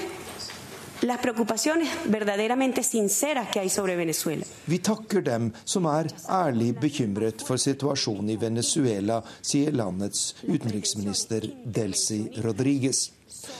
las 1.01 1.19
preocupaciones 1.19 1.89
verdaderamente 2.05 2.83
sinceras 2.83 3.49
que 3.49 3.61
hay 3.61 3.69
sobre 3.69 3.97
Venezuela. 3.97 4.45
Vi 4.67 4.79
takker 4.79 5.23
dem 5.23 5.53
som 5.65 5.87
er 5.87 6.11
ærlig 6.29 6.75
bekymret 6.81 7.43
for 7.43 7.59
situasjonen 7.59 8.31
i 8.31 8.37
Venezuela, 8.37 9.23
sier 9.41 9.73
landets 9.73 10.35
utenriksminister 10.43 11.49
Delcy 11.65 12.29
Rodriguez. 12.45 13.11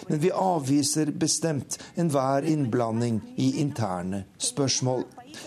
Men 0.07 0.21
vi 0.21 0.31
avviser 0.31 1.11
bestemt 1.11 1.79
enhver 1.97 2.45
innblanding 2.45 3.21
i 3.37 3.61
interne 3.61 4.25
spørsmål. 4.39 5.05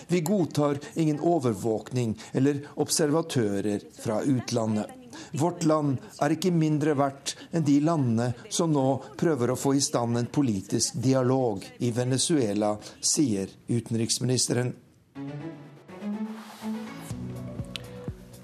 Vi 0.08 0.20
godtar 0.20 0.78
ingen 0.94 1.20
overvåkning 1.20 2.18
eller 2.32 2.60
observatører 2.74 3.80
fra 4.02 4.22
utlandet. 4.22 4.90
Vårt 5.34 5.64
land 5.66 5.98
er 6.22 6.36
ikke 6.36 6.52
mindre 6.54 6.94
verdt 6.98 7.34
enn 7.50 7.66
de 7.66 7.80
landene 7.82 8.30
som 8.48 8.70
nå 8.70 8.86
prøver 9.18 9.50
å 9.50 9.58
få 9.58 9.74
i 9.74 9.82
stand 9.82 10.20
en 10.20 10.30
politisk 10.30 11.00
dialog 11.02 11.64
i 11.82 11.90
Venezuela, 11.94 12.76
sier 13.02 13.50
utenriksministeren. 13.66 14.70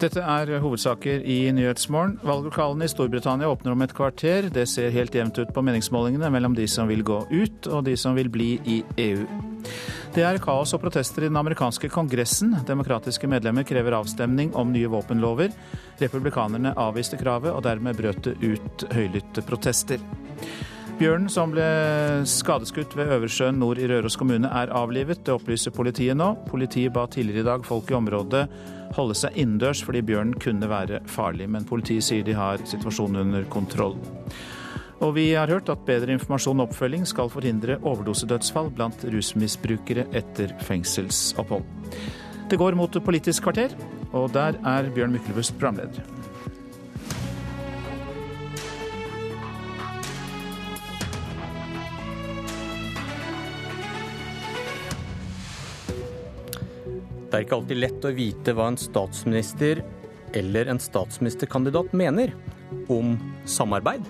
Dette 0.01 0.23
er 0.25 0.49
hovedsaker 0.63 1.21
i 1.29 1.51
Nyhetsmorgen. 1.53 2.15
Valglokalene 2.25 2.87
i 2.87 2.89
Storbritannia 2.89 3.51
åpner 3.53 3.75
om 3.75 3.83
et 3.85 3.93
kvarter. 3.93 4.47
Det 4.49 4.65
ser 4.71 4.95
helt 4.95 5.13
jevnt 5.13 5.37
ut 5.37 5.53
på 5.53 5.61
meningsmålingene 5.67 6.31
mellom 6.33 6.55
de 6.57 6.65
som 6.73 6.89
vil 6.89 7.03
gå 7.05 7.19
ut 7.29 7.69
og 7.69 7.85
de 7.85 7.99
som 8.01 8.17
vil 8.17 8.31
bli 8.33 8.55
i 8.65 8.79
EU. 9.05 9.27
Det 10.17 10.25
er 10.25 10.41
kaos 10.41 10.73
og 10.73 10.81
protester 10.81 11.27
i 11.27 11.29
den 11.29 11.37
amerikanske 11.37 11.93
kongressen. 11.93 12.57
Demokratiske 12.67 13.29
medlemmer 13.29 13.69
krever 13.69 13.99
avstemning 13.99 14.55
om 14.57 14.73
nye 14.73 14.89
våpenlover. 14.89 15.53
Republikanerne 16.01 16.73
avviste 16.81 17.21
kravet, 17.21 17.53
og 17.53 17.61
dermed 17.69 18.01
brøt 18.01 18.25
det 18.25 18.39
ut 18.41 18.89
høylytte 18.97 19.45
protester. 19.45 20.01
Bjørnen 21.01 21.31
som 21.33 21.49
ble 21.49 21.65
skadeskutt 22.29 22.93
ved 22.93 23.09
Øversjøen 23.15 23.57
nord 23.57 23.79
i 23.81 23.87
Røros 23.89 24.19
kommune, 24.21 24.51
er 24.53 24.69
avlivet. 24.77 25.23
Det 25.25 25.33
opplyser 25.33 25.73
politiet 25.73 26.19
nå. 26.21 26.35
Politiet 26.51 26.93
ba 26.93 27.07
tidligere 27.09 27.41
i 27.41 27.47
dag 27.47 27.65
folk 27.65 27.89
i 27.89 27.97
området 27.97 28.43
holde 28.99 29.17
seg 29.17 29.39
innendørs 29.41 29.81
fordi 29.87 30.03
bjørnen 30.05 30.37
kunne 30.45 30.69
være 30.69 31.01
farlig, 31.09 31.49
men 31.49 31.65
politiet 31.65 32.05
sier 32.05 32.27
de 32.27 32.37
har 32.37 32.61
situasjonen 32.69 33.23
under 33.23 33.49
kontroll. 33.49 33.97
Og 35.01 35.15
vi 35.17 35.31
har 35.33 35.49
hørt 35.49 35.73
at 35.73 35.89
bedre 35.89 36.13
informasjon 36.19 36.61
og 36.61 36.69
oppfølging 36.69 37.09
skal 37.09 37.33
forhindre 37.33 37.81
overdosedødsfall 37.81 38.69
blant 38.77 39.09
rusmisbrukere 39.09 40.05
etter 40.13 40.53
fengselsopphold. 40.69 41.65
Det 42.53 42.61
går 42.61 42.77
mot 42.77 43.01
Politisk 43.09 43.49
kvarter, 43.49 43.73
og 44.13 44.35
der 44.37 44.61
er 44.69 44.93
Bjørn 44.93 45.17
Myklebust 45.17 45.57
programleder. 45.57 46.20
Det 57.31 57.39
er 57.39 57.45
ikke 57.45 57.61
alltid 57.61 57.79
lett 57.79 58.07
å 58.09 58.11
vite 58.11 58.53
hva 58.59 58.65
en 58.73 58.77
statsminister 58.81 59.85
eller 60.35 60.67
en 60.73 60.81
statsministerkandidat 60.83 61.93
mener 61.95 62.33
om 62.91 63.13
samarbeid. 63.47 64.03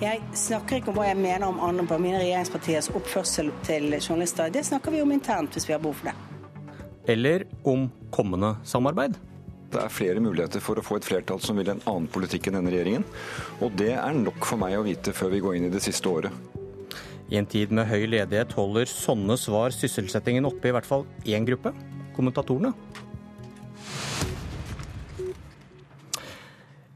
Jeg 0.00 0.20
snakker 0.36 0.76
ikke 0.76 0.92
om 0.92 0.98
hva 0.98 1.06
jeg 1.08 1.16
mener 1.16 1.46
om 1.48 1.62
andre 1.64 1.86
på 1.88 1.96
mine 2.00 2.18
regjeringspartiers 2.20 2.90
oppførsel 2.92 3.48
til 3.64 3.88
journalister. 3.96 4.52
Det 4.52 4.66
snakker 4.68 4.92
vi 4.92 5.00
om 5.00 5.12
internt 5.12 5.56
hvis 5.56 5.68
vi 5.70 5.72
har 5.72 5.80
behov 5.80 6.02
for 6.02 6.10
det. 6.10 6.76
Eller 7.08 7.46
om 7.64 7.86
kommende 8.12 8.52
samarbeid. 8.68 9.16
Det 9.72 9.80
er 9.80 9.94
flere 9.94 10.20
muligheter 10.20 10.60
for 10.60 10.76
å 10.76 10.84
få 10.84 10.98
et 10.98 11.08
flertall 11.08 11.40
som 11.40 11.56
vil 11.56 11.70
en 11.72 11.80
annen 11.88 12.08
politikk 12.12 12.50
enn 12.50 12.58
denne 12.58 12.74
regjeringen. 12.74 13.06
Og 13.64 13.72
det 13.80 13.94
er 13.94 14.18
nok 14.18 14.44
for 14.44 14.60
meg 14.60 14.76
å 14.76 14.84
vite 14.84 15.16
før 15.16 15.32
vi 15.32 15.40
går 15.46 15.56
inn 15.56 15.70
i 15.70 15.72
det 15.72 15.80
siste 15.84 16.12
året. 16.12 16.36
I 17.32 17.40
en 17.40 17.48
tid 17.48 17.72
med 17.72 17.88
høy 17.88 18.04
ledighet 18.10 18.52
holder 18.58 18.90
sånne 18.90 19.38
svar 19.40 19.72
sysselsettingen 19.72 20.48
oppe 20.48 20.68
i 20.68 20.74
hvert 20.76 20.88
fall 20.88 21.06
én 21.24 21.48
gruppe 21.48 21.72
kommentatorene. 22.16 22.72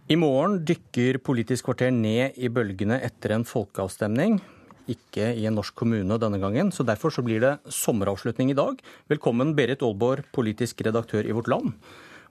I 0.04 0.16
morgen 0.20 0.58
dykker 0.68 1.16
Politisk 1.24 1.64
kvarter 1.70 1.88
ned 1.94 2.36
i 2.36 2.50
bølgene 2.52 2.98
etter 3.06 3.32
en 3.38 3.46
folkeavstemning. 3.48 4.36
Ikke 4.84 5.30
i 5.32 5.46
en 5.48 5.56
norsk 5.56 5.72
kommune 5.80 6.18
denne 6.20 6.40
gangen, 6.42 6.68
så 6.76 6.84
derfor 6.84 7.14
så 7.14 7.24
blir 7.24 7.40
det 7.40 7.54
sommeravslutning 7.72 8.52
i 8.52 8.58
dag. 8.58 8.82
Velkommen 9.08 9.54
Berit 9.56 9.80
Aalborg, 9.80 10.26
politisk 10.36 10.84
redaktør 10.84 11.24
i 11.24 11.32
Vårt 11.32 11.48
Land. 11.48 11.72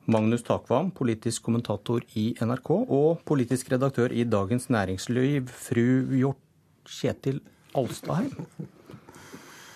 Magnus 0.06 0.44
Takvam, 0.46 0.92
politisk 0.94 1.48
kommentator 1.48 2.06
i 2.20 2.36
NRK, 2.38 2.70
og 2.92 3.24
politisk 3.26 3.72
redaktør 3.74 4.14
i 4.14 4.28
Dagens 4.28 4.70
Næringsliv, 4.70 5.48
fru 5.48 5.88
Hjort 6.14 6.42
Kjetil 6.86 7.42
Alstadheim. 7.74 8.36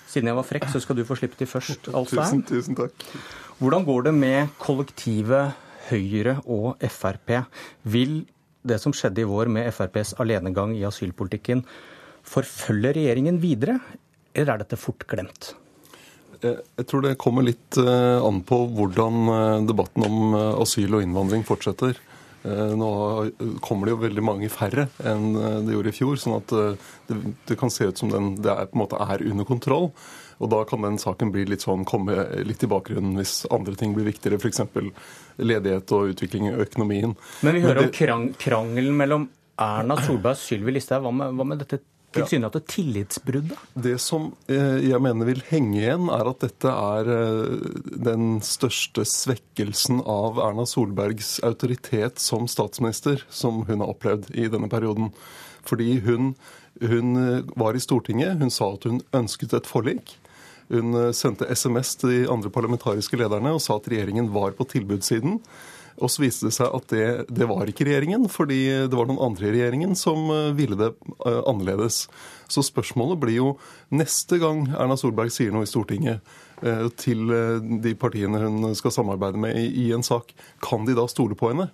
Siden 0.08 0.32
jeg 0.32 0.38
var 0.40 0.48
frekk, 0.48 0.70
så 0.72 0.80
skal 0.80 0.98
du 0.98 1.04
få 1.08 1.18
slippe 1.20 1.36
til 1.40 1.50
først, 1.52 1.90
Alstadheim. 1.92 2.44
Tusen, 2.48 2.76
tusen 2.76 2.78
takk. 2.80 3.08
Hvordan 3.60 3.86
går 3.88 4.08
det 4.08 4.14
med 4.16 4.54
kollektivet 4.62 5.56
Høyre 5.88 6.40
og 6.46 6.82
Frp. 6.92 7.38
Vil 7.88 8.20
det 8.68 8.80
som 8.84 8.96
skjedde 8.96 9.24
i 9.24 9.28
vår 9.28 9.52
med 9.52 9.70
FrPs 9.72 10.16
alenegang 10.22 10.76
i 10.76 10.84
asylpolitikken, 10.88 11.64
forfølge 12.28 12.98
regjeringen 12.98 13.40
videre, 13.40 13.78
eller 14.36 14.56
er 14.56 14.64
dette 14.64 14.80
fort 14.80 15.08
glemt? 15.08 15.54
Jeg 16.44 16.86
tror 16.86 17.02
det 17.02 17.16
kommer 17.18 17.46
litt 17.46 17.80
an 17.82 18.44
på 18.46 18.60
hvordan 18.78 19.66
debatten 19.66 20.06
om 20.06 20.36
asyl 20.62 21.00
og 21.00 21.06
innvandring 21.06 21.48
fortsetter. 21.48 21.98
Nå 22.78 22.92
kommer 23.66 23.88
det 23.88 23.96
jo 23.96 24.04
veldig 24.04 24.24
mange 24.26 24.50
færre 24.52 24.88
enn 25.04 25.34
det 25.68 25.76
gjorde 25.76 25.92
i 25.92 25.98
fjor, 25.98 26.20
sånn 26.22 26.38
at 26.38 26.54
det, 27.10 27.18
det 27.50 27.58
kan 27.60 27.72
se 27.74 27.90
ut 27.90 28.00
som 28.00 28.12
den, 28.14 28.36
det 28.44 28.54
er, 28.54 28.70
på 28.70 28.78
en 28.78 28.84
måte 28.86 29.02
er 29.04 29.24
under 29.28 29.48
kontroll. 29.48 29.92
Og 30.38 30.52
da 30.54 30.62
kan 30.70 30.84
den 30.86 31.00
saken 31.02 31.32
bli 31.34 31.48
litt 31.50 31.66
sånn, 31.66 31.86
komme 31.88 32.16
litt 32.46 32.64
i 32.64 32.70
bakgrunnen 32.70 33.18
hvis 33.18 33.40
andre 33.54 33.74
ting 33.80 33.96
blir 33.98 34.06
viktigere, 34.08 34.38
f.eks. 34.38 34.62
ledighet 35.42 35.94
og 35.98 36.14
utvikling 36.14 36.52
i 36.52 36.56
økonomien. 36.62 37.16
Men 37.46 37.58
vi 37.58 37.64
hører 37.66 37.88
om 37.88 37.94
krang 37.94 38.30
krangelen 38.38 38.98
mellom 39.00 39.28
Erna 39.58 39.98
Solberg 40.04 40.38
og 40.38 40.42
Sylvi 40.42 40.76
Listhaug. 40.76 41.08
Hva, 41.08 41.14
med, 41.24 41.38
hva 41.40 41.48
med 41.50 41.64
dette 41.64 41.82
tilsynelatende 42.16 42.68
tillitsbruddet? 42.72 43.64
Det 43.74 43.96
som 44.02 44.30
jeg 44.48 45.00
mener 45.04 45.28
vil 45.30 45.42
henge 45.50 45.80
igjen, 45.82 46.12
er 46.14 46.30
at 46.32 46.44
dette 46.46 46.72
er 46.72 47.10
den 48.08 48.38
største 48.46 49.06
svekkelsen 49.08 50.02
av 50.04 50.40
Erna 50.44 50.66
Solbergs 50.70 51.38
autoritet 51.48 52.22
som 52.24 52.48
statsminister 52.52 53.26
som 53.30 53.64
hun 53.68 53.84
har 53.84 53.92
opplevd 53.92 54.32
i 54.36 54.48
denne 54.52 54.70
perioden. 54.72 55.12
Fordi 55.68 56.00
hun, 56.06 56.34
hun 56.80 57.18
var 57.60 57.76
i 57.76 57.84
Stortinget, 57.84 58.40
hun 58.40 58.54
sa 58.54 58.72
at 58.78 58.88
hun 58.88 59.02
ønsket 59.16 59.58
et 59.58 59.70
forlik. 59.70 60.16
Hun 60.72 60.96
sendte 61.16 61.48
SMS 61.48 61.96
til 62.00 62.12
de 62.12 62.22
andre 62.32 62.52
parlamentariske 62.52 63.20
lederne 63.20 63.54
og 63.56 63.64
sa 63.64 63.78
at 63.80 63.88
regjeringen 63.92 64.32
var 64.34 64.56
på 64.56 64.68
tilbudssiden. 64.68 65.40
Og 65.98 66.12
så 66.14 66.22
viste 66.22 66.50
det 66.50 66.56
seg 66.56 66.74
at 66.78 66.92
det, 66.94 67.06
det, 67.34 67.48
var 67.50 67.70
ikke 67.70 67.88
regjeringen, 67.88 68.28
fordi 68.30 68.60
det 68.86 68.98
var 68.98 69.10
noen 69.10 69.24
andre 69.32 69.50
i 69.50 69.54
regjeringen 69.56 69.96
som 69.98 70.30
ville 70.58 70.78
det 70.78 70.92
annerledes. 71.26 72.04
Så 72.48 72.64
spørsmålet 72.66 73.22
blir 73.22 73.40
jo 73.40 73.48
neste 73.90 74.38
gang 74.42 74.68
Erna 74.78 74.98
Solberg 75.00 75.34
sier 75.34 75.56
noe 75.56 75.66
i 75.66 75.72
Stortinget 75.72 76.22
til 76.98 77.34
de 77.84 77.92
partiene 78.02 78.40
hun 78.42 78.72
skal 78.78 78.94
samarbeide 78.94 79.42
med 79.42 79.58
i 79.58 79.92
en 79.94 80.06
sak, 80.06 80.32
kan 80.64 80.88
de 80.88 80.96
da 80.98 81.06
stole 81.10 81.38
på 81.38 81.52
henne? 81.52 81.68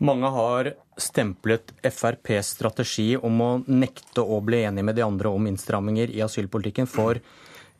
Mange 0.00 0.30
har 0.32 0.70
stemplet 0.96 1.74
FrPs 1.84 2.54
strategi 2.54 3.10
om 3.16 3.40
å 3.44 3.50
nekte 3.68 4.22
å 4.24 4.38
bli 4.44 4.62
enig 4.64 4.84
med 4.88 4.96
de 4.96 5.04
andre 5.04 5.28
om 5.28 5.48
innstramminger 5.50 6.12
i 6.14 6.22
asylpolitikken 6.24 6.88
for 6.88 7.20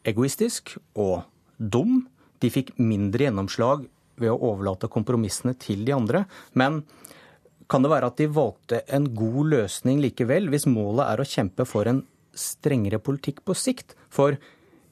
egoistisk 0.05 0.75
og 1.01 1.23
dum. 1.57 2.03
De 2.41 2.53
fikk 2.53 2.75
mindre 2.77 3.25
gjennomslag 3.25 3.87
ved 4.21 4.33
å 4.33 4.39
overlate 4.53 4.91
kompromissene 4.93 5.57
til 5.61 5.85
de 5.87 5.95
andre. 5.97 6.25
Men 6.55 6.83
kan 7.71 7.85
det 7.85 7.93
være 7.93 8.11
at 8.11 8.19
de 8.19 8.31
valgte 8.35 8.83
en 8.91 9.09
god 9.15 9.53
løsning 9.55 10.01
likevel, 10.03 10.49
hvis 10.51 10.69
målet 10.71 11.07
er 11.07 11.23
å 11.23 11.29
kjempe 11.29 11.67
for 11.69 11.91
en 11.91 12.03
strengere 12.37 13.01
politikk 13.03 13.45
på 13.47 13.57
sikt? 13.59 13.95
For 14.11 14.39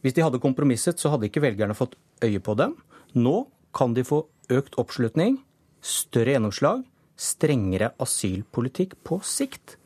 hvis 0.04 0.14
de 0.14 0.24
hadde 0.24 0.42
kompromisset, 0.42 1.00
så 1.00 1.12
hadde 1.12 1.28
ikke 1.28 1.42
velgerne 1.42 1.76
fått 1.76 1.96
øye 2.24 2.42
på 2.42 2.54
dem. 2.58 2.76
Nå 3.18 3.48
kan 3.74 3.96
de 3.96 4.06
få 4.06 4.24
økt 4.54 4.78
oppslutning, 4.80 5.40
større 5.84 6.36
gjennomslag, 6.36 6.84
strengere 7.18 7.92
asylpolitikk 8.02 8.94
på 9.06 9.18
sikt. 9.26 9.76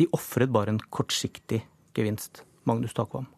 De 0.00 0.08
ofret 0.16 0.52
bare 0.52 0.72
en 0.74 0.80
kortsiktig 0.80 1.62
gevinst. 1.96 2.44
Magnus 2.64 2.96
Takvam. 2.96 3.28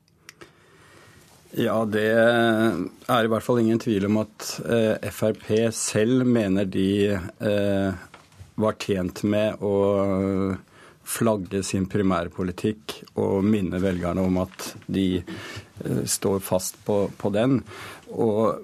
Ja, 1.53 1.83
det 1.85 2.07
er 2.09 3.27
i 3.27 3.29
hvert 3.29 3.45
fall 3.45 3.59
ingen 3.61 3.81
tvil 3.83 4.07
om 4.09 4.23
at 4.23 4.47
eh, 4.65 5.11
Frp 5.13 5.51
selv 5.77 6.25
mener 6.25 6.65
de 6.65 7.13
eh, 7.13 8.05
var 8.57 8.79
tjent 8.81 9.21
med 9.29 9.61
å 9.61 9.75
flagge 11.05 11.61
sin 11.67 11.85
primærpolitikk 11.93 12.95
og 13.21 13.45
minne 13.45 13.83
velgerne 13.85 14.25
om 14.25 14.41
at 14.47 14.71
de 14.89 15.07
eh, 15.21 16.05
står 16.09 16.41
fast 16.41 16.81
på, 16.87 17.03
på 17.21 17.35
den. 17.37 17.61
Og 18.17 18.63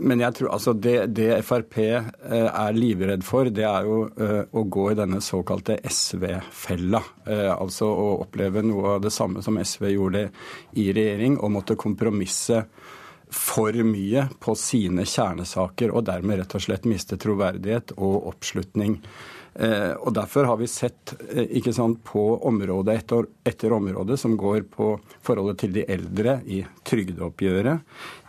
Men 0.00 0.22
jeg 0.24 0.36
tror, 0.38 0.52
altså 0.56 0.72
det, 0.72 0.96
det 1.16 1.42
Frp 1.44 1.76
er 1.82 2.76
livredd 2.76 3.24
for, 3.26 3.50
det 3.52 3.66
er 3.68 3.88
jo 3.88 3.98
å 4.48 4.64
gå 4.64 4.86
i 4.92 4.96
denne 4.98 5.20
såkalte 5.24 5.76
SV-fella. 5.84 7.02
Altså 7.56 7.90
å 7.90 8.08
oppleve 8.22 8.64
noe 8.64 8.96
av 8.96 9.04
det 9.04 9.12
samme 9.12 9.42
som 9.44 9.58
SV 9.60 9.90
gjorde 9.92 10.24
i 10.80 10.88
regjering, 10.94 11.36
og 11.42 11.54
måtte 11.58 11.78
kompromisse 11.80 12.62
for 13.32 13.76
mye 13.86 14.26
på 14.40 14.54
sine 14.58 15.06
kjernesaker, 15.08 15.92
og 15.92 16.04
dermed 16.08 16.42
rett 16.42 16.56
og 16.56 16.64
slett 16.66 16.88
miste 16.88 17.18
troverdighet 17.20 17.94
og 17.96 18.28
oppslutning. 18.32 18.98
Eh, 19.54 19.92
og 20.00 20.14
Derfor 20.16 20.46
har 20.48 20.56
vi 20.56 20.68
sett 20.70 21.12
eh, 21.28 21.44
ikke 21.58 21.74
sant, 21.76 22.00
på 22.06 22.22
område 22.48 22.94
etter, 22.96 23.26
etter, 23.44 23.74
område 23.76 24.16
som 24.20 24.36
går 24.40 24.64
på 24.72 24.94
forholdet 25.24 25.60
til 25.60 25.74
de 25.76 25.84
eldre 25.92 26.38
i 26.48 26.62
trygdeoppgjøret, 26.88 27.82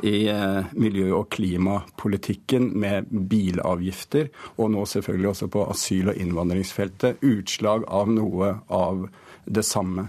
i 0.04 0.16
eh, 0.32 0.74
miljø- 0.76 1.14
og 1.22 1.30
klimapolitikken 1.34 2.74
med 2.80 3.08
bilavgifter, 3.32 4.34
og 4.58 4.74
nå 4.76 4.84
selvfølgelig 4.90 5.32
også 5.32 5.52
på 5.54 5.68
asyl- 5.72 6.12
og 6.12 6.20
innvandringsfeltet, 6.20 7.24
utslag 7.24 7.88
av 7.88 8.12
noe 8.12 8.58
av 8.74 9.08
det 9.44 9.64
samme. 9.68 10.06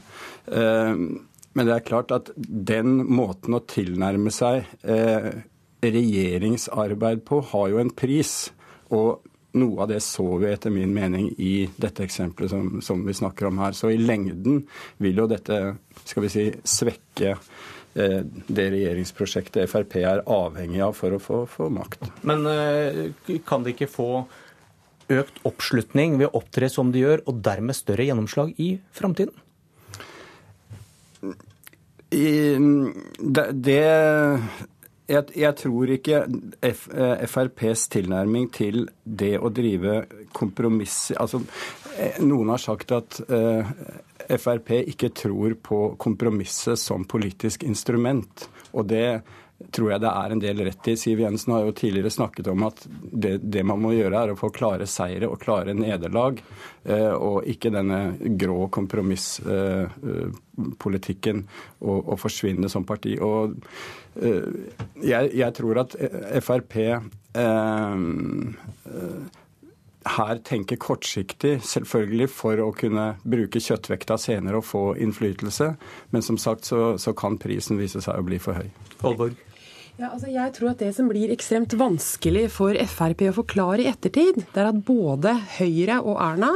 Men 0.47 1.67
det 1.67 1.73
er 1.75 1.87
klart 1.87 2.13
at 2.15 2.29
den 2.39 3.01
måten 3.09 3.57
å 3.57 3.65
tilnærme 3.67 4.31
seg 4.31 4.69
regjeringsarbeid 5.83 7.25
på 7.27 7.41
har 7.51 7.73
jo 7.73 7.81
en 7.83 7.91
pris. 7.91 8.35
Og 8.95 9.25
noe 9.59 9.85
av 9.85 9.91
det 9.91 10.01
så 10.05 10.27
vi 10.43 10.51
etter 10.51 10.73
min 10.75 10.93
mening 10.95 11.31
i 11.39 11.69
dette 11.77 12.05
eksempelet 12.07 12.53
som, 12.53 12.81
som 12.83 13.05
vi 13.07 13.15
snakker 13.15 13.49
om 13.51 13.61
her. 13.63 13.77
Så 13.77 13.93
i 13.93 14.01
lengden 14.01 14.65
vil 15.03 15.23
jo 15.23 15.29
dette 15.31 15.61
skal 16.05 16.27
vi 16.27 16.33
si, 16.33 16.47
svekke 16.65 17.35
eh, 17.35 18.21
det 18.25 18.67
regjeringsprosjektet 18.75 19.71
Frp 19.71 19.99
er 20.03 20.25
avhengig 20.31 20.83
av 20.85 20.97
for 20.99 21.17
å 21.17 21.23
få, 21.23 21.45
få 21.51 21.71
makt. 21.73 22.11
Men 22.27 22.47
eh, 22.51 23.39
kan 23.47 23.65
de 23.65 23.75
ikke 23.75 23.91
få 23.91 24.11
økt 25.15 25.41
oppslutning 25.45 26.19
ved 26.19 26.31
å 26.31 26.41
opptre 26.41 26.71
som 26.73 26.93
de 26.93 27.03
gjør, 27.05 27.25
og 27.29 27.43
dermed 27.45 27.77
større 27.77 28.07
gjennomslag 28.09 28.55
i 28.61 28.77
framtiden? 28.95 29.35
det, 32.15 33.45
det 33.67 33.85
jeg, 35.05 35.35
jeg, 35.37 35.57
tror 35.61 35.91
ikke 35.93 36.23
F, 36.65 36.87
eh, 36.89 37.25
FrPs 37.29 37.89
tilnærming 37.93 38.49
til 38.55 38.87
det 39.05 39.35
å 39.37 39.51
drive 39.53 39.99
kompromiss 40.33 41.11
altså, 41.21 41.43
eh, 41.99 42.21
Noen 42.25 42.55
har 42.55 42.63
sagt 42.63 42.95
at 42.97 43.21
uh, 43.29 43.69
Frp 44.25 44.73
ikke 44.81 45.13
tror 45.13 45.57
på 45.61 45.81
kompromisset 46.01 46.81
som 46.81 47.05
politisk 47.05 47.67
instrument. 47.69 48.47
Og 48.73 48.89
det 48.89 49.21
tror 49.73 49.93
jeg 49.93 50.01
det 50.03 50.11
er 50.11 50.31
en 50.35 50.41
del 50.43 50.59
rett 50.67 50.89
i. 50.91 50.97
Siv 50.99 51.21
Jensen 51.23 51.53
har 51.55 51.63
jo 51.65 51.73
tidligere 51.77 52.11
snakket 52.11 52.47
om 52.53 52.63
at 52.67 52.79
det, 52.89 53.39
det 53.43 53.63
man 53.67 53.81
må 53.83 53.93
gjøre, 53.95 54.21
er 54.21 54.31
å 54.33 54.37
få 54.39 54.49
klare 54.55 54.87
seire 54.91 55.29
og 55.31 55.41
klare 55.43 55.75
nederlag, 55.77 56.43
eh, 56.85 57.15
og 57.15 57.45
ikke 57.51 57.71
denne 57.75 58.17
grå 58.41 58.69
kompromisspolitikken 58.75 61.39
eh, 61.45 61.49
og, 61.81 61.99
og, 62.01 62.21
forsvinne 62.23 62.69
som 62.73 62.85
parti. 62.89 63.13
Og 63.23 63.55
eh, 64.21 64.47
jeg, 65.03 65.31
jeg, 65.37 65.53
tror 65.61 65.75
at 65.85 65.91
Frp 66.45 66.73
eh, 66.85 67.01
her 70.05 70.41
tenker 70.45 70.77
kortsiktig, 70.81 71.59
selvfølgelig 71.65 72.29
for 72.33 72.61
å 72.61 72.71
kunne 72.77 73.15
bruke 73.25 73.63
kjøttvekta 73.63 74.19
senere 74.21 74.61
og 74.61 74.67
få 74.69 74.85
innflytelse. 75.01 75.71
Men 76.13 76.27
som 76.27 76.39
sagt 76.41 76.69
så, 76.69 76.95
så 77.01 77.15
kan 77.17 77.39
prisen 77.41 77.81
vise 77.81 78.03
seg 78.05 78.21
å 78.21 78.27
bli 78.27 78.41
for 78.43 78.61
høy. 78.61 78.69
Aalborg. 79.01 79.41
Ja, 79.95 80.09
altså 80.11 80.27
jeg 80.27 80.51
tror 80.57 80.73
at 80.73 80.81
Det 80.83 80.89
som 80.97 81.07
blir 81.07 81.31
ekstremt 81.31 81.71
vanskelig 81.79 82.49
for 82.51 82.75
Frp 82.91 83.21
å 83.29 83.35
forklare 83.37 83.85
i 83.85 83.87
ettertid, 83.87 84.41
det 84.43 84.59
er 84.59 84.73
at 84.73 84.81
både 84.83 85.37
Høyre 85.61 86.01
og 86.03 86.19
Erna 86.19 86.49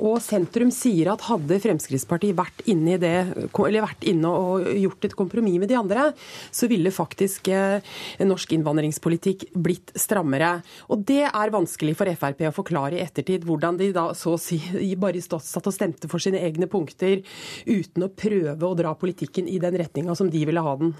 og 0.00 0.16
sentrum 0.24 0.70
sier 0.72 1.10
at 1.12 1.26
hadde 1.26 1.58
Fremskrittspartiet 1.60 2.38
vært 2.38 2.62
inne, 2.72 2.94
i 2.96 3.02
det, 3.02 3.12
eller 3.52 3.84
vært 3.84 4.08
inne 4.08 4.32
og 4.32 4.64
gjort 4.80 5.04
et 5.10 5.18
kompromiss 5.18 5.60
med 5.60 5.68
de 5.68 5.76
andre, 5.76 6.06
så 6.48 6.70
ville 6.72 6.94
faktisk 6.94 7.52
eh, 7.52 7.84
norsk 8.24 8.56
innvandringspolitikk 8.56 9.50
blitt 9.60 9.92
strammere. 10.00 10.54
Og 10.88 11.04
Det 11.04 11.26
er 11.28 11.52
vanskelig 11.52 11.98
for 12.00 12.08
Frp 12.16 12.46
å 12.48 12.56
forklare 12.62 12.96
i 12.96 13.04
ettertid, 13.04 13.44
hvordan 13.44 13.76
de 13.76 13.92
da 13.92 14.08
så 14.16 14.38
å 14.38 14.40
si 14.40 14.56
bare 15.04 15.20
satt 15.20 15.68
og 15.68 15.76
stemte 15.76 16.08
for 16.08 16.16
sine 16.16 16.40
egne 16.48 16.64
punkter 16.64 17.20
uten 17.68 18.08
å 18.08 18.12
prøve 18.24 18.64
å 18.64 18.76
dra 18.78 18.96
politikken 18.96 19.52
i 19.52 19.60
den 19.60 19.76
retninga 19.84 20.16
som 20.16 20.32
de 20.32 20.48
ville 20.48 20.64
ha 20.64 20.78
den. 20.80 20.96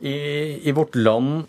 I, 0.00 0.16
I, 0.62 0.72
Vårt 0.76 0.94
Land 0.96 1.46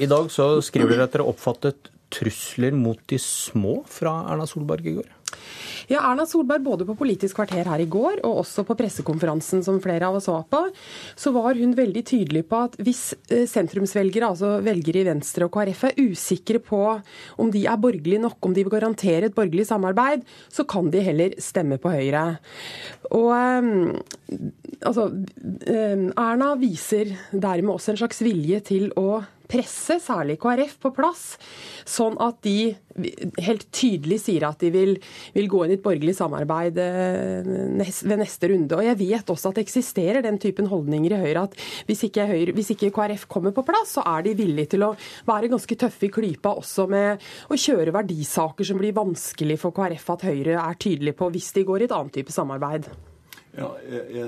i 0.00 0.08
dag 0.08 0.30
så 0.32 0.60
skriver 0.64 0.94
dere 0.94 1.08
at 1.08 1.16
dere 1.16 1.28
oppfattet 1.28 1.90
trusler 2.12 2.74
mot 2.76 3.00
de 3.10 3.18
små 3.22 3.80
fra 3.88 4.12
Erna 4.32 4.46
Solberg 4.48 4.88
i 4.88 4.96
går. 4.98 5.10
Ja, 5.90 6.04
Erna 6.06 6.22
Solberg, 6.26 6.62
både 6.62 6.84
på 6.86 6.94
Politisk 6.94 7.40
kvarter 7.40 7.66
her 7.66 7.80
i 7.82 7.88
går 7.90 8.20
og 8.22 8.44
også 8.44 8.62
på 8.62 8.76
pressekonferansen 8.78 9.64
som 9.66 9.80
flere 9.82 10.06
av 10.06 10.20
oss 10.20 10.28
var 10.30 10.44
på, 10.46 10.60
så 11.18 11.32
var 11.34 11.58
hun 11.58 11.72
veldig 11.74 12.04
tydelig 12.06 12.44
på 12.46 12.60
at 12.68 12.76
hvis 12.78 13.00
eh, 13.26 13.42
sentrumsvelgere, 13.50 14.28
altså 14.28 14.52
velgere 14.62 15.02
i 15.02 15.08
Venstre 15.08 15.48
og 15.48 15.56
KrF, 15.56 15.82
er 15.88 15.98
usikre 15.98 16.60
på 16.62 16.78
om 17.42 17.50
de 17.50 17.64
er 17.66 17.82
borgerlige 17.82 18.22
nok, 18.22 18.38
om 18.46 18.54
de 18.54 18.62
vil 18.62 18.76
garantere 18.76 19.26
et 19.26 19.34
borgerlig 19.34 19.66
samarbeid, 19.66 20.22
så 20.46 20.62
kan 20.70 20.92
de 20.94 21.02
heller 21.08 21.34
stemme 21.42 21.80
på 21.82 21.90
Høyre. 21.96 22.22
Og 23.10 23.34
eh, 23.34 24.38
altså, 24.86 25.10
eh, 25.66 26.06
Erna 26.14 26.54
viser 26.62 27.16
dermed 27.34 27.74
også 27.74 27.96
en 27.96 28.02
slags 28.04 28.22
vilje 28.22 28.62
til 28.70 28.92
å 28.94 29.24
presse 29.50 29.98
særlig 30.02 30.38
KrF 30.40 30.76
på 30.84 30.92
plass, 30.94 31.24
sånn 31.88 32.18
at 32.22 32.38
de 32.46 32.72
helt 33.42 33.66
tydelig 33.74 34.20
sier 34.24 34.46
at 34.48 34.60
de 34.62 34.70
vil, 34.74 34.96
vil 35.34 35.50
gå 35.50 35.64
inn 35.64 35.74
i 35.74 35.79
et 35.80 35.84
borgerlig 35.84 36.14
samarbeid 36.18 36.78
eh, 36.80 37.50
ved 38.06 38.20
neste 38.20 38.52
runde. 38.52 38.78
Og 38.78 38.86
jeg 38.86 39.00
vet 39.00 39.32
også 39.34 39.50
at 39.50 39.58
det 39.58 39.66
eksisterer 39.66 40.22
den 40.24 40.38
typen 40.42 40.70
holdninger 40.70 41.16
i 41.16 41.20
Høyre 41.24 41.46
at 41.48 41.58
hvis 41.88 42.04
ikke, 42.06 42.28
Høyre, 42.30 42.54
hvis 42.56 42.72
ikke 42.76 42.92
KrF 42.94 43.26
kommer 43.30 43.54
på 43.56 43.64
plass, 43.66 43.96
så 43.98 44.06
er 44.06 44.26
de 44.26 44.36
villige 44.38 44.76
til 44.76 44.86
å 44.86 44.94
være 45.28 45.50
ganske 45.52 45.78
tøffe 45.80 46.08
i 46.08 46.14
klypa 46.14 46.54
også 46.60 46.86
med 46.90 47.30
å 47.50 47.58
kjøre 47.58 47.94
verdisaker 47.96 48.68
som 48.68 48.80
blir 48.80 48.96
vanskelig 48.96 49.58
for 49.62 49.74
KrF 49.76 50.12
at 50.16 50.26
Høyre 50.30 50.58
er 50.60 50.80
tydelig 50.80 51.16
på 51.18 51.32
hvis 51.32 51.54
de 51.56 51.66
går 51.66 51.84
i 51.84 51.90
et 51.90 51.96
annet 51.96 52.20
type 52.20 52.34
samarbeid. 52.34 52.90
Ja, 53.50 53.66
jeg, 53.82 54.26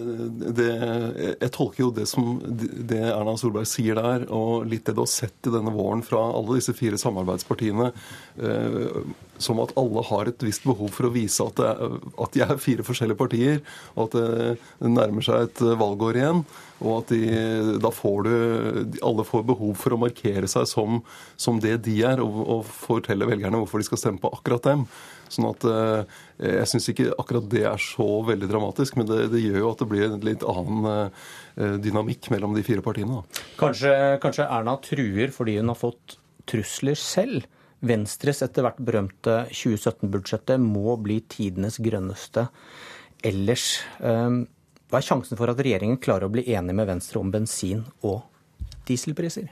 det, 0.59 0.69
jeg, 1.39 1.51
tolker 1.55 1.85
jo 1.85 1.90
det 1.94 2.09
som 2.11 2.40
det 2.43 2.99
Erna 3.07 3.36
Solberg 3.39 3.69
sier 3.70 3.94
der, 4.01 4.24
og 4.35 4.66
litt 4.66 4.89
det 4.89 4.97
du 4.97 5.05
har 5.05 5.11
sett 5.11 5.47
i 5.47 5.53
denne 5.55 5.70
våren 5.74 6.03
fra 6.03 6.24
alle 6.35 6.59
disse 6.59 6.74
fire 6.74 6.99
samarbeidspartiene, 6.99 7.93
eh, 8.43 8.99
som 9.43 9.62
at 9.62 9.77
alle 9.78 10.03
har 10.11 10.31
et 10.31 10.43
visst 10.43 10.66
behov 10.66 10.90
for 10.97 11.07
å 11.07 11.12
vise 11.15 11.47
at, 11.47 11.62
det, 11.62 12.03
at 12.27 12.35
de 12.35 12.43
er 12.49 12.61
fire 12.62 12.86
forskjellige 12.86 13.20
partier, 13.23 13.62
og 13.94 14.09
at 14.09 14.19
det, 14.19 14.59
nærmer 14.90 15.24
seg 15.24 15.47
et 15.47 15.65
valgår 15.78 16.19
igjen. 16.19 16.44
Og 16.82 16.97
at 16.97 17.15
de, 17.15 17.23
da 17.78 17.93
får 17.94 18.24
du 18.27 18.32
Alle 19.07 19.23
får 19.23 19.44
behov 19.47 19.77
for 19.78 19.94
å 19.94 20.01
markere 20.03 20.49
seg 20.51 20.66
som, 20.66 20.99
som 21.39 21.61
det 21.62 21.77
de 21.86 22.01
er, 22.11 22.19
og, 22.19 22.40
og 22.43 22.66
fortelle 22.66 23.28
velgerne 23.28 23.62
hvorfor 23.62 23.78
de 23.78 23.86
skal 23.86 24.03
stemme 24.03 24.23
på 24.23 24.32
akkurat 24.35 24.66
dem. 24.66 24.89
Sånn 25.32 25.48
at 25.48 25.64
eh, 25.68 26.18
Jeg 26.42 26.68
syns 26.70 26.88
ikke 26.92 27.12
akkurat 27.20 27.48
det 27.52 27.64
er 27.68 27.80
så 27.82 28.09
veldig 28.26 28.48
dramatisk, 28.50 28.98
men 28.98 29.09
det, 29.09 29.26
det, 29.32 29.42
gjør 29.44 29.59
jo 29.62 29.70
at 29.72 29.82
det 29.82 29.88
blir 29.92 30.06
en 30.09 30.26
litt 30.26 30.46
annen 30.48 30.88
eh, 30.92 31.76
dynamikk 31.82 32.30
mellom 32.34 32.56
de 32.56 32.64
fire 32.66 32.84
partiene. 32.84 33.22
Kanskje, 33.60 33.92
kanskje 34.22 34.48
Erna 34.48 34.76
truer 34.84 35.34
fordi 35.34 35.59
hun 35.60 35.72
har 35.72 35.80
fått 35.80 36.18
trusler 36.50 36.98
selv? 36.98 37.48
Venstres 37.82 38.44
etter 38.44 38.62
hvert 38.62 38.78
berømte 38.78 39.40
2017-budsjettet 39.50 40.60
må 40.62 40.94
bli 41.02 41.18
tidenes 41.26 41.80
grønneste 41.82 42.46
ellers. 43.26 43.80
Eh, 43.98 44.42
hva 44.92 45.00
er 45.00 45.09
sjansen 45.09 45.38
for 45.40 45.48
at 45.48 45.60
regjeringen 45.64 45.98
klarer 46.02 46.28
å 46.28 46.34
bli 46.34 46.44
enig 46.52 46.76
med 46.76 46.90
Venstre 46.90 47.22
om 47.22 47.32
bensin- 47.32 47.86
og 48.04 48.20
dieselpriser? 48.86 49.48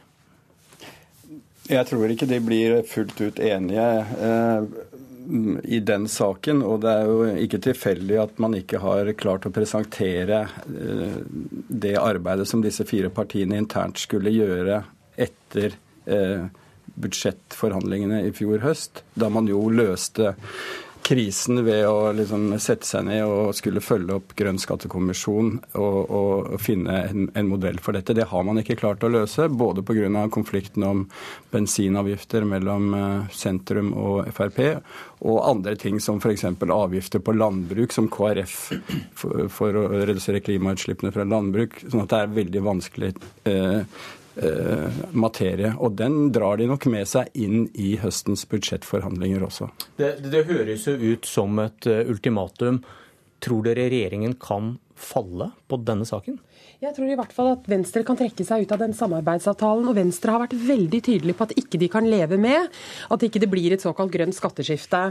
Jeg 1.71 1.87
tror 1.87 2.11
ikke 2.11 2.27
de 2.27 2.41
blir 2.43 2.81
fullt 2.89 3.21
ut 3.23 3.39
enige 3.47 3.87
i 5.65 5.81
den 5.81 6.07
saken. 6.11 6.63
Og 6.67 6.83
det 6.85 6.93
er 6.93 7.09
jo 7.09 7.29
ikke 7.47 7.63
tilfeldig 7.65 8.19
at 8.23 8.41
man 8.43 8.57
ikke 8.59 8.83
har 8.83 9.13
klart 9.21 9.47
å 9.49 9.55
presentere 9.55 10.43
eh, 10.67 11.21
det 11.85 11.97
arbeidet 12.01 12.49
som 12.51 12.65
disse 12.65 12.87
fire 12.89 13.13
partiene 13.15 13.59
internt 13.61 14.01
skulle 14.03 14.33
gjøre 14.35 14.83
etter 15.21 15.77
eh, 16.11 16.47
budsjettforhandlingene 17.01 18.25
i 18.27 18.33
fjor 18.37 18.63
høst, 18.65 19.05
da 19.15 19.31
man 19.33 19.49
jo 19.49 19.69
løste 19.73 20.35
krisen 21.11 21.65
ved 21.65 21.87
å 21.89 22.13
liksom 22.15 22.53
sette 22.61 22.87
seg 22.87 23.07
ned 23.09 23.25
og 23.25 23.55
skulle 23.57 23.83
følge 23.83 24.19
opp 24.19 24.35
Grønn 24.39 24.61
skattekommisjon 24.61 25.55
og, 25.81 25.99
og, 26.07 26.51
finne 26.63 27.01
en, 27.09 27.29
en, 27.35 27.49
modell 27.51 27.81
for 27.83 27.97
dette. 27.97 28.15
Det 28.17 28.29
har 28.31 28.45
man 28.47 28.61
ikke 28.61 28.79
klart 28.79 29.05
å 29.07 29.11
løse, 29.11 29.49
både 29.49 29.83
pga. 29.87 30.27
konflikten 30.33 30.85
om 30.87 31.05
bensinavgifter 31.51 32.47
mellom 32.47 32.95
eh, 32.95 33.33
sentrum 33.35 33.95
og 33.97 34.29
Frp, 34.37 34.61
og 35.21 35.41
andre 35.45 35.75
ting 35.77 35.99
som 36.01 36.21
f.eks. 36.21 36.45
avgifter 36.45 37.21
på 37.21 37.35
landbruk, 37.37 37.93
som 37.93 38.09
KrF 38.09 38.55
for, 39.15 39.49
for, 39.53 39.77
å 39.77 40.05
redusere 40.09 40.41
klimautslippene 40.45 41.13
fra 41.13 41.27
landbruk. 41.29 41.83
sånn 41.87 42.07
at 42.07 42.15
det 42.15 42.21
er 42.23 42.33
veldig 42.39 42.63
vanskelig 42.65 43.11
eh, 43.51 43.99
uh, 44.41 45.01
materie. 45.13 45.75
Og 45.77 45.99
den 46.01 46.31
drar 46.33 46.57
de 46.61 46.71
nok 46.71 46.89
med 46.93 47.09
seg 47.09 47.29
inn 47.37 47.67
i 47.75 47.93
høstens 48.01 48.47
budsjettforhandlinger 48.49 49.45
også. 49.45 49.69
Det, 50.01 50.15
det 50.33 50.47
høres 50.49 50.89
jo 50.89 50.97
ut 50.97 51.29
som 51.29 51.61
et 51.67 51.91
ultimatum. 51.91 52.81
Tror 53.45 53.65
dere 53.69 53.91
regjeringen 53.93 54.39
kan 54.41 54.79
falle 55.01 55.53
på 55.69 55.81
denne 55.85 56.09
saken? 56.09 56.41
Jeg 56.81 56.95
tror 56.97 57.11
i 57.13 57.17
hvert 57.19 57.33
fall 57.37 57.51
at 57.53 57.67
Venstre 57.69 58.01
kan 58.09 58.17
trekke 58.17 58.45
seg 58.49 58.63
ut 58.65 58.71
av 58.73 58.81
den 58.81 58.95
samarbeidsavtalen. 58.97 59.85
Og 59.91 59.97
Venstre 59.99 60.33
har 60.33 60.41
vært 60.41 60.55
veldig 60.57 61.01
tydelig 61.05 61.35
på 61.37 61.45
at 61.45 61.51
ikke 61.61 61.77
de 61.77 61.91
kan 61.93 62.07
leve 62.09 62.39
med 62.41 62.71
at 63.13 63.27
ikke 63.27 63.43
det 63.43 63.51
blir 63.53 63.75
et 63.77 63.85
såkalt 63.85 64.09
grønt 64.15 64.33
skatteskifte. 64.33 65.03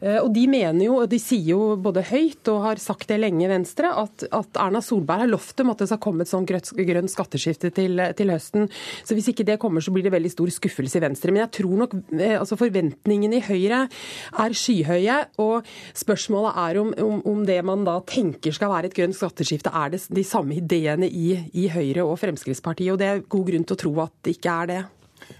Eh, 0.00 0.18
og 0.20 0.30
de 0.34 0.44
mener 0.50 0.84
jo, 0.86 0.98
og 1.02 1.10
de 1.10 1.18
sier 1.22 1.52
jo 1.54 1.76
både 1.80 2.04
høyt 2.10 2.50
og 2.52 2.64
har 2.66 2.82
sagt 2.82 3.08
det 3.10 3.18
lenge, 3.22 3.48
Venstre, 3.50 3.92
at, 4.04 4.26
at 4.34 4.60
Erna 4.60 4.82
Solberg 4.84 5.24
har 5.24 5.30
lovt 5.30 5.56
dem 5.60 5.72
at 5.72 5.82
det 5.82 5.88
skal 5.90 6.02
komme 6.02 6.26
et 6.26 6.30
sånt 6.30 6.50
grønt 6.50 7.12
skatteskifte 7.12 7.72
til, 7.76 8.02
til, 8.18 8.32
høsten. 8.32 8.68
Så 9.06 9.16
hvis 9.16 9.30
ikke 9.32 9.46
det 9.48 9.58
kommer, 9.62 9.84
så 9.84 9.94
blir 9.94 10.06
det 10.06 10.14
veldig 10.14 10.32
stor 10.34 10.52
skuffelse 10.52 11.00
i 11.00 11.04
Venstre. 11.06 11.32
Men 11.32 11.46
jeg 11.46 11.54
tror 11.60 11.76
nok 11.84 11.96
eh, 12.18 12.36
altså 12.38 12.58
forventningene 12.60 13.40
i 13.40 13.46
Høyre 13.46 13.84
er 13.86 14.56
skyhøye. 14.56 15.20
Og 15.42 15.66
spørsmålet 15.96 16.60
er 16.66 16.82
om, 16.82 16.92
om, 17.06 17.22
om 17.32 17.46
det 17.48 17.60
man 17.66 17.86
da 17.86 17.98
tenker 18.06 18.54
skal 18.56 18.72
være 18.72 18.90
et 18.90 18.98
grønt 18.98 19.16
skatteskifte, 19.16 19.72
er 19.72 19.94
det 19.94 20.02
de 20.12 20.26
samme 20.26 20.58
ideene 20.58 21.08
i, 21.08 21.32
i 21.56 21.68
Høyre 21.72 22.04
og 22.06 22.18
Fremskrittspartiet. 22.22 22.92
Og 22.94 23.00
det 23.00 23.10
er 23.10 23.24
god 23.24 23.48
grunn 23.50 23.66
til 23.66 23.78
å 23.78 23.82
tro 23.86 23.96
at 24.06 24.14
det 24.26 24.36
ikke 24.36 24.60
er 24.64 24.72
det. 24.72 24.82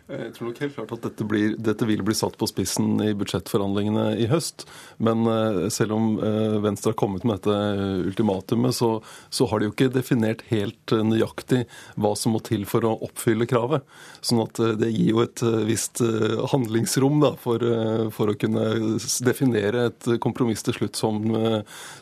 Jeg 0.07 0.33
tror 0.37 0.49
nok 0.49 0.61
helt 0.63 0.75
klart 0.77 0.93
at 0.95 1.05
dette, 1.09 1.27
blir, 1.27 1.55
dette, 1.59 1.87
vil 1.89 2.03
bli 2.07 2.15
satt 2.15 2.37
på 2.39 2.47
spissen 2.47 3.01
i 3.03 3.11
budsjettforhandlingene 3.19 4.07
i 4.23 4.29
høst. 4.31 4.65
Men 5.03 5.27
uh, 5.27 5.67
selv 5.73 5.97
om 5.97 6.09
uh, 6.21 6.57
Venstre 6.63 6.93
har 6.93 6.99
kommet 7.01 7.27
med 7.27 7.41
dette 7.41 8.07
ultimatumet, 8.07 8.77
så, 8.77 8.91
så, 9.31 9.49
har 9.51 9.61
de 9.61 9.69
jo 9.69 9.75
ikke 9.75 9.91
definert 9.95 10.45
helt 10.51 10.95
nøyaktig 10.95 11.65
hva 11.99 12.15
som 12.19 12.37
må 12.37 12.43
til 12.47 12.67
for 12.71 12.87
å 12.87 12.97
oppfylle 13.07 13.49
kravet. 13.51 13.87
Sånn 14.23 14.45
at 14.45 14.63
det 14.81 14.91
gir 14.95 15.13
jo 15.15 15.23
et 15.25 15.43
visst 15.67 16.03
handlingsrom 16.53 17.21
da, 17.23 17.35
for, 17.41 17.63
for, 18.15 18.33
å 18.33 18.39
kunne 18.39 18.99
definere 19.27 19.89
et 19.91 20.11
kompromiss 20.23 20.67
til 20.67 20.79
slutt 20.81 20.99
som, 20.99 21.23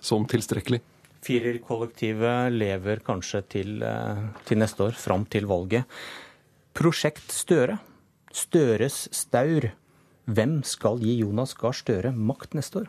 som 0.05 0.29
tilstrekkelig. 0.29 0.81
Firerkollektivet 1.25 2.53
lever 2.53 3.01
kanskje 3.05 3.41
til, 3.49 3.83
eh, 3.83 4.25
til 4.45 4.61
neste 4.61 4.85
år, 4.85 4.93
fram 4.93 5.25
til 5.25 5.47
valget. 5.47 5.85
Prosjekt 6.75 7.31
Støre. 7.31 7.77
Støres 8.35 9.05
staur. 9.15 9.69
Hvem 10.27 10.57
skal 10.67 10.99
gi 10.99 11.21
Jonas 11.21 11.53
Gahr 11.55 11.77
Støre 11.77 12.11
makt 12.11 12.57
neste 12.59 12.81
år? 12.81 12.89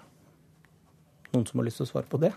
Noen 1.35 1.45
som 1.45 1.61
har 1.61 1.67
lyst 1.67 1.77
til 1.77 1.85
å 1.85 1.91
svare 1.91 2.09
på 2.09 2.17
det? 2.23 2.31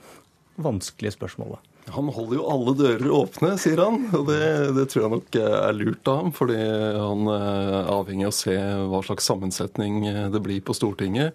Vanskelige 0.61 1.15
spørsmålet. 1.15 1.65
Han 1.95 2.11
holder 2.13 2.37
jo 2.37 2.49
alle 2.53 2.75
dører 2.77 3.15
åpne, 3.17 3.55
sier 3.63 3.81
han. 3.81 4.11
Og 4.19 4.27
det, 4.29 4.43
det, 4.77 4.85
tror 4.93 5.07
jeg 5.07 5.15
nok 5.15 5.39
er 5.41 5.79
lurt 5.79 6.11
av 6.13 6.21
ham, 6.21 6.35
fordi 6.37 6.59
han 6.59 7.33
er 7.33 7.89
avhengig 7.95 8.29
av 8.29 8.35
å 8.35 8.39
se 8.43 8.59
hva 8.93 9.01
slags 9.09 9.31
sammensetning 9.33 10.03
det 10.35 10.45
blir 10.45 10.61
på 10.67 10.77
Stortinget. 10.77 11.33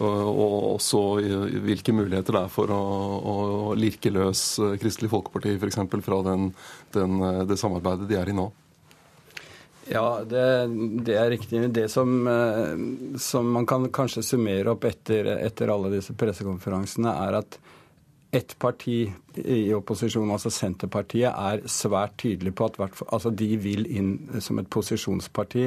Og 0.00 0.78
også 0.78 1.02
hvilke 1.60 1.92
muligheter 1.92 2.38
det 2.38 2.46
er 2.46 2.52
for 2.54 2.72
å, 2.72 2.82
å 3.20 3.36
lirke 3.76 4.08
løs 4.14 4.54
eh, 4.56 4.78
Kristelig 4.80 5.10
Folkeparti 5.12 5.52
f.eks. 5.58 5.82
fra 6.00 6.22
den, 6.24 6.46
den, 6.96 7.18
eh, 7.20 7.42
det 7.50 7.60
samarbeidet 7.60 8.08
de 8.08 8.16
er 8.16 8.32
i 8.32 8.36
nå. 8.38 8.48
Ja, 9.92 10.22
det, 10.24 10.44
det, 11.04 11.16
er 11.20 11.30
riktig. 11.30 11.60
Det 11.76 11.88
som, 11.92 12.26
eh, 12.28 13.18
som, 13.20 13.50
man 13.52 13.66
kan 13.68 13.90
kanskje 13.92 14.24
summere 14.24 14.72
opp 14.72 14.86
etter, 14.88 15.28
etter 15.36 15.72
alle 15.72 15.90
disse 15.92 16.16
pressekonferansene, 16.16 17.12
er 17.26 17.36
at 17.42 17.58
ett 18.32 18.54
parti 18.56 19.02
i 19.36 19.66
opposisjon, 19.76 20.30
altså 20.32 20.48
Senterpartiet, 20.48 21.28
er 21.28 21.66
svært 21.68 22.16
tydelig 22.22 22.54
på 22.56 22.70
at 22.70 22.78
altså 23.12 23.28
de 23.36 23.50
vil 23.60 23.84
inn 23.92 24.14
som 24.40 24.62
et 24.62 24.70
posisjonsparti 24.72 25.66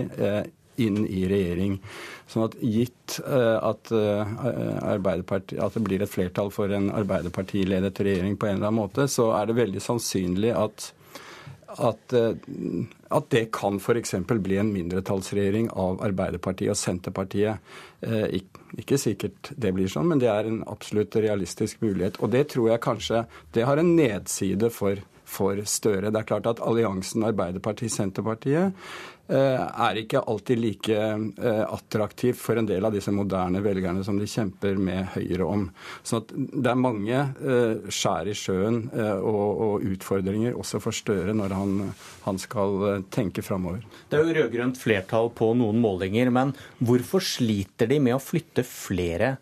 inn 0.81 1.03
i 1.05 1.21
regjering. 1.29 1.77
Sånn 2.27 2.47
at 2.47 2.57
gitt 2.65 3.19
uh, 3.21 3.61
at, 3.61 3.93
at, 3.93 5.77
det 5.77 5.83
blir 5.85 6.01
et 6.03 6.11
flertall 6.11 6.49
for 6.51 6.73
en 6.73 6.89
Arbeiderpartiledet 6.89 8.01
regjering 8.01 8.35
på 8.35 8.49
en 8.49 8.57
eller 8.57 8.71
annen 8.71 8.81
måte, 8.81 9.05
så 9.07 9.29
er 9.37 9.45
det 9.47 9.59
veldig 9.61 9.85
sannsynlig 9.85 10.55
at 10.57 10.89
at, 11.75 12.13
at 13.13 13.29
det 13.29 13.47
kan 13.53 13.77
f.eks. 13.77 14.15
bli 14.27 14.57
en 14.57 14.71
mindretallsregjering 14.73 15.69
av 15.77 16.01
Arbeiderpartiet 16.05 16.73
og 16.73 16.79
Senterpartiet. 16.79 17.73
Ik 18.05 18.49
ikke 18.75 18.97
sikkert 18.99 19.51
det 19.55 19.71
blir 19.75 19.87
sånn, 19.91 20.09
men 20.11 20.19
det 20.19 20.27
er 20.31 20.49
en 20.49 20.61
absolutt 20.67 21.15
realistisk 21.15 21.83
mulighet. 21.85 22.19
Og 22.19 22.33
det 22.33 22.47
tror 22.51 22.73
jeg 22.73 22.83
kanskje 22.83 23.21
det 23.55 23.63
har 23.67 23.79
en 23.79 23.93
nedside 23.95 24.71
for 24.73 24.99
for 25.25 25.57
Støre. 25.65 26.11
Det 26.13 26.19
er 26.19 26.27
klart 26.29 26.45
at 26.45 26.59
alliansen 26.61 27.25
Arbeiderpartiet-Senterpartiet 27.25 28.67
eh, 28.67 28.91
er 29.27 29.97
ikke 30.01 30.21
alltid 30.21 30.59
like 30.61 30.97
attraktivt 30.99 31.95
attraktiv 31.95 32.33
for 32.33 32.57
en 32.57 32.65
del 32.65 32.85
av 32.85 32.93
disse 32.93 33.11
moderne 33.11 33.61
velgerne 33.63 34.03
som 34.03 34.17
de 34.19 34.27
kjemper 34.27 34.77
med 34.77 35.07
Høyre 35.15 35.45
om. 35.45 35.69
Så 36.03 36.21
det 36.27 36.69
er 36.69 36.79
mange 36.79 37.15
eh, 37.15 37.87
skjær 37.89 38.27
i 38.27 38.35
sjøen 38.35 38.89
og, 38.95 39.85
utfordringer 39.85 40.55
også 40.57 40.81
for 40.83 40.95
Støre 40.95 41.33
når 41.35 41.53
han, 41.55 41.93
han 42.25 42.39
skal 42.41 43.05
tenke 43.13 43.43
framover. 43.45 43.83
Det 44.09 44.17
er 44.17 44.25
jo 44.25 44.35
rød-grønt 44.39 44.79
flertall 44.79 45.31
på 45.35 45.53
noen 45.57 45.79
målinger, 45.81 46.31
men 46.33 46.53
hvorfor 46.79 47.23
sliter 47.23 47.89
de 47.91 47.99
med 48.01 48.17
å 48.17 48.23
flytte 48.23 48.65
flere 48.67 49.35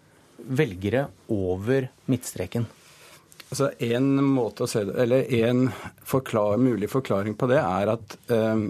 velgere 0.43 1.07
over 1.31 1.89
midtstreken? 2.11 2.65
Altså 3.53 3.69
En 3.85 4.15
måte 4.26 4.65
å 4.65 4.69
se 4.69 4.81
det, 4.88 4.97
eller 5.03 5.30
en 5.45 5.68
forklar, 6.10 6.57
mulig 6.57 6.89
forklaring 6.89 7.38
på 7.38 7.49
det 7.51 7.61
er 7.61 7.93
at 7.93 8.18
eh, 8.34 8.68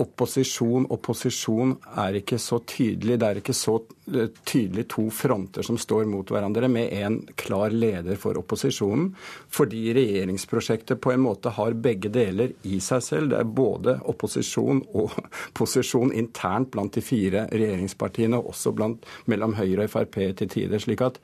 opposisjon 0.00 0.86
og 0.90 1.00
posisjon 1.04 1.74
er 2.00 2.18
ikke 2.20 2.38
så 2.40 2.60
tydelig. 2.68 3.18
Det 3.20 3.28
er 3.28 3.40
ikke 3.40 3.54
så 3.56 3.76
eh, 4.12 4.30
tydelig 4.48 4.86
to 4.94 5.06
fronter 5.14 5.66
som 5.66 5.78
står 5.80 6.08
mot 6.10 6.30
hverandre, 6.32 6.68
med 6.72 6.92
en 7.00 7.18
klar 7.40 7.74
leder 7.74 8.18
for 8.20 8.38
opposisjonen. 8.40 9.10
Fordi 9.52 9.84
regjeringsprosjektet 9.96 11.00
på 11.02 11.14
en 11.14 11.24
måte 11.24 11.52
har 11.56 11.78
begge 11.78 12.12
deler 12.14 12.54
i 12.62 12.80
seg 12.84 13.04
selv. 13.06 13.32
Det 13.32 13.40
er 13.40 13.54
både 13.60 13.96
opposisjon 14.10 14.84
og 14.94 15.16
posisjon 15.60 16.14
internt 16.16 16.72
blant 16.74 16.96
de 16.96 17.04
fire 17.04 17.46
regjeringspartiene, 17.52 18.40
og 18.40 18.54
også 18.54 18.74
blant, 18.76 19.08
mellom 19.30 19.58
Høyre 19.60 19.86
og 19.86 19.94
Frp 19.94 20.20
til 20.40 20.48
tider. 20.50 20.78
slik 20.80 21.04
at 21.04 21.20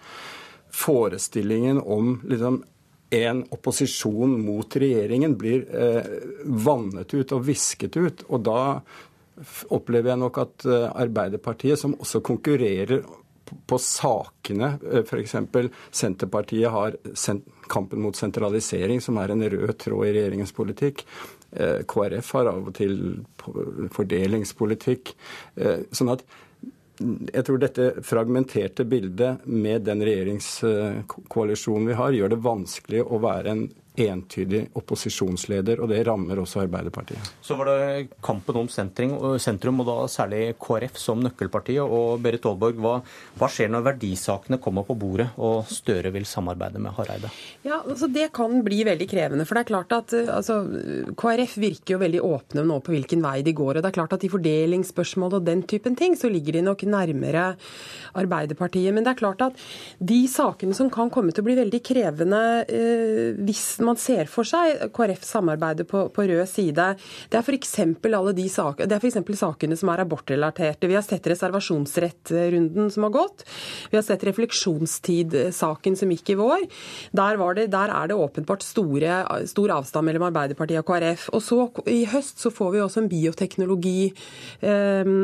forestillingen 0.77 1.81
om 1.81 2.19
liksom, 2.29 2.63
en 3.11 3.43
opposisjon 3.55 4.33
mot 4.43 4.77
regjeringen 4.77 5.37
blir 5.39 5.67
eh, 5.71 6.09
vannet 6.67 7.15
ut 7.15 7.35
og 7.37 7.45
visket 7.47 7.97
ut. 7.97 8.25
Og 8.29 8.43
da 8.47 8.63
opplever 9.75 10.13
jeg 10.13 10.23
nok 10.23 10.41
at 10.43 10.67
eh, 10.69 10.89
Arbeiderpartiet, 11.05 11.79
som 11.81 11.97
også 12.01 12.23
konkurrerer 12.25 13.05
på 13.69 13.79
sakene, 13.83 14.73
eh, 14.91 15.03
f.eks. 15.05 15.37
Senterpartiet 15.95 16.73
har 16.73 16.97
kampen 17.73 18.03
mot 18.03 18.17
sentralisering, 18.17 19.03
som 19.05 19.19
er 19.23 19.35
en 19.35 19.47
rød 19.57 19.75
tråd 19.85 20.09
i 20.09 20.15
regjeringens 20.17 20.55
politikk. 20.57 21.05
Eh, 21.53 21.83
KrF 21.89 22.33
har 22.39 22.51
av 22.53 22.73
og 22.73 22.75
til 22.77 22.99
fordelingspolitikk. 23.95 25.13
Sånn 25.95 26.11
at 26.11 26.25
jeg 26.99 27.45
tror 27.45 27.59
dette 27.61 27.89
fragmenterte 28.07 28.87
bildet 28.89 29.45
med 29.45 29.85
den 29.89 30.05
regjeringskoalisjonen 30.07 31.91
vi 31.91 31.99
har, 31.99 32.17
gjør 32.17 32.33
det 32.33 32.45
vanskelig 32.45 33.03
å 33.05 33.21
være 33.23 33.53
en 33.53 33.67
entydig 33.97 34.67
opposisjonsleder, 34.77 35.81
og 35.81 35.91
det 35.91 36.03
rammer 36.07 36.41
også 36.43 36.63
Arbeiderpartiet. 36.65 37.31
Så 37.45 37.57
var 37.59 37.71
det 37.71 38.17
kampen 38.25 38.61
om 38.61 38.69
sentrum, 38.69 39.81
og 39.83 39.89
da 39.89 39.97
særlig 40.11 40.57
KrF 40.61 40.99
som 41.01 41.23
nøkkelparti. 41.25 41.79
Og 41.83 42.21
Berit 42.25 42.47
Aalborg, 42.49 42.81
hva, 42.83 42.95
hva, 43.39 43.49
skjer 43.51 43.71
når 43.73 43.87
verdisakene 43.91 44.61
kommer 44.63 44.87
på 44.87 44.97
bordet 44.99 45.29
og 45.37 45.69
Støre 45.73 46.13
vil 46.15 46.27
samarbeide 46.29 46.81
med 46.83 46.95
Hareide? 46.97 47.31
Ja, 47.67 47.81
altså 47.83 48.09
Det 48.13 48.29
kan 48.37 48.61
bli 48.65 48.83
veldig 48.87 49.09
krevende. 49.11 49.47
For 49.49 49.57
det 49.57 49.65
er 49.65 49.71
klart 49.73 49.95
at 49.97 50.15
altså, 50.15 50.61
KrF 51.19 51.57
virker 51.63 51.97
jo 51.97 52.03
veldig 52.03 52.23
åpne 52.27 52.67
nå 52.67 52.79
på 52.85 52.95
hvilken 52.95 53.25
vei 53.25 53.41
de 53.47 53.55
går. 53.57 53.77
Og 53.79 53.85
det 53.85 53.91
er 53.91 53.99
klart 53.99 54.17
at 54.17 54.27
i 54.27 54.33
fordelingsspørsmål 54.33 55.41
og 55.41 55.49
den 55.49 55.65
typen 55.69 55.97
ting, 55.99 56.17
så 56.19 56.31
ligger 56.33 56.59
de 56.59 56.67
nok 56.67 56.85
nærmere 56.89 57.49
Arbeiderpartiet. 58.17 58.93
Men 58.95 59.07
det 59.07 59.15
er 59.15 59.23
klart 59.23 59.45
at 59.49 59.67
de 59.99 60.21
sakene 60.31 60.77
som 60.77 60.91
kan 60.93 61.11
komme 61.13 61.33
til 61.33 61.45
å 61.45 61.49
bli 61.49 61.59
veldig 61.59 61.83
krevende 61.87 62.43
eh, 62.67 63.37
hvis 63.47 63.67
man 63.87 64.01
ser 64.01 64.29
for 64.31 64.49
seg 64.49 64.89
KrF 64.97 65.25
samarbeider 65.27 65.87
på, 65.89 66.07
på 66.15 66.27
rød 66.29 66.45
side, 66.51 66.89
det 67.31 67.39
er 67.39 67.45
f.eks. 67.45 67.77
de 68.37 68.47
er 68.99 69.03
sakene 69.39 69.79
som 69.79 69.91
er 69.93 70.03
abortrelaterte. 70.05 70.89
Vi 70.91 70.97
har 70.97 71.05
sett 71.07 71.27
reservasjonsrettrunden 71.31 72.91
som 72.93 73.07
har 73.07 73.15
gått. 73.15 73.47
Vi 73.91 73.99
har 73.99 74.05
sett 74.07 74.25
refleksjonstid-saken 74.27 75.99
som 75.99 76.15
gikk 76.15 76.35
i 76.35 76.39
vår. 76.41 76.67
Der, 77.17 77.43
det, 77.59 77.69
der 77.75 77.93
er 77.95 78.11
det 78.11 78.19
åpenbart 78.19 78.65
store, 78.67 79.21
stor 79.49 79.77
avstand 79.79 80.09
mellom 80.09 80.29
Arbeiderpartiet 80.31 80.83
og 80.83 80.89
KrF. 80.91 81.29
Og 81.37 81.45
så 81.45 81.61
i 81.93 82.05
høst 82.11 82.43
så 82.43 82.53
får 82.55 82.75
vi 82.75 82.85
også 82.85 83.05
en 83.05 83.13
bioteknologi. 83.13 84.01
Eh, 84.61 85.15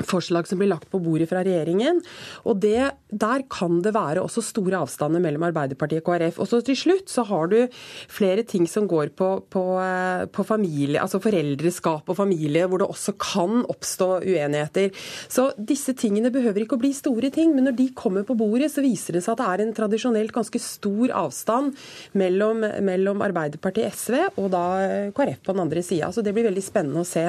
forslag 0.00 0.48
som 0.48 0.58
blir 0.60 0.70
lagt 0.70 0.88
på 0.90 1.00
bordet 1.02 1.28
fra 1.28 1.42
regjeringen. 1.44 2.00
Og 2.48 2.60
det, 2.62 2.92
Der 3.12 3.42
kan 3.52 3.82
det 3.84 3.92
være 3.92 4.22
også 4.22 4.40
store 4.40 4.78
avstander 4.80 5.20
mellom 5.20 5.44
Arbeiderpartiet 5.44 6.00
og 6.00 6.06
KrF. 6.08 6.38
Og 6.40 6.48
så 6.48 6.62
til 6.64 6.76
slutt 6.76 7.12
så 7.12 7.26
har 7.28 7.50
du 7.52 7.68
flere 8.08 8.42
ting 8.42 8.64
som 8.66 8.88
går 8.88 9.12
på, 9.12 9.44
på, 9.52 9.64
eh, 9.82 10.24
på 10.32 10.46
familie, 10.48 11.00
altså 11.00 11.20
foreldreskap 11.20 12.08
og 12.08 12.16
familie, 12.16 12.64
hvor 12.66 12.80
det 12.80 12.88
også 12.88 13.12
kan 13.20 13.66
oppstå 13.68 14.24
uenigheter. 14.24 14.90
Så 15.28 15.50
disse 15.58 15.92
tingene 15.92 16.32
behøver 16.32 16.64
ikke 16.64 16.80
å 16.80 16.82
bli 16.82 16.94
store 16.96 17.28
ting, 17.30 17.52
men 17.54 17.68
når 17.68 17.76
de 17.76 17.90
kommer 17.92 18.24
på 18.24 18.38
bordet, 18.38 18.72
så 18.72 18.80
viser 18.80 19.18
det 19.18 19.26
seg 19.26 19.36
at 19.36 19.44
det 19.44 19.52
er 19.52 19.66
en 19.66 19.76
tradisjonelt 19.76 20.32
ganske 20.32 20.58
stor 20.62 21.12
avstand 21.20 21.76
mellom, 22.16 22.64
mellom 22.80 23.20
Arbeiderpartiet 23.28 23.92
SV 23.92 24.20
og 24.40 24.52
da 24.56 24.66
KrF 25.12 25.44
på 25.44 25.52
den 25.52 25.66
andre 25.68 25.84
sida. 25.84 26.08
Så 26.08 26.24
det 26.24 26.32
blir 26.32 26.48
veldig 26.48 26.64
spennende 26.64 27.04
å 27.04 27.08
se 27.08 27.28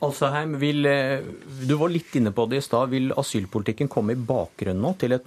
Alsheim, 0.00 0.58
vil, 0.58 0.86
eh, 0.86 1.20
du 1.66 1.74
var 1.76 1.92
litt 1.92 2.14
inne 2.16 2.32
på 2.32 2.46
det 2.50 2.60
i 2.60 2.66
stad. 2.66 2.92
Vil 2.94 3.12
asylpolitikken 3.12 3.90
komme 3.90 4.14
i 4.14 4.20
bakgrunnen 4.20 4.82
nå 4.82 4.94
til 5.00 5.18
et 5.18 5.26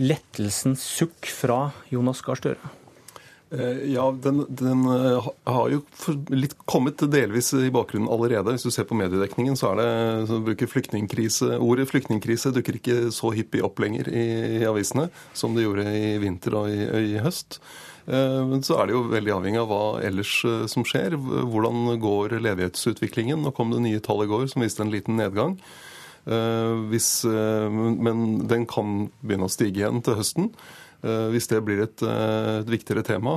lettelsens 0.00 0.82
sukk 0.82 1.28
fra 1.30 1.68
Jonas 1.92 2.24
Gahr 2.24 2.40
Støre? 2.40 2.72
Eh, 3.54 3.92
ja, 3.92 4.08
den, 4.22 4.46
den, 4.48 4.84
eh, 4.90 5.28
har 5.44 5.70
jo 5.70 5.82
litt 6.34 6.56
kommet 6.66 7.04
delvis 7.12 7.52
i 7.54 7.70
bakgrunnen 7.70 8.10
allerede. 8.10 8.54
Hvis 8.56 8.66
du 8.66 8.72
ser 8.74 8.88
på 8.88 8.98
mediedekningen, 8.98 9.54
så 9.58 9.72
er 9.72 9.80
det 9.80 10.28
så 10.30 10.40
bruker 10.42 10.70
flyktningkrise 10.70 11.58
Ordet 11.62 11.86
flyktningkrise 11.92 12.50
dukker 12.54 12.80
ikke 12.80 12.98
så 13.14 13.30
hyppig 13.36 13.62
opp 13.66 13.82
lenger 13.84 14.10
i, 14.10 14.26
i 14.58 14.62
avisene 14.66 15.06
som 15.36 15.54
det 15.54 15.68
gjorde 15.68 15.86
i 15.86 16.16
vinter 16.22 16.56
og 16.58 16.72
i, 16.72 16.80
i 17.14 17.20
høst. 17.22 17.60
Eh, 18.06 18.40
men 18.46 18.62
så 18.64 18.76
er 18.78 18.88
det 18.88 18.96
jo 18.96 19.06
veldig 19.08 19.32
avhengig 19.38 19.62
av 19.62 19.70
hva 19.70 19.82
ellers 20.04 20.36
eh, 20.48 20.66
som 20.70 20.84
skjer. 20.86 21.16
Hvordan 21.16 21.96
går 22.02 22.36
ledighetsutviklingen? 22.44 23.42
Nå 23.44 23.54
kom 23.56 23.72
det 23.72 23.82
nye 23.84 24.02
tall 24.04 24.24
i 24.26 24.30
går 24.30 24.48
som 24.52 24.64
viste 24.64 24.84
en 24.84 24.92
liten 24.92 25.18
nedgang. 25.20 25.56
Eh, 26.24 26.72
hvis, 26.92 27.10
men 27.24 28.24
den 28.48 28.68
kan 28.68 29.06
begynne 29.20 29.48
å 29.48 29.52
stige 29.52 29.82
igjen 29.84 30.02
til 30.04 30.18
høsten. 30.20 30.50
Hvis 31.04 31.50
det 31.50 31.58
blir 31.60 31.82
et, 31.84 32.00
et 32.00 32.68
viktigere 32.72 33.02
tema, 33.04 33.34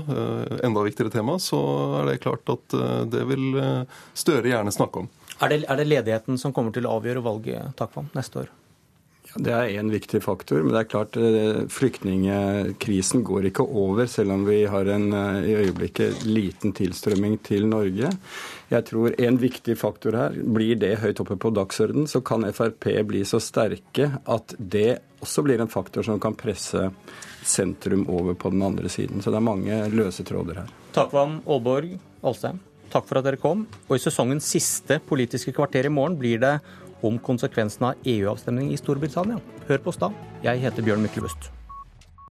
enda 0.63 0.85
viktigere 0.85 1.11
tema, 1.11 1.33
så 1.35 1.57
er 1.97 2.07
det 2.07 2.21
klart 2.23 2.47
at 2.47 2.75
det 3.11 3.25
vil 3.27 3.57
Støre 4.15 4.53
gjerne 4.53 4.71
snakke 4.71 5.03
om. 5.03 5.09
Er 5.43 5.51
det, 5.51 5.57
er 5.67 5.81
det 5.81 5.89
ledigheten 5.89 6.39
som 6.39 6.55
kommer 6.55 6.71
til 6.71 6.87
å 6.87 6.95
avgjøre 6.95 7.25
valget 7.25 7.75
Takvam, 7.75 8.07
neste 8.15 8.45
år? 8.45 8.53
Det 9.37 9.53
er 9.53 9.73
én 9.77 9.89
viktig 9.93 10.21
faktor, 10.23 10.63
men 10.63 10.73
det 10.73 10.79
er 10.81 10.89
klart 10.89 11.17
eh, 11.21 11.59
flyktningkrisen 11.69 13.23
går 13.27 13.49
ikke 13.51 13.65
over, 13.65 14.07
selv 14.09 14.33
om 14.33 14.45
vi 14.47 14.63
har 14.69 14.89
en 14.89 15.11
eh, 15.13 15.49
i 15.51 15.55
øyeblikket 15.61 16.23
liten 16.25 16.73
tilstrømming 16.77 17.37
til 17.45 17.67
Norge. 17.69 18.09
Jeg 18.71 18.87
tror 18.89 19.13
en 19.13 19.37
viktig 19.41 19.77
faktor 19.77 20.17
her, 20.17 20.39
blir 20.57 20.79
det 20.81 20.97
høyt 21.03 21.21
oppe 21.23 21.37
på 21.39 21.53
dagsordenen, 21.55 22.09
så 22.09 22.23
kan 22.25 22.47
Frp 22.49 22.89
bli 23.07 23.21
så 23.27 23.39
sterke 23.43 24.09
at 24.25 24.55
det 24.57 24.99
også 25.21 25.45
blir 25.45 25.61
en 25.61 25.71
faktor 25.71 26.05
som 26.05 26.19
kan 26.21 26.37
presse 26.37 26.89
sentrum 27.47 28.07
over 28.09 28.33
på 28.33 28.51
den 28.53 28.65
andre 28.65 28.89
siden. 28.89 29.21
Så 29.21 29.31
det 29.31 29.39
er 29.39 29.45
mange 29.45 29.83
løse 29.93 30.25
tråder 30.27 30.63
her. 30.63 30.73
Takvam 30.97 31.39
Aalborg 31.45 31.93
Alstein, 32.25 32.59
takk 32.91 33.07
for 33.07 33.19
at 33.19 33.29
dere 33.29 33.41
kom. 33.41 33.67
Og 33.87 33.95
i 33.97 34.01
sesongens 34.01 34.49
siste 34.49 34.99
Politiske 35.07 35.53
kvarter 35.55 35.87
i 35.87 35.93
morgen 35.93 36.17
blir 36.19 36.41
det 36.41 36.57
om 37.05 37.19
konsekvensene 37.19 37.91
av 37.91 38.09
EU-avstemning 38.15 38.71
i 38.73 38.79
Storbritannia. 38.79 39.41
Hør 39.67 39.83
på 39.83 39.93
oss 39.93 40.01
da. 40.01 40.13
Jeg 40.45 40.63
heter 40.63 40.85
Bjørn 40.85 41.05
Myklebust. 41.05 41.51